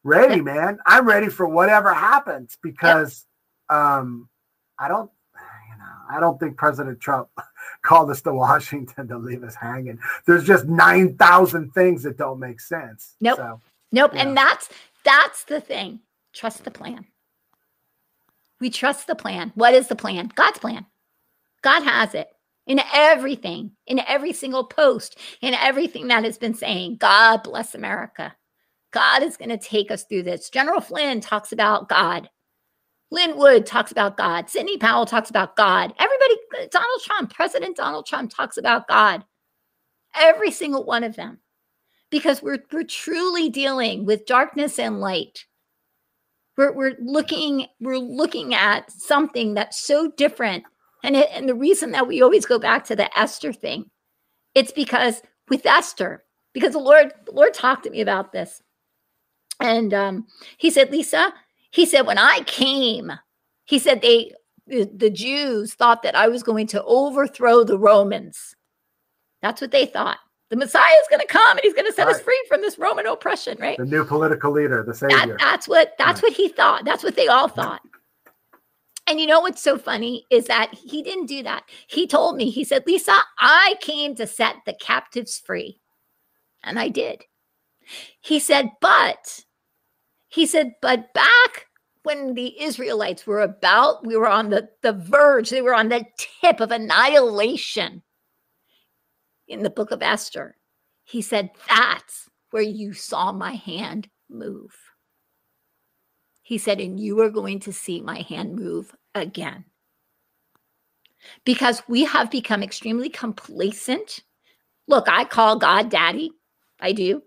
ready, 0.04 0.40
man. 0.40 0.78
I'm 0.86 1.06
ready 1.06 1.28
for 1.28 1.46
whatever 1.46 1.92
happens 1.92 2.56
because 2.62 3.26
yep. 3.70 3.78
um 3.78 4.28
I 4.78 4.88
don't 4.88 5.10
you 5.34 5.78
know, 5.78 6.16
I 6.16 6.20
don't 6.20 6.38
think 6.38 6.56
President 6.56 7.00
Trump 7.00 7.28
called 7.82 8.10
us 8.10 8.22
to 8.22 8.32
Washington 8.32 9.08
to 9.08 9.18
leave 9.18 9.42
us 9.42 9.54
hanging. 9.54 9.98
There's 10.26 10.44
just 10.44 10.66
9,000 10.66 11.72
things 11.72 12.02
that 12.02 12.16
don't 12.16 12.38
make 12.38 12.60
sense. 12.60 13.14
Nope. 13.20 13.36
So, 13.36 13.60
nope. 13.92 14.12
And 14.14 14.36
that's 14.36 14.68
that's 15.04 15.44
the 15.44 15.60
thing. 15.60 16.00
Trust 16.32 16.64
the 16.64 16.70
plan. 16.70 17.06
We 18.60 18.70
trust 18.70 19.06
the 19.06 19.16
plan. 19.16 19.52
What 19.54 19.74
is 19.74 19.88
the 19.88 19.96
plan? 19.96 20.30
God's 20.34 20.58
plan. 20.58 20.86
God 21.62 21.82
has 21.82 22.14
it 22.14 22.28
in 22.66 22.80
everything, 22.92 23.72
in 23.86 24.00
every 24.00 24.32
single 24.32 24.64
post, 24.64 25.18
in 25.40 25.54
everything 25.54 26.08
that 26.08 26.24
has 26.24 26.38
been 26.38 26.54
saying. 26.54 26.96
God 26.96 27.42
bless 27.42 27.74
America. 27.74 28.34
God 28.92 29.22
is 29.22 29.36
going 29.36 29.48
to 29.48 29.58
take 29.58 29.90
us 29.90 30.04
through 30.04 30.22
this. 30.22 30.50
General 30.50 30.80
Flynn 30.80 31.20
talks 31.20 31.52
about 31.52 31.88
God. 31.88 32.28
Lin 33.10 33.36
Wood 33.36 33.66
talks 33.66 33.92
about 33.92 34.16
God. 34.16 34.48
Sidney 34.48 34.78
Powell 34.78 35.04
talks 35.04 35.28
about 35.28 35.56
God. 35.56 35.92
Everybody, 35.98 36.68
Donald 36.70 37.00
Trump, 37.02 37.34
President 37.34 37.76
Donald 37.76 38.06
Trump 38.06 38.32
talks 38.32 38.56
about 38.56 38.88
God. 38.88 39.24
Every 40.14 40.50
single 40.50 40.84
one 40.84 41.04
of 41.04 41.16
them. 41.16 41.38
Because 42.10 42.42
we're, 42.42 42.58
we're 42.70 42.84
truly 42.84 43.48
dealing 43.48 44.04
with 44.04 44.26
darkness 44.26 44.78
and 44.78 45.00
light. 45.00 45.46
We're, 46.56 46.72
we're 46.72 46.96
looking 47.00 47.66
we're 47.80 47.96
looking 47.96 48.54
at 48.54 48.90
something 48.90 49.54
that's 49.54 49.82
so 49.82 50.10
different 50.10 50.64
and, 51.02 51.16
it, 51.16 51.28
and 51.32 51.48
the 51.48 51.54
reason 51.54 51.92
that 51.92 52.06
we 52.06 52.20
always 52.20 52.44
go 52.44 52.58
back 52.58 52.84
to 52.84 52.94
the 52.94 53.18
esther 53.18 53.54
thing 53.54 53.86
it's 54.54 54.70
because 54.70 55.22
with 55.48 55.64
esther 55.64 56.24
because 56.52 56.72
the 56.72 56.78
lord 56.78 57.14
the 57.24 57.32
lord 57.32 57.54
talked 57.54 57.84
to 57.84 57.90
me 57.90 58.02
about 58.02 58.32
this 58.32 58.62
and 59.62 59.94
um, 59.94 60.26
he 60.58 60.70
said, 60.70 60.90
Lisa, 60.90 61.32
he 61.70 61.86
said, 61.86 62.02
when 62.02 62.18
I 62.18 62.40
came, 62.46 63.12
he 63.64 63.78
said 63.78 64.02
they 64.02 64.32
the, 64.66 64.90
the 64.94 65.10
Jews 65.10 65.74
thought 65.74 66.02
that 66.02 66.14
I 66.14 66.28
was 66.28 66.42
going 66.42 66.66
to 66.68 66.82
overthrow 66.84 67.64
the 67.64 67.78
Romans. 67.78 68.54
That's 69.40 69.60
what 69.60 69.70
they 69.70 69.86
thought. 69.86 70.18
The 70.50 70.56
Messiah 70.56 70.94
is 71.00 71.08
going 71.08 71.20
to 71.20 71.26
come 71.26 71.56
and 71.56 71.60
he's 71.62 71.74
going 71.74 71.86
to 71.86 71.92
set 71.92 72.06
right. 72.06 72.14
us 72.14 72.22
free 72.22 72.40
from 72.48 72.60
this 72.60 72.78
Roman 72.78 73.06
oppression, 73.06 73.56
right? 73.58 73.78
The 73.78 73.86
new 73.86 74.04
political 74.04 74.52
leader, 74.52 74.84
the 74.86 74.94
savior. 74.94 75.16
That, 75.16 75.38
that's 75.38 75.66
what 75.66 75.94
that's 75.98 76.22
right. 76.22 76.30
what 76.30 76.36
he 76.36 76.48
thought. 76.48 76.84
That's 76.84 77.02
what 77.02 77.16
they 77.16 77.28
all 77.28 77.48
thought. 77.48 77.80
And 79.06 79.18
you 79.18 79.26
know 79.26 79.40
what's 79.40 79.62
so 79.62 79.78
funny 79.78 80.26
is 80.30 80.46
that 80.46 80.72
he 80.74 81.02
didn't 81.02 81.26
do 81.26 81.42
that. 81.42 81.64
He 81.86 82.06
told 82.06 82.36
me, 82.36 82.50
he 82.50 82.64
said, 82.64 82.86
Lisa, 82.86 83.16
I 83.38 83.76
came 83.80 84.14
to 84.16 84.26
set 84.26 84.56
the 84.64 84.74
captives 84.74 85.38
free. 85.38 85.80
And 86.62 86.78
I 86.78 86.88
did. 86.88 87.24
He 88.20 88.38
said, 88.38 88.70
but 88.80 89.44
he 90.32 90.46
said, 90.46 90.74
but 90.80 91.12
back 91.12 91.66
when 92.04 92.34
the 92.34 92.60
Israelites 92.60 93.26
were 93.26 93.42
about, 93.42 94.06
we 94.06 94.16
were 94.16 94.28
on 94.28 94.48
the, 94.48 94.68
the 94.82 94.94
verge, 94.94 95.50
they 95.50 95.60
were 95.60 95.74
on 95.74 95.90
the 95.90 96.04
tip 96.40 96.60
of 96.60 96.70
annihilation 96.70 98.02
in 99.46 99.62
the 99.62 99.70
book 99.70 99.90
of 99.90 100.02
Esther. 100.02 100.56
He 101.04 101.20
said, 101.20 101.50
that's 101.68 102.30
where 102.50 102.62
you 102.62 102.94
saw 102.94 103.30
my 103.32 103.52
hand 103.52 104.08
move. 104.30 104.74
He 106.42 106.56
said, 106.56 106.80
and 106.80 106.98
you 106.98 107.20
are 107.20 107.30
going 107.30 107.60
to 107.60 107.72
see 107.72 108.00
my 108.00 108.22
hand 108.22 108.56
move 108.56 108.94
again. 109.14 109.66
Because 111.44 111.82
we 111.88 112.04
have 112.04 112.30
become 112.30 112.62
extremely 112.62 113.10
complacent. 113.10 114.20
Look, 114.88 115.08
I 115.08 115.24
call 115.24 115.58
God 115.58 115.90
daddy. 115.90 116.32
I 116.80 116.92
do. 116.92 117.22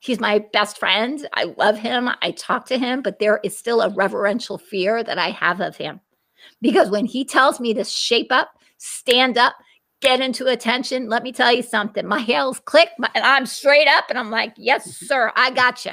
He's 0.00 0.18
my 0.18 0.38
best 0.52 0.78
friend. 0.78 1.26
I 1.34 1.44
love 1.58 1.78
him. 1.78 2.10
I 2.22 2.30
talk 2.32 2.66
to 2.66 2.78
him, 2.78 3.02
but 3.02 3.18
there 3.18 3.38
is 3.44 3.56
still 3.56 3.82
a 3.82 3.90
reverential 3.90 4.56
fear 4.56 5.04
that 5.04 5.18
I 5.18 5.30
have 5.30 5.60
of 5.60 5.76
him. 5.76 6.00
Because 6.62 6.90
when 6.90 7.04
he 7.04 7.24
tells 7.24 7.60
me 7.60 7.74
to 7.74 7.84
shape 7.84 8.32
up, 8.32 8.50
stand 8.78 9.36
up, 9.36 9.54
get 10.00 10.22
into 10.22 10.46
attention, 10.46 11.10
let 11.10 11.22
me 11.22 11.32
tell 11.32 11.52
you 11.52 11.62
something. 11.62 12.06
My 12.06 12.20
heels 12.20 12.60
click 12.60 12.88
and 13.14 13.24
I'm 13.24 13.44
straight 13.44 13.88
up 13.88 14.06
and 14.08 14.18
I'm 14.18 14.30
like, 14.30 14.54
yes, 14.56 14.88
mm-hmm. 14.88 15.06
sir, 15.06 15.32
I 15.36 15.50
got 15.50 15.84
you. 15.84 15.92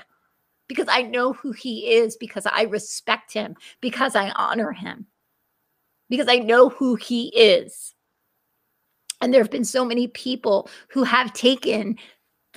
Because 0.70 0.88
I 0.90 1.02
know 1.02 1.34
who 1.34 1.52
he 1.52 1.94
is, 1.96 2.18
because 2.18 2.46
I 2.46 2.64
respect 2.64 3.34
him, 3.34 3.56
because 3.82 4.16
I 4.16 4.30
honor 4.32 4.72
him, 4.72 5.06
because 6.10 6.28
I 6.30 6.38
know 6.38 6.70
who 6.70 6.96
he 6.96 7.28
is. 7.28 7.94
And 9.22 9.34
there 9.34 9.42
have 9.42 9.52
been 9.52 9.66
so 9.66 9.84
many 9.84 10.08
people 10.08 10.70
who 10.90 11.04
have 11.04 11.34
taken 11.34 11.98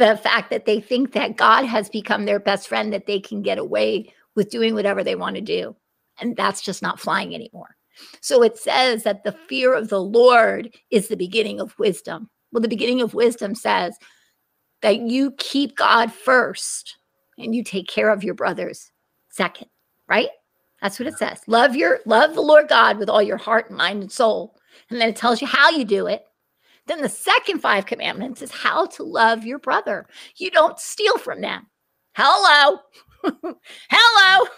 the 0.00 0.16
fact 0.16 0.50
that 0.50 0.64
they 0.64 0.80
think 0.80 1.12
that 1.12 1.36
God 1.36 1.66
has 1.66 1.90
become 1.90 2.24
their 2.24 2.40
best 2.40 2.66
friend, 2.66 2.92
that 2.92 3.06
they 3.06 3.20
can 3.20 3.42
get 3.42 3.58
away 3.58 4.12
with 4.34 4.50
doing 4.50 4.74
whatever 4.74 5.04
they 5.04 5.14
want 5.14 5.36
to 5.36 5.42
do. 5.42 5.76
And 6.18 6.34
that's 6.34 6.62
just 6.62 6.80
not 6.80 6.98
flying 6.98 7.34
anymore. 7.34 7.76
So 8.22 8.42
it 8.42 8.56
says 8.56 9.02
that 9.02 9.24
the 9.24 9.32
fear 9.32 9.74
of 9.74 9.88
the 9.88 10.00
Lord 10.00 10.74
is 10.90 11.08
the 11.08 11.16
beginning 11.16 11.60
of 11.60 11.78
wisdom. 11.78 12.30
Well, 12.50 12.62
the 12.62 12.68
beginning 12.68 13.02
of 13.02 13.12
wisdom 13.12 13.54
says 13.54 13.94
that 14.80 15.00
you 15.00 15.32
keep 15.32 15.76
God 15.76 16.10
first 16.10 16.96
and 17.36 17.54
you 17.54 17.62
take 17.62 17.86
care 17.86 18.08
of 18.08 18.24
your 18.24 18.34
brothers 18.34 18.90
second, 19.28 19.68
right? 20.08 20.30
That's 20.80 20.98
what 20.98 21.08
it 21.08 21.18
says. 21.18 21.42
Love 21.46 21.76
your 21.76 22.00
love 22.06 22.34
the 22.34 22.40
Lord 22.40 22.68
God 22.68 22.96
with 22.96 23.10
all 23.10 23.22
your 23.22 23.36
heart, 23.36 23.70
mind, 23.70 24.02
and 24.02 24.10
soul. 24.10 24.56
And 24.88 24.98
then 24.98 25.10
it 25.10 25.16
tells 25.16 25.42
you 25.42 25.46
how 25.46 25.68
you 25.68 25.84
do 25.84 26.06
it. 26.06 26.24
Then 26.90 27.02
the 27.02 27.08
second 27.08 27.60
five 27.60 27.86
commandments 27.86 28.42
is 28.42 28.50
how 28.50 28.86
to 28.86 29.04
love 29.04 29.44
your 29.44 29.60
brother. 29.60 30.08
You 30.38 30.50
don't 30.50 30.76
steal 30.76 31.18
from 31.18 31.40
them. 31.40 31.68
Hello. 32.16 32.80
Hello. 33.88 34.48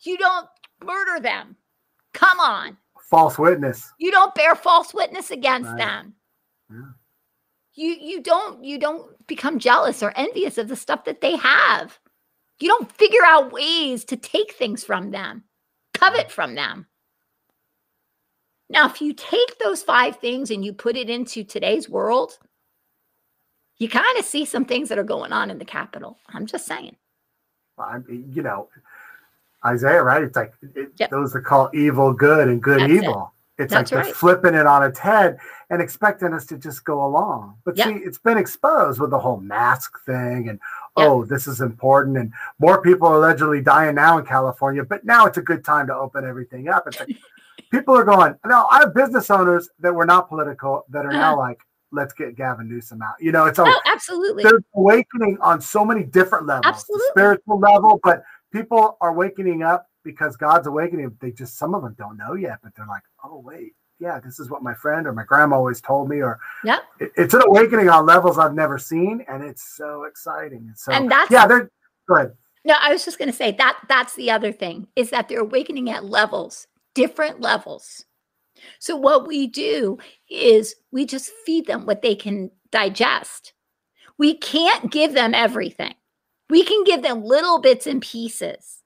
You 0.00 0.18
don't 0.18 0.48
murder 0.84 1.20
them. 1.22 1.54
Come 2.12 2.40
on. 2.40 2.76
False 3.08 3.38
witness. 3.38 3.88
You 4.00 4.10
don't 4.10 4.34
bear 4.34 4.56
false 4.56 4.92
witness 4.92 5.30
against 5.30 5.70
right. 5.70 5.78
them. 5.78 6.14
Yeah. 6.72 6.90
You 7.74 7.96
you 8.00 8.20
don't 8.20 8.64
you 8.64 8.76
don't 8.80 9.24
become 9.28 9.60
jealous 9.60 10.02
or 10.02 10.12
envious 10.16 10.58
of 10.58 10.66
the 10.66 10.74
stuff 10.74 11.04
that 11.04 11.20
they 11.20 11.36
have. 11.36 12.00
You 12.58 12.66
don't 12.66 12.90
figure 12.90 13.24
out 13.24 13.52
ways 13.52 14.04
to 14.06 14.16
take 14.16 14.54
things 14.54 14.82
from 14.82 15.12
them, 15.12 15.44
covet 15.94 16.32
from 16.32 16.56
them. 16.56 16.88
Now, 18.70 18.86
if 18.86 19.00
you 19.00 19.12
take 19.14 19.58
those 19.58 19.82
five 19.82 20.16
things 20.16 20.50
and 20.50 20.64
you 20.64 20.72
put 20.72 20.96
it 20.96 21.08
into 21.08 21.42
today's 21.42 21.88
world, 21.88 22.38
you 23.78 23.88
kind 23.88 24.18
of 24.18 24.24
see 24.24 24.44
some 24.44 24.64
things 24.64 24.88
that 24.88 24.98
are 24.98 25.04
going 25.04 25.32
on 25.32 25.50
in 25.50 25.58
the 25.58 25.64
Capitol. 25.64 26.18
I'm 26.28 26.46
just 26.46 26.66
saying. 26.66 26.96
Well, 27.76 27.88
I 27.88 27.98
mean, 27.98 28.30
you 28.32 28.42
know, 28.42 28.68
Isaiah, 29.64 30.02
right? 30.02 30.22
It's 30.22 30.36
like 30.36 30.52
it, 30.74 30.90
yep. 30.96 31.10
those 31.10 31.34
are 31.34 31.40
called 31.40 31.74
evil 31.74 32.12
good 32.12 32.48
and 32.48 32.62
good 32.62 32.80
That's 32.80 32.92
evil. 32.92 33.32
It. 33.58 33.62
It's 33.64 33.72
That's 33.72 33.90
like 33.90 34.04
they're 34.04 34.14
flipping 34.14 34.54
it 34.54 34.66
on 34.66 34.84
its 34.84 35.00
head 35.00 35.38
and 35.70 35.82
expecting 35.82 36.32
us 36.32 36.46
to 36.46 36.58
just 36.58 36.84
go 36.84 37.04
along. 37.04 37.56
But 37.64 37.76
yep. 37.76 37.88
see, 37.88 37.94
it's 37.94 38.18
been 38.18 38.38
exposed 38.38 39.00
with 39.00 39.10
the 39.10 39.18
whole 39.18 39.40
mask 39.40 39.98
thing 40.04 40.48
and 40.48 40.60
yep. 40.96 41.08
oh, 41.08 41.24
this 41.24 41.48
is 41.48 41.60
important. 41.60 42.18
And 42.18 42.32
more 42.60 42.80
people 42.80 43.08
are 43.08 43.16
allegedly 43.16 43.60
dying 43.60 43.96
now 43.96 44.18
in 44.18 44.24
California, 44.24 44.84
but 44.84 45.04
now 45.04 45.26
it's 45.26 45.38
a 45.38 45.42
good 45.42 45.64
time 45.64 45.88
to 45.88 45.94
open 45.94 46.24
everything 46.24 46.68
up. 46.68 46.86
It's 46.86 47.00
like 47.00 47.16
people 47.70 47.96
are 47.96 48.04
going. 48.04 48.34
Now 48.46 48.66
I 48.70 48.80
have 48.80 48.94
business 48.94 49.30
owners 49.30 49.68
that 49.80 49.94
were 49.94 50.06
not 50.06 50.28
political 50.28 50.84
that 50.90 51.04
are 51.06 51.12
now 51.12 51.32
uh-huh. 51.32 51.40
like, 51.40 51.58
let's 51.92 52.12
get 52.12 52.36
Gavin 52.36 52.68
Newsom 52.68 53.02
out. 53.02 53.14
You 53.20 53.32
know, 53.32 53.46
it's 53.46 53.58
a, 53.58 53.64
oh, 53.66 53.80
absolutely. 53.86 54.44
There's 54.44 54.62
awakening 54.74 55.38
on 55.40 55.60
so 55.60 55.84
many 55.84 56.04
different 56.04 56.46
levels. 56.46 56.66
Absolutely. 56.66 57.06
The 57.06 57.12
spiritual 57.12 57.58
level, 57.58 58.00
but 58.02 58.22
people 58.52 58.96
are 59.00 59.12
wakening 59.12 59.62
up 59.62 59.86
because 60.04 60.36
God's 60.36 60.66
awakening. 60.66 61.16
They 61.20 61.32
just 61.32 61.58
some 61.58 61.74
of 61.74 61.82
them 61.82 61.94
don't 61.98 62.16
know 62.16 62.34
yet, 62.34 62.58
but 62.62 62.74
they're 62.74 62.86
like, 62.86 63.02
oh 63.24 63.38
wait, 63.38 63.74
yeah, 63.98 64.20
this 64.20 64.38
is 64.38 64.50
what 64.50 64.62
my 64.62 64.74
friend 64.74 65.06
or 65.06 65.12
my 65.12 65.24
grandma 65.24 65.56
always 65.56 65.80
told 65.80 66.08
me. 66.08 66.22
Or 66.22 66.38
yeah, 66.64 66.78
it, 67.00 67.12
it's 67.16 67.34
an 67.34 67.42
awakening 67.46 67.88
on 67.88 68.06
levels 68.06 68.38
I've 68.38 68.54
never 68.54 68.78
seen, 68.78 69.24
and 69.28 69.42
it's 69.42 69.76
so 69.76 70.04
exciting. 70.04 70.66
And 70.68 70.78
so 70.78 70.92
and 70.92 71.10
that's 71.10 71.30
yeah, 71.30 71.46
they're 71.46 71.70
good. 72.06 72.32
No, 72.64 72.74
I 72.80 72.92
was 72.92 73.04
just 73.04 73.18
going 73.18 73.30
to 73.30 73.36
say 73.36 73.52
that 73.52 73.78
that's 73.88 74.14
the 74.14 74.30
other 74.30 74.52
thing 74.52 74.88
is 74.94 75.10
that 75.10 75.28
they're 75.28 75.40
awakening 75.40 75.90
at 75.90 76.04
levels 76.04 76.66
different 76.98 77.40
levels. 77.40 78.04
So, 78.80 78.96
what 78.96 79.28
we 79.28 79.46
do 79.46 79.98
is 80.28 80.74
we 80.90 81.06
just 81.06 81.30
feed 81.46 81.66
them 81.66 81.86
what 81.86 82.02
they 82.02 82.16
can 82.16 82.50
digest. 82.72 83.52
We 84.18 84.36
can't 84.36 84.90
give 84.90 85.14
them 85.14 85.32
everything, 85.32 85.94
we 86.50 86.64
can 86.64 86.82
give 86.82 87.02
them 87.02 87.22
little 87.22 87.60
bits 87.60 87.86
and 87.86 88.02
pieces. 88.02 88.82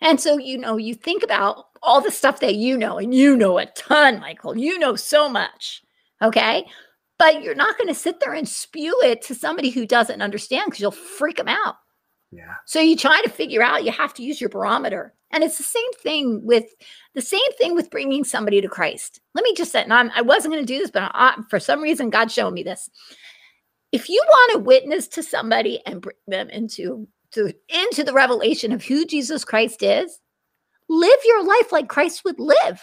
And 0.00 0.18
so, 0.20 0.38
you 0.38 0.56
know, 0.56 0.76
you 0.76 0.94
think 0.94 1.22
about 1.22 1.66
all 1.82 2.00
the 2.00 2.10
stuff 2.10 2.40
that 2.40 2.54
you 2.54 2.78
know, 2.78 2.98
and 2.98 3.12
you 3.12 3.36
know 3.36 3.58
a 3.58 3.66
ton, 3.66 4.20
Michael. 4.20 4.56
You 4.56 4.78
know 4.78 4.94
so 4.94 5.28
much. 5.28 5.82
Okay. 6.22 6.64
But 7.18 7.42
you're 7.42 7.56
not 7.56 7.76
going 7.76 7.88
to 7.88 7.94
sit 7.94 8.20
there 8.20 8.32
and 8.32 8.48
spew 8.48 8.96
it 9.02 9.22
to 9.22 9.34
somebody 9.34 9.70
who 9.70 9.86
doesn't 9.86 10.22
understand 10.22 10.66
because 10.66 10.80
you'll 10.80 10.92
freak 10.92 11.36
them 11.36 11.48
out. 11.48 11.74
Yeah. 12.30 12.54
So 12.66 12.80
you 12.80 12.96
try 12.96 13.20
to 13.22 13.30
figure 13.30 13.62
out, 13.62 13.84
you 13.84 13.92
have 13.92 14.12
to 14.14 14.22
use 14.22 14.40
your 14.40 14.50
barometer. 14.50 15.14
And 15.30 15.44
it's 15.44 15.58
the 15.58 15.64
same 15.64 15.92
thing 15.94 16.40
with 16.44 16.64
the 17.14 17.20
same 17.20 17.52
thing 17.58 17.74
with 17.74 17.90
bringing 17.90 18.24
somebody 18.24 18.60
to 18.60 18.68
Christ. 18.68 19.20
Let 19.34 19.44
me 19.44 19.54
just 19.54 19.72
say, 19.72 19.82
and 19.82 19.92
I'm, 19.92 20.10
I 20.14 20.22
was 20.22 20.44
not 20.44 20.52
going 20.52 20.64
to 20.64 20.72
do 20.72 20.78
this, 20.78 20.90
but 20.90 21.10
I, 21.14 21.36
for 21.50 21.60
some 21.60 21.82
reason, 21.82 22.10
God 22.10 22.30
showed 22.30 22.52
me 22.52 22.62
this. 22.62 22.88
If 23.92 24.08
you 24.08 24.22
want 24.26 24.52
to 24.52 24.58
witness 24.58 25.08
to 25.08 25.22
somebody 25.22 25.80
and 25.86 26.00
bring 26.00 26.16
them 26.26 26.48
into 26.50 27.08
to, 27.32 27.52
into 27.68 28.04
the 28.04 28.12
revelation 28.12 28.72
of 28.72 28.82
who 28.82 29.04
Jesus 29.04 29.44
Christ 29.44 29.82
is, 29.82 30.18
live 30.88 31.18
your 31.24 31.44
life 31.44 31.72
like 31.72 31.88
Christ 31.88 32.24
would 32.24 32.40
live. 32.40 32.80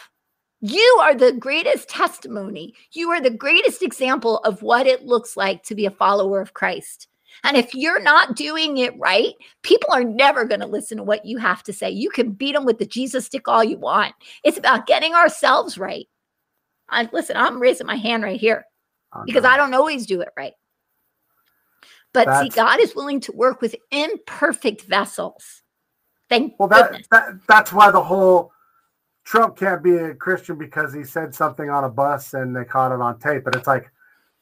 You 0.61 0.99
are 1.01 1.15
the 1.15 1.33
greatest 1.33 1.89
testimony. 1.89 2.73
You 2.91 3.09
are 3.11 3.21
the 3.21 3.29
greatest 3.29 3.83
example 3.83 4.37
of 4.39 4.61
what 4.61 4.87
it 4.87 5.05
looks 5.05 5.35
like 5.35 5.63
to 5.63 5.75
be 5.75 5.85
a 5.85 5.91
follower 5.91 6.41
of 6.41 6.53
Christ. 6.53 7.07
And 7.43 7.57
if 7.57 7.75
you're 7.75 8.01
not 8.01 8.35
doing 8.35 8.77
it 8.77 8.97
right, 8.97 9.33
people 9.61 9.89
are 9.91 10.03
never 10.03 10.45
going 10.45 10.61
to 10.61 10.65
listen 10.65 10.97
to 10.97 11.03
what 11.03 11.25
you 11.25 11.37
have 11.37 11.63
to 11.63 11.73
say. 11.73 11.89
You 11.89 12.09
can 12.09 12.31
beat 12.31 12.53
them 12.53 12.65
with 12.65 12.79
the 12.79 12.85
Jesus 12.85 13.25
stick 13.25 13.47
all 13.47 13.63
you 13.63 13.77
want. 13.77 14.13
It's 14.43 14.57
about 14.57 14.87
getting 14.87 15.13
ourselves 15.13 15.77
right. 15.77 16.07
I 16.89 17.09
listen, 17.11 17.35
I'm 17.37 17.59
raising 17.59 17.87
my 17.87 17.95
hand 17.95 18.23
right 18.23 18.39
here 18.39 18.65
because 19.25 19.45
I 19.45 19.57
don't 19.57 19.73
always 19.73 20.05
do 20.05 20.21
it 20.21 20.29
right. 20.37 20.53
But 22.13 22.27
That's, 22.27 22.43
see, 22.43 22.49
God 22.49 22.79
is 22.79 22.95
willing 22.95 23.19
to 23.21 23.31
work 23.33 23.61
with 23.61 23.75
imperfect 23.91 24.83
vessels. 24.83 25.63
Thank 26.29 26.55
well, 26.57 26.69
that, 26.69 27.05
that 27.11 27.39
that's 27.47 27.73
why 27.73 27.91
the 27.91 28.01
whole 28.01 28.51
Trump 29.25 29.57
can't 29.57 29.83
be 29.83 29.95
a 29.95 30.15
Christian 30.15 30.57
because 30.57 30.93
he 30.93 31.03
said 31.03 31.33
something 31.35 31.69
on 31.69 31.83
a 31.83 31.89
bus 31.89 32.33
and 32.33 32.55
they 32.55 32.63
caught 32.63 32.93
it 32.93 33.01
on 33.01 33.19
tape. 33.19 33.43
But 33.43 33.55
it's 33.55 33.67
like, 33.67 33.91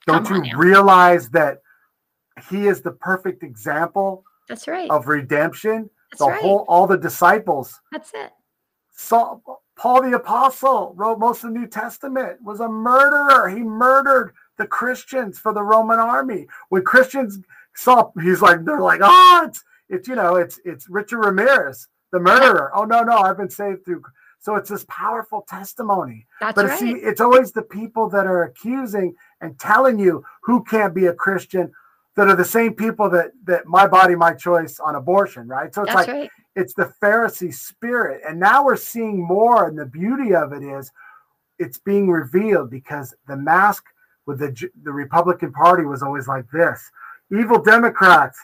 don't 0.06 0.30
you 0.30 0.58
realize 0.58 1.30
that 1.30 1.62
he 2.50 2.68
is 2.68 2.82
the 2.82 2.92
perfect 2.92 3.44
example 3.44 4.24
that's 4.48 4.68
right. 4.68 4.90
of 4.90 5.08
redemption. 5.08 5.90
That's 6.12 6.20
the 6.20 6.28
right. 6.28 6.42
whole 6.42 6.66
all 6.68 6.88
the 6.88 6.98
disciples 6.98 7.80
that's 7.92 8.12
it. 8.14 8.32
saul 8.92 9.42
paul 9.76 10.04
the 10.04 10.16
apostle 10.16 10.94
wrote 10.96 11.18
most 11.18 11.44
of 11.44 11.54
the 11.54 11.60
new 11.60 11.68
testament 11.68 12.38
was 12.44 12.60
a 12.60 12.68
murderer. 12.68 13.50
He 13.50 13.62
murdered 13.62 14.34
the 14.58 14.68
christians 14.68 15.40
for 15.40 15.54
the 15.54 15.64
roman 15.64 16.00
army. 16.00 16.48
When 16.70 16.84
christians 16.84 17.40
saw 17.76 18.12
he's 18.22 18.42
like 18.42 18.64
they're 18.64 18.80
like 18.80 19.02
oh 19.04 19.46
it's 19.48 19.64
it's 19.90 20.08
you 20.08 20.16
know 20.16 20.36
it's 20.36 20.60
it's 20.66 20.88
richard 20.88 21.20
ramirez 21.20 21.88
the 22.12 22.20
murderer. 22.20 22.72
Oh 22.76 22.86
no 22.86 23.02
no 23.04 23.18
i've 23.18 23.38
been 23.38 23.50
saved 23.50 23.86
through 23.86 24.04
so 24.40 24.56
it's 24.56 24.70
this 24.70 24.86
powerful 24.90 25.46
testimony. 25.48 26.28
That's 26.42 26.54
but 26.54 26.66
right. 26.66 26.78
see 26.78 26.92
it's 26.92 27.22
always 27.22 27.54
the 27.54 27.62
people 27.62 28.10
that 28.10 28.28
are 28.28 28.44
accusing 28.44 29.16
and 29.40 29.58
telling 29.58 29.98
you 29.98 30.24
who 30.44 30.64
can't 30.66 30.94
be 30.94 31.06
a 31.06 31.14
christian 31.14 31.72
that 32.16 32.28
are 32.28 32.36
the 32.36 32.46
same 32.46 32.74
people 32.74 33.10
that 33.10 33.32
that 33.46 33.66
my 33.66 33.88
body 33.88 34.16
my 34.16 34.34
choice 34.34 34.80
on 34.80 34.96
abortion 34.96 35.48
right? 35.48 35.74
So 35.74 35.84
it's 35.84 35.94
That's 35.94 36.08
like 36.08 36.16
right. 36.16 36.30
it's 36.56 36.74
the 36.74 36.94
pharisee 37.02 37.54
spirit. 37.54 38.22
And 38.28 38.40
now 38.40 38.64
we're 38.64 38.78
seeing 38.78 39.26
more 39.26 39.68
and 39.68 39.78
the 39.78 39.86
beauty 39.86 40.34
of 40.36 40.54
it 40.54 40.64
is 40.64 40.92
it's 41.60 41.78
being 41.78 42.10
revealed 42.10 42.70
because 42.70 43.14
the 43.28 43.38
mask 43.38 43.86
with 44.26 44.40
the 44.40 44.70
the 44.84 44.92
republican 44.92 45.52
party 45.52 45.84
was 45.84 46.04
always 46.04 46.28
like 46.28 46.50
this. 46.52 46.92
Evil 47.32 47.62
democrats 47.62 48.40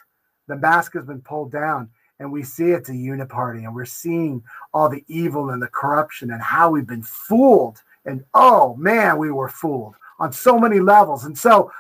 the 0.48 0.58
mask 0.58 0.94
has 0.94 1.06
been 1.06 1.22
pulled 1.22 1.52
down 1.52 1.90
and 2.20 2.32
we 2.32 2.44
see 2.44 2.72
it's 2.72 2.90
a 2.90 2.94
uniparty 2.94 3.64
and 3.66 3.74
we're 3.74 3.86
seeing 3.86 4.44
all 4.74 4.90
the 4.90 5.06
evil 5.08 5.52
and 5.52 5.62
the 5.62 5.68
corruption 5.68 6.32
and 6.32 6.42
how 6.42 6.72
we've 6.72 6.88
been 6.88 7.04
fooled. 7.04 7.82
And 8.06 8.24
oh 8.34 8.76
man 8.78 9.20
we 9.20 9.32
were 9.32 9.50
fooled 9.50 9.96
on 10.18 10.34
so 10.34 10.60
many 10.60 10.80
levels. 10.80 11.26
And 11.26 11.38
so 11.38 11.72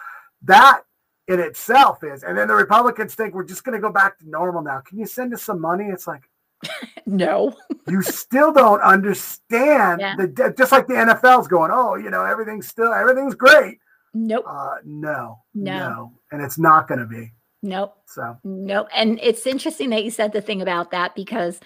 that 0.43 0.83
in 1.29 1.39
itself 1.39 2.03
is. 2.03 2.23
And 2.23 2.37
then 2.37 2.47
the 2.47 2.55
Republicans 2.55 3.13
think 3.13 3.33
we're 3.33 3.43
just 3.43 3.63
going 3.63 3.77
to 3.77 3.81
go 3.81 3.91
back 3.91 4.17
to 4.19 4.29
normal 4.29 4.63
now. 4.63 4.81
Can 4.81 4.97
you 4.97 5.05
send 5.05 5.33
us 5.33 5.43
some 5.43 5.61
money? 5.61 5.85
It's 5.85 6.07
like, 6.07 6.23
no. 7.05 7.55
you 7.87 8.01
still 8.01 8.51
don't 8.51 8.81
understand 8.81 10.01
yeah. 10.01 10.15
the 10.17 10.53
just 10.57 10.71
like 10.73 10.87
the 10.87 10.95
NFL's 10.95 11.47
going, 11.47 11.71
oh, 11.73 11.95
you 11.95 12.09
know, 12.09 12.25
everything's 12.25 12.67
still 12.67 12.91
everything's 12.91 13.35
great. 13.35 13.77
Nope. 14.13 14.43
Uh, 14.47 14.75
no, 14.83 15.39
no, 15.53 15.77
no, 15.77 16.13
and 16.31 16.41
it's 16.41 16.57
not 16.57 16.87
going 16.87 16.99
to 16.99 17.05
be. 17.05 17.31
Nope. 17.61 17.95
So 18.07 18.37
nope. 18.43 18.87
And 18.93 19.19
it's 19.21 19.47
interesting 19.47 19.91
that 19.91 20.03
you 20.03 20.11
said 20.11 20.33
the 20.33 20.41
thing 20.41 20.61
about 20.61 20.91
that 20.91 21.15
because, 21.15 21.61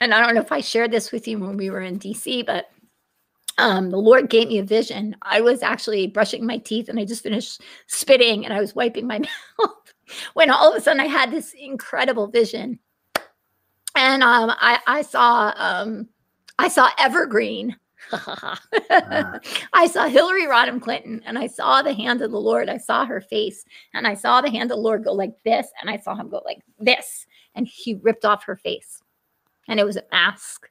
and 0.00 0.12
I 0.12 0.20
don't 0.20 0.34
know 0.34 0.40
if 0.40 0.52
I 0.52 0.60
shared 0.60 0.90
this 0.90 1.12
with 1.12 1.26
you 1.28 1.38
when 1.38 1.56
we 1.56 1.70
were 1.70 1.80
in 1.80 1.98
DC, 1.98 2.44
but 2.44 2.66
um, 3.58 3.90
the 3.90 3.96
Lord 3.96 4.28
gave 4.28 4.48
me 4.48 4.58
a 4.58 4.64
vision. 4.64 5.16
I 5.22 5.40
was 5.40 5.62
actually 5.62 6.06
brushing 6.08 6.44
my 6.44 6.58
teeth 6.58 6.88
and 6.88 6.98
I 6.98 7.04
just 7.04 7.22
finished 7.22 7.62
spitting 7.86 8.44
and 8.44 8.52
I 8.52 8.60
was 8.60 8.74
wiping 8.74 9.06
my 9.06 9.18
mouth 9.58 9.94
when 10.34 10.50
all 10.50 10.70
of 10.70 10.76
a 10.76 10.80
sudden 10.80 11.00
I 11.00 11.06
had 11.06 11.30
this 11.30 11.54
incredible 11.58 12.26
vision. 12.26 12.78
And 13.94 14.22
um, 14.22 14.50
I, 14.50 14.78
I 14.86 15.02
saw 15.02 15.54
um, 15.56 16.08
I 16.58 16.68
saw 16.68 16.90
Evergreen. 16.98 17.76
I 18.12 19.88
saw 19.90 20.06
Hillary 20.06 20.46
Rodham 20.46 20.80
Clinton 20.80 21.22
and 21.24 21.38
I 21.38 21.46
saw 21.46 21.82
the 21.82 21.94
hand 21.94 22.20
of 22.22 22.30
the 22.30 22.40
Lord. 22.40 22.68
I 22.68 22.76
saw 22.76 23.06
her 23.06 23.20
face 23.20 23.64
and 23.94 24.06
I 24.06 24.14
saw 24.14 24.40
the 24.40 24.50
hand 24.50 24.70
of 24.70 24.76
the 24.76 24.82
Lord 24.82 25.02
go 25.02 25.12
like 25.12 25.34
this 25.44 25.66
and 25.80 25.90
I 25.90 25.96
saw 25.96 26.14
him 26.14 26.28
go 26.28 26.42
like 26.44 26.60
this 26.78 27.26
and 27.54 27.66
he 27.66 27.94
ripped 27.94 28.24
off 28.24 28.44
her 28.44 28.56
face 28.56 29.02
and 29.66 29.80
it 29.80 29.84
was 29.84 29.96
a 29.96 30.04
mask 30.12 30.68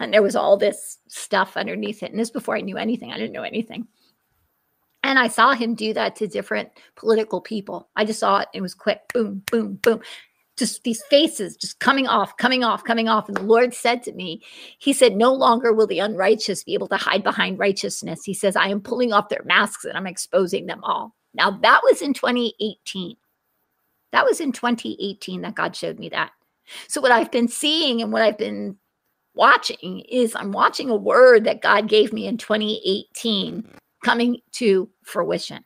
and 0.00 0.12
there 0.12 0.22
was 0.22 0.36
all 0.36 0.56
this 0.56 0.98
stuff 1.08 1.56
underneath 1.56 2.02
it. 2.02 2.10
And 2.10 2.18
this 2.18 2.30
before 2.30 2.56
I 2.56 2.60
knew 2.60 2.76
anything. 2.76 3.12
I 3.12 3.18
didn't 3.18 3.32
know 3.32 3.42
anything. 3.42 3.86
And 5.04 5.18
I 5.18 5.28
saw 5.28 5.52
him 5.52 5.74
do 5.74 5.92
that 5.94 6.16
to 6.16 6.28
different 6.28 6.70
political 6.96 7.40
people. 7.40 7.88
I 7.96 8.04
just 8.04 8.20
saw 8.20 8.38
it. 8.38 8.48
It 8.54 8.60
was 8.60 8.74
quick. 8.74 9.00
Boom, 9.12 9.42
boom, 9.50 9.74
boom. 9.82 10.00
Just 10.56 10.84
these 10.84 11.02
faces 11.04 11.56
just 11.56 11.80
coming 11.80 12.06
off, 12.06 12.36
coming 12.36 12.62
off, 12.62 12.84
coming 12.84 13.08
off. 13.08 13.26
And 13.26 13.36
the 13.36 13.42
Lord 13.42 13.74
said 13.74 14.02
to 14.04 14.12
me, 14.12 14.42
He 14.78 14.92
said, 14.92 15.16
No 15.16 15.32
longer 15.32 15.72
will 15.72 15.86
the 15.86 15.98
unrighteous 15.98 16.62
be 16.62 16.74
able 16.74 16.88
to 16.88 16.96
hide 16.96 17.24
behind 17.24 17.58
righteousness. 17.58 18.22
He 18.24 18.34
says, 18.34 18.54
I 18.54 18.68
am 18.68 18.80
pulling 18.80 19.12
off 19.12 19.28
their 19.28 19.42
masks 19.44 19.84
and 19.84 19.96
I'm 19.96 20.06
exposing 20.06 20.66
them 20.66 20.84
all. 20.84 21.16
Now, 21.34 21.50
that 21.62 21.80
was 21.82 22.02
in 22.02 22.12
2018. 22.12 23.16
That 24.12 24.24
was 24.24 24.40
in 24.40 24.52
2018 24.52 25.40
that 25.40 25.54
God 25.54 25.74
showed 25.74 25.98
me 25.98 26.10
that. 26.10 26.30
So, 26.86 27.00
what 27.00 27.12
I've 27.12 27.32
been 27.32 27.48
seeing 27.48 28.02
and 28.02 28.12
what 28.12 28.22
I've 28.22 28.38
been 28.38 28.76
watching 29.34 30.00
is 30.00 30.34
I'm 30.34 30.52
watching 30.52 30.90
a 30.90 30.96
word 30.96 31.44
that 31.44 31.62
God 31.62 31.88
gave 31.88 32.12
me 32.12 32.26
in 32.26 32.36
2018 32.36 33.66
coming 34.04 34.38
to 34.52 34.88
fruition 35.04 35.64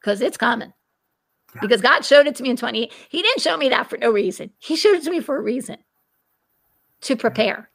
because 0.00 0.20
it's 0.20 0.36
coming. 0.36 0.72
Yeah. 1.54 1.60
Because 1.62 1.80
God 1.80 2.04
showed 2.04 2.26
it 2.26 2.34
to 2.36 2.42
me 2.42 2.50
in 2.50 2.56
20. 2.56 2.90
He 3.08 3.22
didn't 3.22 3.40
show 3.40 3.56
me 3.56 3.68
that 3.70 3.88
for 3.88 3.96
no 3.96 4.10
reason. 4.10 4.50
He 4.58 4.76
showed 4.76 4.96
it 4.96 5.04
to 5.04 5.10
me 5.10 5.20
for 5.20 5.36
a 5.36 5.42
reason 5.42 5.78
to 7.02 7.14
mm-hmm. 7.14 7.20
prepare. 7.20 7.70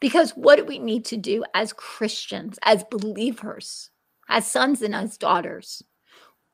Because 0.00 0.32
what 0.32 0.56
do 0.56 0.64
we 0.64 0.78
need 0.78 1.04
to 1.06 1.16
do 1.16 1.44
as 1.54 1.72
Christians, 1.72 2.58
as 2.62 2.84
believers, 2.90 3.90
as 4.28 4.50
sons 4.50 4.82
and 4.82 4.94
as 4.94 5.16
daughters? 5.16 5.82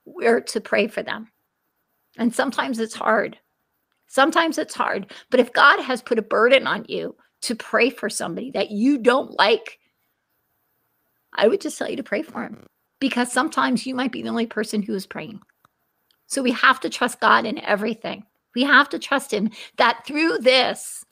We're 0.05 0.41
to 0.41 0.61
pray 0.61 0.89
for 0.89 1.03
them. 1.03 1.29
And 2.19 2.35
sometimes 2.35 2.79
it's 2.79 2.95
hard. 2.95 3.39
Sometimes 4.07 4.59
it's 4.59 4.75
hard. 4.75 5.13
But 5.31 5.41
if 5.41 5.53
God 5.53 5.81
has 5.81 6.03
put 6.03 6.19
a 6.19 6.23
burden 6.23 6.67
on 6.67 6.85
you 6.89 7.17
to 7.43 7.55
pray 7.55 7.91
for 7.91 8.09
somebody 8.09 8.51
that 8.53 8.71
you 8.71 8.99
don't 8.99 9.37
like, 9.39 9.79
I 11.33 11.49
would 11.49 11.61
just 11.61 11.79
tell 11.79 11.91
you 11.91 11.97
to 11.97 12.03
pray 12.03 12.23
for 12.23 12.43
him 12.43 12.67
because 13.01 13.33
sometimes 13.33 13.87
you 13.87 13.95
might 13.95 14.13
be 14.13 14.23
the 14.23 14.29
only 14.29 14.47
person 14.47 14.83
who 14.83 14.95
is 14.95 15.07
praying. 15.07 15.41
So 16.27 16.43
we 16.43 16.53
have 16.53 16.81
to 16.81 16.89
trust 16.89 17.21
God 17.21 17.45
in 17.45 17.59
everything. 17.59 18.25
We 18.55 18.63
have 18.63 18.89
to 18.91 18.99
trust 18.99 19.33
him 19.33 19.51
that 19.77 20.05
through 20.07 20.39
this, 20.39 21.05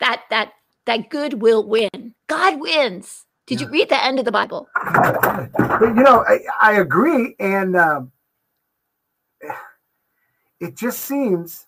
that 0.00 0.22
that 0.30 0.52
that 0.86 1.10
good 1.10 1.40
will 1.40 1.66
win. 1.66 2.14
God 2.28 2.60
wins. 2.60 3.24
Did 3.46 3.60
yeah. 3.60 3.66
you 3.66 3.72
read 3.72 3.88
the 3.88 4.04
end 4.04 4.18
of 4.18 4.24
the 4.24 4.32
Bible? 4.32 4.68
But 4.74 5.80
you 5.80 6.02
know, 6.02 6.24
I, 6.26 6.40
I 6.60 6.80
agree, 6.80 7.36
and 7.38 7.76
um, 7.76 8.12
it 10.60 10.76
just 10.76 11.00
seems 11.00 11.66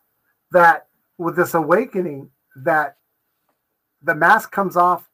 that 0.50 0.88
with 1.18 1.36
this 1.36 1.54
awakening, 1.54 2.30
that 2.56 2.96
the 4.02 4.14
mask 4.14 4.52
comes 4.52 4.76
off 4.76 5.08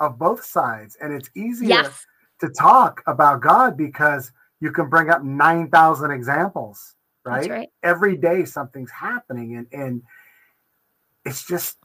of 0.00 0.18
both 0.18 0.44
sides 0.44 0.96
and 1.00 1.12
it's 1.12 1.30
easier 1.34 1.68
yes. 1.68 2.06
to 2.40 2.48
talk 2.48 3.02
about 3.06 3.40
God 3.40 3.76
because 3.76 4.32
you 4.60 4.72
can 4.72 4.88
bring 4.88 5.10
up 5.10 5.22
9,000 5.22 6.10
examples, 6.10 6.94
right? 7.24 7.50
right? 7.50 7.68
Every 7.82 8.16
day 8.16 8.44
something's 8.44 8.90
happening 8.90 9.56
and 9.56 9.66
and 9.72 10.02
it's 11.24 11.46
just 11.46 11.78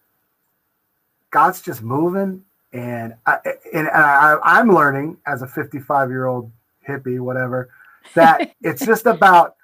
God's 1.32 1.62
just 1.62 1.82
moving 1.82 2.44
and 2.74 3.16
I, 3.26 3.38
and 3.74 3.88
I, 3.90 4.38
I'm 4.44 4.74
learning 4.74 5.18
as 5.26 5.42
a 5.42 5.48
55 5.48 6.10
year 6.10 6.26
old 6.26 6.52
hippie, 6.88 7.20
whatever, 7.20 7.70
that 8.16 8.52
it's 8.62 8.86
just 8.86 9.06
about 9.06 9.56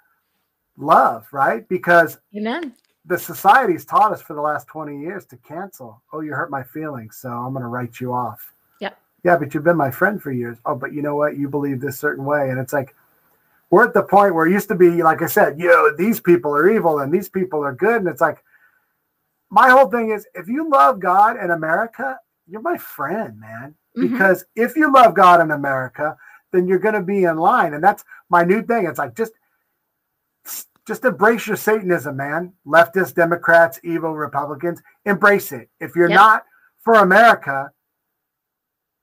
love, 0.78 1.28
right? 1.32 1.68
Because 1.68 2.20
Amen 2.36 2.74
the 3.08 3.18
society's 3.18 3.86
taught 3.86 4.12
us 4.12 4.22
for 4.22 4.34
the 4.34 4.42
last 4.42 4.68
20 4.68 5.00
years 5.00 5.26
to 5.28 5.38
cancel. 5.38 6.02
Oh, 6.12 6.22
you 6.22 6.34
hurt 6.34 6.50
my 6.50 6.64
feelings, 6.64 7.18
so 7.18 7.30
I'm 7.30 7.54
going 7.54 7.62
to 7.62 7.68
write 7.68 8.00
you 8.00 8.14
off. 8.14 8.54
Yeah. 8.80 8.92
Yeah, 9.24 9.38
but 9.38 9.54
you've 9.54 9.64
been 9.64 9.78
my 9.78 9.92
friend 9.92 10.22
for 10.22 10.32
years. 10.32 10.58
Oh, 10.66 10.76
but 10.76 10.94
you 10.94 11.02
know 11.02 11.16
what? 11.16 11.38
You 11.38 11.50
believe 11.50 11.80
this 11.80 12.00
certain 12.00 12.26
way. 12.26 12.50
And 12.50 12.60
it's 12.60 12.74
like, 12.74 12.96
we're 13.70 13.86
at 13.86 13.94
the 13.94 14.04
point 14.04 14.34
where 14.34 14.48
it 14.48 14.54
used 14.54 14.68
to 14.70 14.76
be, 14.76 15.04
like 15.04 15.22
I 15.22 15.28
said, 15.28 15.60
you 15.60 15.68
know, 15.68 15.96
these 15.96 16.20
people 16.20 16.52
are 16.56 16.70
evil 16.70 17.00
and 17.00 17.14
these 17.14 17.30
people 17.30 17.64
are 17.64 17.74
good. 17.74 17.98
And 17.98 18.08
it's 18.08 18.22
like, 18.22 18.44
my 19.50 19.70
whole 19.70 19.90
thing 19.90 20.12
is 20.12 20.28
if 20.34 20.48
you 20.48 20.70
love 20.70 21.00
God 21.00 21.38
and 21.38 21.52
America, 21.52 22.20
you're 22.48 22.62
my 22.62 22.78
friend, 22.78 23.40
man. 23.40 23.76
Mm-hmm. 23.98 24.14
Because 24.14 24.46
if 24.56 24.76
you 24.76 24.92
love 24.92 25.14
God 25.14 25.42
and 25.42 25.52
America, 25.52 26.18
then 26.52 26.68
you're 26.68 26.80
going 26.80 26.96
to 26.96 27.02
be 27.02 27.24
in 27.24 27.38
line. 27.38 27.74
And 27.74 27.84
that's 27.84 28.04
my 28.30 28.44
new 28.44 28.64
thing. 28.64 28.86
It's 28.86 29.00
like, 29.00 29.16
just 29.16 29.34
just 30.86 31.04
embrace 31.04 31.48
your 31.48 31.56
Satanism, 31.58 32.18
man. 32.18 32.54
Leftist 32.66 33.16
Democrats, 33.16 33.80
evil 33.84 34.14
Republicans, 34.14 34.82
embrace 35.06 35.52
it. 35.52 35.70
If 35.80 35.96
you're 35.96 36.10
yep. 36.10 36.18
not 36.18 36.44
for 36.84 36.96
America, 36.96 37.72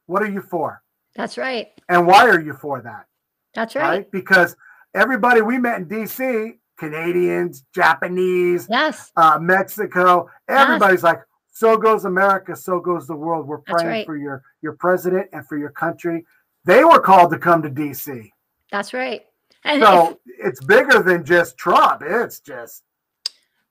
What 0.06 0.22
are 0.22 0.30
you 0.30 0.42
for? 0.42 0.82
That's 1.16 1.36
right. 1.38 1.68
And 1.88 2.06
why 2.06 2.28
are 2.28 2.40
you 2.40 2.54
for 2.54 2.80
that? 2.82 3.06
That's 3.54 3.74
right. 3.74 3.88
right? 3.88 4.10
Because 4.10 4.56
everybody 4.94 5.42
we 5.42 5.58
met 5.58 5.78
in 5.78 5.86
DC, 5.86 6.58
Canadians, 6.78 7.64
Japanese, 7.74 8.66
yes, 8.70 9.12
uh, 9.16 9.38
Mexico, 9.40 10.28
everybody's 10.48 10.98
yes. 10.98 11.04
like, 11.04 11.18
so 11.52 11.76
goes 11.76 12.04
America, 12.04 12.56
so 12.56 12.80
goes 12.80 13.06
the 13.06 13.14
world. 13.14 13.46
We're 13.46 13.58
praying 13.58 13.88
right. 13.88 14.06
for 14.06 14.16
your 14.16 14.42
your 14.62 14.72
president 14.74 15.28
and 15.32 15.46
for 15.46 15.58
your 15.58 15.70
country. 15.70 16.24
They 16.64 16.84
were 16.84 17.00
called 17.00 17.30
to 17.32 17.38
come 17.38 17.62
to 17.62 17.70
DC. 17.70 18.30
That's 18.70 18.94
right. 18.94 19.22
And 19.64 19.82
so 19.82 20.18
if, 20.26 20.46
it's 20.46 20.64
bigger 20.64 21.02
than 21.02 21.24
just 21.24 21.56
Trump. 21.56 22.02
It's 22.04 22.40
just 22.40 22.82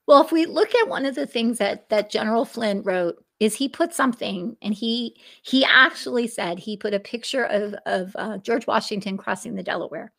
well, 0.07 0.23
if 0.23 0.31
we 0.31 0.45
look 0.45 0.73
at 0.75 0.89
one 0.89 1.05
of 1.05 1.15
the 1.15 1.27
things 1.27 1.57
that 1.59 1.89
that 1.89 2.09
General 2.09 2.45
Flynn 2.45 2.81
wrote 2.83 3.23
is 3.39 3.55
he 3.55 3.69
put 3.69 3.93
something 3.93 4.55
and 4.61 4.73
he 4.73 5.15
he 5.41 5.65
actually 5.65 6.27
said 6.27 6.59
he 6.59 6.77
put 6.77 6.93
a 6.93 6.99
picture 6.99 7.45
of 7.45 7.73
of 7.85 8.15
uh, 8.15 8.37
George 8.39 8.67
Washington 8.67 9.17
crossing 9.17 9.55
the 9.55 9.63
Delaware. 9.63 10.11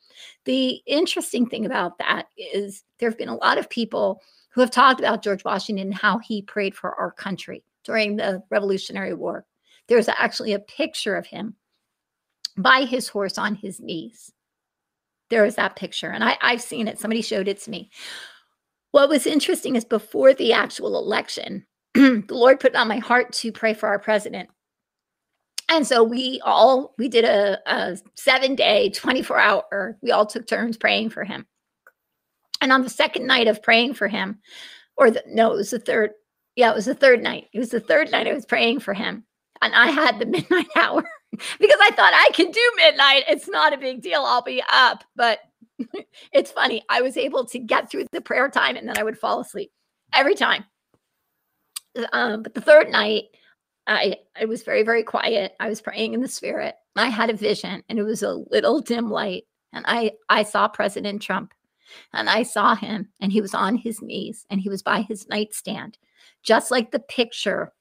The 0.45 0.81
interesting 0.87 1.47
thing 1.47 1.67
about 1.67 1.99
that 1.99 2.27
is 2.37 2.85
there 2.99 3.11
have 3.11 3.19
been 3.19 3.29
a 3.29 3.37
lot 3.37 3.59
of 3.59 3.71
people 3.71 4.23
who 4.51 4.61
have 4.61 4.71
talked 4.71 5.01
about 5.01 5.23
George 5.23 5.45
Washington 5.45 5.89
and 5.89 5.95
how 5.95 6.19
he 6.19 6.43
prayed 6.43 6.75
for 6.75 6.95
our 6.95 7.11
country 7.11 7.65
during 7.85 8.17
the 8.17 8.43
Revolutionary 8.51 9.15
War. 9.15 9.47
There's 9.89 10.09
actually 10.09 10.53
a 10.53 10.59
picture 10.59 11.17
of 11.17 11.27
him 11.27 11.57
by 12.57 12.85
his 12.85 13.09
horse 13.09 13.39
on 13.39 13.55
his 13.55 13.81
knees. 13.81 14.33
There 15.33 15.47
is 15.47 15.55
that 15.55 15.77
picture, 15.77 16.11
and 16.11 16.23
I, 16.23 16.37
I've 16.43 16.61
seen 16.61 16.87
it. 16.87 16.99
Somebody 16.99 17.23
showed 17.23 17.49
it 17.49 17.59
to 17.63 17.71
me. 17.71 17.91
What 18.91 19.09
was 19.09 19.27
interesting 19.27 19.77
is 19.77 19.85
before 19.87 20.35
the 20.35 20.53
actual 20.53 20.99
election, 20.99 21.65
the 21.95 22.27
Lord 22.29 22.61
put 22.61 22.73
it 22.73 22.77
on 22.77 22.87
my 22.87 22.99
heart 22.99 23.33
to 23.37 23.51
pray 23.51 23.73
for 23.73 23.89
our 23.89 23.99
president. 23.99 24.51
And 25.71 25.87
so 25.87 26.05
we 26.05 26.43
all 26.45 26.95
we 26.99 27.09
did 27.09 27.25
a, 27.25 27.59
a 27.65 27.97
seven 28.15 28.55
day, 28.55 28.91
24 28.91 29.39
hour, 29.39 29.97
we 30.03 30.11
all 30.11 30.27
took 30.27 30.47
turns 30.47 30.77
praying 30.77 31.09
for 31.09 31.25
him. 31.25 31.47
And 32.61 32.71
on 32.71 32.83
the 32.83 32.91
second 32.91 33.27
night 33.27 33.49
of 33.49 33.63
praying 33.63 33.95
for 33.95 34.09
him, 34.09 34.39
or 34.99 35.11
the, 35.11 35.23
no, 35.27 35.55
it 35.55 35.57
was 35.57 35.71
the 35.71 35.79
third, 35.79 36.11
yeah, 36.57 36.73
it 36.73 36.75
was 36.75 36.85
the 36.85 36.95
third 36.95 37.23
night. 37.23 37.47
It 37.55 37.59
was 37.59 37.71
the 37.71 37.81
third 37.81 38.11
night 38.13 38.27
I 38.27 38.35
was 38.35 38.45
praying 38.45 38.81
for 38.81 38.93
him. 38.93 39.25
And 39.63 39.75
I 39.75 39.87
had 39.87 40.19
the 40.19 40.27
midnight 40.37 40.69
hour 40.77 41.03
because 41.59 41.79
I 41.81 41.91
thought 41.93 42.13
I 42.15 42.31
can 42.35 42.51
do 42.51 42.73
midnight. 42.77 43.25
It's 43.29 43.49
not 43.49 43.73
a 43.73 43.79
big 43.79 44.03
deal. 44.03 44.23
I'll 44.23 44.43
be 44.43 44.63
up. 44.71 45.05
But 45.17 45.41
it's 46.33 46.51
funny. 46.51 46.83
I 46.89 47.01
was 47.03 47.17
able 47.17 47.47
to 47.47 47.59
get 47.59 47.91
through 47.91 48.07
the 48.13 48.21
prayer 48.21 48.49
time 48.49 48.77
and 48.77 48.89
then 48.89 48.99
I 48.99 49.03
would 49.03 49.19
fall 49.19 49.41
asleep 49.41 49.73
every 50.13 50.35
time. 50.35 50.65
Um, 52.13 52.43
but 52.43 52.55
the 52.55 52.61
third 52.61 52.91
night, 52.91 53.25
I 53.87 54.17
I 54.41 54.45
was 54.45 54.63
very 54.63 54.83
very 54.83 55.03
quiet. 55.03 55.55
I 55.61 55.69
was 55.69 55.81
praying 55.81 56.15
in 56.15 56.23
the 56.23 56.29
spirit. 56.29 56.75
I 56.97 57.09
had 57.09 57.31
a 57.31 57.37
vision, 57.37 57.83
and 57.89 57.99
it 57.99 58.03
was 58.03 58.23
a 58.23 58.33
little 58.51 58.81
dim 58.81 59.11
light, 59.11 59.45
and 59.73 59.85
I 59.87 60.13
I 60.29 60.45
saw 60.45 60.69
President 60.69 61.21
Trump, 61.21 61.53
and 62.13 62.31
I 62.31 62.45
saw 62.45 62.75
him, 62.75 63.09
and 63.21 63.33
he 63.33 63.41
was 63.41 63.55
on 63.55 63.77
his 63.77 64.01
knees, 64.01 64.47
and 64.51 64.61
he 64.61 64.69
was 64.69 64.83
by 64.83 65.03
his 65.03 65.29
nightstand, 65.29 65.99
just 66.43 66.71
like 66.71 66.93
the 66.93 67.01
picture 67.01 67.73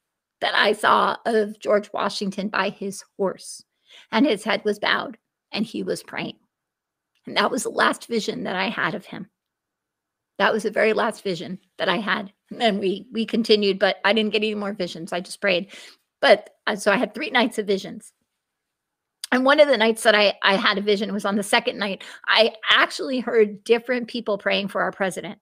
that 0.41 0.55
I 0.55 0.73
saw 0.73 1.17
of 1.25 1.59
George 1.59 1.91
Washington 1.93 2.49
by 2.49 2.69
his 2.69 3.03
horse, 3.17 3.63
and 4.11 4.25
his 4.25 4.43
head 4.43 4.63
was 4.65 4.79
bowed, 4.79 5.17
and 5.51 5.65
he 5.65 5.83
was 5.83 6.03
praying, 6.03 6.37
and 7.25 7.37
that 7.37 7.51
was 7.51 7.63
the 7.63 7.69
last 7.69 8.07
vision 8.07 8.43
that 8.43 8.55
I 8.55 8.69
had 8.69 8.95
of 8.95 9.05
him. 9.05 9.29
That 10.37 10.53
was 10.53 10.63
the 10.63 10.71
very 10.71 10.93
last 10.93 11.23
vision 11.23 11.59
that 11.77 11.87
I 11.87 11.97
had. 11.97 12.33
And 12.49 12.59
then 12.59 12.79
we 12.79 13.05
we 13.11 13.25
continued, 13.25 13.77
but 13.77 13.97
I 14.03 14.11
didn't 14.11 14.31
get 14.31 14.39
any 14.39 14.55
more 14.55 14.73
visions. 14.73 15.13
I 15.13 15.19
just 15.19 15.39
prayed. 15.39 15.71
But 16.19 16.49
uh, 16.65 16.75
so 16.75 16.91
I 16.91 16.97
had 16.97 17.13
three 17.13 17.29
nights 17.29 17.59
of 17.59 17.67
visions. 17.67 18.11
And 19.31 19.45
one 19.45 19.59
of 19.59 19.67
the 19.67 19.77
nights 19.77 20.03
that 20.03 20.15
I, 20.15 20.33
I 20.41 20.55
had 20.55 20.77
a 20.77 20.81
vision 20.81 21.13
was 21.13 21.25
on 21.25 21.35
the 21.35 21.43
second 21.43 21.77
night. 21.77 22.03
I 22.27 22.53
actually 22.69 23.19
heard 23.19 23.63
different 23.63 24.07
people 24.07 24.37
praying 24.37 24.67
for 24.67 24.81
our 24.81 24.91
president. 24.91 25.39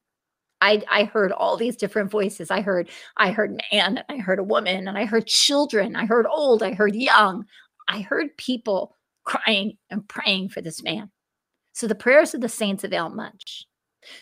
I, 0.62 0.84
I 0.90 1.04
heard 1.06 1.32
all 1.32 1.58
these 1.58 1.78
different 1.78 2.12
voices. 2.12 2.52
I 2.52 2.62
heard 2.62 2.90
I 3.18 3.32
heard 3.32 3.62
man, 3.72 3.98
and 3.98 4.04
I 4.10 4.18
heard 4.22 4.40
a 4.40 4.44
woman, 4.44 4.88
and 4.88 4.98
I 4.98 5.06
heard 5.06 5.28
children. 5.28 5.96
I 5.96 6.06
heard 6.06 6.26
old. 6.30 6.64
I 6.64 6.74
heard 6.74 6.96
young. 6.96 7.46
I 7.88 8.02
heard 8.02 8.36
people 8.38 8.96
crying 9.24 9.78
and 9.90 10.08
praying 10.08 10.50
for 10.50 10.62
this 10.62 10.84
man. 10.84 11.12
So 11.74 11.88
the 11.88 11.96
prayers 11.96 12.34
of 12.34 12.42
the 12.42 12.50
saints 12.50 12.84
avail 12.84 13.10
much. 13.10 13.66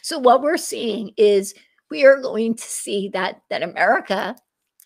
So 0.01 0.19
what 0.19 0.41
we're 0.41 0.57
seeing 0.57 1.11
is 1.17 1.53
we 1.89 2.05
are 2.05 2.21
going 2.21 2.55
to 2.55 2.63
see 2.63 3.09
that 3.13 3.41
that 3.49 3.63
America 3.63 4.35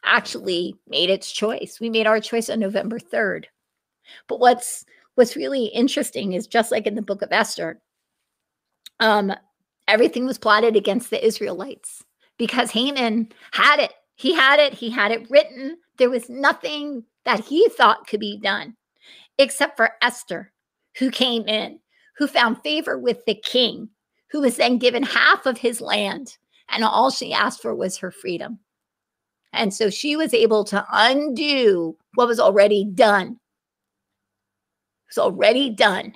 actually 0.03 0.75
made 0.87 1.09
its 1.09 1.31
choice. 1.31 1.79
We 1.79 1.89
made 1.89 2.07
our 2.07 2.19
choice 2.19 2.49
on 2.49 2.59
November 2.59 2.99
3rd. 2.99 3.45
But 4.27 4.39
what's 4.39 4.85
what's 5.15 5.35
really 5.35 5.65
interesting 5.65 6.33
is 6.33 6.47
just 6.47 6.71
like 6.71 6.87
in 6.87 6.95
the 6.95 7.01
book 7.01 7.21
of 7.21 7.31
Esther, 7.31 7.81
um, 8.99 9.33
everything 9.91 10.25
was 10.25 10.37
plotted 10.37 10.75
against 10.75 11.09
the 11.09 11.23
Israelites 11.23 12.03
because 12.37 12.71
Haman 12.71 13.31
had 13.51 13.79
it. 13.79 13.93
He 14.15 14.33
had 14.33 14.59
it, 14.59 14.73
he 14.73 14.89
had 14.89 15.11
it 15.11 15.29
written. 15.29 15.77
There 15.97 16.09
was 16.09 16.29
nothing 16.29 17.03
that 17.25 17.43
he 17.43 17.67
thought 17.69 18.07
could 18.07 18.19
be 18.19 18.39
done 18.39 18.75
except 19.37 19.75
for 19.75 19.91
Esther, 20.01 20.53
who 20.97 21.11
came 21.11 21.47
in, 21.47 21.79
who 22.17 22.27
found 22.27 22.61
favor 22.61 22.97
with 22.97 23.25
the 23.25 23.35
king, 23.35 23.89
who 24.29 24.41
was 24.41 24.55
then 24.55 24.77
given 24.77 25.03
half 25.03 25.45
of 25.45 25.57
his 25.57 25.81
land. 25.81 26.37
And 26.69 26.83
all 26.83 27.11
she 27.11 27.33
asked 27.33 27.61
for 27.61 27.75
was 27.75 27.97
her 27.97 28.11
freedom. 28.11 28.59
And 29.51 29.73
so 29.73 29.89
she 29.89 30.15
was 30.15 30.33
able 30.33 30.63
to 30.65 30.85
undo 30.91 31.97
what 32.15 32.27
was 32.27 32.39
already 32.39 32.85
done. 32.85 33.27
It 33.27 35.09
was 35.09 35.17
already 35.17 35.69
done. 35.69 36.13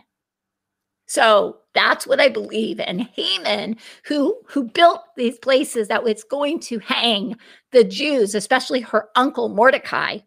So 1.07 1.57
that's 1.75 2.07
what 2.07 2.19
I 2.19 2.29
believe. 2.29 2.79
And 2.79 3.01
Haman, 3.01 3.77
who 4.05 4.37
who 4.47 4.63
built 4.63 5.01
these 5.15 5.37
places 5.37 5.89
that 5.89 6.03
was 6.03 6.23
going 6.23 6.59
to 6.61 6.79
hang 6.79 7.35
the 7.71 7.83
Jews, 7.83 8.33
especially 8.33 8.81
her 8.81 9.09
uncle 9.15 9.49
Mordecai, 9.49 10.19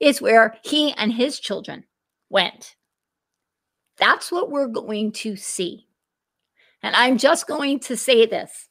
is 0.00 0.22
where 0.22 0.56
he 0.62 0.92
and 0.92 1.12
his 1.12 1.38
children 1.38 1.84
went. 2.30 2.76
That's 3.98 4.30
what 4.30 4.50
we're 4.50 4.68
going 4.68 5.12
to 5.12 5.36
see. 5.36 5.86
And 6.82 6.94
I'm 6.94 7.18
just 7.18 7.46
going 7.46 7.80
to 7.80 7.96
say 7.96 8.24
this 8.24 8.68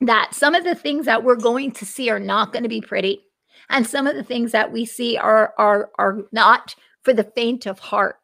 that 0.00 0.34
some 0.34 0.54
of 0.54 0.64
the 0.64 0.74
things 0.74 1.06
that 1.06 1.22
we're 1.22 1.36
going 1.36 1.70
to 1.72 1.86
see 1.86 2.10
are 2.10 2.20
not 2.20 2.52
going 2.52 2.64
to 2.64 2.68
be 2.68 2.80
pretty. 2.80 3.24
And 3.70 3.86
some 3.86 4.06
of 4.06 4.16
the 4.16 4.24
things 4.24 4.52
that 4.52 4.72
we 4.72 4.84
see 4.84 5.16
are, 5.16 5.54
are, 5.56 5.90
are 5.98 6.24
not 6.32 6.74
for 7.02 7.14
the 7.14 7.24
faint 7.24 7.64
of 7.64 7.78
heart. 7.78 8.16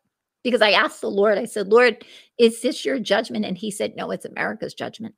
Because 0.42 0.62
I 0.62 0.70
asked 0.70 1.00
the 1.00 1.10
Lord, 1.10 1.38
I 1.38 1.44
said, 1.44 1.68
Lord, 1.68 2.04
is 2.38 2.62
this 2.62 2.84
your 2.84 2.98
judgment? 2.98 3.44
And 3.44 3.58
he 3.58 3.70
said, 3.70 3.94
No, 3.96 4.10
it's 4.10 4.24
America's 4.24 4.74
judgment. 4.74 5.14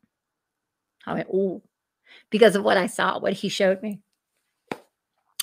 I 1.07 1.15
went, 1.15 1.29
Ooh, 1.29 1.63
because 2.31 2.57
of 2.57 2.65
what 2.65 2.77
I 2.77 2.87
saw, 2.87 3.19
what 3.19 3.33
he 3.33 3.49
showed 3.49 3.83
me. 3.83 4.01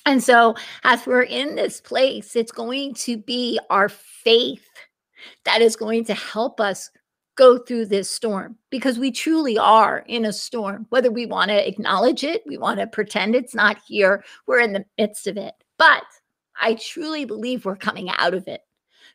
And 0.06 0.24
so, 0.24 0.56
as 0.84 1.06
we're 1.06 1.24
in 1.24 1.56
this 1.56 1.82
place, 1.82 2.36
it's 2.36 2.52
going 2.52 2.94
to 2.96 3.18
be 3.18 3.60
our 3.70 3.90
faith 3.90 4.68
that 5.46 5.62
is 5.62 5.76
going 5.76 6.06
to 6.06 6.14
help 6.14 6.60
us 6.60 6.90
go 7.36 7.58
through 7.58 7.86
this 7.86 8.12
storm 8.12 8.58
because 8.70 9.00
we 9.00 9.12
truly 9.12 9.58
are 9.58 10.00
in 10.08 10.26
a 10.26 10.34
storm. 10.34 10.86
Whether 10.90 11.12
we 11.12 11.26
want 11.26 11.50
to 11.52 11.68
acknowledge 11.68 12.24
it, 12.24 12.44
we 12.46 12.58
want 12.58 12.80
to 12.80 12.88
pretend 12.88 13.36
it's 13.36 13.56
not 13.56 13.80
here, 13.88 14.24
we're 14.46 14.60
in 14.60 14.74
the 14.74 14.86
midst 14.98 15.28
of 15.28 15.38
it. 15.38 15.54
But 15.78 16.04
I 16.60 16.74
truly 16.74 17.24
believe 17.24 17.64
we're 17.64 17.78
coming 17.78 18.10
out 18.10 18.34
of 18.34 18.48
it 18.48 18.62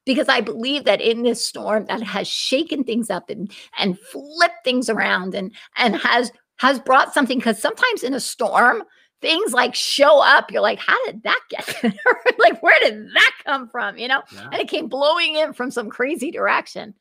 because 0.05 0.29
I 0.29 0.41
believe 0.41 0.85
that 0.85 1.01
in 1.01 1.23
this 1.23 1.45
storm 1.45 1.87
that 1.87 2.03
has 2.03 2.29
shaken 2.29 2.85
things 2.85 3.11
up 3.11 3.31
and 3.31 3.51
and 3.79 3.99
flipped 3.99 4.65
things 4.65 4.89
around 4.89 5.35
and 5.35 5.53
and 5.77 5.97
has 5.97 6.33
has 6.57 6.79
brought 6.79 7.15
something 7.15 7.39
because 7.39 7.59
sometimes 7.59 8.03
in 8.03 8.15
a 8.15 8.21
storm 8.21 8.83
things 9.21 9.53
like 9.53 9.75
show 9.75 10.21
up 10.21 10.51
you're 10.51 10.61
like 10.61 10.79
how 10.79 11.03
did 11.07 11.23
that 11.23 11.41
get 11.49 11.83
like 12.39 12.63
where 12.63 12.79
did 12.81 13.09
that 13.15 13.33
come 13.45 13.69
from 13.69 13.97
you 13.97 14.07
know 14.07 14.23
yeah. 14.33 14.49
and 14.53 14.61
it 14.61 14.69
came 14.69 14.89
blowing 14.89 15.37
in 15.37 15.53
from 15.53 15.71
some 15.71 15.89
crazy 15.89 16.31
direction 16.31 16.95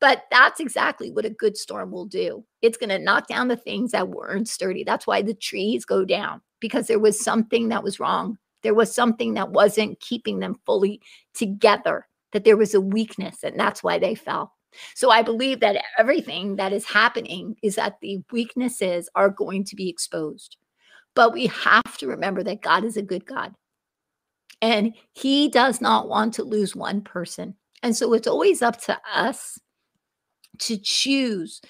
but 0.00 0.24
that's 0.30 0.60
exactly 0.60 1.10
what 1.10 1.24
a 1.24 1.30
good 1.30 1.56
storm 1.56 1.90
will 1.90 2.06
do. 2.06 2.44
It's 2.62 2.78
going 2.78 2.90
to 2.90 2.98
knock 2.98 3.26
down 3.26 3.48
the 3.48 3.56
things 3.56 3.92
that 3.92 4.08
weren't 4.08 4.48
sturdy. 4.48 4.84
That's 4.84 5.06
why 5.06 5.22
the 5.22 5.34
trees 5.34 5.84
go 5.84 6.04
down 6.04 6.40
because 6.60 6.86
there 6.86 6.98
was 6.98 7.18
something 7.18 7.68
that 7.68 7.82
was 7.82 7.98
wrong. 7.98 8.38
There 8.62 8.74
was 8.74 8.94
something 8.94 9.34
that 9.34 9.50
wasn't 9.50 10.00
keeping 10.00 10.38
them 10.38 10.56
fully 10.66 11.00
together, 11.34 12.06
that 12.32 12.44
there 12.44 12.56
was 12.56 12.74
a 12.74 12.80
weakness, 12.80 13.42
and 13.42 13.58
that's 13.58 13.82
why 13.82 13.98
they 13.98 14.14
fell. 14.14 14.54
So 14.94 15.10
I 15.10 15.22
believe 15.22 15.60
that 15.60 15.82
everything 15.98 16.56
that 16.56 16.72
is 16.72 16.84
happening 16.84 17.56
is 17.62 17.76
that 17.76 17.98
the 18.00 18.22
weaknesses 18.30 19.08
are 19.14 19.30
going 19.30 19.64
to 19.64 19.76
be 19.76 19.88
exposed. 19.88 20.56
But 21.14 21.32
we 21.32 21.46
have 21.46 21.96
to 21.98 22.06
remember 22.06 22.42
that 22.44 22.62
God 22.62 22.84
is 22.84 22.96
a 22.96 23.02
good 23.02 23.26
God. 23.26 23.54
And 24.60 24.94
he 25.14 25.48
does 25.48 25.80
not 25.80 26.08
want 26.08 26.34
to 26.34 26.44
lose 26.44 26.76
one 26.76 27.00
person. 27.00 27.54
And 27.82 27.96
so 27.96 28.12
it's 28.12 28.28
always 28.28 28.60
up 28.60 28.80
to 28.82 28.98
us 29.12 29.58
to 30.58 30.76
choose 30.76 31.60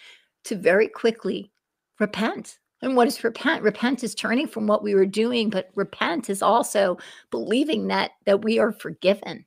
to 0.45 0.57
very 0.57 0.89
quickly 0.89 1.53
repent 2.01 2.59
And 2.81 2.97
what 2.97 3.09
is 3.09 3.25
repent? 3.25 3.63
Repent 3.63 4.05
is 4.05 4.15
turning 4.15 4.47
from 4.47 4.67
what 4.67 4.83
we 4.83 4.95
were 4.95 5.07
doing, 5.07 5.51
but 5.51 5.71
repent 5.75 6.31
is 6.31 6.43
also 6.43 6.99
believing 7.31 7.89
that 7.89 8.13
that 8.25 8.45
we 8.45 8.59
are 8.59 8.73
forgiven. 8.73 9.45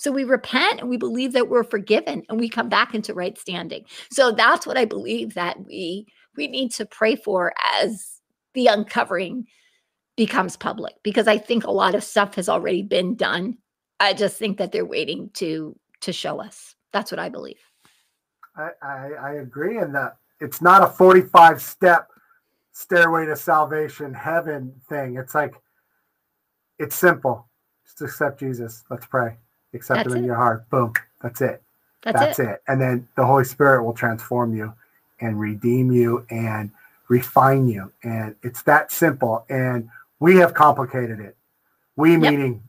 So 0.00 0.10
we 0.10 0.24
repent 0.24 0.80
and 0.80 0.88
we 0.88 0.96
believe 0.96 1.34
that 1.34 1.50
we're 1.50 1.62
forgiven 1.62 2.22
and 2.30 2.40
we 2.40 2.48
come 2.48 2.70
back 2.70 2.94
into 2.94 3.12
right 3.12 3.36
standing. 3.36 3.84
So 4.10 4.32
that's 4.32 4.66
what 4.66 4.78
I 4.78 4.86
believe 4.86 5.34
that 5.34 5.62
we 5.66 6.06
we 6.38 6.48
need 6.48 6.72
to 6.72 6.86
pray 6.86 7.16
for 7.16 7.52
as 7.74 8.22
the 8.54 8.68
uncovering 8.68 9.46
becomes 10.16 10.56
public 10.56 10.94
because 11.02 11.28
I 11.28 11.36
think 11.36 11.64
a 11.64 11.70
lot 11.70 11.94
of 11.94 12.02
stuff 12.02 12.36
has 12.36 12.48
already 12.48 12.82
been 12.82 13.14
done. 13.14 13.58
I 14.00 14.14
just 14.14 14.38
think 14.38 14.56
that 14.56 14.72
they're 14.72 14.86
waiting 14.86 15.28
to 15.34 15.78
to 16.00 16.14
show 16.14 16.40
us. 16.40 16.74
That's 16.94 17.12
what 17.12 17.18
I 17.18 17.28
believe. 17.28 17.60
I, 18.56 18.70
I, 18.80 19.10
I 19.20 19.32
agree 19.34 19.76
in 19.76 19.92
that 19.92 20.16
it's 20.40 20.62
not 20.62 20.82
a 20.82 20.86
45 20.86 21.60
step 21.60 22.08
stairway 22.72 23.26
to 23.26 23.36
salvation 23.36 24.14
heaven 24.14 24.72
thing. 24.88 25.18
It's 25.18 25.34
like 25.34 25.52
it's 26.78 26.96
simple. 26.96 27.50
Just 27.84 28.00
accept 28.00 28.40
Jesus. 28.40 28.82
Let's 28.88 29.04
pray. 29.04 29.36
Accept 29.72 29.98
That's 29.98 30.12
him 30.12 30.18
in 30.18 30.24
it. 30.24 30.26
your 30.26 30.36
heart. 30.36 30.68
Boom. 30.70 30.92
That's 31.22 31.40
it. 31.40 31.62
That's, 32.02 32.18
That's 32.18 32.38
it. 32.38 32.48
it. 32.48 32.62
And 32.68 32.80
then 32.80 33.08
the 33.16 33.24
Holy 33.24 33.44
Spirit 33.44 33.84
will 33.84 33.92
transform 33.92 34.54
you 34.54 34.72
and 35.20 35.38
redeem 35.38 35.92
you 35.92 36.26
and 36.30 36.70
refine 37.08 37.68
you. 37.68 37.92
And 38.02 38.34
it's 38.42 38.62
that 38.62 38.90
simple. 38.90 39.44
And 39.48 39.88
we 40.18 40.36
have 40.36 40.54
complicated 40.54 41.20
it. 41.20 41.36
We 41.96 42.12
yep. 42.12 42.20
meaning, 42.20 42.62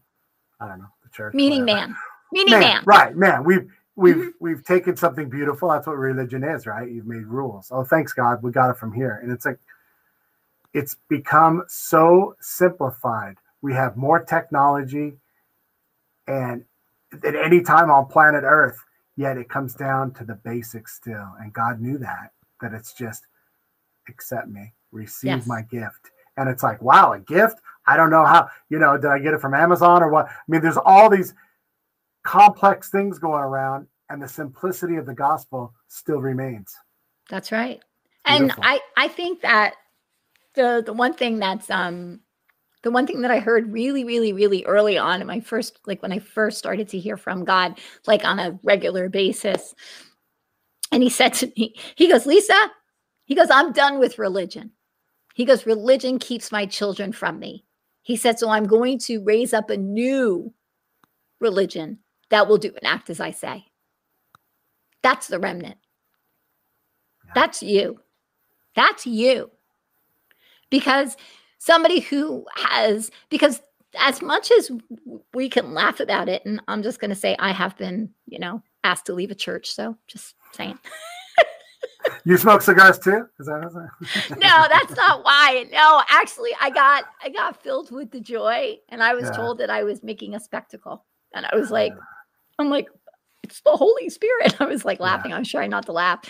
I 0.59 0.67
don't 0.67 0.79
know, 0.79 0.87
the 1.03 1.09
church. 1.09 1.33
Meaning 1.33 1.61
whatever. 1.61 1.87
man. 1.87 1.97
Meaning 2.31 2.51
man. 2.51 2.61
man. 2.61 2.83
Right, 2.85 3.15
man. 3.15 3.43
We've 3.43 3.71
we've 3.95 4.15
mm-hmm. 4.15 4.29
we've 4.39 4.65
taken 4.65 4.97
something 4.97 5.29
beautiful. 5.29 5.69
That's 5.69 5.87
what 5.87 5.97
religion 5.97 6.43
is, 6.43 6.65
right? 6.65 6.89
You've 6.89 7.07
made 7.07 7.25
rules. 7.25 7.69
Oh, 7.71 7.83
thanks 7.83 8.13
God, 8.13 8.41
we 8.43 8.51
got 8.51 8.69
it 8.69 8.77
from 8.77 8.91
here. 8.93 9.19
And 9.21 9.31
it's 9.31 9.45
like 9.45 9.59
it's 10.73 10.95
become 11.07 11.63
so 11.67 12.35
simplified. 12.39 13.37
We 13.61 13.73
have 13.73 13.97
more 13.97 14.19
technology 14.23 15.13
and 16.27 16.63
at 17.23 17.35
any 17.35 17.61
time 17.61 17.89
on 17.89 18.05
planet 18.05 18.43
Earth, 18.45 18.77
yet 19.17 19.37
it 19.37 19.49
comes 19.49 19.73
down 19.73 20.13
to 20.13 20.23
the 20.23 20.35
basics 20.35 20.95
still. 20.95 21.33
And 21.39 21.53
God 21.53 21.79
knew 21.79 21.97
that, 21.99 22.31
that 22.61 22.73
it's 22.73 22.93
just 22.93 23.27
accept 24.07 24.47
me, 24.47 24.73
receive 24.91 25.29
yes. 25.29 25.47
my 25.47 25.61
gift. 25.63 26.11
And 26.37 26.49
it's 26.49 26.63
like, 26.63 26.81
wow, 26.81 27.13
a 27.13 27.19
gift? 27.19 27.57
I 27.87 27.97
don't 27.97 28.09
know 28.09 28.25
how, 28.25 28.49
you 28.69 28.79
know, 28.79 28.97
did 28.97 29.09
I 29.09 29.19
get 29.19 29.33
it 29.33 29.41
from 29.41 29.53
Amazon 29.53 30.01
or 30.01 30.09
what? 30.09 30.27
I 30.27 30.33
mean, 30.47 30.61
there's 30.61 30.77
all 30.77 31.09
these 31.09 31.33
complex 32.23 32.89
things 32.89 33.19
going 33.19 33.43
around, 33.43 33.87
and 34.09 34.21
the 34.21 34.27
simplicity 34.27 34.95
of 34.95 35.05
the 35.05 35.13
gospel 35.13 35.73
still 35.87 36.19
remains. 36.19 36.75
That's 37.29 37.51
right. 37.51 37.81
Beautiful. 38.25 38.63
And 38.63 38.65
I, 38.65 38.79
I 38.97 39.07
think 39.07 39.41
that 39.41 39.73
the 40.53 40.83
the 40.85 40.93
one 40.93 41.13
thing 41.13 41.39
that's 41.39 41.69
um 41.69 42.19
the 42.83 42.91
one 42.91 43.05
thing 43.05 43.21
that 43.21 43.31
I 43.31 43.39
heard 43.39 43.71
really, 43.71 44.03
really, 44.03 44.33
really 44.33 44.65
early 44.65 44.97
on 44.97 45.21
in 45.21 45.27
my 45.27 45.39
first, 45.39 45.79
like 45.85 46.01
when 46.01 46.11
I 46.11 46.19
first 46.19 46.57
started 46.57 46.89
to 46.89 46.99
hear 46.99 47.17
from 47.17 47.45
God, 47.45 47.79
like 48.07 48.25
on 48.25 48.39
a 48.39 48.59
regular 48.63 49.07
basis. 49.07 49.75
And 50.91 51.03
he 51.03 51.09
said 51.09 51.33
to 51.35 51.51
me, 51.57 51.75
he 51.95 52.07
goes, 52.07 52.25
Lisa, 52.25 52.71
he 53.25 53.35
goes, 53.35 53.49
I'm 53.51 53.71
done 53.71 53.99
with 53.99 54.19
religion. 54.19 54.71
He 55.35 55.45
goes, 55.45 55.65
religion 55.65 56.19
keeps 56.19 56.51
my 56.51 56.65
children 56.65 57.11
from 57.13 57.39
me. 57.39 57.65
He 58.01 58.15
said, 58.15 58.39
so 58.39 58.49
I'm 58.49 58.65
going 58.65 58.97
to 58.99 59.23
raise 59.23 59.53
up 59.53 59.69
a 59.69 59.77
new 59.77 60.53
religion 61.39 61.99
that 62.29 62.47
will 62.47 62.57
do 62.57 62.69
and 62.69 62.85
act 62.85 63.09
as 63.09 63.19
I 63.19 63.31
say. 63.31 63.65
That's 65.03 65.27
the 65.27 65.39
remnant. 65.39 65.77
That's 67.33 67.63
you. 67.63 67.99
That's 68.75 69.05
you. 69.05 69.51
Because 70.69 71.15
somebody 71.61 71.99
who 71.99 72.43
has, 72.55 73.11
because 73.29 73.61
as 73.99 74.19
much 74.19 74.49
as 74.51 74.71
we 75.35 75.47
can 75.47 75.75
laugh 75.75 75.99
about 75.99 76.27
it, 76.27 76.43
and 76.43 76.59
I'm 76.67 76.81
just 76.81 76.99
going 76.99 77.09
to 77.09 77.15
say 77.15 77.35
I 77.37 77.51
have 77.51 77.77
been, 77.77 78.09
you 78.25 78.39
know, 78.39 78.63
asked 78.83 79.05
to 79.05 79.13
leave 79.13 79.29
a 79.29 79.35
church. 79.35 79.71
So 79.71 79.95
just 80.07 80.33
saying. 80.53 80.79
you 82.25 82.35
smoke 82.37 82.63
cigars 82.63 82.97
too? 82.97 83.27
Is 83.39 83.45
that, 83.45 83.61
no, 84.31 84.65
that's 84.69 84.95
not 84.95 85.23
why. 85.23 85.67
No, 85.71 86.01
actually, 86.09 86.49
I 86.59 86.71
got 86.71 87.03
I 87.23 87.29
got 87.29 87.61
filled 87.61 87.91
with 87.91 88.09
the 88.09 88.21
joy, 88.21 88.77
and 88.89 89.03
I 89.03 89.13
was 89.13 89.25
yeah. 89.25 89.31
told 89.31 89.59
that 89.59 89.69
I 89.69 89.83
was 89.83 90.01
making 90.01 90.33
a 90.33 90.39
spectacle, 90.39 91.05
and 91.35 91.45
I 91.45 91.55
was 91.55 91.69
like, 91.69 91.93
I'm 92.57 92.69
like, 92.69 92.87
it's 93.43 93.61
the 93.61 93.71
Holy 93.71 94.09
Spirit. 94.09 94.59
I 94.59 94.65
was 94.65 94.83
like 94.83 94.99
laughing. 94.99 95.29
Yeah. 95.29 95.37
I 95.37 95.39
was 95.39 95.49
trying 95.49 95.69
not 95.69 95.85
to 95.85 95.91
laugh. 95.91 96.21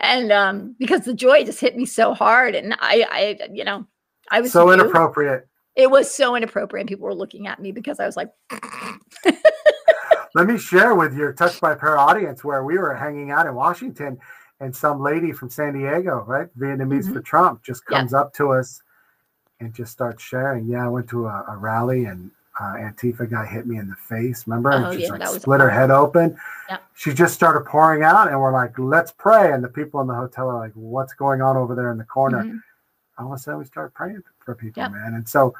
And 0.00 0.30
um, 0.30 0.76
because 0.78 1.06
the 1.06 1.14
joy 1.14 1.44
just 1.44 1.60
hit 1.60 1.76
me 1.76 1.86
so 1.86 2.12
hard. 2.12 2.54
And 2.54 2.74
I, 2.80 3.06
I, 3.10 3.48
you 3.52 3.64
know, 3.64 3.86
I 4.30 4.40
was 4.40 4.52
so 4.52 4.70
inappropriate. 4.70 5.48
It 5.76 5.90
was 5.90 6.12
so 6.12 6.36
inappropriate. 6.36 6.86
People 6.86 7.06
were 7.06 7.14
looking 7.14 7.46
at 7.46 7.60
me 7.60 7.72
because 7.72 7.98
I 7.98 8.06
was 8.06 8.16
like, 8.16 8.30
let 10.34 10.46
me 10.46 10.56
share 10.56 10.94
with 10.94 11.16
your 11.16 11.32
Touched 11.32 11.60
by 11.60 11.74
Prayer 11.74 11.98
audience 11.98 12.44
where 12.44 12.64
we 12.64 12.78
were 12.78 12.94
hanging 12.94 13.30
out 13.30 13.46
in 13.46 13.54
Washington 13.54 14.18
and 14.60 14.74
some 14.74 15.00
lady 15.00 15.32
from 15.32 15.50
San 15.50 15.74
Diego, 15.78 16.24
right? 16.26 16.48
Vietnamese 16.58 17.04
mm-hmm. 17.04 17.14
for 17.14 17.22
Trump 17.22 17.62
just 17.62 17.84
comes 17.86 18.14
up 18.14 18.32
to 18.34 18.52
us 18.52 18.82
and 19.60 19.74
just 19.74 19.92
starts 19.92 20.22
sharing. 20.22 20.66
Yeah, 20.66 20.84
I 20.84 20.88
went 20.88 21.08
to 21.08 21.26
a, 21.26 21.44
a 21.48 21.56
rally 21.56 22.04
and 22.04 22.30
uh, 22.60 22.74
Antifa 22.74 23.28
guy 23.28 23.44
hit 23.46 23.66
me 23.66 23.78
in 23.78 23.88
the 23.88 23.96
face. 23.96 24.46
Remember? 24.46 24.72
Oh, 24.72 24.76
and 24.76 24.94
she's 25.00 25.08
yeah, 25.08 25.16
like 25.16 25.40
split 25.40 25.60
her 25.60 25.70
head 25.70 25.90
open. 25.90 26.36
Yep. 26.68 26.82
She 26.94 27.12
just 27.12 27.34
started 27.34 27.66
pouring 27.66 28.04
out, 28.04 28.28
and 28.28 28.40
we're 28.40 28.52
like, 28.52 28.78
"Let's 28.78 29.12
pray." 29.12 29.52
And 29.52 29.62
the 29.62 29.68
people 29.68 30.00
in 30.00 30.06
the 30.06 30.14
hotel 30.14 30.48
are 30.48 30.58
like, 30.58 30.72
"What's 30.74 31.14
going 31.14 31.42
on 31.42 31.56
over 31.56 31.74
there 31.74 31.90
in 31.90 31.98
the 31.98 32.04
corner?" 32.04 32.44
Mm-hmm. 32.44 32.58
All 33.18 33.32
of 33.32 33.32
a 33.32 33.38
sudden, 33.38 33.60
we 33.60 33.66
start 33.66 33.94
praying 33.94 34.22
for 34.40 34.54
people, 34.54 34.82
yep. 34.82 34.92
man. 34.92 35.14
And 35.14 35.28
so, 35.28 35.54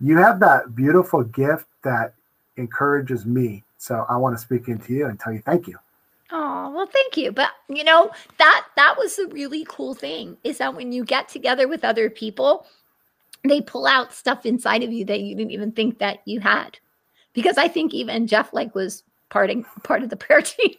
you 0.00 0.16
have 0.16 0.40
that 0.40 0.74
beautiful 0.74 1.22
gift 1.22 1.66
that 1.82 2.14
encourages 2.56 3.26
me. 3.26 3.62
So 3.78 4.06
I 4.08 4.16
want 4.16 4.36
to 4.36 4.40
speak 4.40 4.68
into 4.68 4.92
you 4.92 5.06
and 5.06 5.18
tell 5.18 5.32
you 5.32 5.40
thank 5.40 5.66
you. 5.66 5.78
Oh, 6.32 6.70
well, 6.74 6.86
thank 6.86 7.16
you. 7.16 7.32
But 7.32 7.50
you 7.68 7.84
know, 7.84 8.10
that 8.38 8.66
that 8.76 8.96
was 8.96 9.18
a 9.18 9.26
really 9.28 9.64
cool 9.68 9.94
thing 9.94 10.36
is 10.44 10.58
that 10.58 10.74
when 10.74 10.92
you 10.92 11.04
get 11.04 11.28
together 11.28 11.66
with 11.68 11.84
other 11.84 12.08
people 12.08 12.66
they 13.44 13.60
pull 13.60 13.86
out 13.86 14.12
stuff 14.12 14.44
inside 14.44 14.82
of 14.82 14.92
you 14.92 15.04
that 15.06 15.20
you 15.20 15.34
didn't 15.34 15.52
even 15.52 15.72
think 15.72 15.98
that 15.98 16.20
you 16.24 16.40
had. 16.40 16.78
Because 17.32 17.56
I 17.56 17.68
think 17.68 17.94
even 17.94 18.26
Jeff 18.26 18.52
like 18.52 18.74
was 18.74 19.02
parting 19.28 19.64
part 19.82 20.02
of 20.02 20.10
the 20.10 20.16
prayer 20.16 20.42
team. 20.42 20.74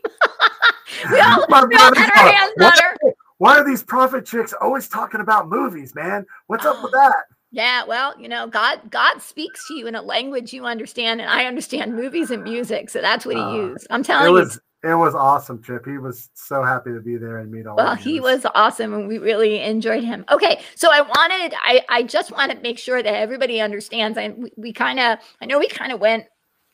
we 1.11 1.19
all, 1.19 1.45
we 1.49 1.75
all 1.75 1.95
had 1.95 2.11
our 2.15 2.31
hands 2.31 2.53
on 2.59 2.71
her. 2.71 2.97
Why 3.41 3.57
are 3.57 3.65
these 3.65 3.81
prophet 3.81 4.23
chicks 4.23 4.53
always 4.61 4.87
talking 4.87 5.19
about 5.19 5.49
movies, 5.49 5.95
man? 5.95 6.27
What's 6.45 6.63
up 6.63 6.83
with 6.83 6.91
that? 6.91 7.23
Yeah, 7.49 7.83
well, 7.85 8.13
you 8.21 8.29
know, 8.29 8.45
God 8.45 8.91
God 8.91 9.19
speaks 9.19 9.67
to 9.67 9.73
you 9.73 9.87
in 9.87 9.95
a 9.95 10.01
language 10.03 10.53
you 10.53 10.67
understand, 10.67 11.21
and 11.21 11.27
I 11.27 11.45
understand 11.45 11.95
movies 11.95 12.29
and 12.29 12.43
music, 12.43 12.91
so 12.91 13.01
that's 13.01 13.25
what 13.25 13.37
he 13.37 13.41
uh, 13.41 13.53
used. 13.53 13.87
I'm 13.89 14.03
telling 14.03 14.27
it 14.27 14.31
was, 14.31 14.59
you. 14.83 14.91
It 14.91 14.95
was 14.95 15.15
awesome, 15.15 15.59
Chip. 15.63 15.87
He 15.87 15.97
was 15.97 16.29
so 16.35 16.61
happy 16.61 16.91
to 16.91 16.99
be 16.99 17.17
there 17.17 17.39
and 17.39 17.51
meet 17.51 17.65
all. 17.65 17.75
Well, 17.77 17.95
he 17.95 18.19
was 18.19 18.45
awesome, 18.53 18.93
and 18.93 19.07
we 19.07 19.17
really 19.17 19.59
enjoyed 19.59 20.03
him. 20.03 20.23
Okay, 20.31 20.61
so 20.75 20.89
I 20.91 21.01
wanted, 21.01 21.55
I, 21.63 21.81
I 21.89 22.03
just 22.03 22.31
want 22.31 22.51
to 22.51 22.59
make 22.59 22.77
sure 22.77 23.01
that 23.01 23.15
everybody 23.15 23.59
understands. 23.59 24.19
And 24.19 24.37
we, 24.37 24.51
we 24.55 24.71
kind 24.71 24.99
of, 24.99 25.17
I 25.41 25.47
know 25.47 25.57
we 25.57 25.67
kind 25.67 25.91
of 25.91 25.99
went 25.99 26.25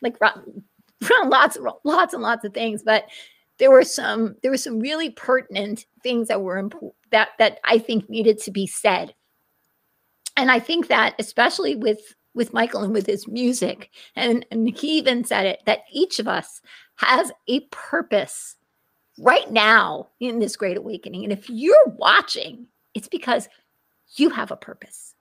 like 0.01 0.17
around 0.21 0.63
lots, 1.29 1.57
lots 1.85 2.13
and 2.13 2.21
lots 2.21 2.43
of 2.43 2.53
things, 2.53 2.83
but 2.83 3.05
there 3.59 3.71
were 3.71 3.83
some, 3.83 4.35
there 4.41 4.51
were 4.51 4.57
some 4.57 4.79
really 4.79 5.09
pertinent 5.09 5.85
things 6.03 6.27
that 6.27 6.41
were 6.41 6.69
that 7.11 7.29
that 7.39 7.59
I 7.63 7.79
think 7.79 8.09
needed 8.09 8.39
to 8.39 8.51
be 8.51 8.67
said. 8.67 9.13
And 10.35 10.51
I 10.51 10.59
think 10.59 10.87
that 10.87 11.15
especially 11.19 11.75
with 11.75 12.15
with 12.33 12.53
Michael 12.53 12.83
and 12.83 12.93
with 12.93 13.07
his 13.07 13.27
music, 13.27 13.89
and, 14.15 14.45
and 14.51 14.69
he 14.77 14.97
even 14.99 15.23
said 15.23 15.47
it 15.47 15.61
that 15.65 15.85
each 15.91 16.19
of 16.19 16.27
us 16.27 16.61
has 16.97 17.31
a 17.47 17.61
purpose 17.71 18.55
right 19.17 19.49
now 19.51 20.09
in 20.19 20.37
this 20.37 20.55
great 20.55 20.77
awakening. 20.77 21.23
And 21.23 21.33
if 21.33 21.49
you're 21.49 21.87
watching, 21.97 22.67
it's 22.93 23.07
because 23.07 23.49
you 24.15 24.29
have 24.29 24.51
a 24.51 24.55
purpose. 24.55 25.15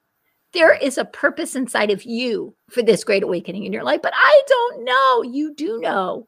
There 0.53 0.75
is 0.75 0.99
a 0.99 1.05
purpose 1.05 1.57
inside 1.57 1.91
of 1.91 2.05
you 2.05 2.55
for 2.69 2.83
this 2.83 3.05
great 3.05 3.23
awakening 3.23 3.65
in 3.65 3.73
your 3.73 3.85
life, 3.85 4.01
but 4.03 4.13
I 4.15 4.43
don't 4.47 4.85
know. 4.85 5.23
You 5.23 5.55
do 5.55 5.81
know. 5.81 6.27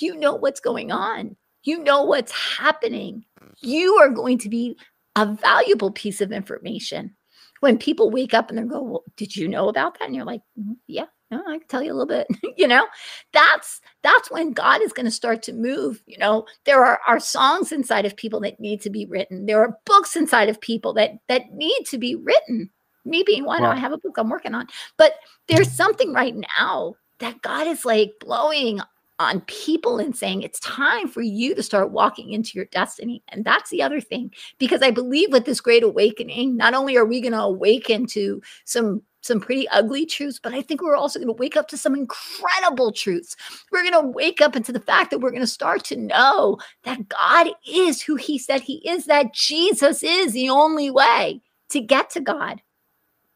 You 0.00 0.16
know 0.16 0.34
what's 0.34 0.60
going 0.60 0.90
on, 0.92 1.36
you 1.64 1.82
know 1.82 2.02
what's 2.04 2.32
happening. 2.32 3.24
You 3.60 3.96
are 3.96 4.10
going 4.10 4.38
to 4.38 4.48
be 4.48 4.76
a 5.16 5.26
valuable 5.26 5.90
piece 5.90 6.20
of 6.20 6.32
information 6.32 7.14
when 7.60 7.78
people 7.78 8.10
wake 8.10 8.34
up 8.34 8.48
and 8.48 8.58
they 8.58 8.62
go, 8.62 8.82
Well, 8.82 9.04
did 9.16 9.34
you 9.36 9.48
know 9.48 9.68
about 9.68 9.98
that? 9.98 10.06
And 10.06 10.14
you're 10.14 10.24
like, 10.24 10.42
mm, 10.58 10.76
Yeah, 10.86 11.06
oh, 11.32 11.42
I 11.46 11.58
can 11.58 11.68
tell 11.68 11.82
you 11.82 11.92
a 11.92 11.94
little 11.94 12.06
bit, 12.06 12.26
you 12.56 12.68
know, 12.68 12.86
that's 13.32 13.80
that's 14.02 14.30
when 14.30 14.52
God 14.52 14.82
is 14.82 14.92
going 14.92 15.06
to 15.06 15.12
start 15.12 15.42
to 15.44 15.52
move. 15.52 16.02
You 16.06 16.18
know, 16.18 16.46
there 16.64 16.84
are, 16.84 17.00
are 17.06 17.20
songs 17.20 17.72
inside 17.72 18.06
of 18.06 18.16
people 18.16 18.40
that 18.40 18.60
need 18.60 18.80
to 18.82 18.90
be 18.90 19.06
written. 19.06 19.46
There 19.46 19.60
are 19.60 19.78
books 19.84 20.16
inside 20.16 20.48
of 20.48 20.60
people 20.60 20.92
that 20.94 21.12
that 21.28 21.52
need 21.52 21.84
to 21.90 21.98
be 21.98 22.14
written. 22.14 22.70
Me 23.04 23.22
being 23.24 23.44
one, 23.44 23.62
wow. 23.62 23.70
I 23.70 23.76
have 23.76 23.92
a 23.92 23.98
book 23.98 24.16
I'm 24.18 24.28
working 24.28 24.54
on. 24.54 24.66
But 24.98 25.14
there's 25.46 25.70
something 25.70 26.12
right 26.12 26.34
now 26.60 26.94
that 27.20 27.42
God 27.42 27.66
is 27.66 27.84
like 27.84 28.12
blowing 28.20 28.80
on 29.18 29.40
people 29.42 29.98
and 29.98 30.16
saying 30.16 30.42
it's 30.42 30.60
time 30.60 31.08
for 31.08 31.22
you 31.22 31.54
to 31.54 31.62
start 31.62 31.90
walking 31.90 32.32
into 32.32 32.56
your 32.56 32.66
destiny. 32.66 33.22
And 33.28 33.44
that's 33.44 33.70
the 33.70 33.82
other 33.82 34.00
thing, 34.00 34.32
because 34.58 34.82
I 34.82 34.90
believe 34.90 35.32
with 35.32 35.44
this 35.44 35.60
great 35.60 35.82
awakening, 35.82 36.56
not 36.56 36.74
only 36.74 36.96
are 36.96 37.04
we 37.04 37.20
going 37.20 37.32
to 37.32 37.40
awaken 37.40 38.06
to 38.08 38.40
some 38.64 39.02
some 39.20 39.40
pretty 39.40 39.68
ugly 39.70 40.06
truths, 40.06 40.38
but 40.40 40.54
I 40.54 40.62
think 40.62 40.80
we're 40.80 40.96
also 40.96 41.18
going 41.18 41.26
to 41.26 41.32
wake 41.32 41.56
up 41.56 41.66
to 41.68 41.76
some 41.76 41.94
incredible 41.94 42.92
truths. 42.92 43.36
We're 43.72 43.82
going 43.82 44.00
to 44.00 44.08
wake 44.08 44.40
up 44.40 44.54
into 44.54 44.72
the 44.72 44.80
fact 44.80 45.10
that 45.10 45.18
we're 45.18 45.32
going 45.32 45.42
to 45.42 45.46
start 45.46 45.84
to 45.86 45.96
know 45.96 46.58
that 46.84 47.08
God 47.08 47.48
is 47.68 48.00
who 48.00 48.14
He 48.14 48.38
said 48.38 48.60
He 48.60 48.76
is, 48.88 49.06
that 49.06 49.34
Jesus 49.34 50.04
is 50.04 50.32
the 50.32 50.48
only 50.48 50.88
way 50.90 51.42
to 51.70 51.80
get 51.80 52.10
to 52.10 52.20
God 52.20 52.62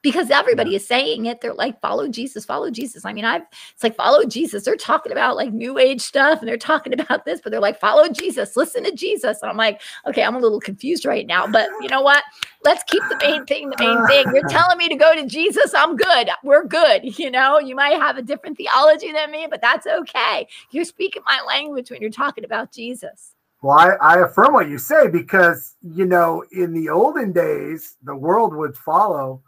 because 0.02 0.30
everybody 0.30 0.74
is 0.74 0.86
saying 0.86 1.26
it. 1.26 1.40
They're 1.40 1.54
like, 1.54 1.80
follow 1.80 2.08
Jesus, 2.08 2.44
follow 2.44 2.70
Jesus. 2.70 3.04
I 3.04 3.12
mean, 3.12 3.24
I've, 3.24 3.42
it's 3.72 3.82
like, 3.82 3.94
follow 3.94 4.24
Jesus. 4.24 4.64
They're 4.64 4.76
talking 4.76 5.12
about 5.12 5.36
like 5.36 5.52
new 5.52 5.78
age 5.78 6.00
stuff 6.00 6.40
and 6.40 6.48
they're 6.48 6.56
talking 6.56 6.92
about 7.00 7.24
this, 7.24 7.40
but 7.40 7.50
they're 7.50 7.60
like, 7.60 7.80
follow 7.80 8.08
Jesus, 8.08 8.56
listen 8.56 8.84
to 8.84 8.92
Jesus. 8.92 9.40
And 9.40 9.50
I'm 9.50 9.56
like, 9.56 9.80
okay, 10.06 10.24
I'm 10.24 10.34
a 10.34 10.40
little 10.40 10.60
confused 10.60 11.04
right 11.04 11.26
now, 11.26 11.46
but 11.46 11.68
you 11.80 11.88
know 11.88 12.02
what? 12.02 12.24
Let's 12.64 12.82
keep 12.84 13.02
the 13.08 13.16
main 13.18 13.46
thing 13.46 13.70
the 13.70 13.76
main 13.78 14.06
thing. 14.06 14.26
You're 14.34 14.48
telling 14.48 14.78
me 14.78 14.88
to 14.88 14.96
go 14.96 15.14
to 15.14 15.26
Jesus. 15.26 15.72
I'm 15.74 15.96
good. 15.96 16.28
We're 16.42 16.66
good. 16.66 17.18
You 17.22 17.30
know, 17.30 17.60
you 17.60 17.76
might 17.76 18.00
have 18.00 18.16
a 18.16 18.22
different 18.22 18.56
theology 18.56 19.12
than 19.12 19.30
me, 19.30 19.46
but 19.48 19.60
that's 19.60 19.86
okay. 19.86 20.48
You're 20.72 20.84
speaking 20.84 21.22
my 21.24 21.40
language 21.46 21.88
when 21.90 22.00
you're 22.00 22.10
talking 22.10 22.44
about 22.44 22.72
Jesus. 22.72 23.34
Well, 23.62 23.78
I, 23.78 23.90
I 24.00 24.20
affirm 24.22 24.54
what 24.54 24.68
you 24.68 24.76
say 24.76 25.06
because, 25.06 25.76
you 25.82 26.04
know, 26.04 26.44
in 26.50 26.72
the 26.72 26.88
olden 26.88 27.30
days, 27.32 27.96
the 28.02 28.16
world 28.16 28.56
would 28.56 28.76
follow 28.76 29.40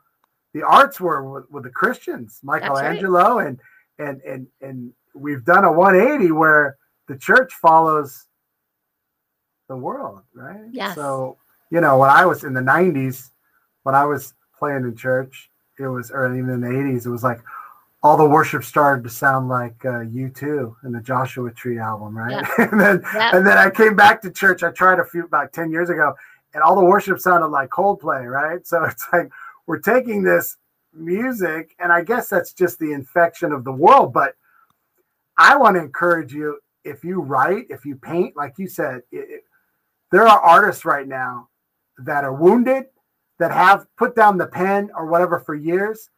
the 0.55 0.63
arts 0.63 1.01
were 1.01 1.29
with, 1.31 1.51
with 1.51 1.65
the 1.65 1.71
Christians, 1.71 2.41
Michelangelo, 2.43 3.39
right. 3.39 3.49
and 3.49 3.61
and 3.99 4.23
and 4.23 4.47
and 4.63 4.93
we've 5.15 5.45
done 5.45 5.65
a 5.65 5.73
180 5.73 6.33
where 6.33 6.79
the 7.07 7.17
church 7.17 7.53
follows 7.53 8.27
the 9.69 9.77
world, 9.77 10.23
right? 10.35 10.61
Yes. 10.73 10.95
So 10.95 11.37
you 11.71 11.81
know, 11.81 11.99
when 11.99 12.09
I 12.09 12.25
was 12.25 12.45
in 12.45 12.55
the 12.55 12.61
90s, 12.61 13.31
when 13.83 13.95
I 13.95 14.05
was 14.05 14.35
playing 14.59 14.85
in 14.85 14.97
church, 14.97 15.51
it 15.79 15.89
was, 15.89 16.11
or 16.11 16.33
even 16.35 16.51
in 16.51 16.61
the 16.61 16.69
80s, 16.69 17.07
it 17.07 17.11
was 17.11 17.25
like 17.25 17.41
all 18.03 18.17
the 18.17 18.29
worship 18.29 18.63
started 18.63 19.03
to 19.03 19.11
sound 19.11 19.49
like 19.49 19.75
uh, 19.85 20.05
U2 20.05 20.77
and 20.83 20.95
the 20.95 21.01
Joshua 21.01 21.51
Tree 21.51 21.79
album, 21.79 22.17
right? 22.17 22.47
Yeah. 22.59 22.69
and 22.71 22.81
then 22.81 23.03
and 23.15 23.47
then 23.47 23.59
I 23.59 23.71
came 23.71 23.97
back 23.97 24.23
to 24.23 24.31
church. 24.31 24.63
I 24.63 24.71
tried 24.71 25.01
a 25.01 25.05
few 25.05 25.25
about 25.25 25.53
10 25.53 25.71
years 25.73 25.91
ago, 25.91 26.15
and 26.53 26.63
all 26.63 26.77
the 26.77 26.85
worship 26.85 27.19
sounded 27.19 27.49
like 27.49 27.71
Coldplay, 27.71 28.31
right? 28.31 28.65
So 28.67 28.85
it's 28.89 29.05
like 29.13 29.31
we're 29.67 29.79
taking 29.79 30.23
this 30.23 30.57
music, 30.93 31.75
and 31.79 31.93
I 31.93 32.03
guess 32.03 32.29
that's 32.29 32.53
just 32.53 32.79
the 32.79 32.93
infection 32.93 33.53
of 33.53 33.65
the 33.65 33.73
world. 33.73 34.13
But 34.13 34.35
I 35.37 35.57
want 35.57 35.77
to 35.77 35.81
encourage 35.81 36.33
you 36.33 36.59
if 36.85 37.03
you 37.03 37.21
write, 37.21 37.67
if 37.71 37.85
you 37.85 37.97
paint, 37.97 38.37
like 38.37 38.55
you 38.59 38.69
said, 38.69 39.03
it, 39.11 39.29
it, 39.31 39.45
there 40.13 40.27
are 40.27 40.41
artists 40.41 40.85
right 40.85 41.09
now 41.09 41.49
that 41.99 42.25
are 42.25 42.35
wounded, 42.35 42.85
that 43.39 43.51
have 43.51 43.87
put 43.97 44.15
down 44.15 44.39
the 44.39 44.47
pen 44.47 44.91
or 44.95 45.07
whatever 45.07 45.41
for 45.41 45.55
years. 45.55 46.11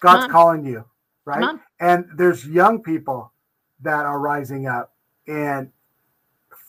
God's 0.00 0.24
calling 0.32 0.64
you, 0.64 0.84
right? 1.24 1.42
And 1.80 2.06
there's 2.16 2.46
young 2.46 2.82
people 2.82 3.32
that 3.82 4.04
are 4.04 4.18
rising 4.18 4.66
up 4.66 4.92
and 5.26 5.70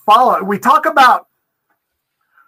follow. 0.05 0.43
We 0.43 0.59
talk 0.59 0.85
about 0.85 1.27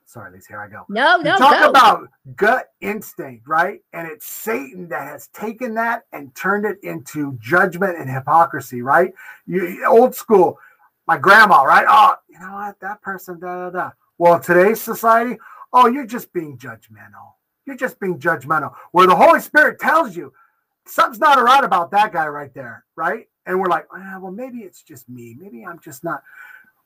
Sorry, 0.08 0.32
Lisa, 0.32 0.48
here 0.54 0.62
I 0.62 0.70
go. 0.70 0.86
No, 0.88 1.18
no. 1.18 1.38
talk 1.38 1.60
go. 1.60 1.70
about 1.70 2.08
gut 2.38 2.70
instinct, 2.80 3.46
right? 3.46 3.82
And 3.92 4.08
it's 4.08 4.26
Satan 4.26 4.88
that 4.88 5.06
has 5.06 5.28
taken 5.28 5.76
that 5.76 6.06
and 6.14 6.34
turned 6.34 6.66
it 6.66 6.78
into 6.82 7.38
judgment 7.42 7.98
and 7.98 8.10
hypocrisy, 8.10 8.82
right? 8.82 9.14
You, 9.48 9.86
old 9.86 10.16
school, 10.16 10.60
my 11.08 11.18
grandma, 11.18 11.64
right? 11.64 11.86
Oh, 11.90 12.16
you 12.30 12.40
know 12.40 12.54
what? 12.54 12.80
That 12.80 13.02
person, 13.02 13.38
da 13.42 13.66
da 13.66 13.70
da. 13.70 13.92
Well, 14.18 14.40
today's 14.40 14.80
society, 14.80 15.38
oh, 15.74 15.88
you're 15.88 16.06
just 16.06 16.32
being 16.32 16.58
judgmental. 16.58 17.34
You're 17.66 17.76
just 17.76 18.00
being 18.00 18.18
judgmental. 18.18 18.74
Where 18.94 19.08
the 19.08 19.16
Holy 19.16 19.42
Spirit 19.42 19.78
tells 19.78 20.16
you 20.16 20.32
something's 20.86 21.20
not 21.20 21.44
right 21.44 21.66
about 21.66 21.92
that 21.92 22.14
guy 22.14 22.28
right 22.28 22.54
there, 22.54 22.86
right? 22.96 23.28
And 23.46 23.60
we're 23.60 23.68
like, 23.68 23.88
oh, 23.94 24.20
well, 24.22 24.32
maybe 24.32 24.60
it's 24.60 24.84
just 24.84 25.10
me. 25.10 25.36
Maybe 25.38 25.66
I'm 25.66 25.82
just 25.82 26.06
not. 26.06 26.24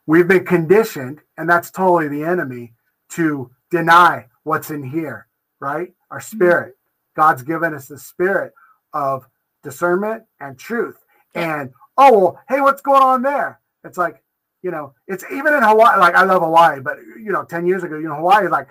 We've 0.07 0.27
been 0.27 0.43
conditioned, 0.43 1.21
and 1.37 1.47
that's 1.47 1.69
totally 1.69 2.07
the 2.07 2.23
enemy 2.23 2.73
to 3.11 3.51
deny 3.69 4.27
what's 4.43 4.71
in 4.71 4.83
here, 4.83 5.27
right? 5.59 5.93
Our 6.09 6.19
mm-hmm. 6.19 6.35
spirit. 6.35 6.77
God's 7.15 7.43
given 7.43 7.73
us 7.73 7.87
the 7.87 7.99
spirit 7.99 8.53
of 8.93 9.27
discernment 9.63 10.23
and 10.39 10.57
truth. 10.57 10.97
And 11.35 11.71
oh 11.97 12.19
well, 12.19 12.39
hey, 12.49 12.61
what's 12.61 12.81
going 12.81 13.01
on 13.01 13.21
there? 13.21 13.59
It's 13.83 13.97
like, 13.97 14.23
you 14.61 14.71
know, 14.71 14.93
it's 15.07 15.23
even 15.31 15.53
in 15.53 15.63
Hawaii, 15.63 15.99
like 15.99 16.15
I 16.15 16.23
love 16.23 16.41
Hawaii, 16.41 16.79
but 16.79 16.97
you 17.17 17.31
know, 17.31 17.43
10 17.43 17.65
years 17.65 17.83
ago, 17.83 17.97
you 17.97 18.07
know, 18.07 18.15
Hawaii 18.15 18.47
like 18.47 18.67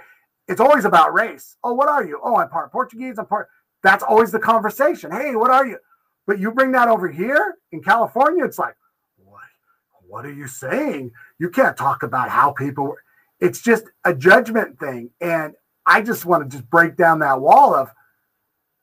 it's 0.48 0.60
always 0.60 0.84
about 0.84 1.14
race. 1.14 1.56
Oh, 1.62 1.74
what 1.74 1.88
are 1.88 2.04
you? 2.04 2.20
Oh, 2.22 2.36
I'm 2.36 2.48
part 2.48 2.72
Portuguese, 2.72 3.18
I'm 3.18 3.26
part 3.26 3.48
that's 3.82 4.02
always 4.02 4.30
the 4.30 4.38
conversation. 4.38 5.10
Hey, 5.10 5.34
what 5.34 5.50
are 5.50 5.66
you? 5.66 5.78
But 6.26 6.38
you 6.38 6.52
bring 6.52 6.72
that 6.72 6.88
over 6.88 7.08
here 7.08 7.56
in 7.72 7.82
California, 7.82 8.44
it's 8.44 8.58
like, 8.58 8.76
what 9.16 9.42
what 10.06 10.24
are 10.24 10.32
you 10.32 10.46
saying? 10.46 11.12
You 11.38 11.50
can't 11.50 11.76
talk 11.76 12.02
about 12.02 12.30
how 12.30 12.52
people 12.52 12.94
it's 13.40 13.60
just 13.62 13.84
a 14.04 14.14
judgment 14.14 14.78
thing. 14.78 15.10
And 15.20 15.54
I 15.86 16.02
just 16.02 16.24
want 16.24 16.48
to 16.48 16.56
just 16.56 16.68
break 16.70 16.96
down 16.96 17.18
that 17.20 17.40
wall 17.40 17.74
of 17.74 17.90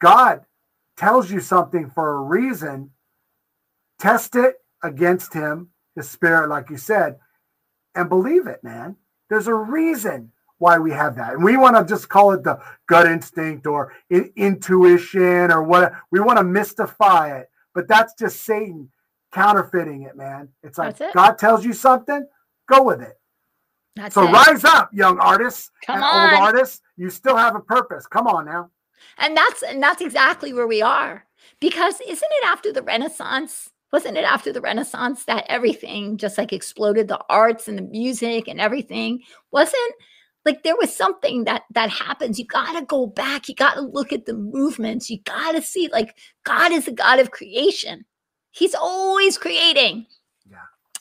God 0.02 0.42
tells 0.96 1.32
you 1.32 1.40
something 1.40 1.90
for 1.90 2.16
a 2.16 2.22
reason. 2.22 2.92
Test 4.00 4.36
it 4.36 4.56
against 4.84 5.34
him, 5.34 5.70
his 5.96 6.10
spirit, 6.10 6.50
like 6.50 6.70
you 6.70 6.78
said, 6.78 7.18
and 7.96 8.10
believe 8.10 8.48
it, 8.48 8.64
man. 8.64 8.96
There's 9.30 9.48
a 9.48 9.54
reason 9.54 10.32
why 10.60 10.78
we 10.80 10.92
have 10.92 11.16
that. 11.16 11.34
And 11.34 11.44
we 11.44 11.58
want 11.58 11.76
to 11.76 11.86
just 11.86 12.10
call 12.10 12.32
it 12.32 12.44
the 12.44 12.60
gut 12.88 13.08
instinct 13.08 13.68
or 13.68 13.94
in, 14.10 14.32
intuition 14.36 15.52
or 15.52 15.64
what 15.64 15.94
we 16.12 16.20
want 16.20 16.38
to 16.38 16.44
mystify 16.44 17.38
it. 17.38 17.50
But 17.74 17.88
that's 17.88 18.14
just 18.16 18.42
Satan 18.42 18.90
counterfeiting 19.32 20.04
it, 20.04 20.16
man. 20.16 20.50
It's 20.64 20.78
like 20.78 21.00
it. 21.00 21.14
God 21.14 21.38
tells 21.38 21.66
you 21.66 21.74
something, 21.74 22.26
go 22.68 22.84
with 22.84 23.02
it. 23.02 23.20
That's 23.98 24.14
so 24.14 24.28
it. 24.28 24.32
rise 24.32 24.64
up, 24.64 24.90
young 24.94 25.19
artists 25.19 25.72
Come 25.86 26.02
on. 26.02 26.34
old 26.34 26.41
artists. 26.41 26.82
You 26.95 27.10
still 27.10 27.36
have 27.36 27.56
a 27.56 27.60
purpose. 27.60 28.06
Come 28.07 28.28
on 28.28 28.45
now. 28.45 28.69
And 29.18 29.36
that's 29.36 29.64
and 29.64 29.82
that's 29.82 30.02
exactly 30.02 30.53
where 30.53 30.68
we 30.68 30.82
are. 30.82 31.26
Because 31.60 31.99
isn't 32.02 32.32
it 32.32 32.45
after 32.45 32.72
the 32.72 32.84
Renaissance? 32.84 33.69
Wasn't 33.91 34.18
it 34.18 34.26
after 34.26 34.53
the 34.53 34.61
Renaissance 34.61 35.26
that 35.26 35.45
everything 35.49 36.18
just 36.18 36.38
like 36.38 36.53
exploded 36.53 37.07
the 37.07 37.19
arts 37.30 37.68
and 37.68 37.78
the 37.78 37.84
music 37.84 38.48
and 38.48 38.61
everything? 38.61 39.22
Wasn't 39.52 39.94
like 40.48 40.64
there 40.64 40.78
was 40.78 40.95
something 40.95 41.44
that 41.44 41.64
that 41.72 41.90
happens 41.90 42.40
you 42.40 42.45
got 42.45 42.80
to 42.80 42.86
go 42.86 43.06
back 43.06 43.49
you 43.49 43.56
got 43.56 43.74
to 43.74 43.82
look 43.82 44.14
at 44.14 44.26
the 44.26 44.34
movements 44.34 45.10
you 45.10 45.19
got 45.24 45.52
to 45.52 45.61
see 45.61 45.90
like 45.91 46.15
god 46.45 46.72
is 46.72 46.86
the 46.86 46.91
god 46.91 47.19
of 47.19 47.32
creation 47.32 48.06
he's 48.52 48.74
always 48.74 49.38
creating 49.38 50.06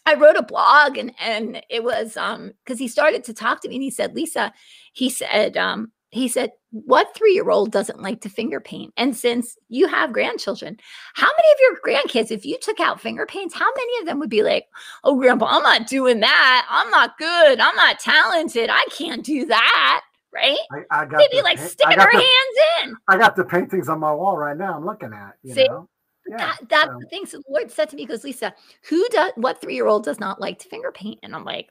I 0.06 0.14
wrote 0.14 0.36
a 0.36 0.42
blog 0.42 0.96
and 0.96 1.12
and 1.20 1.62
it 1.68 1.82
was 1.82 2.16
um 2.16 2.52
because 2.64 2.78
he 2.78 2.88
started 2.88 3.24
to 3.24 3.34
talk 3.34 3.60
to 3.60 3.68
me 3.68 3.74
and 3.76 3.82
he 3.82 3.90
said, 3.90 4.14
Lisa, 4.14 4.52
he 4.92 5.10
said, 5.10 5.56
um, 5.56 5.90
he 6.10 6.28
said, 6.28 6.52
what 6.70 7.14
three-year-old 7.14 7.72
doesn't 7.72 8.00
like 8.00 8.20
to 8.20 8.28
finger 8.28 8.60
paint? 8.60 8.92
And 8.96 9.16
since 9.16 9.58
you 9.68 9.88
have 9.88 10.12
grandchildren, 10.12 10.76
how 11.14 11.26
many 11.26 11.52
of 11.52 11.58
your 11.60 11.80
grandkids, 11.84 12.30
if 12.30 12.46
you 12.46 12.56
took 12.60 12.80
out 12.80 13.00
finger 13.00 13.26
paints, 13.26 13.54
how 13.54 13.68
many 13.76 14.00
of 14.00 14.06
them 14.06 14.18
would 14.20 14.30
be 14.30 14.42
like, 14.42 14.66
oh, 15.02 15.18
grandpa, 15.18 15.46
I'm 15.46 15.62
not 15.62 15.86
doing 15.86 16.20
that. 16.20 16.66
I'm 16.70 16.90
not 16.90 17.18
good. 17.18 17.60
I'm 17.60 17.74
not 17.76 17.98
talented. 17.98 18.70
I 18.70 18.84
can't 18.96 19.24
do 19.24 19.46
that. 19.46 20.02
Right? 20.32 20.58
I, 20.70 20.84
I 20.90 21.04
got 21.06 21.18
They'd 21.18 21.30
be 21.30 21.38
the, 21.38 21.42
like 21.42 21.58
sticking 21.58 21.98
their 21.98 22.10
the, 22.12 22.18
hands 22.18 22.84
in. 22.84 22.96
I 23.08 23.16
got 23.16 23.36
the 23.36 23.44
paintings 23.44 23.88
on 23.88 23.98
my 23.98 24.12
wall 24.12 24.36
right 24.36 24.56
now. 24.56 24.76
I'm 24.76 24.84
looking 24.84 25.12
at. 25.12 25.34
You 25.42 25.54
See? 25.54 25.68
know? 25.68 25.88
Yeah, 26.28 26.36
that, 26.36 26.58
that's 26.68 26.88
so. 26.88 26.98
the 27.00 27.06
thing. 27.06 27.26
So 27.26 27.38
the 27.38 27.52
Lord 27.52 27.70
said 27.70 27.88
to 27.90 27.96
me, 27.96 28.06
goes, 28.06 28.24
Lisa, 28.24 28.54
who 28.88 29.06
does 29.10 29.32
what 29.36 29.60
three 29.60 29.74
year 29.74 29.86
old 29.86 30.04
does 30.04 30.20
not 30.20 30.40
like 30.40 30.58
to 30.60 30.68
finger 30.68 30.92
paint? 30.92 31.20
And 31.22 31.34
I'm 31.34 31.44
like, 31.44 31.70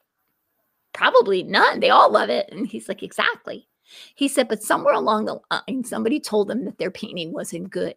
probably 0.93 1.43
none. 1.43 1.79
They 1.79 1.89
all 1.89 2.11
love 2.11 2.29
it. 2.29 2.49
And 2.51 2.67
he's 2.67 2.87
like, 2.87 3.03
exactly. 3.03 3.67
He 4.15 4.27
said, 4.27 4.47
but 4.47 4.63
somewhere 4.63 4.93
along 4.93 5.25
the 5.25 5.39
line, 5.51 5.83
somebody 5.83 6.19
told 6.19 6.47
them 6.47 6.65
that 6.65 6.77
their 6.77 6.91
painting 6.91 7.33
wasn't 7.33 7.69
good. 7.69 7.95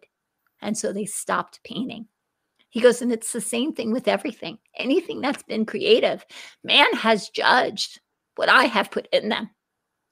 And 0.61 0.77
so 0.77 0.91
they 0.91 1.05
stopped 1.05 1.63
painting. 1.63 2.07
He 2.69 2.81
goes, 2.81 3.01
and 3.01 3.11
it's 3.11 3.31
the 3.31 3.41
same 3.41 3.73
thing 3.73 3.91
with 3.91 4.07
everything. 4.07 4.59
Anything 4.75 5.21
that's 5.21 5.41
been 5.41 5.65
creative, 5.65 6.23
man 6.63 6.93
has 6.93 7.29
judged 7.29 7.99
what 8.35 8.49
I 8.49 8.65
have 8.65 8.91
put 8.91 9.07
in 9.11 9.29
them. 9.29 9.49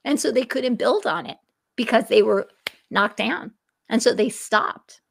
And 0.03 0.19
so 0.19 0.32
they 0.32 0.44
couldn't 0.44 0.76
build 0.76 1.06
on 1.06 1.28
it 1.28 1.38
because 1.76 2.07
they 2.07 2.24
were 2.24 2.48
knocked 2.90 3.18
down. 3.18 3.52
And 3.90 4.02
so 4.02 4.14
they 4.14 4.30
stopped 4.30 5.02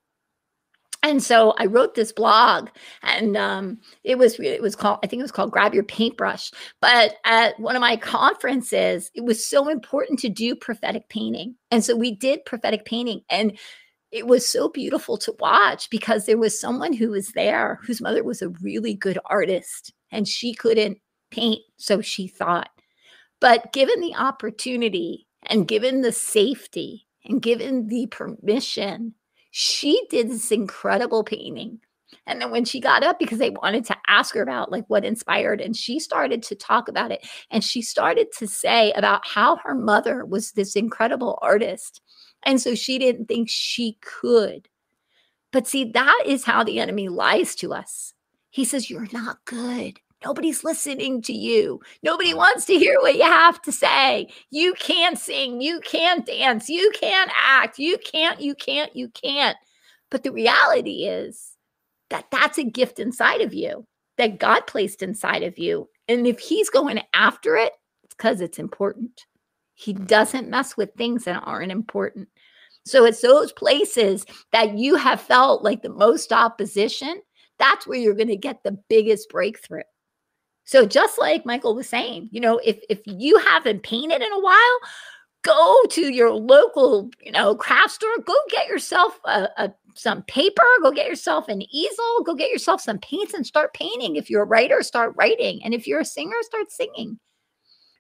and 1.07 1.23
so 1.23 1.55
I 1.59 1.67
wrote 1.67 1.95
this 1.95 2.13
blog, 2.13 2.69
and 3.03 3.37
um, 3.37 3.79
it 4.05 4.19
was 4.19 4.39
it 4.41 4.61
was 4.61 4.75
called 4.75 4.99
I 5.03 5.07
think 5.07 5.21
it 5.21 5.25
was 5.25 5.33
called 5.33 5.53
Grab 5.53 5.75
Your 5.75 5.85
Paintbrush. 5.85 6.51
But 6.81 7.15
at 7.25 7.59
one 7.61 7.77
of 7.77 7.81
my 7.81 7.97
conferences, 7.97 9.11
it 9.15 9.25
was 9.25 9.47
so 9.47 9.69
important 9.69 10.19
to 10.21 10.29
do 10.29 10.57
prophetic 10.57 11.09
painting, 11.09 11.55
and 11.71 11.85
so 11.85 11.97
we 11.97 12.15
did 12.15 12.45
prophetic 12.45 12.85
painting, 12.85 13.21
and 13.31 13.57
it 14.11 14.27
was 14.27 14.49
so 14.49 14.69
beautiful 14.69 15.17
to 15.19 15.35
watch 15.39 15.91
because 15.91 16.27
there 16.27 16.39
was 16.39 16.59
someone 16.59 16.93
who 16.93 17.11
was 17.11 17.29
there 17.33 17.81
whose 17.87 18.01
mother 18.01 18.25
was 18.25 18.43
a 18.43 18.49
really 18.63 18.95
good 18.95 19.19
artist 19.27 19.93
and 20.11 20.27
she 20.27 20.55
couldn't 20.55 20.99
paint, 21.31 21.61
so 21.77 22.01
she 22.01 22.29
thought. 22.29 22.71
But 23.41 23.73
given 23.73 24.01
the 24.01 24.15
opportunity 24.15 25.27
and 25.49 25.69
given 25.69 26.01
the 26.01 26.13
safety 26.13 27.07
and 27.25 27.43
given 27.43 27.89
the 27.89 28.07
permission, 28.07 29.15
she 29.59 29.99
did 30.11 30.29
this 30.29 30.53
incredible 30.53 31.25
painting. 31.25 31.81
And 32.27 32.43
then 32.43 32.51
when 32.51 32.67
she 32.67 32.79
got 32.79 33.03
up, 33.03 33.19
because 33.19 33.39
they 33.39 33.49
wanted 33.49 33.87
to 33.87 33.97
ask 34.07 34.35
her 34.35 34.43
about 34.43 34.71
like 34.71 34.85
what 34.89 35.03
inspired, 35.03 35.63
and 35.63 35.75
she 35.75 35.99
started 35.99 36.43
to 36.43 36.55
talk 36.55 36.89
about 36.89 37.11
it. 37.11 37.27
And 37.51 37.65
she 37.65 37.81
started 37.81 38.29
to 38.33 38.47
say 38.47 38.93
about 38.93 39.27
how 39.27 39.57
her 39.65 39.75
mother 39.75 40.27
was 40.27 40.53
this 40.53 40.77
incredible 40.77 41.39
artist. 41.41 42.03
And 42.43 42.61
so 42.61 42.75
she 42.75 42.99
didn't 42.99 43.29
think 43.29 43.49
she 43.49 43.97
could. 44.03 44.69
But 45.53 45.67
see, 45.67 45.91
that 45.91 46.25
is 46.27 46.45
how 46.45 46.63
the 46.63 46.79
enemy 46.79 47.09
lies 47.09 47.55
to 47.55 47.73
us. 47.73 48.13
He 48.51 48.67
says, 48.67 48.91
You're 48.91 49.09
not 49.11 49.39
good. 49.47 50.01
Nobody's 50.27 50.65
listening 50.65 51.23
to 51.23 51.33
you. 51.33 51.81
Nobody 52.03 52.33
mm. 52.33 52.39
wants 52.39 52.65
to 52.65 52.77
hear 52.77 53.01
what 53.01 53.15
you 53.15 53.23
have 53.23 53.63
to 53.63 53.71
say. 53.71 54.27
You 54.51 54.75
can't 54.75 55.17
sing. 55.17 55.61
You 55.61 55.79
can't 55.79 56.27
dance. 56.27 56.69
You 56.69 56.91
can't 57.01 57.31
act. 57.37 57.79
You 57.79 57.97
can't, 57.99 58.41
you 58.41 58.57
can't, 58.57 58.95
you 58.97 59.09
can't. 59.11 59.57
But 60.11 60.25
the 60.25 60.33
reality 60.33 61.05
is 61.05 61.53
that 62.11 62.27
that's 62.33 62.59
a 62.59 62.65
gift 62.65 62.99
inside 62.99 63.41
of 63.41 63.55
you 63.55 63.87
that 64.19 64.41
God 64.41 64.67
placed 64.67 65.01
inside 65.01 65.45
of 65.45 65.61
you. 65.61 65.89
And 66.09 66.27
if 66.27 66.41
He's 66.41 66.71
going 66.71 67.01
after 67.15 67.55
it, 67.55 67.73
it's 68.03 68.17
because 68.17 68.41
it's 68.41 68.59
important. 68.59 69.27
He 69.75 69.93
doesn't 69.93 70.51
mess 70.51 70.77
with 70.77 70.91
things 70.95 71.23
that 71.25 71.45
aren't 71.47 71.71
important. 71.71 72.27
So 72.85 73.05
it's 73.05 73.21
those 73.21 73.53
places 73.53 74.27
that 74.51 74.77
you 74.77 74.97
have 74.97 75.21
felt 75.21 75.63
like 75.63 75.83
the 75.83 75.89
most 75.89 76.33
opposition. 76.33 77.23
That's 77.61 77.87
where 77.87 77.99
you're 77.99 78.15
going 78.15 78.27
to 78.27 78.37
get 78.37 78.65
the 78.65 78.77
biggest 78.89 79.29
breakthrough. 79.29 79.83
So 80.67 80.85
just 80.85 81.19
like 81.19 81.47
Michael 81.47 81.75
was 81.75 81.89
saying, 81.89 82.29
you 82.33 82.41
know, 82.41 82.61
if 82.65 82.79
if 82.91 83.01
you 83.07 83.39
haven't 83.39 83.85
painted 83.85 84.21
in 84.21 84.33
a 84.33 84.41
while, 84.41 84.79
go 85.43 85.81
to 85.91 86.13
your 86.13 86.33
local, 86.33 87.09
you 87.21 87.31
know, 87.31 87.55
craft 87.55 87.93
store, 87.93 88.19
go 88.25 88.35
get 88.51 88.67
yourself 88.67 89.19
a, 89.25 89.49
a 89.57 89.75
some 89.95 90.23
paper, 90.25 90.65
go 90.83 90.91
get 90.91 91.07
yourself 91.07 91.49
an 91.49 91.63
easel, 91.73 92.23
go 92.25 92.35
get 92.35 92.51
yourself 92.51 92.81
some 92.81 92.99
paints 92.99 93.33
and 93.33 93.47
start 93.47 93.75
painting. 93.75 94.17
If 94.17 94.29
you're 94.29 94.43
a 94.43 94.47
writer, 94.47 94.83
start 94.83 95.15
writing. 95.17 95.61
And 95.65 95.73
if 95.73 95.87
you're 95.87 96.01
a 96.01 96.05
singer, 96.05 96.37
start 96.43 96.71
singing. 96.71 97.19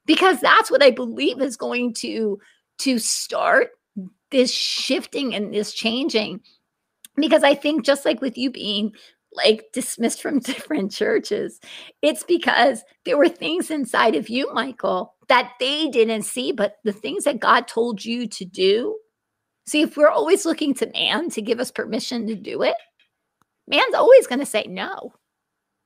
Because 0.04 0.40
that's 0.40 0.70
what 0.70 0.82
I 0.82 0.90
believe 0.90 1.40
is 1.40 1.56
going 1.56 1.94
to 1.94 2.38
to 2.78 2.98
start 2.98 3.70
this 4.30 4.52
shifting 4.52 5.34
and 5.34 5.54
this 5.54 5.72
changing. 5.72 6.40
Because 7.16 7.44
I 7.44 7.54
think 7.54 7.84
just 7.84 8.04
like 8.04 8.20
with 8.20 8.36
you 8.36 8.50
being 8.50 8.92
like 9.36 9.66
dismissed 9.72 10.22
from 10.22 10.38
different 10.40 10.92
churches. 10.92 11.60
It's 12.02 12.24
because 12.24 12.82
there 13.04 13.18
were 13.18 13.28
things 13.28 13.70
inside 13.70 14.14
of 14.14 14.28
you, 14.28 14.52
Michael, 14.52 15.14
that 15.28 15.52
they 15.60 15.88
didn't 15.88 16.22
see, 16.22 16.52
but 16.52 16.76
the 16.84 16.92
things 16.92 17.24
that 17.24 17.40
God 17.40 17.68
told 17.68 18.04
you 18.04 18.26
to 18.28 18.44
do. 18.44 18.96
See, 19.66 19.82
if 19.82 19.96
we're 19.96 20.08
always 20.08 20.46
looking 20.46 20.74
to 20.74 20.90
man 20.92 21.28
to 21.30 21.42
give 21.42 21.58
us 21.58 21.70
permission 21.70 22.26
to 22.28 22.36
do 22.36 22.62
it, 22.62 22.76
man's 23.66 23.94
always 23.94 24.26
going 24.26 24.38
to 24.38 24.46
say 24.46 24.64
no 24.68 25.12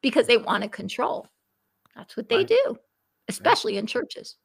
because 0.02 0.26
they 0.26 0.36
want 0.36 0.62
to 0.62 0.68
control. 0.68 1.26
That's 1.96 2.16
what 2.16 2.28
they 2.28 2.38
right. 2.38 2.48
do, 2.48 2.76
especially 3.28 3.76
in 3.76 3.86
churches. 3.86 4.36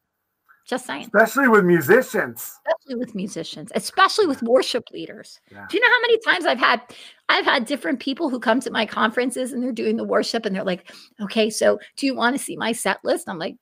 Just 0.65 0.87
saying. 0.87 1.03
Especially 1.03 1.47
with 1.47 1.63
musicians. 1.63 2.59
Especially 2.65 2.95
with 2.95 3.13
musicians, 3.13 3.71
especially 3.75 4.25
with 4.25 4.41
worship 4.41 4.89
leaders. 4.91 5.39
Yeah. 5.51 5.65
Do 5.69 5.77
you 5.77 5.81
know 5.81 5.91
how 5.91 6.01
many 6.01 6.17
times 6.19 6.45
I've 6.45 6.57
had 6.57 6.81
I've 7.29 7.45
had 7.45 7.65
different 7.65 7.99
people 7.99 8.29
who 8.29 8.39
come 8.39 8.59
to 8.61 8.71
my 8.71 8.85
conferences 8.87 9.53
and 9.53 9.61
they're 9.61 9.71
doing 9.71 9.95
the 9.95 10.03
worship 10.03 10.43
and 10.43 10.55
they're 10.55 10.63
like, 10.63 10.91
"Okay, 11.21 11.51
so 11.51 11.79
do 11.97 12.07
you 12.07 12.15
want 12.15 12.35
to 12.35 12.43
see 12.43 12.57
my 12.57 12.71
set 12.71 12.97
list?" 13.03 13.29
I'm 13.29 13.37
like, 13.37 13.57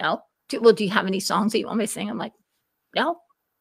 "No." 0.00 0.22
Do, 0.48 0.60
well, 0.60 0.72
do 0.72 0.82
you 0.84 0.90
have 0.90 1.06
any 1.06 1.20
songs 1.20 1.52
that 1.52 1.60
you 1.60 1.66
want 1.66 1.78
me 1.78 1.86
to 1.86 1.92
sing? 1.92 2.10
I'm 2.10 2.18
like, 2.18 2.32
"No." 2.96 3.20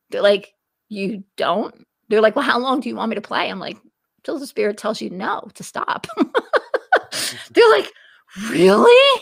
They're 0.09 0.23
like, 0.23 0.55
"You 0.87 1.23
don't?" 1.37 1.85
They're 2.07 2.21
like, 2.21 2.35
"Well, 2.35 2.45
how 2.45 2.57
long 2.57 2.79
do 2.79 2.89
you 2.89 2.95
want 2.95 3.09
me 3.09 3.15
to 3.15 3.21
play?" 3.21 3.51
I'm 3.51 3.59
like, 3.59 3.77
"Till 4.23 4.39
the 4.39 4.47
spirit 4.47 4.79
tells 4.79 4.99
you 4.99 5.11
no 5.11 5.47
to 5.53 5.63
stop." 5.63 6.07
they're 7.51 7.69
like, 7.69 7.91
"Really?" 8.49 9.21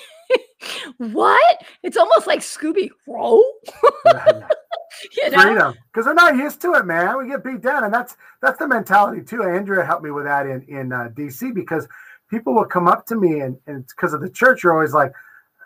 What? 0.98 1.64
It's 1.84 1.98
almost 1.98 2.28
like 2.28 2.40
Scooby 2.40 2.90
Row. 3.08 3.42
you 5.16 5.30
know? 5.30 5.42
Freedom, 5.42 5.76
because 5.92 6.06
they're 6.06 6.14
not 6.14 6.36
used 6.36 6.62
to 6.62 6.74
it, 6.74 6.86
man. 6.86 7.18
We 7.18 7.28
get 7.28 7.44
beat 7.44 7.62
down, 7.62 7.84
and 7.84 7.94
that's 7.94 8.16
that's 8.42 8.60
the 8.60 8.68
mentality 8.68 9.24
too. 9.24 9.44
Andrea 9.44 9.86
helped 9.86 10.04
me 10.04 10.12
with 10.12 10.26
that 10.26 10.48
in 10.48 10.64
in 10.64 10.92
uh, 10.92 11.10
DC 11.14 11.54
because 11.54 11.88
people 12.30 12.54
will 12.54 12.66
come 12.66 12.88
up 12.88 13.06
to 13.08 13.16
me, 13.16 13.42
and 13.42 13.58
and 13.68 13.86
because 13.88 14.14
of 14.14 14.22
the 14.22 14.30
church, 14.30 14.64
you're 14.64 14.74
always 14.74 14.94
like, 14.94 15.14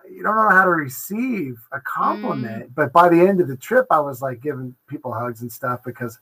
you 0.09 0.23
don't 0.23 0.35
know 0.35 0.49
how 0.49 0.65
to 0.65 0.71
receive 0.71 1.57
a 1.71 1.79
compliment. 1.81 2.71
Mm. 2.71 2.75
But 2.75 2.91
by 2.91 3.09
the 3.09 3.19
end 3.19 3.41
of 3.41 3.47
the 3.47 3.57
trip, 3.57 3.85
I 3.89 3.99
was 3.99 4.21
like 4.21 4.41
giving 4.41 4.75
people 4.87 5.13
hugs 5.13 5.41
and 5.41 5.51
stuff 5.51 5.81
because 5.85 6.19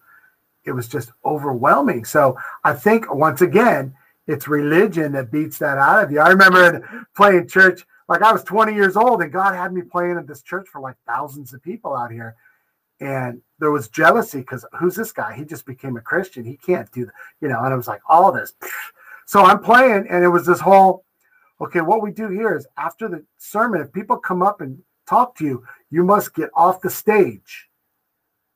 it 0.65 0.71
was 0.71 0.87
just 0.87 1.11
overwhelming. 1.25 2.05
So 2.05 2.37
I 2.63 2.73
think 2.73 3.13
once 3.13 3.41
again, 3.41 3.93
it's 4.27 4.47
religion 4.47 5.13
that 5.13 5.31
beats 5.31 5.57
that 5.57 5.77
out 5.79 6.03
of 6.03 6.11
you. 6.11 6.19
I 6.19 6.29
remember 6.29 7.07
playing 7.15 7.47
church 7.47 7.85
like 8.09 8.21
I 8.21 8.33
was 8.33 8.43
20 8.43 8.73
years 8.73 8.97
old 8.97 9.21
and 9.21 9.31
God 9.31 9.55
had 9.55 9.71
me 9.71 9.81
playing 9.81 10.17
at 10.17 10.27
this 10.27 10.41
church 10.41 10.67
for 10.67 10.81
like 10.81 10.95
thousands 11.07 11.53
of 11.53 11.63
people 11.63 11.95
out 11.95 12.11
here. 12.11 12.35
And 12.99 13.41
there 13.59 13.71
was 13.71 13.87
jealousy 13.87 14.39
because 14.39 14.65
who's 14.77 14.95
this 14.95 15.13
guy? 15.13 15.33
He 15.33 15.45
just 15.45 15.65
became 15.65 15.95
a 15.95 16.01
Christian. 16.01 16.43
He 16.43 16.57
can't 16.57 16.91
do 16.91 17.05
that, 17.05 17.13
you 17.39 17.47
know. 17.47 17.63
And 17.63 17.73
I 17.73 17.77
was 17.77 17.87
like 17.87 18.01
all 18.09 18.31
this. 18.31 18.53
So 19.25 19.43
I'm 19.43 19.59
playing, 19.59 20.07
and 20.09 20.23
it 20.23 20.27
was 20.27 20.43
this 20.43 20.59
whole 20.59 21.05
okay, 21.61 21.81
what 21.81 22.01
we 22.01 22.11
do 22.11 22.29
here 22.29 22.55
is 22.55 22.67
after 22.77 23.07
the 23.07 23.23
sermon, 23.37 23.81
if 23.81 23.91
people 23.91 24.17
come 24.17 24.41
up 24.41 24.61
and 24.61 24.81
talk 25.07 25.35
to 25.35 25.45
you, 25.45 25.63
you 25.89 26.03
must 26.03 26.33
get 26.33 26.49
off 26.55 26.81
the 26.81 26.89
stage. 26.89 27.67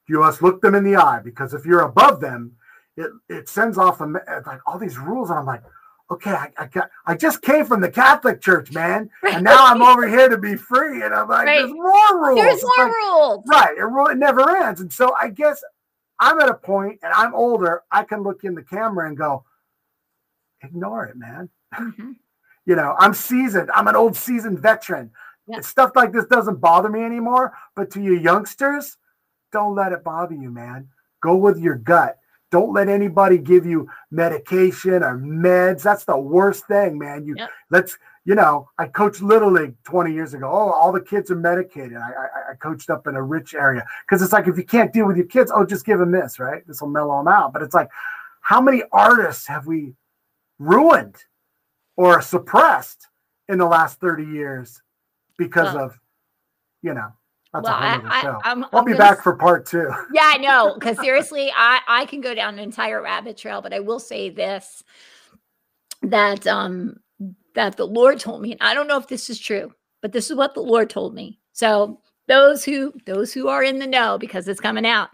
You 0.08 0.20
must 0.20 0.42
look 0.42 0.62
them 0.62 0.76
in 0.76 0.84
the 0.84 0.96
eye 0.96 1.20
because 1.24 1.54
if 1.54 1.66
you're 1.66 1.82
above 1.82 2.20
them, 2.20 2.54
it, 2.96 3.10
it 3.30 3.50
sends 3.50 3.78
off 3.78 4.02
a, 4.02 4.06
like 4.46 4.62
all 4.66 4.78
these 4.78 4.98
rules. 4.98 5.30
And 5.30 5.40
I'm 5.40 5.46
like, 5.46 5.64
okay, 6.14 6.32
I, 6.32 6.50
I, 6.58 6.68
got, 6.68 6.90
I 7.06 7.16
just 7.16 7.42
came 7.42 7.66
from 7.66 7.82
the 7.82 7.92
Catholic 7.92 8.42
Church, 8.42 8.72
man, 8.72 9.10
right. 9.22 9.34
and 9.36 9.44
now 9.44 9.66
I'm 9.66 9.82
over 9.82 10.08
here 10.08 10.30
to 10.30 10.38
be 10.38 10.56
free, 10.56 11.04
and 11.04 11.14
I'm 11.14 11.28
like, 11.28 11.46
right. 11.46 11.60
there's 11.60 11.74
more 11.74 12.24
rules. 12.24 12.40
There's 12.40 12.64
more 12.64 12.86
like, 12.86 12.94
rules, 12.94 13.44
right? 13.48 13.78
It, 13.78 14.12
it 14.12 14.18
never 14.18 14.58
ends, 14.58 14.82
and 14.82 14.92
so 14.92 15.16
I 15.20 15.30
guess 15.30 15.64
I'm 16.20 16.40
at 16.40 16.50
a 16.50 16.54
point, 16.54 17.00
and 17.04 17.14
I'm 17.14 17.34
older. 17.34 17.84
I 17.92 18.04
can 18.04 18.24
look 18.24 18.44
in 18.44 18.56
the 18.56 18.64
camera 18.64 19.08
and 19.08 19.18
go, 19.18 19.44
ignore 20.64 21.06
it, 21.06 21.18
man. 21.18 21.50
Mm-hmm. 21.74 22.12
you 22.66 22.76
know, 22.76 22.96
I'm 22.98 23.14
seasoned. 23.14 23.70
I'm 23.74 23.88
an 23.88 23.96
old 23.96 24.16
seasoned 24.16 24.60
veteran. 24.60 25.12
Yeah. 25.48 25.60
Stuff 25.60 25.92
like 25.96 26.14
this 26.14 26.26
doesn't 26.26 26.62
bother 26.62 26.90
me 26.90 27.04
anymore. 27.04 27.54
But 27.76 27.92
to 27.92 28.02
you 28.02 28.14
youngsters, 28.14 28.98
don't 29.52 29.76
let 29.76 29.92
it 29.92 30.04
bother 30.04 30.36
you, 30.36 30.50
man. 30.50 30.88
Go 31.22 31.36
with 31.36 31.60
your 31.60 31.76
gut 31.76 32.18
don't 32.54 32.72
let 32.72 32.88
anybody 32.88 33.40
give 33.40 33.66
you 33.66 33.90
medication 34.12 35.02
or 35.02 35.18
meds. 35.18 35.82
That's 35.82 36.06
the 36.06 36.16
worst 36.16 36.68
thing, 36.68 37.00
man. 37.00 37.26
You 37.26 37.34
yep. 37.36 37.50
let's, 37.72 37.98
you 38.26 38.36
know, 38.36 38.70
I 38.78 38.86
coached 38.86 39.24
Little 39.24 39.50
League 39.50 39.74
20 39.86 40.14
years 40.14 40.36
ago. 40.36 40.46
Oh, 40.46 40.72
all 40.72 40.92
the 40.92 41.02
kids 41.02 41.32
are 41.32 41.36
medicated. 41.36 41.98
I, 41.98 42.12
I, 42.12 42.52
I 42.52 42.56
coached 42.58 42.92
up 42.92 43.08
in 43.08 43.16
a 43.16 43.24
rich 43.24 43.56
area 43.56 43.84
because 44.06 44.22
it's 44.22 44.32
like 44.32 44.48
if 44.48 44.56
you 44.56 44.64
can't 44.64 44.94
deal 44.94 45.08
with 45.08 45.18
your 45.18 45.26
kids, 45.26 45.52
oh, 45.52 45.66
just 45.66 45.84
give 45.84 45.98
them 45.98 46.12
this, 46.12 46.38
right? 46.38 46.62
This 46.68 46.80
will 46.80 46.90
mellow 46.90 47.18
them 47.18 47.28
out. 47.28 47.54
But 47.54 47.64
it's 47.64 47.74
like, 47.74 47.90
how 48.42 48.62
many 48.62 48.84
artists 48.92 49.48
have 49.48 49.66
we 49.66 49.96
ruined 50.60 51.16
or 51.98 52.22
suppressed 52.22 53.08
in 53.50 53.58
the 53.58 53.66
last 53.66 54.00
30 54.00 54.26
years 54.26 54.80
because 55.40 55.76
of, 55.76 56.00
you 56.84 56.94
know, 56.94 57.12
that's 57.54 57.64
well, 57.66 57.74
I, 57.76 58.42
I, 58.44 58.52
am 58.52 58.66
I'll 58.74 58.84
be 58.84 58.94
back 58.94 59.18
s- 59.18 59.24
for 59.24 59.36
part 59.36 59.66
two. 59.66 59.90
Yeah, 60.14 60.24
I 60.26 60.38
know. 60.38 60.74
Because 60.76 61.00
seriously, 61.00 61.52
I 61.56 61.80
I 61.88 62.06
can 62.06 62.22
go 62.22 62.34
down 62.36 62.56
an 62.56 62.60
entire 62.60 63.02
rabbit 63.02 63.38
trail, 63.38 63.62
but 63.62 63.74
I 63.74 63.80
will 63.80 64.00
say 64.00 64.30
this: 64.30 64.84
that 66.02 66.46
um 66.48 66.98
that 67.56 67.78
the 67.78 67.88
Lord 67.88 68.20
told 68.20 68.42
me, 68.42 68.52
and 68.52 68.62
I 68.62 68.74
don't 68.74 68.88
know 68.88 68.98
if 68.98 69.08
this 69.08 69.30
is 69.30 69.40
true, 69.40 69.72
but 70.02 70.12
this 70.12 70.30
is 70.32 70.38
what 70.38 70.54
the 70.54 70.62
Lord 70.62 70.90
told 70.90 71.14
me. 71.14 71.40
So 71.54 72.02
those 72.28 72.64
who 72.64 72.94
those 73.06 73.34
who 73.34 73.48
are 73.48 73.64
in 73.64 73.80
the 73.80 73.88
know, 73.88 74.18
because 74.18 74.48
it's 74.48 74.60
coming 74.60 74.86
out, 74.86 75.10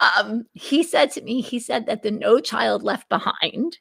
um, 0.00 0.44
he 0.52 0.82
said 0.82 1.10
to 1.12 1.22
me, 1.22 1.40
he 1.40 1.58
said 1.58 1.86
that 1.86 2.02
the 2.02 2.10
No 2.10 2.40
Child 2.40 2.82
Left 2.82 3.08
Behind 3.08 3.78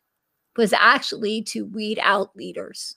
was 0.57 0.73
actually 0.73 1.41
to 1.43 1.65
weed 1.65 1.99
out 2.01 2.35
leaders. 2.35 2.95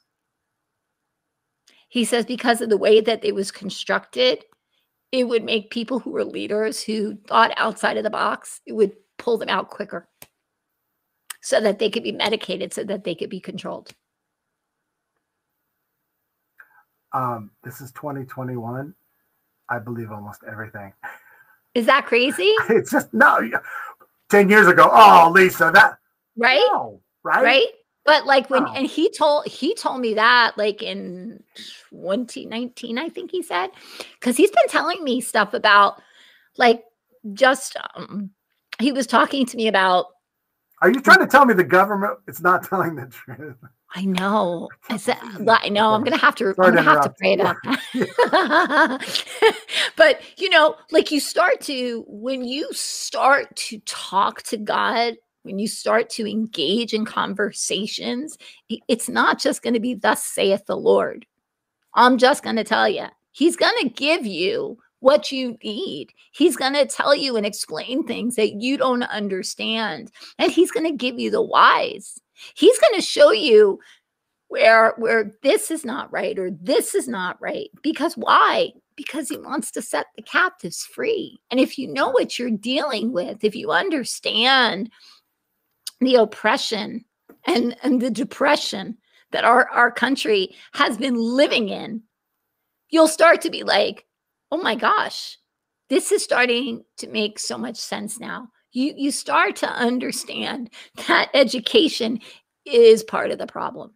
He 1.89 2.05
says 2.05 2.27
because 2.27 2.61
of 2.61 2.69
the 2.69 2.77
way 2.77 3.01
that 3.01 3.25
it 3.25 3.35
was 3.35 3.51
constructed, 3.53 4.45
it 5.15 5.29
would 5.29 5.45
make 5.45 5.71
people 5.71 6.01
who 6.01 6.11
were 6.11 6.25
leaders 6.25 6.83
who 6.83 7.17
thought 7.29 7.53
outside 7.57 7.97
of 7.97 8.03
the 8.03 8.11
box, 8.11 8.61
it 8.67 8.73
would 8.73 8.93
pull 9.17 9.39
them 9.39 9.49
out 9.49 9.71
quicker 9.71 10.09
so 11.41 11.61
that 11.61 11.79
they 11.79 11.89
could 11.89 12.03
be 12.03 12.13
medicated, 12.13 12.73
so 12.73 12.83
that 12.85 13.05
they 13.05 13.15
could 13.15 13.31
be 13.31 13.41
controlled. 13.41 13.93
Um, 17.13 17.53
this 17.63 17.81
is 17.81 17.93
2021. 17.93 18.93
I 19.69 19.79
believe 19.79 20.11
almost 20.11 20.43
everything. 20.51 20.93
Is 21.75 21.87
that 21.87 22.07
crazy? 22.07 22.53
It's 22.69 22.91
just 22.91 23.13
no. 23.15 23.39
10 24.31 24.49
years 24.49 24.67
ago, 24.67 24.89
oh, 24.91 25.31
Lisa, 25.33 25.71
that. 25.75 25.99
Right. 26.37 26.63
No, 26.73 27.01
right. 27.23 27.45
Right. 27.45 27.67
But 28.05 28.27
like 28.27 28.51
when, 28.51 28.67
and 28.69 28.87
he 28.87 29.11
told, 29.11 29.47
he 29.47 29.75
told 29.75 30.01
me 30.01 30.15
that 30.15 30.59
like 30.59 30.83
in 30.83 31.43
2019, 31.91 32.99
I 32.99 33.09
think 33.09 33.31
he 33.31 33.43
said, 33.43 33.71
because 34.21 34.37
he's 34.37 34.51
been 34.51 34.69
telling 34.69 35.03
me 35.03 35.21
stuff 35.21 35.55
about 35.55 36.03
like 36.59 36.85
just, 37.33 37.77
um, 37.95 38.31
he 38.79 38.93
was 38.93 39.07
talking 39.07 39.47
to 39.47 39.57
me 39.57 39.69
about. 39.69 40.07
Are 40.83 40.91
you 40.91 41.01
trying 41.01 41.21
to 41.21 41.27
tell 41.27 41.47
me 41.47 41.55
the 41.55 41.65
government 41.65 42.19
is 42.29 42.43
not 42.43 42.63
telling 42.69 42.97
the 42.97 43.07
truth? 43.07 43.57
I 43.95 44.05
know. 44.05 44.69
I 44.91 44.97
said, 44.97 45.17
I 45.23 45.69
know. 45.69 45.95
I'm 45.95 46.03
gonna 46.05 46.17
have 46.19 46.35
to. 46.37 46.55
Sorry 46.55 46.69
I'm 46.69 46.75
gonna 46.75 46.83
have 46.83 47.05
to 47.05 47.11
pray 47.11 47.37
that. 47.37 47.57
but 49.97 50.21
you 50.37 50.51
know, 50.51 50.77
like 50.91 51.11
you 51.11 51.21
start 51.21 51.61
to 51.63 52.05
when 52.07 52.45
you 52.45 52.69
start 52.73 53.55
to 53.57 53.79
talk 53.81 54.43
to 54.45 54.57
God, 54.57 55.15
when 55.45 55.59
you 55.59 55.69
start 55.69 56.11
to 56.11 56.29
engage 56.29 56.93
in 56.93 57.05
conversations, 57.05 58.37
it's 58.89 59.09
not 59.09 59.39
just 59.39 59.63
going 59.63 59.75
to 59.75 59.81
be 59.81 59.95
"Thus 59.95 60.25
saith 60.25 60.67
the 60.67 60.77
Lord." 60.77 61.27
I'm 61.95 62.19
just 62.19 62.43
going 62.43 62.57
to 62.57 62.65
tell 62.65 62.89
you, 62.89 63.07
He's 63.33 63.57
going 63.57 63.77
to 63.83 63.89
give 63.89 64.27
you 64.27 64.79
what 65.01 65.31
you 65.31 65.57
need. 65.63 66.13
He's 66.33 66.57
going 66.57 66.73
to 66.75 66.87
tell 66.87 67.15
you 67.15 67.37
and 67.37 67.47
explain 67.47 68.05
things 68.05 68.37
that 68.37 68.55
you 68.55 68.77
don't 68.77 69.05
understand, 69.05 70.11
and 70.39 70.51
He's 70.51 70.71
going 70.71 70.87
to 70.87 70.97
give 70.97 71.19
you 71.19 71.31
the 71.31 71.43
whys 71.43 72.21
He's 72.55 72.79
going 72.79 72.95
to 72.95 73.01
show 73.01 73.31
you 73.31 73.79
where 74.49 74.95
where 74.99 75.33
this 75.43 75.71
is 75.71 75.85
not 75.85 76.13
right 76.13 76.39
or 76.39 76.51
this 76.51 76.95
is 76.95 77.09
not 77.09 77.41
right 77.41 77.71
because 77.83 78.17
why? 78.17 78.73
Because 78.97 79.29
he 79.29 79.37
wants 79.37 79.71
to 79.73 79.83
set 79.83 80.07
the 80.15 80.23
captives 80.23 80.85
free. 80.85 81.41
And 81.51 81.59
if 81.59 81.79
you 81.79 81.89
know 81.89 82.11
what 82.11 82.39
you're 82.39 82.51
dealing 82.51 83.13
with, 83.13 83.43
if 83.43 83.57
you 83.57 83.73
understand 83.73 84.91
the 86.01 86.17
oppression 86.17 87.05
and 87.47 87.77
and 87.83 88.01
the 88.01 88.11
depression 88.11 88.99
that 89.33 89.45
our 89.45 89.69
our 89.71 89.91
country 89.91 90.55
has 90.75 90.97
been 90.97 91.17
living 91.17 91.69
in, 91.69 92.03
you'll 92.91 93.09
start 93.09 93.41
to 93.43 93.51
be 93.51 93.63
like, 93.63 94.07
"Oh 94.51 94.59
my 94.59 94.75
gosh, 94.75 95.39
this 95.91 96.13
is 96.13 96.23
starting 96.23 96.85
to 96.99 97.09
make 97.09 97.39
so 97.39 97.59
much 97.59 97.77
sense 97.77 98.21
now." 98.21 98.49
you 98.75 98.93
you 98.97 99.11
start 99.11 99.57
to 99.57 99.69
understand 99.69 100.69
that 101.09 101.31
education 101.33 102.19
is 102.67 103.03
part 103.03 103.31
of 103.31 103.39
the 103.39 103.47
problem. 103.47 103.95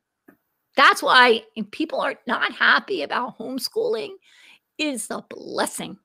That's 0.77 1.03
why 1.03 1.43
people 1.73 2.01
are 2.01 2.15
not 2.27 2.53
happy 2.53 3.03
about 3.03 3.39
homeschooling 3.39 4.11
is 4.79 5.09
a 5.11 5.25
blessing 5.29 5.99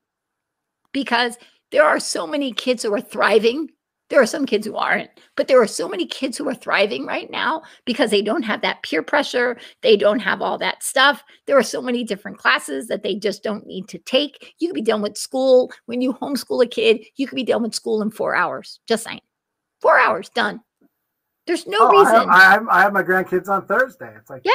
because 0.92 1.36
there 1.70 1.84
are 1.84 2.00
so 2.00 2.26
many 2.26 2.52
kids 2.52 2.82
who 2.82 2.92
are 2.92 3.00
thriving 3.00 3.68
there 4.10 4.20
are 4.20 4.26
some 4.26 4.44
kids 4.44 4.66
who 4.66 4.76
aren't, 4.76 5.10
but 5.36 5.48
there 5.48 5.60
are 5.60 5.66
so 5.66 5.88
many 5.88 6.06
kids 6.06 6.36
who 6.36 6.48
are 6.48 6.54
thriving 6.54 7.06
right 7.06 7.30
now 7.30 7.62
because 7.84 8.10
they 8.10 8.22
don't 8.22 8.42
have 8.42 8.60
that 8.60 8.82
peer 8.82 9.02
pressure. 9.02 9.56
They 9.82 9.96
don't 9.96 10.18
have 10.18 10.42
all 10.42 10.58
that 10.58 10.82
stuff. 10.82 11.24
There 11.46 11.56
are 11.56 11.62
so 11.62 11.80
many 11.80 12.04
different 12.04 12.38
classes 12.38 12.86
that 12.88 13.02
they 13.02 13.14
just 13.14 13.42
don't 13.42 13.66
need 13.66 13.88
to 13.88 13.98
take. 13.98 14.54
You 14.58 14.68
could 14.68 14.74
be 14.74 14.82
done 14.82 15.02
with 15.02 15.16
school. 15.16 15.72
When 15.86 16.00
you 16.00 16.12
homeschool 16.14 16.62
a 16.62 16.66
kid, 16.66 17.04
you 17.16 17.26
could 17.26 17.36
be 17.36 17.44
done 17.44 17.62
with 17.62 17.74
school 17.74 18.02
in 18.02 18.10
four 18.10 18.34
hours. 18.34 18.78
Just 18.86 19.04
saying. 19.04 19.20
Four 19.80 19.98
hours, 19.98 20.28
done. 20.30 20.60
There's 21.46 21.66
no 21.66 21.78
oh, 21.80 21.90
reason. 21.90 22.28
I 22.30 22.40
have, 22.52 22.68
I 22.68 22.80
have, 22.82 22.92
my 22.92 23.02
grandkids 23.02 23.48
on 23.48 23.66
Thursday. 23.66 24.12
It's 24.16 24.30
like, 24.30 24.42
yeah. 24.44 24.52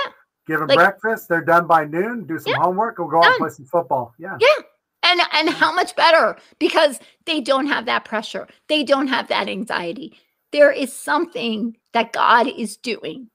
Give 0.48 0.60
them 0.60 0.68
like, 0.68 0.78
breakfast. 0.78 1.30
They're 1.30 1.44
done 1.44 1.68
by 1.68 1.86
noon. 1.86 2.26
Do 2.26 2.40
some 2.40 2.52
yeah, 2.52 2.60
homework. 2.60 2.98
We'll 2.98 3.08
go 3.08 3.20
out 3.20 3.26
and 3.26 3.38
play 3.38 3.50
some 3.50 3.66
football. 3.66 4.14
Yeah. 4.18 4.38
Yeah. 4.40 4.64
And 5.10 5.22
and 5.34 5.50
how 5.50 5.74
much 5.74 5.96
better 5.96 6.38
because 6.60 7.00
they 7.26 7.42
don't 7.42 7.68
have 7.68 7.86
that 7.86 8.06
pressure. 8.06 8.48
They 8.68 8.84
don't 8.84 9.08
have 9.08 9.28
that 9.30 9.50
anxiety. 9.50 10.20
There 10.52 10.72
is 10.72 10.94
something 10.94 11.78
that 11.94 12.14
God 12.14 12.48
is 12.48 12.78
doing. 12.78 13.30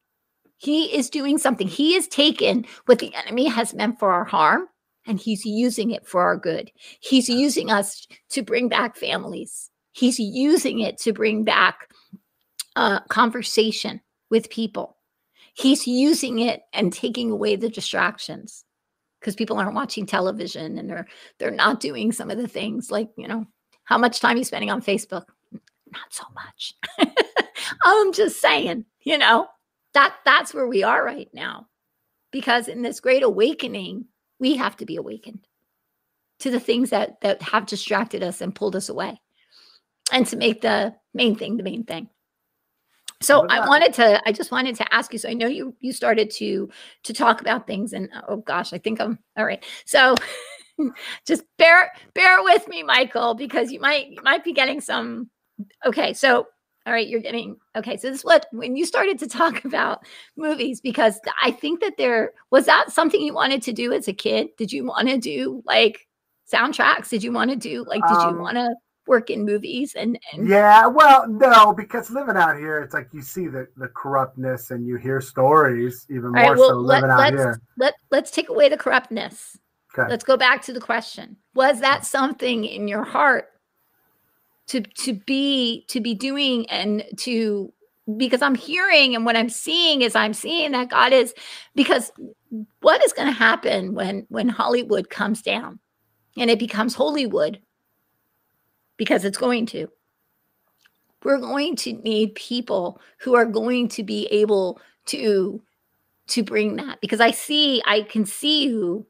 He 0.57 0.97
is 0.97 1.11
doing 1.11 1.39
something. 1.39 1.67
He 1.67 1.95
has 1.95 2.07
taken 2.07 2.65
what 2.87 2.99
the 3.01 3.15
enemy 3.15 3.49
has 3.49 3.75
meant 3.75 3.99
for 3.99 4.13
our 4.13 4.25
harm 4.25 4.69
and 5.07 5.19
he's 5.19 5.45
using 5.45 5.91
it 5.91 6.07
for 6.07 6.23
our 6.23 6.37
good. 6.37 6.71
He's 7.01 7.29
using 7.29 7.71
us 7.71 8.07
to 8.31 8.43
bring 8.43 8.69
back 8.69 8.97
families. 8.97 9.71
He's 9.93 10.19
using 10.19 10.81
it 10.81 10.99
to 10.99 11.13
bring 11.13 11.45
back 11.45 11.91
uh, 12.77 13.01
conversation 13.09 14.01
with 14.31 14.51
people. 14.51 14.97
He's 15.55 15.87
using 15.87 16.41
it 16.41 16.63
and 16.73 16.93
taking 16.93 17.31
away 17.31 17.57
the 17.57 17.69
distractions 17.69 18.64
because 19.25 19.35
people 19.35 19.57
aren't 19.57 19.75
watching 19.75 20.05
television 20.05 20.77
and 20.77 20.91
they're 20.91 21.07
they're 21.39 21.51
not 21.51 21.81
doing 21.81 22.13
some 22.13 22.31
of 22.31 22.37
the 22.37 22.47
things 22.47 22.91
like 22.91 23.09
you 23.17 23.27
know 23.27 23.47
how 23.85 23.97
much 23.97 24.21
time 24.21 24.37
you 24.37 24.45
spending 24.45 24.71
on 24.71 24.83
facebook? 24.83 25.25
Not 25.93 26.11
so 26.11 26.25
much. 26.35 26.75
I'm 27.85 28.13
just 28.13 28.41
saying 28.41 28.85
you 29.01 29.17
know 29.17 29.49
that 29.95 30.15
that's 30.25 30.53
where 30.53 30.67
we 30.67 30.83
are 30.83 31.05
right 31.05 31.29
now. 31.33 31.69
Because 32.33 32.69
in 32.69 32.83
this 32.83 33.01
great 33.01 33.23
awakening 33.23 34.07
we 34.39 34.57
have 34.57 34.77
to 34.77 34.85
be 34.85 34.97
awakened 34.97 35.47
to 36.41 36.51
the 36.51 36.61
things 36.61 36.91
that 36.91 37.21
that 37.23 37.41
have 37.41 37.65
distracted 37.67 38.23
us 38.23 38.43
and 38.43 38.55
pulled 38.55 38.77
us 38.77 38.91
away 38.91 39.19
and 40.13 40.27
to 40.27 40.37
make 40.37 40.61
the 40.61 40.95
main 41.15 41.35
thing 41.35 41.57
the 41.57 41.63
main 41.63 41.85
thing 41.85 42.09
so 43.25 43.47
I 43.49 43.67
wanted 43.67 43.93
to, 43.95 44.21
I 44.27 44.33
just 44.33 44.51
wanted 44.51 44.77
to 44.77 44.95
ask 44.95 45.13
you. 45.13 45.19
So 45.19 45.29
I 45.29 45.35
know 45.35 45.47
you 45.47 45.75
you 45.81 45.93
started 45.93 46.31
to 46.33 46.69
to 47.05 47.13
talk 47.13 47.41
about 47.41 47.67
things, 47.67 47.93
and 47.93 48.09
oh 48.29 48.39
gosh, 48.39 48.73
I 48.73 48.79
think 48.79 49.01
I'm 49.01 49.19
all 49.37 49.45
right. 49.45 49.65
So 49.85 50.15
just 51.27 51.45
bear 51.59 51.93
bear 52.15 52.43
with 52.43 52.69
me, 52.69 52.83
Michael, 52.83 53.35
because 53.35 53.73
you 53.73 53.81
might 53.81 54.09
you 54.09 54.23
might 54.23 54.45
be 54.45 54.53
getting 54.53 54.81
some. 54.81 55.31
Okay, 55.87 56.13
so 56.13 56.47
all 56.87 56.93
right, 56.93 57.09
you're 57.09 57.21
getting 57.21 57.57
okay. 57.77 57.97
So 57.97 58.09
this 58.11 58.19
is 58.19 58.25
what 58.25 58.47
when 58.53 58.77
you 58.77 58.85
started 58.85 59.19
to 59.21 59.27
talk 59.27 59.65
about 59.65 60.01
movies, 60.37 60.81
because 60.81 61.19
I 61.43 61.51
think 61.51 61.81
that 61.81 61.97
there 61.97 62.33
was 62.51 62.67
that 62.67 62.93
something 62.93 63.21
you 63.21 63.35
wanted 63.35 63.63
to 63.63 63.73
do 63.73 63.93
as 63.93 64.09
a 64.09 64.13
kid. 64.13 64.49
Did 64.59 64.73
you 64.73 64.85
want 64.85 65.09
to 65.09 65.19
do 65.19 65.63
like 65.65 66.07
soundtracks? 66.53 67.09
Did 67.09 67.23
you 67.23 67.33
want 67.33 67.51
to 67.51 67.57
do 67.57 67.85
like? 67.89 68.03
Did 68.03 68.19
um, 68.19 68.37
you 68.37 68.41
want 68.41 68.57
to 68.57 68.75
work 69.07 69.31
in 69.31 69.45
movies 69.45 69.95
and, 69.95 70.19
and 70.33 70.49
yeah 70.49 70.87
well 70.87 71.29
no 71.29 71.73
because 71.73 72.11
living 72.11 72.37
out 72.37 72.57
here 72.57 72.81
it's 72.81 72.95
like 72.95 73.09
you 73.13 73.21
see 73.21 73.47
the, 73.47 73.67
the 73.77 73.89
corruptness 73.89 74.71
and 74.71 74.87
you 74.87 74.97
hear 74.97 75.21
stories 75.21 76.07
even 76.09 76.33
more 76.33 76.43
right, 76.43 76.57
well, 76.57 76.71
so 76.71 76.77
living 76.77 77.09
let, 77.09 77.11
out 77.11 77.19
let's, 77.19 77.37
here. 77.37 77.61
let, 77.77 77.95
let's 78.11 78.31
take 78.31 78.49
away 78.49 78.69
the 78.69 78.77
corruptness. 78.77 79.59
Okay. 79.97 80.09
let's 80.11 80.25
go 80.25 80.37
back 80.37 80.61
to 80.63 80.73
the 80.73 80.81
question. 80.81 81.37
Was 81.55 81.81
that 81.81 82.05
something 82.05 82.65
in 82.65 82.89
your 82.89 83.05
heart 83.05 83.51
to 84.67 84.81
to 84.81 85.15
be 85.15 85.85
to 85.89 86.01
be 86.01 86.15
doing 86.15 86.69
and 86.71 87.05
to 87.17 87.73
because 88.17 88.43
i'm 88.43 88.55
hearing 88.55 89.15
and 89.15 89.25
what 89.25 89.37
i'm 89.37 89.49
seeing 89.49 90.03
is 90.03 90.15
i'm 90.15 90.35
seeing 90.35 90.73
that 90.73 90.91
god 90.91 91.13
is 91.13 91.35
because 91.75 92.13
what 92.81 93.05
is 93.05 93.13
going 93.13 93.27
to 93.27 93.33
happen 93.33 93.95
when 93.95 94.27
when 94.29 94.49
hollywood 94.49 95.11
comes 95.11 95.43
down 95.43 95.79
and 96.37 96.51
it 96.51 96.59
becomes 96.59 96.95
hollywood 96.95 97.61
because 98.97 99.25
it's 99.25 99.39
going 99.39 99.67
to. 99.67 99.89
We're 101.23 101.39
going 101.39 101.77
to 101.77 101.95
need 101.95 102.35
people 102.35 103.01
who 103.19 103.35
are 103.35 103.47
going 103.47 103.89
to 103.89 104.03
be 104.03 104.27
able 104.27 104.81
to 105.07 105.63
to 106.27 106.43
bring 106.43 106.77
that 106.77 107.01
because 107.01 107.21
I 107.21 107.31
see 107.31 107.83
I 107.87 108.03
can 108.03 108.25
see 108.25 108.65
you 108.67 109.07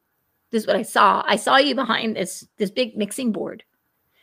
this 0.55 0.63
is 0.63 0.67
what 0.69 0.77
I 0.77 0.83
saw. 0.83 1.25
I 1.27 1.35
saw 1.35 1.57
you 1.57 1.75
behind 1.75 2.17
this 2.17 2.47
this 2.59 2.71
big 2.71 2.97
mixing 2.97 3.33
board. 3.33 3.65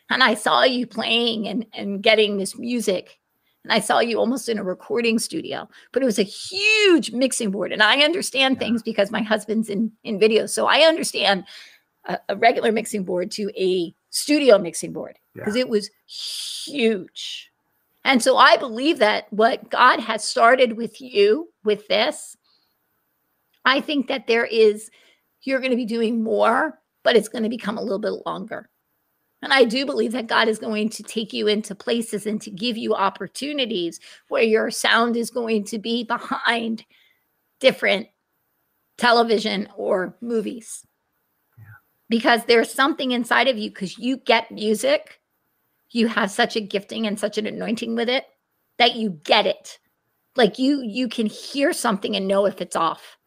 And 0.10 0.24
I 0.24 0.34
saw 0.34 0.64
you 0.64 0.88
playing 0.88 1.46
and 1.48 1.66
and 1.74 2.02
getting 2.02 2.38
this 2.38 2.58
music. 2.58 3.20
And 3.66 3.74
I 3.74 3.80
saw 3.80 4.00
you 4.00 4.18
almost 4.18 4.48
in 4.48 4.58
a 4.58 4.64
recording 4.64 5.20
studio, 5.20 5.68
but 5.92 6.02
it 6.02 6.06
was 6.06 6.20
a 6.20 6.24
huge 6.24 7.12
mixing 7.12 7.52
board. 7.52 7.74
And 7.74 7.84
I 7.84 8.02
understand 8.04 8.56
yeah. 8.56 8.60
things 8.60 8.82
because 8.82 9.12
my 9.12 9.22
husband's 9.22 9.70
in 9.70 9.92
in 10.06 10.20
video. 10.20 10.46
So 10.46 10.68
I 10.68 10.88
understand 10.88 11.44
a, 12.06 12.18
a 12.30 12.38
regular 12.38 12.72
mixing 12.72 13.04
board 13.04 13.30
to 13.32 13.52
a 13.58 13.94
studio 14.10 14.58
mixing 14.58 14.94
board 14.94 15.20
because 15.34 15.56
yeah. 15.56 15.62
it 15.62 15.70
was 15.70 15.90
huge. 16.08 17.52
And 18.04 18.22
so 18.22 18.38
I 18.38 18.58
believe 18.58 19.00
that 19.00 19.32
what 19.32 19.70
God 19.70 20.00
has 20.00 20.24
started 20.24 20.74
with 20.74 21.00
you 21.00 21.50
with 21.64 21.88
this, 21.88 22.36
I 23.64 23.80
think 23.80 24.08
that 24.08 24.28
there 24.28 24.46
is, 24.46 24.90
you're 25.44 25.60
going 25.60 25.72
to 25.72 25.78
be 25.78 25.86
doing 25.86 26.24
more, 26.24 26.80
but 27.04 27.16
it's 27.16 27.30
going 27.30 27.44
to 27.44 27.50
become 27.50 27.78
a 27.78 27.82
little 27.82 28.00
bit 28.00 28.26
longer. 28.26 28.70
And 29.44 29.54
I 29.54 29.64
do 29.64 29.86
believe 29.86 30.12
that 30.12 30.28
God 30.28 30.48
is 30.48 30.60
going 30.60 30.90
to 30.90 31.04
take 31.04 31.34
you 31.34 31.48
into 31.48 31.74
places 31.74 32.28
and 32.28 32.40
to 32.42 32.52
give 32.52 32.78
you 32.78 32.94
opportunities 32.94 34.00
where 34.30 34.44
your 34.44 34.70
sound 34.70 35.16
is 35.16 35.32
going 35.32 35.64
to 35.66 35.80
be 35.80 36.04
behind 36.04 36.86
different 37.60 38.08
television 38.98 39.68
or 39.76 40.16
movies 40.22 40.86
because 42.12 42.44
there's 42.44 42.72
something 42.72 43.12
inside 43.12 43.48
of 43.48 43.58
you 43.58 43.70
because 43.70 43.98
you 43.98 44.18
get 44.18 44.52
music 44.52 45.21
you 45.92 46.08
have 46.08 46.32
such 46.32 46.56
a 46.56 46.62
gifting 46.62 47.06
and 47.06 47.20
such 47.20 47.38
an 47.38 47.46
anointing 47.46 47.96
with 47.96 48.10
it 48.10 48.26
that 48.78 48.96
you 48.96 49.12
get 49.24 49.46
it 49.46 49.80
like 50.36 50.58
you 50.58 50.82
you 50.82 51.08
can 51.08 51.26
hear 51.26 51.74
something 51.74 52.16
and 52.16 52.28
know 52.28 52.46
if 52.46 52.62
it's 52.62 52.76
off 52.76 53.18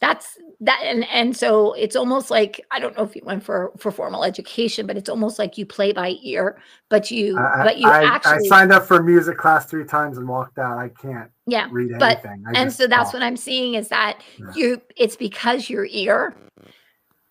that's 0.00 0.38
that 0.60 0.80
and 0.84 1.04
and 1.10 1.36
so 1.36 1.72
it's 1.74 1.96
almost 1.96 2.30
like 2.30 2.60
i 2.70 2.78
don't 2.78 2.96
know 2.96 3.04
if 3.04 3.14
you 3.14 3.22
went 3.24 3.42
for 3.42 3.72
for 3.78 3.90
formal 3.90 4.24
education 4.24 4.86
but 4.86 4.96
it's 4.96 5.08
almost 5.08 5.38
like 5.38 5.56
you 5.56 5.64
play 5.64 5.92
by 5.92 6.14
ear 6.22 6.58
but 6.90 7.10
you 7.10 7.38
I, 7.38 7.64
but 7.64 7.78
you 7.78 7.88
I, 7.88 8.04
actually 8.04 8.46
I 8.46 8.48
signed 8.48 8.72
up 8.72 8.84
for 8.84 9.02
music 9.02 9.38
class 9.38 9.66
three 9.66 9.84
times 9.84 10.18
and 10.18 10.28
walked 10.28 10.58
out 10.58 10.78
i 10.78 10.88
can't 10.88 11.30
yeah 11.46 11.68
read 11.70 11.92
but 11.98 12.24
anything 12.24 12.44
I 12.48 12.60
and 12.60 12.72
so 12.72 12.86
that's 12.86 13.10
talk. 13.10 13.14
what 13.14 13.22
i'm 13.22 13.36
seeing 13.36 13.74
is 13.74 13.88
that 13.88 14.20
Yeah. 14.38 14.52
you 14.54 14.82
it's 14.96 15.16
because 15.16 15.70
your 15.70 15.86
ear 15.86 16.34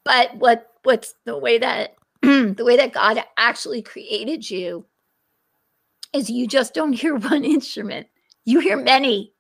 but 0.06 0.36
what 0.36 0.72
what's 0.84 1.16
the 1.26 1.38
way 1.38 1.58
that 1.58 1.96
the 2.56 2.64
way 2.66 2.78
that 2.78 2.94
god 2.94 3.24
actually 3.38 3.82
created 3.82 4.50
you 4.50 4.86
is 6.14 6.30
you 6.30 6.48
just 6.48 6.74
don't 6.74 6.94
hear 6.94 7.16
one 7.18 7.44
instrument. 7.44 8.08
You 8.46 8.60
hear 8.60 8.78
many. 8.78 9.34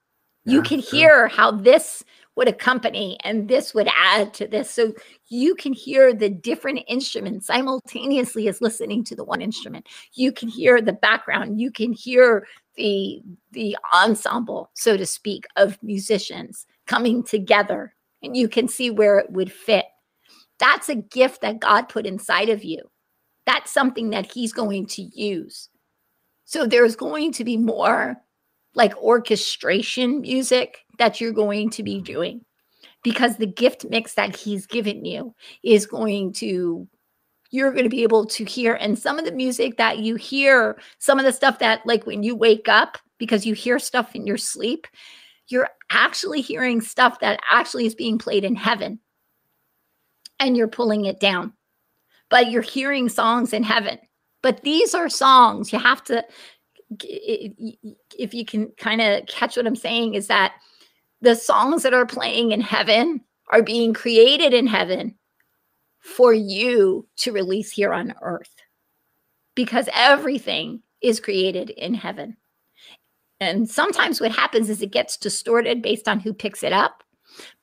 You 0.46 0.58
Yeah, 0.58 0.64
can 0.64 0.82
true. 0.82 1.00
hear 1.00 1.28
how 1.28 1.52
this 1.52 2.04
would 2.36 2.48
accompany 2.48 3.18
and 3.24 3.48
this 3.48 3.76
would 3.76 3.88
add 3.96 4.34
to 4.34 4.48
this. 4.48 4.70
So 4.70 4.94
you 5.28 5.54
can 5.54 5.72
hear 5.72 6.14
the 6.14 6.30
different 6.30 6.80
instruments 6.88 7.46
simultaneously 7.46 8.48
as 8.48 8.60
listening 8.60 9.04
to 9.06 9.16
the 9.16 9.24
one 9.24 9.42
instrument. 9.42 9.88
You 10.14 10.32
can 10.32 10.50
hear 10.50 10.82
the 10.82 10.94
background. 10.94 11.62
You 11.62 11.72
can 11.72 11.94
hear 11.94 12.48
the 12.76 13.22
the 13.52 13.78
ensemble 13.94 14.72
so 14.74 14.98
to 14.98 15.06
speak 15.06 15.46
of 15.58 15.78
musicians 15.84 16.66
coming 16.88 17.24
together. 17.24 17.94
And 18.24 18.36
you 18.36 18.50
can 18.50 18.68
see 18.68 18.90
where 18.90 19.20
it 19.20 19.30
would 19.30 19.52
fit 19.52 19.86
that's 20.64 20.88
a 20.88 20.96
gift 20.96 21.42
that 21.42 21.60
god 21.60 21.90
put 21.90 22.06
inside 22.06 22.48
of 22.48 22.64
you. 22.64 22.80
That's 23.46 23.72
something 23.72 24.12
that 24.12 24.32
he's 24.32 24.54
going 24.54 24.86
to 24.88 25.02
use. 25.02 25.70
So 26.46 26.66
there's 26.66 26.96
going 26.96 27.34
to 27.34 27.44
be 27.44 27.58
more 27.58 28.16
like 28.74 28.96
orchestration 28.98 30.22
music 30.22 30.80
that 31.00 31.20
you're 31.20 31.34
going 31.34 31.70
to 31.72 31.84
be 31.84 32.00
doing 32.02 32.46
because 33.04 33.36
the 33.36 33.46
gift 33.46 33.86
mix 33.90 34.14
that 34.14 34.36
he's 34.36 34.66
given 34.66 35.04
you 35.04 35.36
is 35.64 35.86
going 35.86 36.32
to 36.34 36.88
you're 37.52 37.72
going 37.72 37.84
to 37.84 37.90
be 37.90 38.02
able 38.02 38.26
to 38.26 38.46
hear. 38.46 38.74
And 38.74 38.98
some 38.98 39.20
of 39.20 39.26
the 39.26 39.32
music 39.32 39.78
that 39.78 40.00
you 40.00 40.16
hear 40.16 40.80
some 40.98 41.20
of 41.20 41.26
the 41.26 41.34
stuff 41.34 41.60
that 41.60 41.82
like 41.86 42.06
when 42.06 42.24
you 42.24 42.36
wake 42.36 42.70
up 42.70 42.98
because 43.20 43.46
you 43.46 43.54
hear 43.54 43.80
stuff 43.80 44.16
in 44.16 44.26
your 44.26 44.38
sleep 44.38 44.88
you're 45.50 45.70
actually 45.92 46.42
hearing 46.42 46.80
stuff 46.80 47.20
that 47.20 47.40
actually 47.52 47.86
is 47.86 47.96
being 47.96 48.18
played 48.18 48.46
in 48.46 48.56
heaven 48.56 48.98
and 50.44 50.58
you're 50.58 50.68
pulling 50.68 51.06
it 51.06 51.20
down 51.20 51.54
but 52.30 52.52
you're 52.52 52.62
hearing 52.62 53.10
songs 53.10 53.54
in 53.54 53.64
heaven 53.64 53.98
but 54.42 54.62
these 54.62 54.94
are 54.94 55.10
songs 55.10 55.74
you 55.74 55.80
have 55.80 56.04
to 56.04 56.24
if 57.02 58.34
you 58.34 58.46
can 58.46 58.72
kind 58.78 59.02
of 59.02 59.26
catch 59.28 59.58
what 59.58 59.68
I'm 59.68 59.76
saying, 59.76 60.16
is 60.16 60.28
that 60.28 60.56
the 61.22 61.36
songs 61.36 61.84
that 61.84 61.94
are 61.94 62.06
playing 62.06 62.52
in 62.52 62.62
heaven 62.62 63.22
are 63.50 63.64
being 63.64 63.94
created 63.94 64.54
in 64.54 64.68
heaven 64.68 65.16
for 66.00 66.34
you 66.34 67.08
to 67.18 67.32
release 67.32 67.72
here 67.72 67.94
on 67.94 68.14
earth 68.22 68.54
because 69.56 69.88
everything 69.94 70.82
is 71.02 71.20
created 71.20 71.70
in 71.70 71.94
heaven. 71.94 72.38
And 73.40 73.70
sometimes 73.70 74.22
what 74.22 74.32
happens 74.32 74.70
is 74.70 74.82
it 74.82 74.92
gets 74.92 75.18
distorted 75.18 75.82
based 75.82 76.08
on 76.08 76.20
who 76.20 76.34
picks 76.34 76.64
it 76.64 76.74
up. 76.74 77.03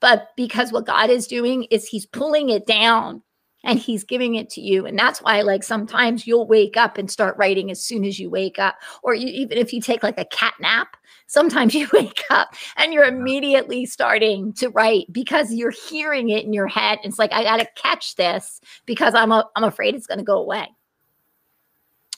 But 0.01 0.29
because 0.37 0.73
what 0.73 0.87
God 0.87 1.11
is 1.11 1.27
doing 1.27 1.65
is 1.65 1.87
he's 1.87 2.07
pulling 2.07 2.51
it 2.51 2.67
down 2.67 3.23
and 3.65 3.79
he's 3.79 4.05
giving 4.05 4.37
it 4.37 4.49
to 4.51 4.61
you. 4.61 4.87
And 4.87 4.99
that's 4.99 5.21
why 5.21 5.43
like 5.43 5.63
sometimes 5.63 6.27
you'll 6.27 6.47
wake 6.47 6.77
up 6.77 6.97
and 6.97 7.11
start 7.11 7.37
writing 7.37 7.71
as 7.71 7.83
soon 7.83 8.05
as 8.05 8.19
you 8.19 8.31
wake 8.31 8.59
up 8.59 8.77
or 9.03 9.15
you, 9.15 9.29
even 9.29 9.59
if 9.59 9.73
you 9.73 9.81
take 9.81 10.03
like 10.03 10.19
a 10.19 10.25
cat 10.27 10.55
nap 10.61 10.97
sometimes 11.27 11.75
you 11.75 11.89
wake 11.93 12.25
up 12.31 12.55
and 12.77 12.93
you're 12.93 13.05
immediately 13.05 13.87
starting 13.87 14.53
to 14.55 14.69
write 14.71 15.07
because 15.13 15.53
you're 15.53 15.75
hearing 15.89 16.31
it 16.31 16.45
in 16.45 16.53
your 16.53 16.69
head. 16.69 16.99
It's 17.05 17.19
like 17.19 17.33
i 17.33 17.43
got 17.43 17.59
to 17.59 17.69
catch 17.77 18.17
this 18.17 18.61
because 18.87 19.15
i'm 19.15 19.33
a, 19.33 19.49
i'm 19.57 19.65
afraid 19.65 19.95
it's 19.95 20.07
going 20.07 20.19
to 20.19 20.25
go 20.25 20.39
away. 20.39 20.67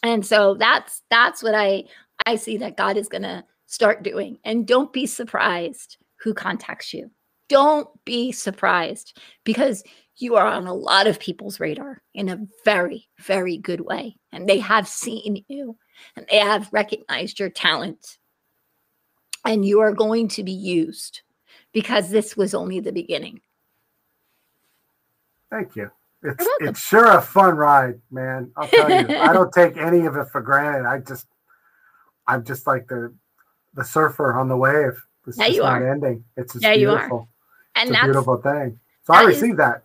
And 0.03 0.27
so 0.27 0.55
that's 0.55 1.03
that's 1.11 1.43
what 1.43 1.55
i 1.55 1.85
i 2.27 2.37
see 2.37 2.57
that 2.59 2.77
god 2.77 2.97
is 2.97 3.09
going 3.09 3.23
to 3.23 3.45
start 3.67 4.03
doing. 4.03 4.39
And 4.45 4.67
don't 4.67 4.93
be 4.93 5.07
surprised 5.07 5.99
who 6.17 6.35
contacts 6.35 6.93
you 6.93 7.11
don't 7.53 7.89
be 8.07 8.33
surprised 8.33 9.21
because 9.45 9.85
you 10.17 10.37
are 10.37 10.47
on 10.47 10.67
a 10.67 10.73
lot 10.73 11.07
of 11.07 11.21
people's 11.21 11.61
radar 11.61 12.01
in 12.15 12.31
a 12.31 12.41
very, 12.65 13.09
very 13.19 13.59
good 13.59 13.81
way. 13.81 14.17
And 14.33 14.49
they 14.49 14.59
have 14.59 14.89
seen 14.89 15.45
you 15.49 15.77
and 16.17 16.27
they 16.31 16.39
have 16.39 16.73
recognized 16.73 17.39
your 17.39 17.51
talent. 17.51 18.17
And 19.45 19.67
you 19.67 19.81
are 19.81 19.93
going 19.93 20.29
to 20.29 20.43
be 20.43 20.53
used 20.53 21.21
because 21.73 22.09
this 22.09 22.39
was 22.39 22.55
only 22.55 22.81
the 22.81 22.93
beginning. 22.93 23.43
Thank 25.51 25.77
you. 25.77 25.91
It's 26.23 26.49
it's 26.61 26.81
sure 26.81 27.19
a 27.19 27.21
fun 27.21 27.57
ride, 27.57 28.01
man. 28.11 28.51
I'll 28.57 28.69
tell 28.69 28.89
you. 28.89 29.15
I 29.19 29.33
don't 29.35 29.53
take 29.55 29.77
any 29.77 30.07
of 30.07 30.17
it 30.17 30.29
for 30.29 30.41
granted. 30.41 30.87
I 30.89 31.01
just 31.01 31.27
I'm 32.29 32.45
just 32.45 32.67
like 32.67 32.87
the 32.87 33.13
the 33.75 33.85
surfer 33.85 34.39
on 34.39 34.49
the 34.49 34.57
wave. 34.57 34.93
It's 35.27 35.37
Yeah, 35.37 35.47
just 35.47 35.57
you 35.57 35.65
are. 35.65 35.93
ending. 35.93 36.25
It's 36.37 36.53
just 36.55 36.63
Yeah, 36.63 36.73
you 36.73 36.89
are. 36.91 36.95
beautiful. 36.99 37.29
And 37.75 37.89
It's 37.89 37.91
a 37.91 37.93
that's 37.93 38.05
beautiful 38.05 38.37
thing. 38.37 38.79
So 39.05 39.15
I 39.15 39.23
is- 39.23 39.27
received 39.41 39.59
that. 39.59 39.83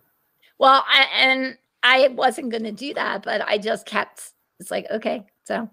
well, 0.60 0.84
I, 0.88 1.06
and 1.14 1.58
I 1.84 2.10
wasn't 2.10 2.52
going 2.52 2.64
to 2.64 2.72
do 2.72 2.94
that, 2.96 3.24
but 3.24 3.42
I 3.42 3.58
just 3.58 3.86
kept. 3.86 4.32
It's 4.60 4.72
like 4.72 4.88
okay, 4.92 5.26
so, 5.46 5.70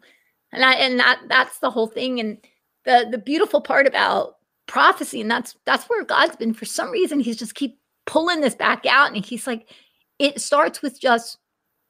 and 0.53 0.65
I 0.65 0.75
and 0.75 0.99
that 1.01 1.21
that's 1.29 1.59
the 1.59 1.71
whole 1.71 1.87
thing. 1.87 2.21
And 2.21 2.39
the 2.85 3.07
the 3.11 3.19
beautiful 3.19 3.61
part 3.61 3.87
about 3.87 4.37
prophecy, 4.67 5.21
and 5.21 5.31
that's 5.31 5.57
that's 5.65 5.85
where 5.87 6.05
God's 6.05 6.37
been 6.37 6.55
for 6.55 6.67
some 6.67 6.91
reason. 6.91 7.21
He's 7.21 7.39
just 7.39 7.55
keep 7.55 7.79
pulling 8.07 8.41
this 8.43 8.55
back 8.55 8.85
out, 8.87 9.13
and 9.15 9.25
he's 9.25 9.47
like, 9.47 9.71
it 10.19 10.41
starts 10.41 10.83
with 10.83 11.01
just, 11.01 11.39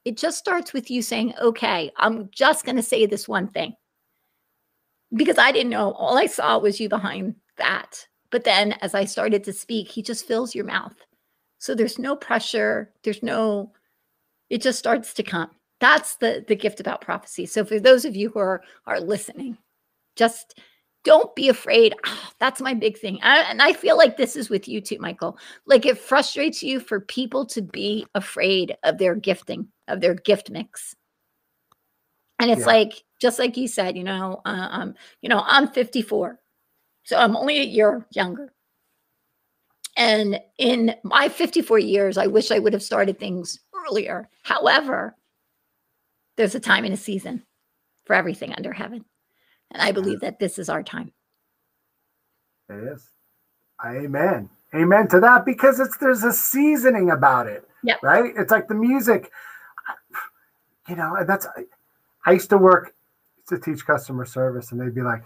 it 0.05 0.17
just 0.17 0.39
starts 0.39 0.73
with 0.73 0.89
you 0.91 1.03
saying, 1.03 1.35
okay, 1.41 1.91
I'm 1.97 2.31
just 2.31 2.65
going 2.65 2.77
to 2.77 2.83
say 2.83 3.05
this 3.07 3.27
one 3.27 3.49
thing, 3.49 3.75
because 5.13 5.39
I 5.39 5.51
didn't 5.53 5.71
know. 5.71 5.93
All 5.93 6.17
I 6.17 6.27
saw 6.27 6.59
was 6.59 6.79
you 6.81 6.89
behind 6.89 7.35
that. 7.59 8.07
But 8.35 8.43
then 8.43 8.73
as 8.81 8.97
I 8.97 9.05
started 9.05 9.45
to 9.45 9.53
speak, 9.53 9.89
he 9.89 10.03
just 10.03 10.27
fills 10.27 10.57
your 10.57 10.65
mouth. 10.65 10.97
So 11.59 11.73
there's 11.73 12.01
no 12.01 12.17
pressure. 12.17 12.91
There's 13.05 13.23
no, 13.23 13.71
it 14.51 14.61
just 14.61 14.77
starts 14.77 15.15
to 15.15 15.23
come. 15.23 15.53
That's 15.79 16.17
the 16.17 16.45
the 16.49 16.57
gift 16.57 16.81
about 16.81 17.01
prophecy. 17.01 17.47
So 17.47 17.65
for 17.65 17.79
those 17.79 18.05
of 18.05 18.17
you 18.17 18.31
who 18.31 18.41
are 18.41 18.65
are 18.87 18.99
listening, 18.99 19.57
just 20.17 20.59
don't 21.05 21.33
be 21.37 21.49
afraid. 21.49 21.95
Ah, 22.07 22.33
that's 22.41 22.61
my 22.61 22.75
big 22.75 22.99
thing. 22.99 23.21
I, 23.23 23.43
and 23.43 23.63
I 23.63 23.73
feel 23.73 23.97
like 23.97 24.17
this 24.17 24.35
is 24.35 24.51
with 24.51 24.67
you 24.67 24.81
too, 24.81 24.99
Michael. 24.99 25.39
Like 25.67 25.87
it 25.87 25.97
frustrates 25.97 26.61
you 26.61 26.81
for 26.81 27.03
people 27.03 27.47
to 27.47 27.63
be 27.63 28.05
afraid 28.17 28.77
of 28.83 28.99
their 28.99 29.15
gifting, 29.15 29.69
of 29.87 30.01
their 30.01 30.15
gift 30.17 30.51
mix. 30.51 30.97
And 32.41 32.51
it's 32.51 32.63
Yeah. 32.63 32.67
like, 32.67 33.05
just 33.21 33.39
like 33.39 33.57
you 33.57 33.69
said, 33.69 33.97
you 33.97 34.03
know, 34.03 34.41
uh, 34.45 34.69
um, 34.73 34.95
you 35.23 35.29
know, 35.29 35.45
I'm 35.47 35.69
54, 35.69 36.41
so 37.05 37.19
I'm 37.19 37.37
only 37.37 37.61
a 37.61 37.65
year 37.65 38.07
younger. 38.11 38.53
And 39.97 40.41
in 40.59 40.97
my 41.05 41.29
54 41.29 41.79
years, 41.79 42.19
I 42.19 42.27
wish 42.27 42.51
I 42.51 42.59
would 42.59 42.73
have 42.73 42.83
started 42.83 43.19
things 43.19 43.61
earlier. 43.87 44.29
However, 44.43 45.15
there's 46.37 46.55
a 46.55 46.61
time 46.61 46.85
and 46.85 46.95
a 46.95 46.97
season 46.97 47.45
for 48.05 48.15
everything 48.15 48.53
under 48.55 48.73
heaven. 48.73 49.05
And 49.71 49.81
I 49.81 49.93
believe 49.93 50.21
that 50.21 50.39
this 50.39 50.59
is 50.59 50.69
our 50.69 50.83
time. 50.83 51.13
It 52.69 52.93
is. 52.93 53.07
Amen. 53.85 54.49
Amen 54.75 55.09
to 55.09 55.21
that 55.21 55.45
because 55.45 55.79
it's 55.79 55.97
there's 55.99 56.25
a 56.25 56.33
seasoning 56.33 57.11
about 57.11 57.47
it. 57.47 57.65
Yep. 57.85 58.03
Right? 58.03 58.33
It's 58.37 58.51
like 58.51 58.67
the 58.67 58.75
music. 58.75 59.31
You 60.89 60.97
know, 60.97 61.17
and 61.17 61.29
that's 61.29 61.47
I 62.27 62.33
used 62.33 62.51
to 62.51 62.59
work 62.59 62.95
to 63.49 63.59
teach 63.59 63.87
customer 63.87 64.25
service 64.25 64.73
and 64.73 64.81
they'd 64.81 64.95
be 64.95 65.03
like, 65.03 65.23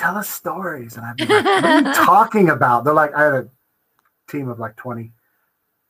tell 0.00 0.16
us 0.16 0.28
stories. 0.28 0.96
And 0.96 1.04
I'd 1.04 1.18
be 1.18 1.26
like, 1.26 1.44
what 1.44 1.64
are 1.64 1.78
you 1.80 1.84
talking 1.94 2.48
about? 2.50 2.84
They're 2.84 2.94
like, 2.94 3.14
I 3.14 3.24
had 3.24 3.34
a 3.34 3.48
team 4.28 4.48
of 4.48 4.58
like 4.58 4.76
20, 4.76 5.12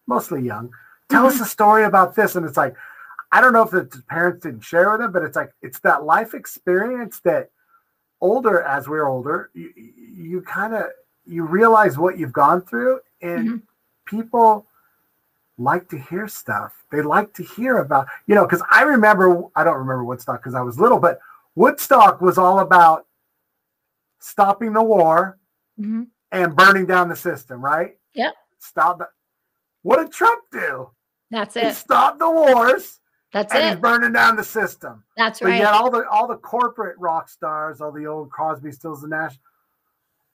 mostly 0.07 0.43
young. 0.43 0.71
Tell 1.09 1.27
us 1.27 1.41
a 1.41 1.45
story 1.45 1.85
about 1.85 2.15
this. 2.15 2.37
And 2.37 2.45
it's 2.45 2.57
like, 2.57 2.75
I 3.33 3.41
don't 3.41 3.53
know 3.53 3.63
if 3.63 3.71
the 3.71 4.03
parents 4.09 4.43
didn't 4.43 4.63
share 4.63 4.91
with 4.91 5.01
them, 5.01 5.13
but 5.13 5.23
it's 5.23 5.37
like 5.37 5.53
it's 5.63 5.79
that 5.81 6.05
life 6.05 6.35
experience 6.35 7.21
that 7.21 7.51
older 8.21 8.63
as 8.63 8.89
we're 8.89 9.07
older, 9.07 9.51
you, 9.55 9.73
you 9.77 10.43
kind 10.43 10.75
of 10.75 10.87
you 11.27 11.45
realize 11.45 11.97
what 11.97 12.19
you've 12.19 12.33
gone 12.33 12.61
through, 12.61 12.99
and 13.23 13.49
Mhm. 13.51 13.63
people 14.05 14.67
like 15.59 15.89
to 15.91 15.99
hear 15.99 16.27
stuff. 16.27 16.73
They 16.91 17.03
like 17.03 17.33
to 17.35 17.45
hear 17.45 17.79
about, 17.79 18.09
you 18.27 18.35
know, 18.35 18.45
because 18.45 18.63
I 18.71 18.83
remember 18.83 19.45
I 19.55 19.63
don't 19.63 19.79
remember 19.79 20.05
Woodstock 20.05 20.41
because 20.41 20.55
I 20.57 20.63
was 20.63 20.81
little, 20.81 20.99
but 20.99 21.21
Woodstock 21.55 22.21
was 22.21 22.37
all 22.37 22.59
about 22.61 23.07
stopping 24.21 24.73
the 24.73 24.83
war 24.83 25.39
Mhm. 25.79 26.07
and 26.33 26.55
burning 26.57 26.87
down 26.87 27.09
the 27.09 27.17
system, 27.17 27.63
right? 27.65 27.99
Yep. 28.15 28.35
Stop 28.59 28.99
that. 28.99 29.09
What 29.83 29.97
did 29.99 30.13
Trump 30.13 30.45
do? 30.53 30.91
That's 31.31 31.57
it. 31.57 31.65
He 31.65 31.73
stopped 31.73 32.19
the 32.19 32.31
wars 32.31 33.01
That's 33.33 33.53
and 33.55 33.65
he's 33.71 33.81
burning 33.81 34.13
down 34.13 34.37
the 34.37 34.45
system. 34.45 35.05
That's 35.17 35.41
right. 35.41 35.51
But 35.53 35.57
yet 35.59 35.73
all 35.73 35.91
the 35.91 36.07
all 36.09 36.27
the 36.27 36.37
corporate 36.37 36.99
rock 36.99 37.29
stars, 37.29 37.81
all 37.81 37.93
the 37.93 38.07
old 38.07 38.31
Crosby, 38.31 38.73
Stills, 38.73 39.03
and 39.03 39.11
Nash. 39.11 39.39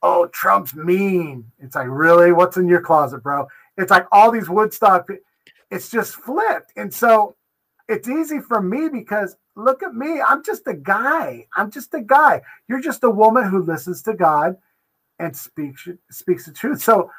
Oh, 0.03 0.27
Trump's 0.29 0.75
mean. 0.75 1.51
It's 1.59 1.75
like 1.77 1.89
really, 1.89 2.33
what's 2.33 2.57
in 2.57 2.69
your 2.69 2.81
closet, 2.81 3.23
bro? 3.23 3.47
It's 3.77 3.91
like 3.91 4.07
all 4.13 4.31
these 4.31 4.49
Woodstock, 4.49 5.09
it's 5.71 5.91
just 5.91 6.15
flipped. 6.17 6.73
And 6.77 6.93
so 6.93 7.37
it's 7.89 8.09
easy 8.09 8.41
for 8.41 8.61
me 8.61 8.89
because 8.89 9.37
look 9.55 9.83
at 9.83 9.95
me. 9.95 10.21
I'm 10.21 10.43
just 10.43 10.67
a 10.67 10.75
guy. 10.75 11.47
I'm 11.57 11.71
just 11.71 11.95
a 11.95 12.01
guy. 12.01 12.43
You're 12.69 12.81
just 12.81 13.05
a 13.05 13.11
woman 13.11 13.49
who 13.49 13.63
listens 13.63 14.03
to 14.03 14.15
God 14.15 14.57
and 15.19 15.37
speaks 15.37 15.89
speaks 16.11 16.47
the 16.47 16.53
truth. 16.53 16.83
So 16.83 17.11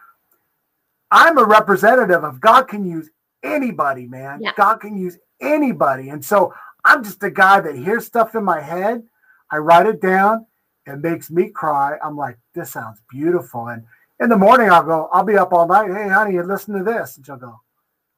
I'm 1.12 1.38
a 1.38 1.46
representative 1.46 2.24
of 2.24 2.42
God 2.42 2.68
can 2.68 2.86
use 2.86 3.10
anybody, 3.44 4.08
man. 4.08 4.42
Yeah. 4.42 4.52
God 4.58 4.78
can 4.78 4.98
use 4.98 5.18
anybody. 5.42 6.10
And 6.10 6.24
so 6.24 6.54
I'm 6.84 7.04
just 7.04 7.24
a 7.24 7.32
guy 7.32 7.62
that 7.62 7.76
hears 7.76 8.06
stuff 8.06 8.36
in 8.36 8.44
my 8.44 8.62
head. 8.62 9.04
I 9.52 9.58
write 9.58 9.88
it 9.88 10.02
down. 10.02 10.46
It 10.86 11.00
makes 11.00 11.30
me 11.30 11.50
cry. 11.50 11.98
I'm 12.04 12.18
like, 12.18 12.38
this 12.56 12.72
sounds 12.72 13.02
beautiful. 13.10 13.68
And 13.68 13.84
in 14.20 14.30
the 14.30 14.38
morning, 14.38 14.70
I'll 14.70 14.84
go, 14.84 15.10
I'll 15.12 15.24
be 15.24 15.38
up 15.38 15.54
all 15.54 15.68
night. 15.68 15.92
Hey, 15.92 16.08
honey, 16.10 16.42
listen 16.42 16.78
to 16.78 16.84
this. 16.84 17.18
And 17.18 17.26
she'll 17.26 17.38
go, 17.38 17.60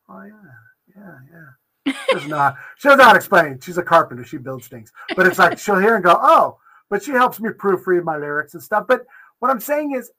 oh, 0.08 0.24
yeah, 0.24 0.96
yeah, 0.96 1.18
yeah. 1.32 1.50
She 1.92 2.14
does 2.14 2.28
not, 2.28 2.56
she 2.78 2.88
does 2.88 2.98
not 2.98 3.16
explain. 3.16 3.60
She's 3.60 3.78
a 3.78 3.84
carpenter. 3.84 4.24
She 4.24 4.38
builds 4.38 4.68
things. 4.68 4.92
But 5.16 5.28
it's 5.28 5.40
like 5.40 5.58
she'll 5.58 5.80
hear 5.80 5.96
and 5.96 6.04
go, 6.04 6.18
oh, 6.20 6.58
but 6.90 7.04
she 7.04 7.12
helps 7.12 7.40
me 7.40 7.50
proofread 7.50 8.04
my 8.04 8.18
lyrics 8.18 8.54
and 8.54 8.64
stuff. 8.64 8.86
But 8.88 9.06
what 9.40 9.52
I'm 9.52 9.60
saying 9.60 9.96
is, 9.96 10.12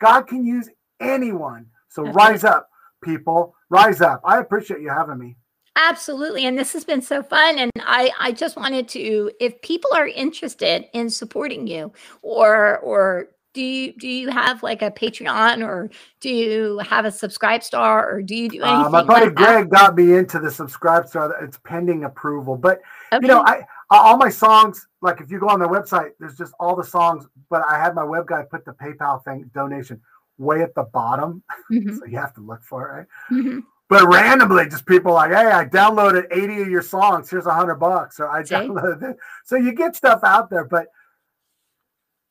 God 0.00 0.22
can 0.22 0.44
use 0.44 0.68
anyone. 1.00 1.66
So 1.88 2.04
rise 2.04 2.44
up, 2.44 2.68
people. 3.02 3.54
Rise 3.70 4.00
up. 4.00 4.20
I 4.24 4.38
appreciate 4.38 4.80
you 4.80 4.90
having 4.90 5.18
me. 5.18 5.36
Absolutely. 5.76 6.46
And 6.46 6.58
this 6.58 6.72
has 6.72 6.84
been 6.84 7.02
so 7.02 7.22
fun. 7.22 7.58
And 7.58 7.70
I, 7.80 8.10
I 8.18 8.32
just 8.32 8.56
wanted 8.56 8.88
to, 8.88 9.30
if 9.40 9.60
people 9.62 9.90
are 9.94 10.08
interested 10.08 10.86
in 10.92 11.08
supporting 11.08 11.66
you 11.66 11.92
or 12.22 12.78
or 12.78 13.28
do 13.58 13.64
you 13.64 13.92
do 13.94 14.06
you 14.06 14.30
have 14.30 14.62
like 14.62 14.82
a 14.82 14.90
Patreon 14.92 15.66
or 15.66 15.90
do 16.20 16.30
you 16.30 16.78
have 16.78 17.04
a 17.04 17.10
subscribe 17.10 17.64
star 17.64 18.08
or 18.08 18.22
do 18.22 18.36
you 18.36 18.48
do 18.48 18.62
anything? 18.62 18.86
Uh, 18.86 18.88
my 18.88 19.02
buddy 19.02 19.26
like 19.26 19.34
Greg 19.34 19.68
got 19.68 19.96
me 19.96 20.14
into 20.14 20.38
the 20.38 20.48
subscribe 20.48 21.08
star. 21.08 21.34
It's 21.42 21.58
pending 21.64 22.04
approval. 22.04 22.56
But 22.56 22.80
okay. 23.12 23.26
you 23.26 23.26
know, 23.26 23.40
I 23.40 23.62
all 23.90 24.16
my 24.16 24.28
songs, 24.28 24.86
like 25.00 25.20
if 25.20 25.28
you 25.32 25.40
go 25.40 25.48
on 25.48 25.58
their 25.58 25.68
website, 25.68 26.10
there's 26.20 26.36
just 26.36 26.54
all 26.60 26.76
the 26.76 26.84
songs, 26.84 27.26
but 27.50 27.64
I 27.68 27.80
had 27.80 27.96
my 27.96 28.04
web 28.04 28.28
guy 28.28 28.44
put 28.48 28.64
the 28.64 28.74
PayPal 28.74 29.24
thing 29.24 29.50
donation 29.52 30.00
way 30.36 30.62
at 30.62 30.76
the 30.76 30.84
bottom. 30.84 31.42
Mm-hmm. 31.70 31.96
so 31.98 32.06
you 32.06 32.16
have 32.16 32.32
to 32.32 32.40
look 32.40 32.62
for 32.62 32.88
it, 32.88 32.92
right? 32.92 33.06
Mm-hmm. 33.30 33.58
But 33.90 34.08
randomly, 34.08 34.66
just 34.68 34.86
people 34.86 35.12
like, 35.12 35.32
hey, 35.32 35.50
I 35.50 35.66
downloaded 35.66 36.24
80 36.30 36.62
of 36.62 36.68
your 36.68 36.80
songs. 36.80 37.28
Here's 37.28 37.44
a 37.44 37.52
hundred 37.52 37.74
bucks. 37.74 38.20
Or 38.20 38.30
I 38.30 38.42
downloaded. 38.42 39.16
So 39.44 39.56
you 39.56 39.74
get 39.74 39.96
stuff 39.96 40.20
out 40.24 40.48
there. 40.48 40.64
But 40.64 40.86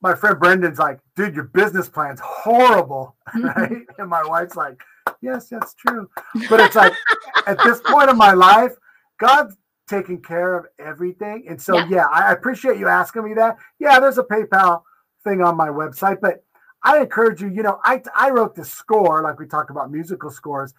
my 0.01 0.13
friend 0.13 0.39
Brenden's 0.39 0.79
like, 0.79 0.99
dude, 1.15 1.35
your 1.35 1.45
business 1.45 1.89
plan's 1.89 2.21
horrible. 2.21 3.15
Mm-hmm. 3.27 3.45
Right. 3.45 3.85
And 3.97 4.09
my 4.09 4.23
wife's 4.23 4.55
like, 4.55 4.81
yes, 5.21 5.49
that's 5.49 5.73
true. 5.73 6.09
But 6.49 6.61
it's 6.61 6.77
like 6.77 6.93
at 7.45 7.61
this 7.61 7.81
point 7.81 8.09
in 8.09 8.15
my 8.15 8.31
life, 8.31 8.71
God's 9.19 9.57
taking 9.85 10.21
care 10.21 10.55
of 10.57 10.65
everything. 10.79 11.43
And 11.49 11.61
so, 11.61 11.77
yeah. 11.77 11.87
yeah, 11.89 12.05
I 12.05 12.31
appreciate 12.31 12.77
you 12.77 12.87
asking 12.87 13.25
me 13.25 13.33
that. 13.33 13.57
Yeah, 13.79 13.99
there's 13.99 14.17
a 14.17 14.23
PayPal 14.23 14.83
thing 15.25 15.41
on 15.41 15.57
my 15.57 15.67
website, 15.67 16.21
but 16.21 16.41
I 16.83 16.99
encourage 16.99 17.41
you, 17.41 17.49
you 17.49 17.63
know, 17.63 17.81
I, 17.83 18.01
I 18.15 18.29
wrote 18.29 18.55
the 18.55 18.63
score, 18.63 19.21
like 19.21 19.39
we 19.39 19.45
talk 19.45 19.71
about 19.71 19.91
musical 19.91 20.31
scores, 20.31 20.73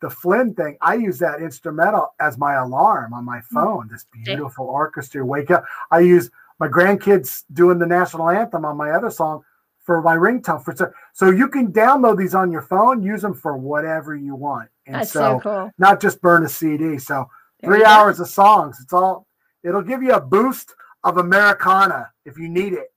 the 0.00 0.10
Flynn 0.10 0.54
thing. 0.54 0.76
I 0.80 0.94
use 0.94 1.18
that 1.20 1.40
instrumental 1.40 2.14
as 2.20 2.36
my 2.36 2.54
alarm 2.54 3.14
on 3.14 3.24
my 3.24 3.38
hmm. 3.38 3.54
phone, 3.54 3.88
this 3.88 4.06
beautiful 4.24 4.66
orchestra. 4.66 5.24
Wake 5.24 5.50
up. 5.50 5.64
I 5.90 6.00
use 6.00 6.30
my 6.62 6.68
grandkids 6.68 7.42
doing 7.52 7.80
the 7.80 7.86
national 7.86 8.30
anthem 8.30 8.64
on 8.64 8.76
my 8.76 8.92
other 8.92 9.10
song 9.10 9.42
for 9.80 10.00
my 10.00 10.14
ringtone. 10.14 10.64
For 10.64 10.76
so, 10.76 10.92
so 11.12 11.28
you 11.28 11.48
can 11.48 11.72
download 11.72 12.16
these 12.16 12.36
on 12.36 12.52
your 12.52 12.62
phone, 12.62 13.02
use 13.02 13.20
them 13.20 13.34
for 13.34 13.56
whatever 13.56 14.14
you 14.14 14.36
want. 14.36 14.68
And 14.86 14.94
That's 14.94 15.10
so, 15.10 15.20
so 15.20 15.40
cool. 15.40 15.72
not 15.78 16.00
just 16.00 16.22
burn 16.22 16.44
a 16.44 16.48
CD. 16.48 16.98
So 16.98 17.28
there 17.58 17.68
three 17.68 17.84
hours 17.84 18.18
go. 18.18 18.22
of 18.22 18.28
songs. 18.28 18.78
It's 18.80 18.92
all 18.92 19.26
it'll 19.64 19.82
give 19.82 20.04
you 20.04 20.12
a 20.12 20.20
boost 20.20 20.72
of 21.02 21.16
Americana 21.16 22.12
if 22.24 22.38
you 22.38 22.48
need 22.48 22.74
it. 22.74 22.92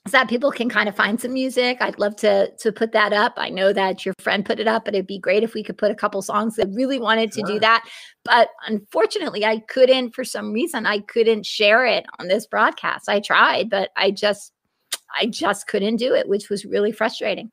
so 0.07 0.11
that 0.11 0.29
people 0.29 0.51
can 0.51 0.69
kind 0.69 0.89
of 0.89 0.95
find 0.95 1.19
some 1.19 1.33
music. 1.33 1.77
I'd 1.81 1.99
love 1.99 2.15
to 2.17 2.51
to 2.57 2.71
put 2.71 2.91
that 2.93 3.13
up. 3.13 3.33
I 3.37 3.49
know 3.49 3.73
that 3.73 4.05
your 4.05 4.15
friend 4.19 4.45
put 4.45 4.59
it 4.59 4.67
up, 4.67 4.85
but 4.85 4.95
it'd 4.95 5.05
be 5.05 5.19
great 5.19 5.43
if 5.43 5.53
we 5.53 5.63
could 5.63 5.77
put 5.77 5.91
a 5.91 5.95
couple 5.95 6.21
songs 6.21 6.55
that 6.55 6.69
really 6.71 6.99
wanted 6.99 7.31
to 7.33 7.41
sure. 7.41 7.47
do 7.47 7.59
that. 7.59 7.87
But 8.23 8.49
unfortunately, 8.67 9.45
I 9.45 9.59
couldn't 9.67 10.15
for 10.15 10.23
some 10.23 10.51
reason. 10.51 10.85
I 10.85 10.99
couldn't 10.99 11.45
share 11.45 11.85
it 11.85 12.05
on 12.17 12.27
this 12.27 12.47
broadcast. 12.47 13.09
I 13.09 13.19
tried, 13.19 13.69
but 13.69 13.89
I 13.95 14.11
just 14.11 14.53
I 15.15 15.27
just 15.27 15.67
couldn't 15.67 15.97
do 15.97 16.13
it, 16.13 16.27
which 16.27 16.49
was 16.49 16.65
really 16.65 16.91
frustrating. 16.91 17.51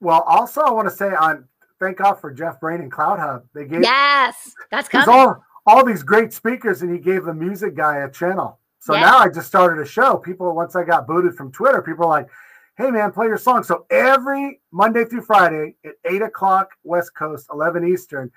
Well, 0.00 0.22
also 0.22 0.62
I 0.62 0.70
want 0.70 0.88
to 0.88 0.94
say 0.94 1.08
on 1.08 1.46
thank 1.78 1.98
God 1.98 2.14
for 2.14 2.32
Jeff 2.32 2.60
Brain 2.60 2.80
and 2.80 2.92
CloutHub. 2.92 3.42
They 3.54 3.66
gave 3.66 3.82
yes, 3.82 4.52
that's 4.70 4.88
coming. 4.88 5.08
All 5.08 5.44
all 5.66 5.84
these 5.84 6.02
great 6.02 6.32
speakers, 6.32 6.82
and 6.82 6.92
he 6.92 6.98
gave 6.98 7.24
the 7.24 7.34
music 7.34 7.74
guy 7.74 7.98
a 7.98 8.10
channel. 8.10 8.58
So 8.78 8.94
yeah. 8.94 9.00
now 9.02 9.18
I 9.18 9.28
just 9.28 9.46
started 9.46 9.80
a 9.82 9.86
show. 9.86 10.16
People, 10.16 10.54
once 10.54 10.74
I 10.74 10.84
got 10.84 11.06
booted 11.06 11.34
from 11.34 11.52
Twitter, 11.52 11.82
people 11.82 12.06
are 12.06 12.08
like, 12.08 12.28
hey 12.76 12.90
man, 12.90 13.12
play 13.12 13.26
your 13.26 13.36
song. 13.36 13.62
So 13.62 13.84
every 13.90 14.60
Monday 14.72 15.04
through 15.04 15.22
Friday 15.22 15.76
at 15.84 15.92
eight 16.06 16.22
o'clock 16.22 16.70
West 16.82 17.14
Coast, 17.14 17.48
11 17.52 17.86
Eastern, 17.86 18.32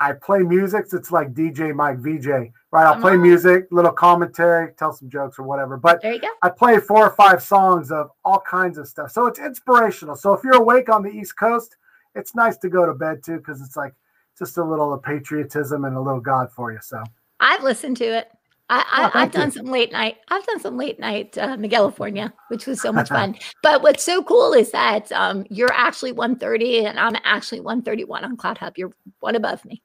I 0.00 0.12
play 0.14 0.38
music. 0.38 0.86
So 0.86 0.96
it's 0.96 1.12
like 1.12 1.34
DJ 1.34 1.74
Mike 1.74 1.98
VJ, 1.98 2.52
right? 2.72 2.86
I'll 2.86 3.00
play 3.00 3.16
music, 3.16 3.68
little 3.70 3.92
commentary, 3.92 4.72
tell 4.78 4.94
some 4.94 5.10
jokes 5.10 5.38
or 5.38 5.42
whatever. 5.42 5.76
But 5.76 6.00
there 6.00 6.14
you 6.14 6.20
go. 6.20 6.28
I 6.42 6.48
play 6.48 6.78
four 6.78 7.06
or 7.06 7.10
five 7.10 7.42
songs 7.42 7.92
of 7.92 8.10
all 8.24 8.40
kinds 8.40 8.78
of 8.78 8.88
stuff. 8.88 9.10
So 9.10 9.26
it's 9.26 9.38
inspirational. 9.38 10.16
So 10.16 10.32
if 10.32 10.42
you're 10.42 10.56
awake 10.56 10.88
on 10.88 11.02
the 11.02 11.10
East 11.10 11.36
Coast, 11.36 11.76
it's 12.14 12.34
nice 12.34 12.56
to 12.58 12.70
go 12.70 12.86
to 12.86 12.94
bed 12.94 13.22
too, 13.22 13.36
because 13.36 13.60
it's 13.60 13.76
like 13.76 13.92
just 14.38 14.56
a 14.56 14.64
little 14.64 14.92
of 14.94 15.02
patriotism 15.02 15.84
and 15.84 15.94
a 15.94 16.00
little 16.00 16.20
God 16.20 16.50
for 16.50 16.72
you. 16.72 16.78
So 16.80 17.02
I've 17.38 17.62
listened 17.62 17.98
to 17.98 18.04
it. 18.04 18.30
I, 18.70 19.10
I, 19.14 19.20
have 19.22 19.32
done 19.32 19.50
some 19.50 19.66
late 19.66 19.90
night. 19.90 20.18
I've 20.28 20.46
done 20.46 20.60
some 20.60 20.76
late 20.76 21.00
night 21.00 21.36
uh, 21.36 21.56
in 21.60 21.68
California, 21.68 22.32
which 22.48 22.66
was 22.66 22.80
so 22.80 22.92
much 22.92 23.08
fun. 23.18 23.36
But 23.64 23.82
what's 23.82 24.04
so 24.04 24.22
cool 24.22 24.52
is 24.52 24.70
that 24.70 25.10
um, 25.10 25.44
you're 25.50 25.72
actually 25.72 26.12
130 26.12 26.86
and 26.86 26.98
I'm 26.98 27.16
actually 27.24 27.60
131 27.60 28.24
on 28.24 28.36
CloutHub. 28.36 28.78
You're 28.78 28.92
one 29.18 29.34
above 29.34 29.64
me. 29.64 29.82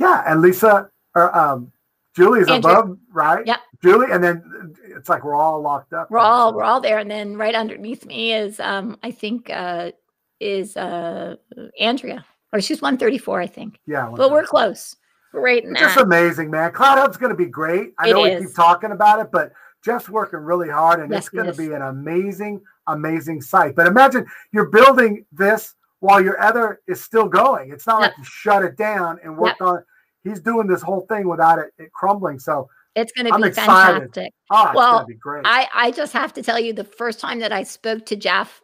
Yeah, 0.00 0.24
and 0.26 0.40
Lisa 0.40 0.90
or 1.14 1.36
um, 1.36 1.70
Julie 2.16 2.40
is 2.40 2.48
Andrew. 2.48 2.70
above, 2.70 2.98
right? 3.12 3.46
Yeah. 3.46 3.58
Julie, 3.82 4.08
and 4.10 4.24
then 4.24 4.74
it's 4.84 5.08
like 5.08 5.24
we're 5.24 5.34
all 5.34 5.60
locked 5.60 5.92
up. 5.92 6.10
We're 6.10 6.18
all 6.18 6.54
we're 6.54 6.64
all 6.64 6.80
there, 6.80 6.98
and 6.98 7.10
then 7.10 7.36
right 7.36 7.54
underneath 7.54 8.04
me 8.06 8.32
is 8.32 8.58
um 8.60 8.98
I 9.02 9.10
think 9.10 9.50
uh 9.50 9.92
is 10.40 10.76
uh 10.76 11.36
Andrea, 11.78 12.24
or 12.52 12.60
she's 12.60 12.82
134, 12.82 13.40
I 13.40 13.46
think. 13.46 13.78
Yeah, 13.86 14.10
but 14.14 14.30
we're 14.30 14.44
close. 14.44 14.96
Great. 15.32 15.64
It's 15.64 15.80
just 15.80 15.96
amazing, 15.96 16.50
man. 16.50 16.72
CloutHub's 16.72 17.16
going 17.16 17.30
to 17.30 17.36
be 17.36 17.46
great. 17.46 17.92
I 17.98 18.08
it 18.08 18.12
know 18.12 18.24
is. 18.24 18.40
we 18.40 18.46
keep 18.46 18.56
talking 18.56 18.90
about 18.90 19.20
it, 19.20 19.28
but 19.30 19.52
Jeff's 19.84 20.08
working 20.08 20.40
really 20.40 20.68
hard 20.68 21.00
and 21.00 21.10
yes, 21.10 21.20
it's 21.20 21.28
going 21.28 21.46
to 21.46 21.54
be 21.54 21.72
an 21.72 21.82
amazing, 21.82 22.60
amazing 22.88 23.40
site. 23.40 23.76
But 23.76 23.86
imagine 23.86 24.26
you're 24.52 24.70
building 24.70 25.24
this 25.30 25.76
while 26.00 26.20
your 26.20 26.40
other 26.40 26.80
is 26.88 27.00
still 27.00 27.28
going. 27.28 27.70
It's 27.70 27.86
not 27.86 28.00
yep. 28.00 28.10
like 28.10 28.18
you 28.18 28.24
shut 28.24 28.64
it 28.64 28.76
down 28.76 29.20
and 29.22 29.38
worked 29.38 29.60
yep. 29.60 29.68
on 29.68 29.78
it. 29.78 29.84
He's 30.24 30.40
doing 30.40 30.66
this 30.66 30.82
whole 30.82 31.06
thing 31.08 31.28
without 31.28 31.58
it, 31.58 31.72
it 31.78 31.92
crumbling. 31.92 32.38
So 32.38 32.68
it's 32.94 33.12
going 33.12 33.26
to 33.26 33.38
be 33.38 33.48
excited. 33.48 34.12
fantastic. 34.14 34.32
Oh, 34.50 34.72
well, 34.74 35.06
I, 35.44 35.68
I 35.74 35.90
just 35.90 36.12
have 36.12 36.32
to 36.34 36.42
tell 36.42 36.58
you 36.58 36.72
the 36.72 36.84
first 36.84 37.20
time 37.20 37.38
that 37.40 37.52
I 37.52 37.62
spoke 37.62 38.04
to 38.06 38.16
Jeff, 38.16 38.62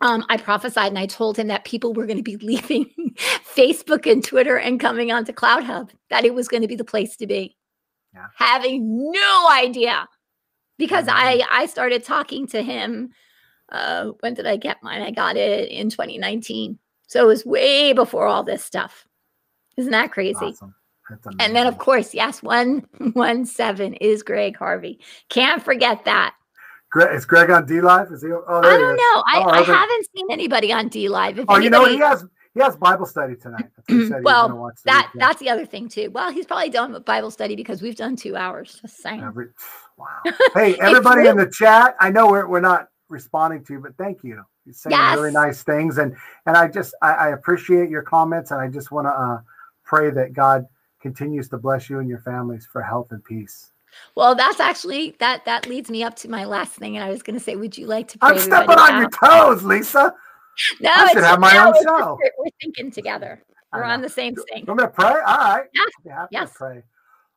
um, 0.00 0.24
I 0.28 0.36
prophesied 0.36 0.88
and 0.88 0.98
I 0.98 1.06
told 1.06 1.36
him 1.38 1.48
that 1.48 1.64
people 1.64 1.92
were 1.92 2.06
going 2.06 2.16
to 2.16 2.22
be 2.22 2.36
leaving 2.42 2.86
Facebook 3.54 4.10
and 4.10 4.24
Twitter 4.24 4.56
and 4.56 4.80
coming 4.80 5.12
onto 5.12 5.32
CloutHub, 5.32 5.90
that 6.08 6.24
it 6.24 6.34
was 6.34 6.48
going 6.48 6.62
to 6.62 6.68
be 6.68 6.76
the 6.76 6.84
place 6.84 7.16
to 7.16 7.26
be. 7.26 7.56
Yeah. 8.14 8.26
Having 8.36 9.12
no 9.12 9.48
idea 9.52 10.08
because 10.78 11.06
I 11.08 11.44
I 11.48 11.66
started 11.66 12.02
talking 12.02 12.48
to 12.48 12.62
him. 12.62 13.10
Uh, 13.70 14.12
when 14.18 14.34
did 14.34 14.46
I 14.46 14.56
get 14.56 14.82
mine? 14.82 15.00
I 15.00 15.12
got 15.12 15.36
it 15.36 15.68
in 15.68 15.90
2019. 15.90 16.76
So 17.06 17.22
it 17.22 17.26
was 17.26 17.46
way 17.46 17.92
before 17.92 18.26
all 18.26 18.42
this 18.42 18.64
stuff. 18.64 19.06
Isn't 19.80 19.92
that 19.92 20.12
crazy? 20.12 20.36
Awesome. 20.44 20.74
And 21.40 21.56
then, 21.56 21.66
of 21.66 21.78
course, 21.78 22.14
yes, 22.14 22.42
one 22.42 22.86
one 23.14 23.44
seven 23.44 23.94
is 23.94 24.22
Greg 24.22 24.56
Harvey. 24.56 25.00
Can't 25.28 25.62
forget 25.62 26.04
that. 26.04 26.34
Greg, 26.90 27.14
is 27.14 27.24
Greg 27.24 27.50
on 27.50 27.66
DLive? 27.66 28.12
Is 28.12 28.22
he? 28.22 28.28
Oh, 28.30 28.44
I 28.48 28.78
don't 28.78 28.96
know. 28.96 29.24
I, 29.26 29.42
oh, 29.44 29.48
I 29.48 29.62
haven't 29.62 30.06
seen 30.14 30.26
anybody 30.30 30.72
on 30.72 30.90
DLive. 30.90 31.38
If 31.38 31.46
oh, 31.48 31.54
anybody, 31.54 31.64
you 31.64 31.70
know 31.70 31.84
he 31.86 31.98
has 31.98 32.24
he 32.54 32.60
has 32.60 32.76
Bible 32.76 33.06
study 33.06 33.36
tonight. 33.36 33.70
well, 34.22 34.72
that 34.84 35.10
that's 35.14 35.40
the 35.40 35.48
other 35.48 35.64
thing 35.64 35.88
too. 35.88 36.10
Well, 36.10 36.30
he's 36.30 36.46
probably 36.46 36.70
done 36.70 36.92
with 36.92 37.04
Bible 37.04 37.30
study 37.30 37.56
because 37.56 37.80
we've 37.80 37.96
done 37.96 38.16
two 38.16 38.36
hours. 38.36 38.78
Just 38.82 38.98
saying. 38.98 39.22
Every, 39.22 39.48
wow. 39.96 40.06
Hey, 40.54 40.76
everybody 40.80 41.28
in 41.28 41.36
the 41.36 41.50
chat. 41.50 41.96
I 42.00 42.10
know 42.10 42.28
we're 42.28 42.46
we're 42.46 42.60
not 42.60 42.88
responding 43.08 43.64
to, 43.64 43.74
you 43.74 43.80
but 43.80 43.96
thank 43.96 44.22
you. 44.22 44.42
You're 44.64 44.74
saying 44.74 44.92
yes. 44.92 45.16
really 45.16 45.32
nice 45.32 45.62
things, 45.62 45.98
and 45.98 46.16
and 46.46 46.56
I 46.56 46.68
just 46.68 46.94
I, 47.02 47.12
I 47.12 47.28
appreciate 47.28 47.88
your 47.88 48.02
comments, 48.02 48.50
and 48.50 48.60
I 48.60 48.68
just 48.68 48.90
want 48.90 49.06
to 49.06 49.10
uh, 49.10 49.40
pray 49.90 50.10
that 50.10 50.32
God 50.32 50.66
continues 51.02 51.48
to 51.48 51.58
bless 51.58 51.90
you 51.90 51.98
and 51.98 52.08
your 52.08 52.20
families 52.20 52.66
for 52.70 52.80
health 52.80 53.08
and 53.10 53.22
peace. 53.24 53.72
Well, 54.14 54.36
that's 54.36 54.60
actually 54.60 55.16
that 55.18 55.44
that 55.46 55.66
leads 55.66 55.90
me 55.90 56.04
up 56.04 56.14
to 56.16 56.30
my 56.30 56.44
last 56.44 56.74
thing, 56.74 56.96
and 56.96 57.04
I 57.04 57.10
was 57.10 57.22
going 57.22 57.36
to 57.36 57.44
say, 57.44 57.56
would 57.56 57.76
you 57.76 57.86
like 57.86 58.06
to? 58.08 58.18
Pray 58.18 58.30
I'm 58.30 58.38
stepping 58.38 58.78
on 58.78 59.00
your 59.00 59.10
toes, 59.10 59.64
Lisa. 59.64 60.14
No, 60.80 60.90
I 60.90 61.12
should 61.12 61.24
have 61.24 61.40
my 61.40 61.52
no, 61.52 61.68
own 61.68 61.74
show. 61.82 62.18
We're, 62.22 62.30
we're 62.38 62.50
thinking 62.60 62.92
together. 62.92 63.42
We're 63.72 63.82
on 63.82 64.00
the 64.00 64.08
same 64.08 64.34
thing. 64.34 64.64
I'm 64.68 64.76
going 64.76 64.78
to 64.78 64.88
pray. 64.88 65.06
All 65.06 65.20
right. 65.20 65.64
Yeah. 66.04 66.26
Yes. 66.30 66.52
pray. 66.54 66.82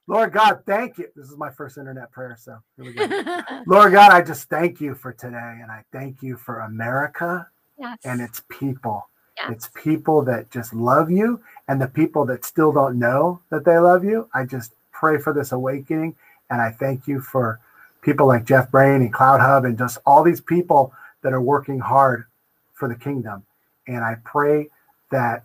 Lord 0.07 0.33
God, 0.33 0.61
thank 0.65 0.97
you. 0.97 1.07
This 1.15 1.29
is 1.29 1.37
my 1.37 1.49
first 1.49 1.77
internet 1.77 2.11
prayer, 2.11 2.35
so 2.37 2.57
here 2.75 2.85
we 2.85 2.93
go. 2.93 3.41
Lord 3.67 3.93
God, 3.93 4.11
I 4.11 4.21
just 4.21 4.49
thank 4.49 4.81
you 4.81 4.95
for 4.95 5.13
today, 5.13 5.59
and 5.61 5.71
I 5.71 5.83
thank 5.93 6.21
you 6.21 6.37
for 6.37 6.61
America 6.61 7.47
yes. 7.79 7.99
and 8.03 8.19
its 8.19 8.41
people. 8.49 9.07
Yes. 9.37 9.51
It's 9.51 9.69
people 9.73 10.21
that 10.23 10.51
just 10.51 10.73
love 10.73 11.09
you, 11.09 11.41
and 11.67 11.81
the 11.81 11.87
people 11.87 12.25
that 12.25 12.45
still 12.45 12.71
don't 12.71 12.99
know 12.99 13.41
that 13.49 13.65
they 13.65 13.77
love 13.77 14.03
you. 14.03 14.29
I 14.33 14.45
just 14.45 14.73
pray 14.91 15.17
for 15.17 15.33
this 15.33 15.51
awakening 15.51 16.15
and 16.49 16.61
I 16.61 16.71
thank 16.71 17.07
you 17.07 17.19
for 17.19 17.59
people 18.01 18.27
like 18.27 18.45
Jeff 18.45 18.69
Brain 18.71 19.01
and 19.01 19.13
CloutHub 19.13 19.65
and 19.65 19.77
just 19.77 19.97
all 20.05 20.23
these 20.23 20.39
people 20.39 20.93
that 21.23 21.33
are 21.33 21.41
working 21.41 21.79
hard 21.79 22.25
for 22.73 22.87
the 22.87 22.95
kingdom. 22.95 23.43
And 23.87 24.03
I 24.03 24.15
pray 24.23 24.69
that 25.11 25.43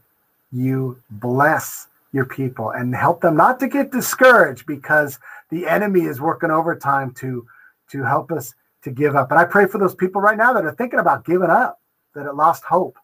you 0.53 1.01
bless 1.11 1.89
your 2.13 2.25
people 2.25 2.71
and 2.71 2.95
help 2.95 3.21
them 3.21 3.37
not 3.37 3.59
to 3.61 3.69
get 3.69 3.91
discouraged 3.91 4.67
because 4.67 5.19
the 5.51 5.67
enemy 5.67 6.03
is 6.03 6.21
working 6.21 6.51
overtime 6.51 7.13
to 7.15 7.47
to 7.91 8.03
help 8.03 8.31
us 8.31 8.55
to 8.83 8.91
give 8.91 9.17
up. 9.17 9.31
And 9.31 9.41
I 9.41 9.45
pray 9.45 9.67
for 9.67 9.79
those 9.79 9.95
people 9.95 10.21
right 10.21 10.37
now 10.37 10.53
that 10.53 10.65
are 10.65 10.75
thinking 10.75 10.99
about 10.99 11.25
giving 11.25 11.51
up, 11.51 11.81
that 12.15 12.27
have 12.27 12.35
lost 12.35 12.65
hope. 12.65 12.99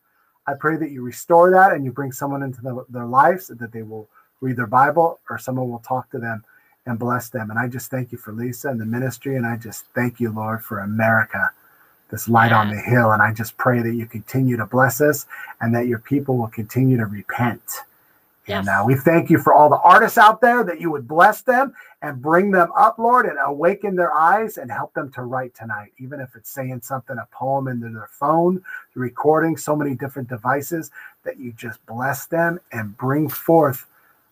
I 0.46 0.54
pray 0.54 0.76
that 0.76 0.90
you 0.90 1.02
restore 1.02 1.50
that 1.50 1.72
and 1.72 1.84
you 1.84 1.92
bring 1.92 2.12
someone 2.12 2.42
into 2.42 2.60
the, 2.60 2.84
their 2.88 3.06
lives 3.06 3.48
that 3.48 3.72
they 3.72 3.82
will 3.82 4.08
read 4.40 4.56
their 4.56 4.66
Bible 4.66 5.20
or 5.30 5.38
someone 5.38 5.70
will 5.70 5.78
talk 5.80 6.10
to 6.10 6.18
them 6.18 6.44
and 6.86 6.98
bless 6.98 7.30
them. 7.30 7.50
And 7.50 7.58
I 7.58 7.66
just 7.66 7.90
thank 7.90 8.12
you 8.12 8.18
for 8.18 8.32
Lisa 8.32 8.68
and 8.68 8.80
the 8.80 8.84
ministry. 8.84 9.36
And 9.36 9.46
I 9.46 9.56
just 9.56 9.86
thank 9.94 10.20
you, 10.20 10.30
Lord, 10.30 10.62
for 10.62 10.80
America, 10.80 11.50
this 12.10 12.28
light 12.28 12.52
on 12.52 12.70
the 12.70 12.80
hill. 12.80 13.12
And 13.12 13.22
I 13.22 13.32
just 13.32 13.56
pray 13.56 13.80
that 13.80 13.94
you 13.94 14.06
continue 14.06 14.56
to 14.58 14.66
bless 14.66 15.00
us 15.00 15.26
and 15.60 15.74
that 15.74 15.86
your 15.86 15.98
people 15.98 16.36
will 16.36 16.48
continue 16.48 16.98
to 16.98 17.06
repent. 17.06 17.62
Yes. 18.46 18.58
And 18.58 18.68
uh, 18.68 18.84
we 18.86 18.94
thank 18.94 19.30
you 19.30 19.38
for 19.38 19.54
all 19.54 19.70
the 19.70 19.80
artists 19.82 20.18
out 20.18 20.40
there 20.40 20.64
that 20.64 20.80
you 20.80 20.90
would 20.90 21.08
bless 21.08 21.40
them 21.42 21.74
and 22.02 22.20
bring 22.20 22.50
them 22.50 22.70
up, 22.76 22.98
Lord, 22.98 23.24
and 23.24 23.38
awaken 23.42 23.96
their 23.96 24.12
eyes 24.14 24.58
and 24.58 24.70
help 24.70 24.92
them 24.92 25.10
to 25.12 25.22
write 25.22 25.54
tonight, 25.54 25.92
even 25.98 26.20
if 26.20 26.36
it's 26.36 26.50
saying 26.50 26.82
something, 26.82 27.16
a 27.16 27.26
poem 27.32 27.68
into 27.68 27.88
their 27.88 28.10
phone, 28.10 28.62
recording, 28.94 29.56
so 29.56 29.74
many 29.74 29.94
different 29.94 30.28
devices 30.28 30.90
that 31.24 31.38
you 31.38 31.52
just 31.52 31.84
bless 31.86 32.26
them 32.26 32.60
and 32.72 32.96
bring 32.98 33.28
forth 33.28 33.86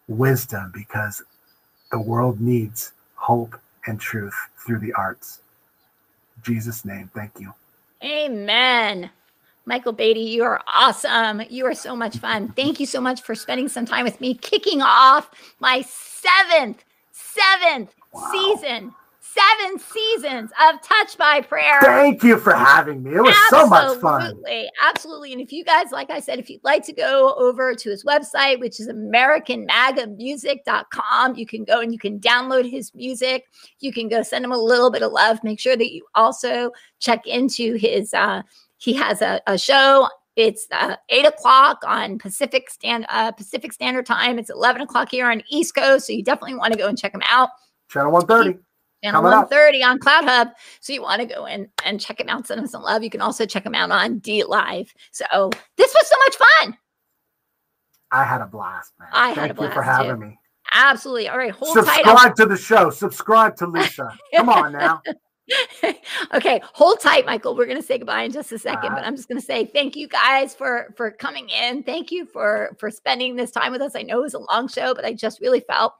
wisdom 0.08 0.70
because 0.74 1.22
the 1.90 2.00
world 2.00 2.40
needs 2.40 2.92
hope 3.14 3.58
and 3.86 3.98
truth 3.98 4.34
through 4.58 4.78
the 4.78 4.92
arts. 4.92 5.40
In 6.36 6.42
Jesus' 6.54 6.84
name, 6.84 7.10
thank 7.14 7.32
you. 7.40 7.54
Amen. 8.04 9.10
Michael 9.64 9.92
Beatty, 9.92 10.20
you 10.20 10.44
are 10.44 10.60
awesome. 10.66 11.42
You 11.48 11.66
are 11.66 11.74
so 11.74 11.94
much 11.94 12.18
fun. 12.18 12.52
Thank 12.56 12.80
you 12.80 12.86
so 12.86 13.00
much 13.00 13.22
for 13.22 13.34
spending 13.34 13.68
some 13.68 13.86
time 13.86 14.04
with 14.04 14.20
me, 14.20 14.34
kicking 14.34 14.82
off 14.82 15.30
my 15.60 15.82
seventh, 15.82 16.84
seventh 17.12 17.94
wow. 18.12 18.30
season 18.32 18.94
seven 19.32 19.78
seasons 19.78 20.50
of 20.68 20.82
Touch 20.82 21.16
by 21.16 21.40
Prayer. 21.40 21.80
Thank 21.80 22.22
you 22.22 22.38
for 22.38 22.52
having 22.54 23.02
me. 23.02 23.14
It 23.14 23.22
was 23.22 23.34
absolutely, 23.44 23.68
so 23.68 23.70
much 23.70 23.98
fun. 24.00 24.20
Absolutely. 24.22 24.70
Absolutely. 24.82 25.32
And 25.32 25.40
if 25.40 25.50
you 25.52 25.64
guys, 25.64 25.90
like 25.90 26.10
I 26.10 26.20
said, 26.20 26.38
if 26.38 26.50
you'd 26.50 26.62
like 26.64 26.84
to 26.84 26.92
go 26.92 27.34
over 27.38 27.74
to 27.74 27.90
his 27.90 28.04
website, 28.04 28.60
which 28.60 28.78
is 28.78 28.88
AmericanMagaMusic.com, 28.88 31.36
you 31.36 31.46
can 31.46 31.64
go 31.64 31.80
and 31.80 31.90
you 31.92 31.98
can 31.98 32.20
download 32.20 32.70
his 32.70 32.94
music. 32.94 33.46
You 33.80 33.90
can 33.92 34.08
go 34.08 34.22
send 34.22 34.44
him 34.44 34.52
a 34.52 34.58
little 34.58 34.90
bit 34.90 35.02
of 35.02 35.12
love. 35.12 35.42
Make 35.42 35.60
sure 35.60 35.76
that 35.76 35.92
you 35.92 36.04
also 36.14 36.72
check 36.98 37.26
into 37.26 37.74
his, 37.74 38.12
uh, 38.12 38.42
he 38.82 38.92
has 38.94 39.22
a, 39.22 39.40
a 39.46 39.56
show 39.56 40.08
it's 40.34 40.66
uh, 40.70 40.96
eight 41.10 41.26
o'clock 41.26 41.82
on 41.86 42.18
Pacific 42.18 42.70
stand 42.70 43.04
uh, 43.10 43.32
Pacific 43.32 43.72
Standard 43.72 44.06
Time. 44.06 44.38
It's 44.38 44.48
eleven 44.48 44.80
o'clock 44.80 45.10
here 45.10 45.30
on 45.30 45.42
East 45.50 45.74
Coast, 45.74 46.06
so 46.06 46.14
you 46.14 46.24
definitely 46.24 46.54
want 46.54 46.72
to 46.72 46.78
go 46.78 46.88
and 46.88 46.98
check 46.98 47.14
him 47.14 47.22
out. 47.28 47.50
Channel 47.90 48.10
one 48.12 48.26
thirty 48.26 48.58
channel 49.02 49.22
130 49.22 49.82
on 49.82 49.98
CloutHub. 49.98 50.52
So 50.80 50.92
you 50.92 51.02
want 51.02 51.20
to 51.20 51.26
go 51.26 51.46
in 51.46 51.68
and 51.84 52.00
check 52.00 52.20
him 52.20 52.28
out, 52.28 52.46
send 52.46 52.60
him 52.60 52.66
some 52.66 52.82
love. 52.82 53.02
You 53.02 53.10
can 53.10 53.20
also 53.20 53.44
check 53.44 53.66
him 53.66 53.74
out 53.74 53.90
on 53.90 54.20
DLive. 54.20 54.88
So 55.10 55.50
this 55.76 55.92
was 55.92 56.08
so 56.08 56.16
much 56.18 56.36
fun. 56.36 56.78
I 58.10 58.24
had 58.24 58.40
a 58.40 58.46
blast, 58.46 58.92
man. 58.98 59.08
I 59.12 59.34
Thank 59.34 59.38
had 59.38 59.50
a 59.50 59.54
blast. 59.54 59.70
you 59.70 59.74
for 59.74 59.82
having 59.82 60.20
too. 60.20 60.26
me. 60.26 60.38
Absolutely. 60.74 61.28
All 61.28 61.38
right. 61.38 61.50
Hold 61.50 61.74
Subscribe 61.74 62.16
tight. 62.16 62.36
to 62.36 62.46
the 62.46 62.56
show. 62.56 62.90
Subscribe 62.90 63.56
to 63.56 63.66
Lisa. 63.66 64.16
Come 64.36 64.48
on 64.48 64.72
now. 64.72 65.02
okay, 66.34 66.60
hold 66.64 67.00
tight, 67.00 67.26
Michael. 67.26 67.56
We're 67.56 67.66
gonna 67.66 67.82
say 67.82 67.98
goodbye 67.98 68.22
in 68.22 68.32
just 68.32 68.52
a 68.52 68.58
second, 68.58 68.86
uh-huh. 68.86 68.96
but 68.96 69.04
I'm 69.04 69.16
just 69.16 69.28
gonna 69.28 69.40
say 69.40 69.66
thank 69.66 69.96
you 69.96 70.08
guys 70.08 70.54
for 70.54 70.92
for 70.96 71.10
coming 71.10 71.48
in. 71.48 71.82
Thank 71.82 72.10
you 72.10 72.26
for 72.26 72.76
for 72.78 72.90
spending 72.90 73.36
this 73.36 73.50
time 73.50 73.72
with 73.72 73.82
us. 73.82 73.94
I 73.94 74.02
know 74.02 74.20
it 74.20 74.22
was 74.22 74.34
a 74.34 74.40
long 74.50 74.68
show, 74.68 74.94
but 74.94 75.04
I 75.04 75.12
just 75.12 75.40
really 75.40 75.60
felt 75.60 75.94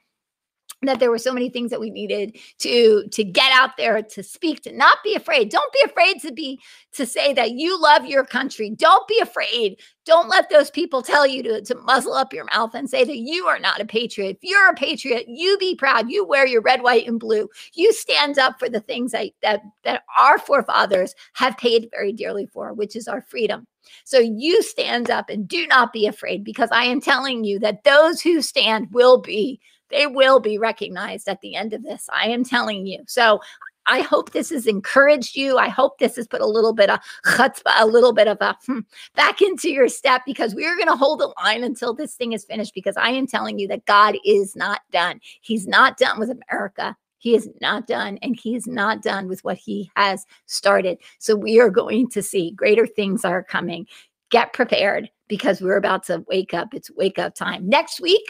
that 0.83 0.99
there 0.99 1.11
were 1.11 1.19
so 1.19 1.33
many 1.33 1.49
things 1.49 1.71
that 1.71 1.81
we 1.81 1.91
needed 1.91 2.37
to 2.59 3.07
to 3.09 3.25
get 3.25 3.53
out 3.53 3.77
there 3.77 4.03
to 4.03 4.23
speak 4.23 4.63
to 4.63 4.73
not 4.73 4.99
be 5.05 5.15
afraid. 5.15 5.51
Don't 5.51 5.73
be 5.73 5.83
afraid 5.85 6.21
to 6.23 6.33
be 6.33 6.61
to 6.93 7.07
say 7.07 7.33
that 7.33 7.53
you 7.53 7.81
love 7.81 8.05
your 8.05 8.25
country. 8.25 8.71
Don't 8.71 9.07
be 9.07 9.19
afraid. 9.21 9.81
Don't 10.05 10.29
let 10.29 10.51
those 10.51 10.71
people 10.71 11.01
tell 11.01 11.27
you 11.27 11.43
to, 11.45 11.63
to 11.63 11.77
muzzle 11.77 12.15
up 12.15 12.33
your 12.33 12.47
mouth 12.47 12.75
and 12.75 12.91
say 12.91 13.05
that 13.05 13.19
you 13.19 13.47
are 13.47 13.61
not 13.61 13.81
a 13.81 13.85
patriot. 13.85 14.37
If 14.37 14.39
you're 14.43 14.71
a 14.71 14.75
patriot 14.75 15.27
you 15.29 15.57
be 15.59 15.77
proud. 15.77 16.11
You 16.11 16.25
wear 16.25 16.47
your 16.47 16.63
red 16.63 16.83
white 16.83 17.07
and 17.07 17.21
blue. 17.21 17.49
You 17.75 17.93
stand 17.93 18.39
up 18.39 18.59
for 18.59 18.69
the 18.69 18.81
things 18.81 19.13
that 19.13 19.31
that, 19.43 19.63
that 19.85 20.03
our 20.19 20.39
forefathers 20.39 21.15
have 21.35 21.57
paid 21.57 21.89
very 21.93 22.13
dearly 22.13 22.47
for 22.47 22.73
which 22.73 22.97
is 22.97 23.07
our 23.07 23.23
freedom. 23.23 23.67
So 24.05 24.19
you 24.19 24.63
stand 24.63 25.11
up 25.11 25.29
and 25.29 25.47
do 25.47 25.67
not 25.67 25.93
be 25.93 26.07
afraid 26.07 26.45
because 26.45 26.71
I 26.73 26.85
am 26.85 27.01
telling 27.01 27.45
you 27.45 27.59
that 27.61 27.85
those 27.85 28.21
who 28.21 28.43
stand 28.43 28.89
will 28.93 29.21
be 29.21 29.61
they 29.93 30.09
will 30.09 30.41
be 30.41 30.59
recognized 30.59 31.29
at 31.29 31.41
the 31.43 31.55
end 31.55 31.73
of 31.73 31.85
this. 31.85 32.09
I 32.13 32.27
am 32.29 32.43
telling 32.43 32.87
you. 32.87 33.05
So 33.07 33.41
I 33.87 34.01
hope 34.01 34.31
this 34.31 34.51
has 34.51 34.67
encouraged 34.67 35.37
you. 35.37 35.59
I 35.59 35.69
hope 35.69 35.99
this 35.99 36.17
has 36.17 36.27
put 36.27 36.41
a 36.41 36.47
little 36.47 36.73
bit 36.73 36.91
of 36.91 36.99
chutzpah, 37.27 37.81
a 37.81 37.87
little 37.87 38.13
bit 38.13 38.29
of 38.29 38.39
a 38.41 38.57
hmm, 38.67 38.81
back 39.15 39.43
into 39.43 39.71
your 39.71 39.89
step 39.89 40.23
because 40.25 40.55
we 40.55 40.67
are 40.67 40.77
going 40.77 40.89
to 40.89 40.97
hold 40.97 41.21
the 41.21 41.33
line 41.43 41.65
until 41.65 41.95
this 41.95 42.15
thing 42.15 42.33
is 42.33 42.45
finished 42.45 42.75
because 42.75 42.97
I 42.97 43.11
am 43.11 43.27
telling 43.27 43.59
you 43.59 43.69
that 43.69 43.87
God 43.87 44.17
is 44.25 44.57
not 44.57 44.81
done. 44.91 45.21
He's 45.41 45.67
not 45.67 45.97
done 45.97 46.19
with 46.19 46.31
America. 46.31 46.97
He 47.19 47.37
is 47.37 47.49
not 47.61 47.87
done, 47.87 48.19
and 48.21 48.35
he 48.35 48.57
is 48.57 48.67
not 48.67 49.01
done 49.01 49.29
with 49.29 49.45
what 49.45 49.57
he 49.57 49.93
has 49.95 50.27
started. 50.47 50.99
So 51.21 51.37
we 51.37 51.61
are 51.61 51.71
going 51.71 52.09
to 52.11 52.23
see 52.23 52.51
greater 52.51 52.85
things 52.85 53.25
are 53.25 53.45
coming. 53.45 53.87
Get 54.33 54.53
prepared 54.53 55.09
because 55.29 55.61
we're 55.61 55.77
about 55.77 56.05
to 56.07 56.25
wake 56.29 56.55
up. 56.55 56.75
It's 56.75 56.91
wake 56.91 57.19
up 57.19 57.35
time. 57.35 57.69
Next 57.69 58.01
week, 58.01 58.25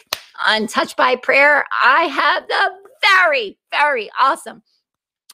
on 0.46 0.66
Touch 0.66 0.96
by 0.96 1.16
Prayer, 1.16 1.64
I 1.82 2.02
have 2.02 2.46
the 2.48 2.70
very, 3.02 3.58
very 3.70 4.10
awesome 4.20 4.62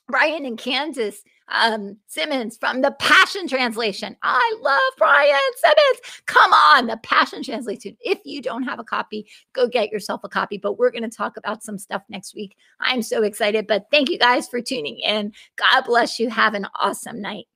Brian 0.09 0.47
and 0.47 0.59
Candice 0.59 1.19
um, 1.49 1.97
Simmons 2.07 2.57
from 2.57 2.81
the 2.81 2.93
Passion 2.99 3.47
Translation. 3.47 4.17
I 4.23 4.59
love 4.61 4.81
Brian 4.97 5.39
Simmons. 5.57 6.23
Come 6.27 6.53
on, 6.53 6.87
the 6.87 6.99
Passion 6.99 7.43
Translation. 7.43 7.97
If 8.01 8.19
you 8.25 8.41
don't 8.43 8.63
have 8.63 8.79
a 8.79 8.85
copy, 8.85 9.27
go 9.53 9.69
get 9.69 9.91
yourself 9.91 10.23
a 10.25 10.29
copy. 10.29 10.59
But 10.59 10.79
we're 10.79 10.91
going 10.91 11.09
to 11.09 11.15
talk 11.15 11.37
about 11.37 11.63
some 11.63 11.79
stuff 11.79 12.03
next 12.09 12.35
week. 12.35 12.57
I'm 12.81 13.03
so 13.03 13.23
excited. 13.23 13.67
But 13.67 13.87
thank 13.91 14.11
you 14.11 14.19
guys 14.19 14.49
for 14.49 14.61
tuning 14.61 14.99
in. 14.99 15.33
God 15.57 15.83
bless 15.83 16.19
you. 16.19 16.31
Have 16.31 16.55
an 16.55 16.67
awesome 16.79 17.21
night. 17.21 17.47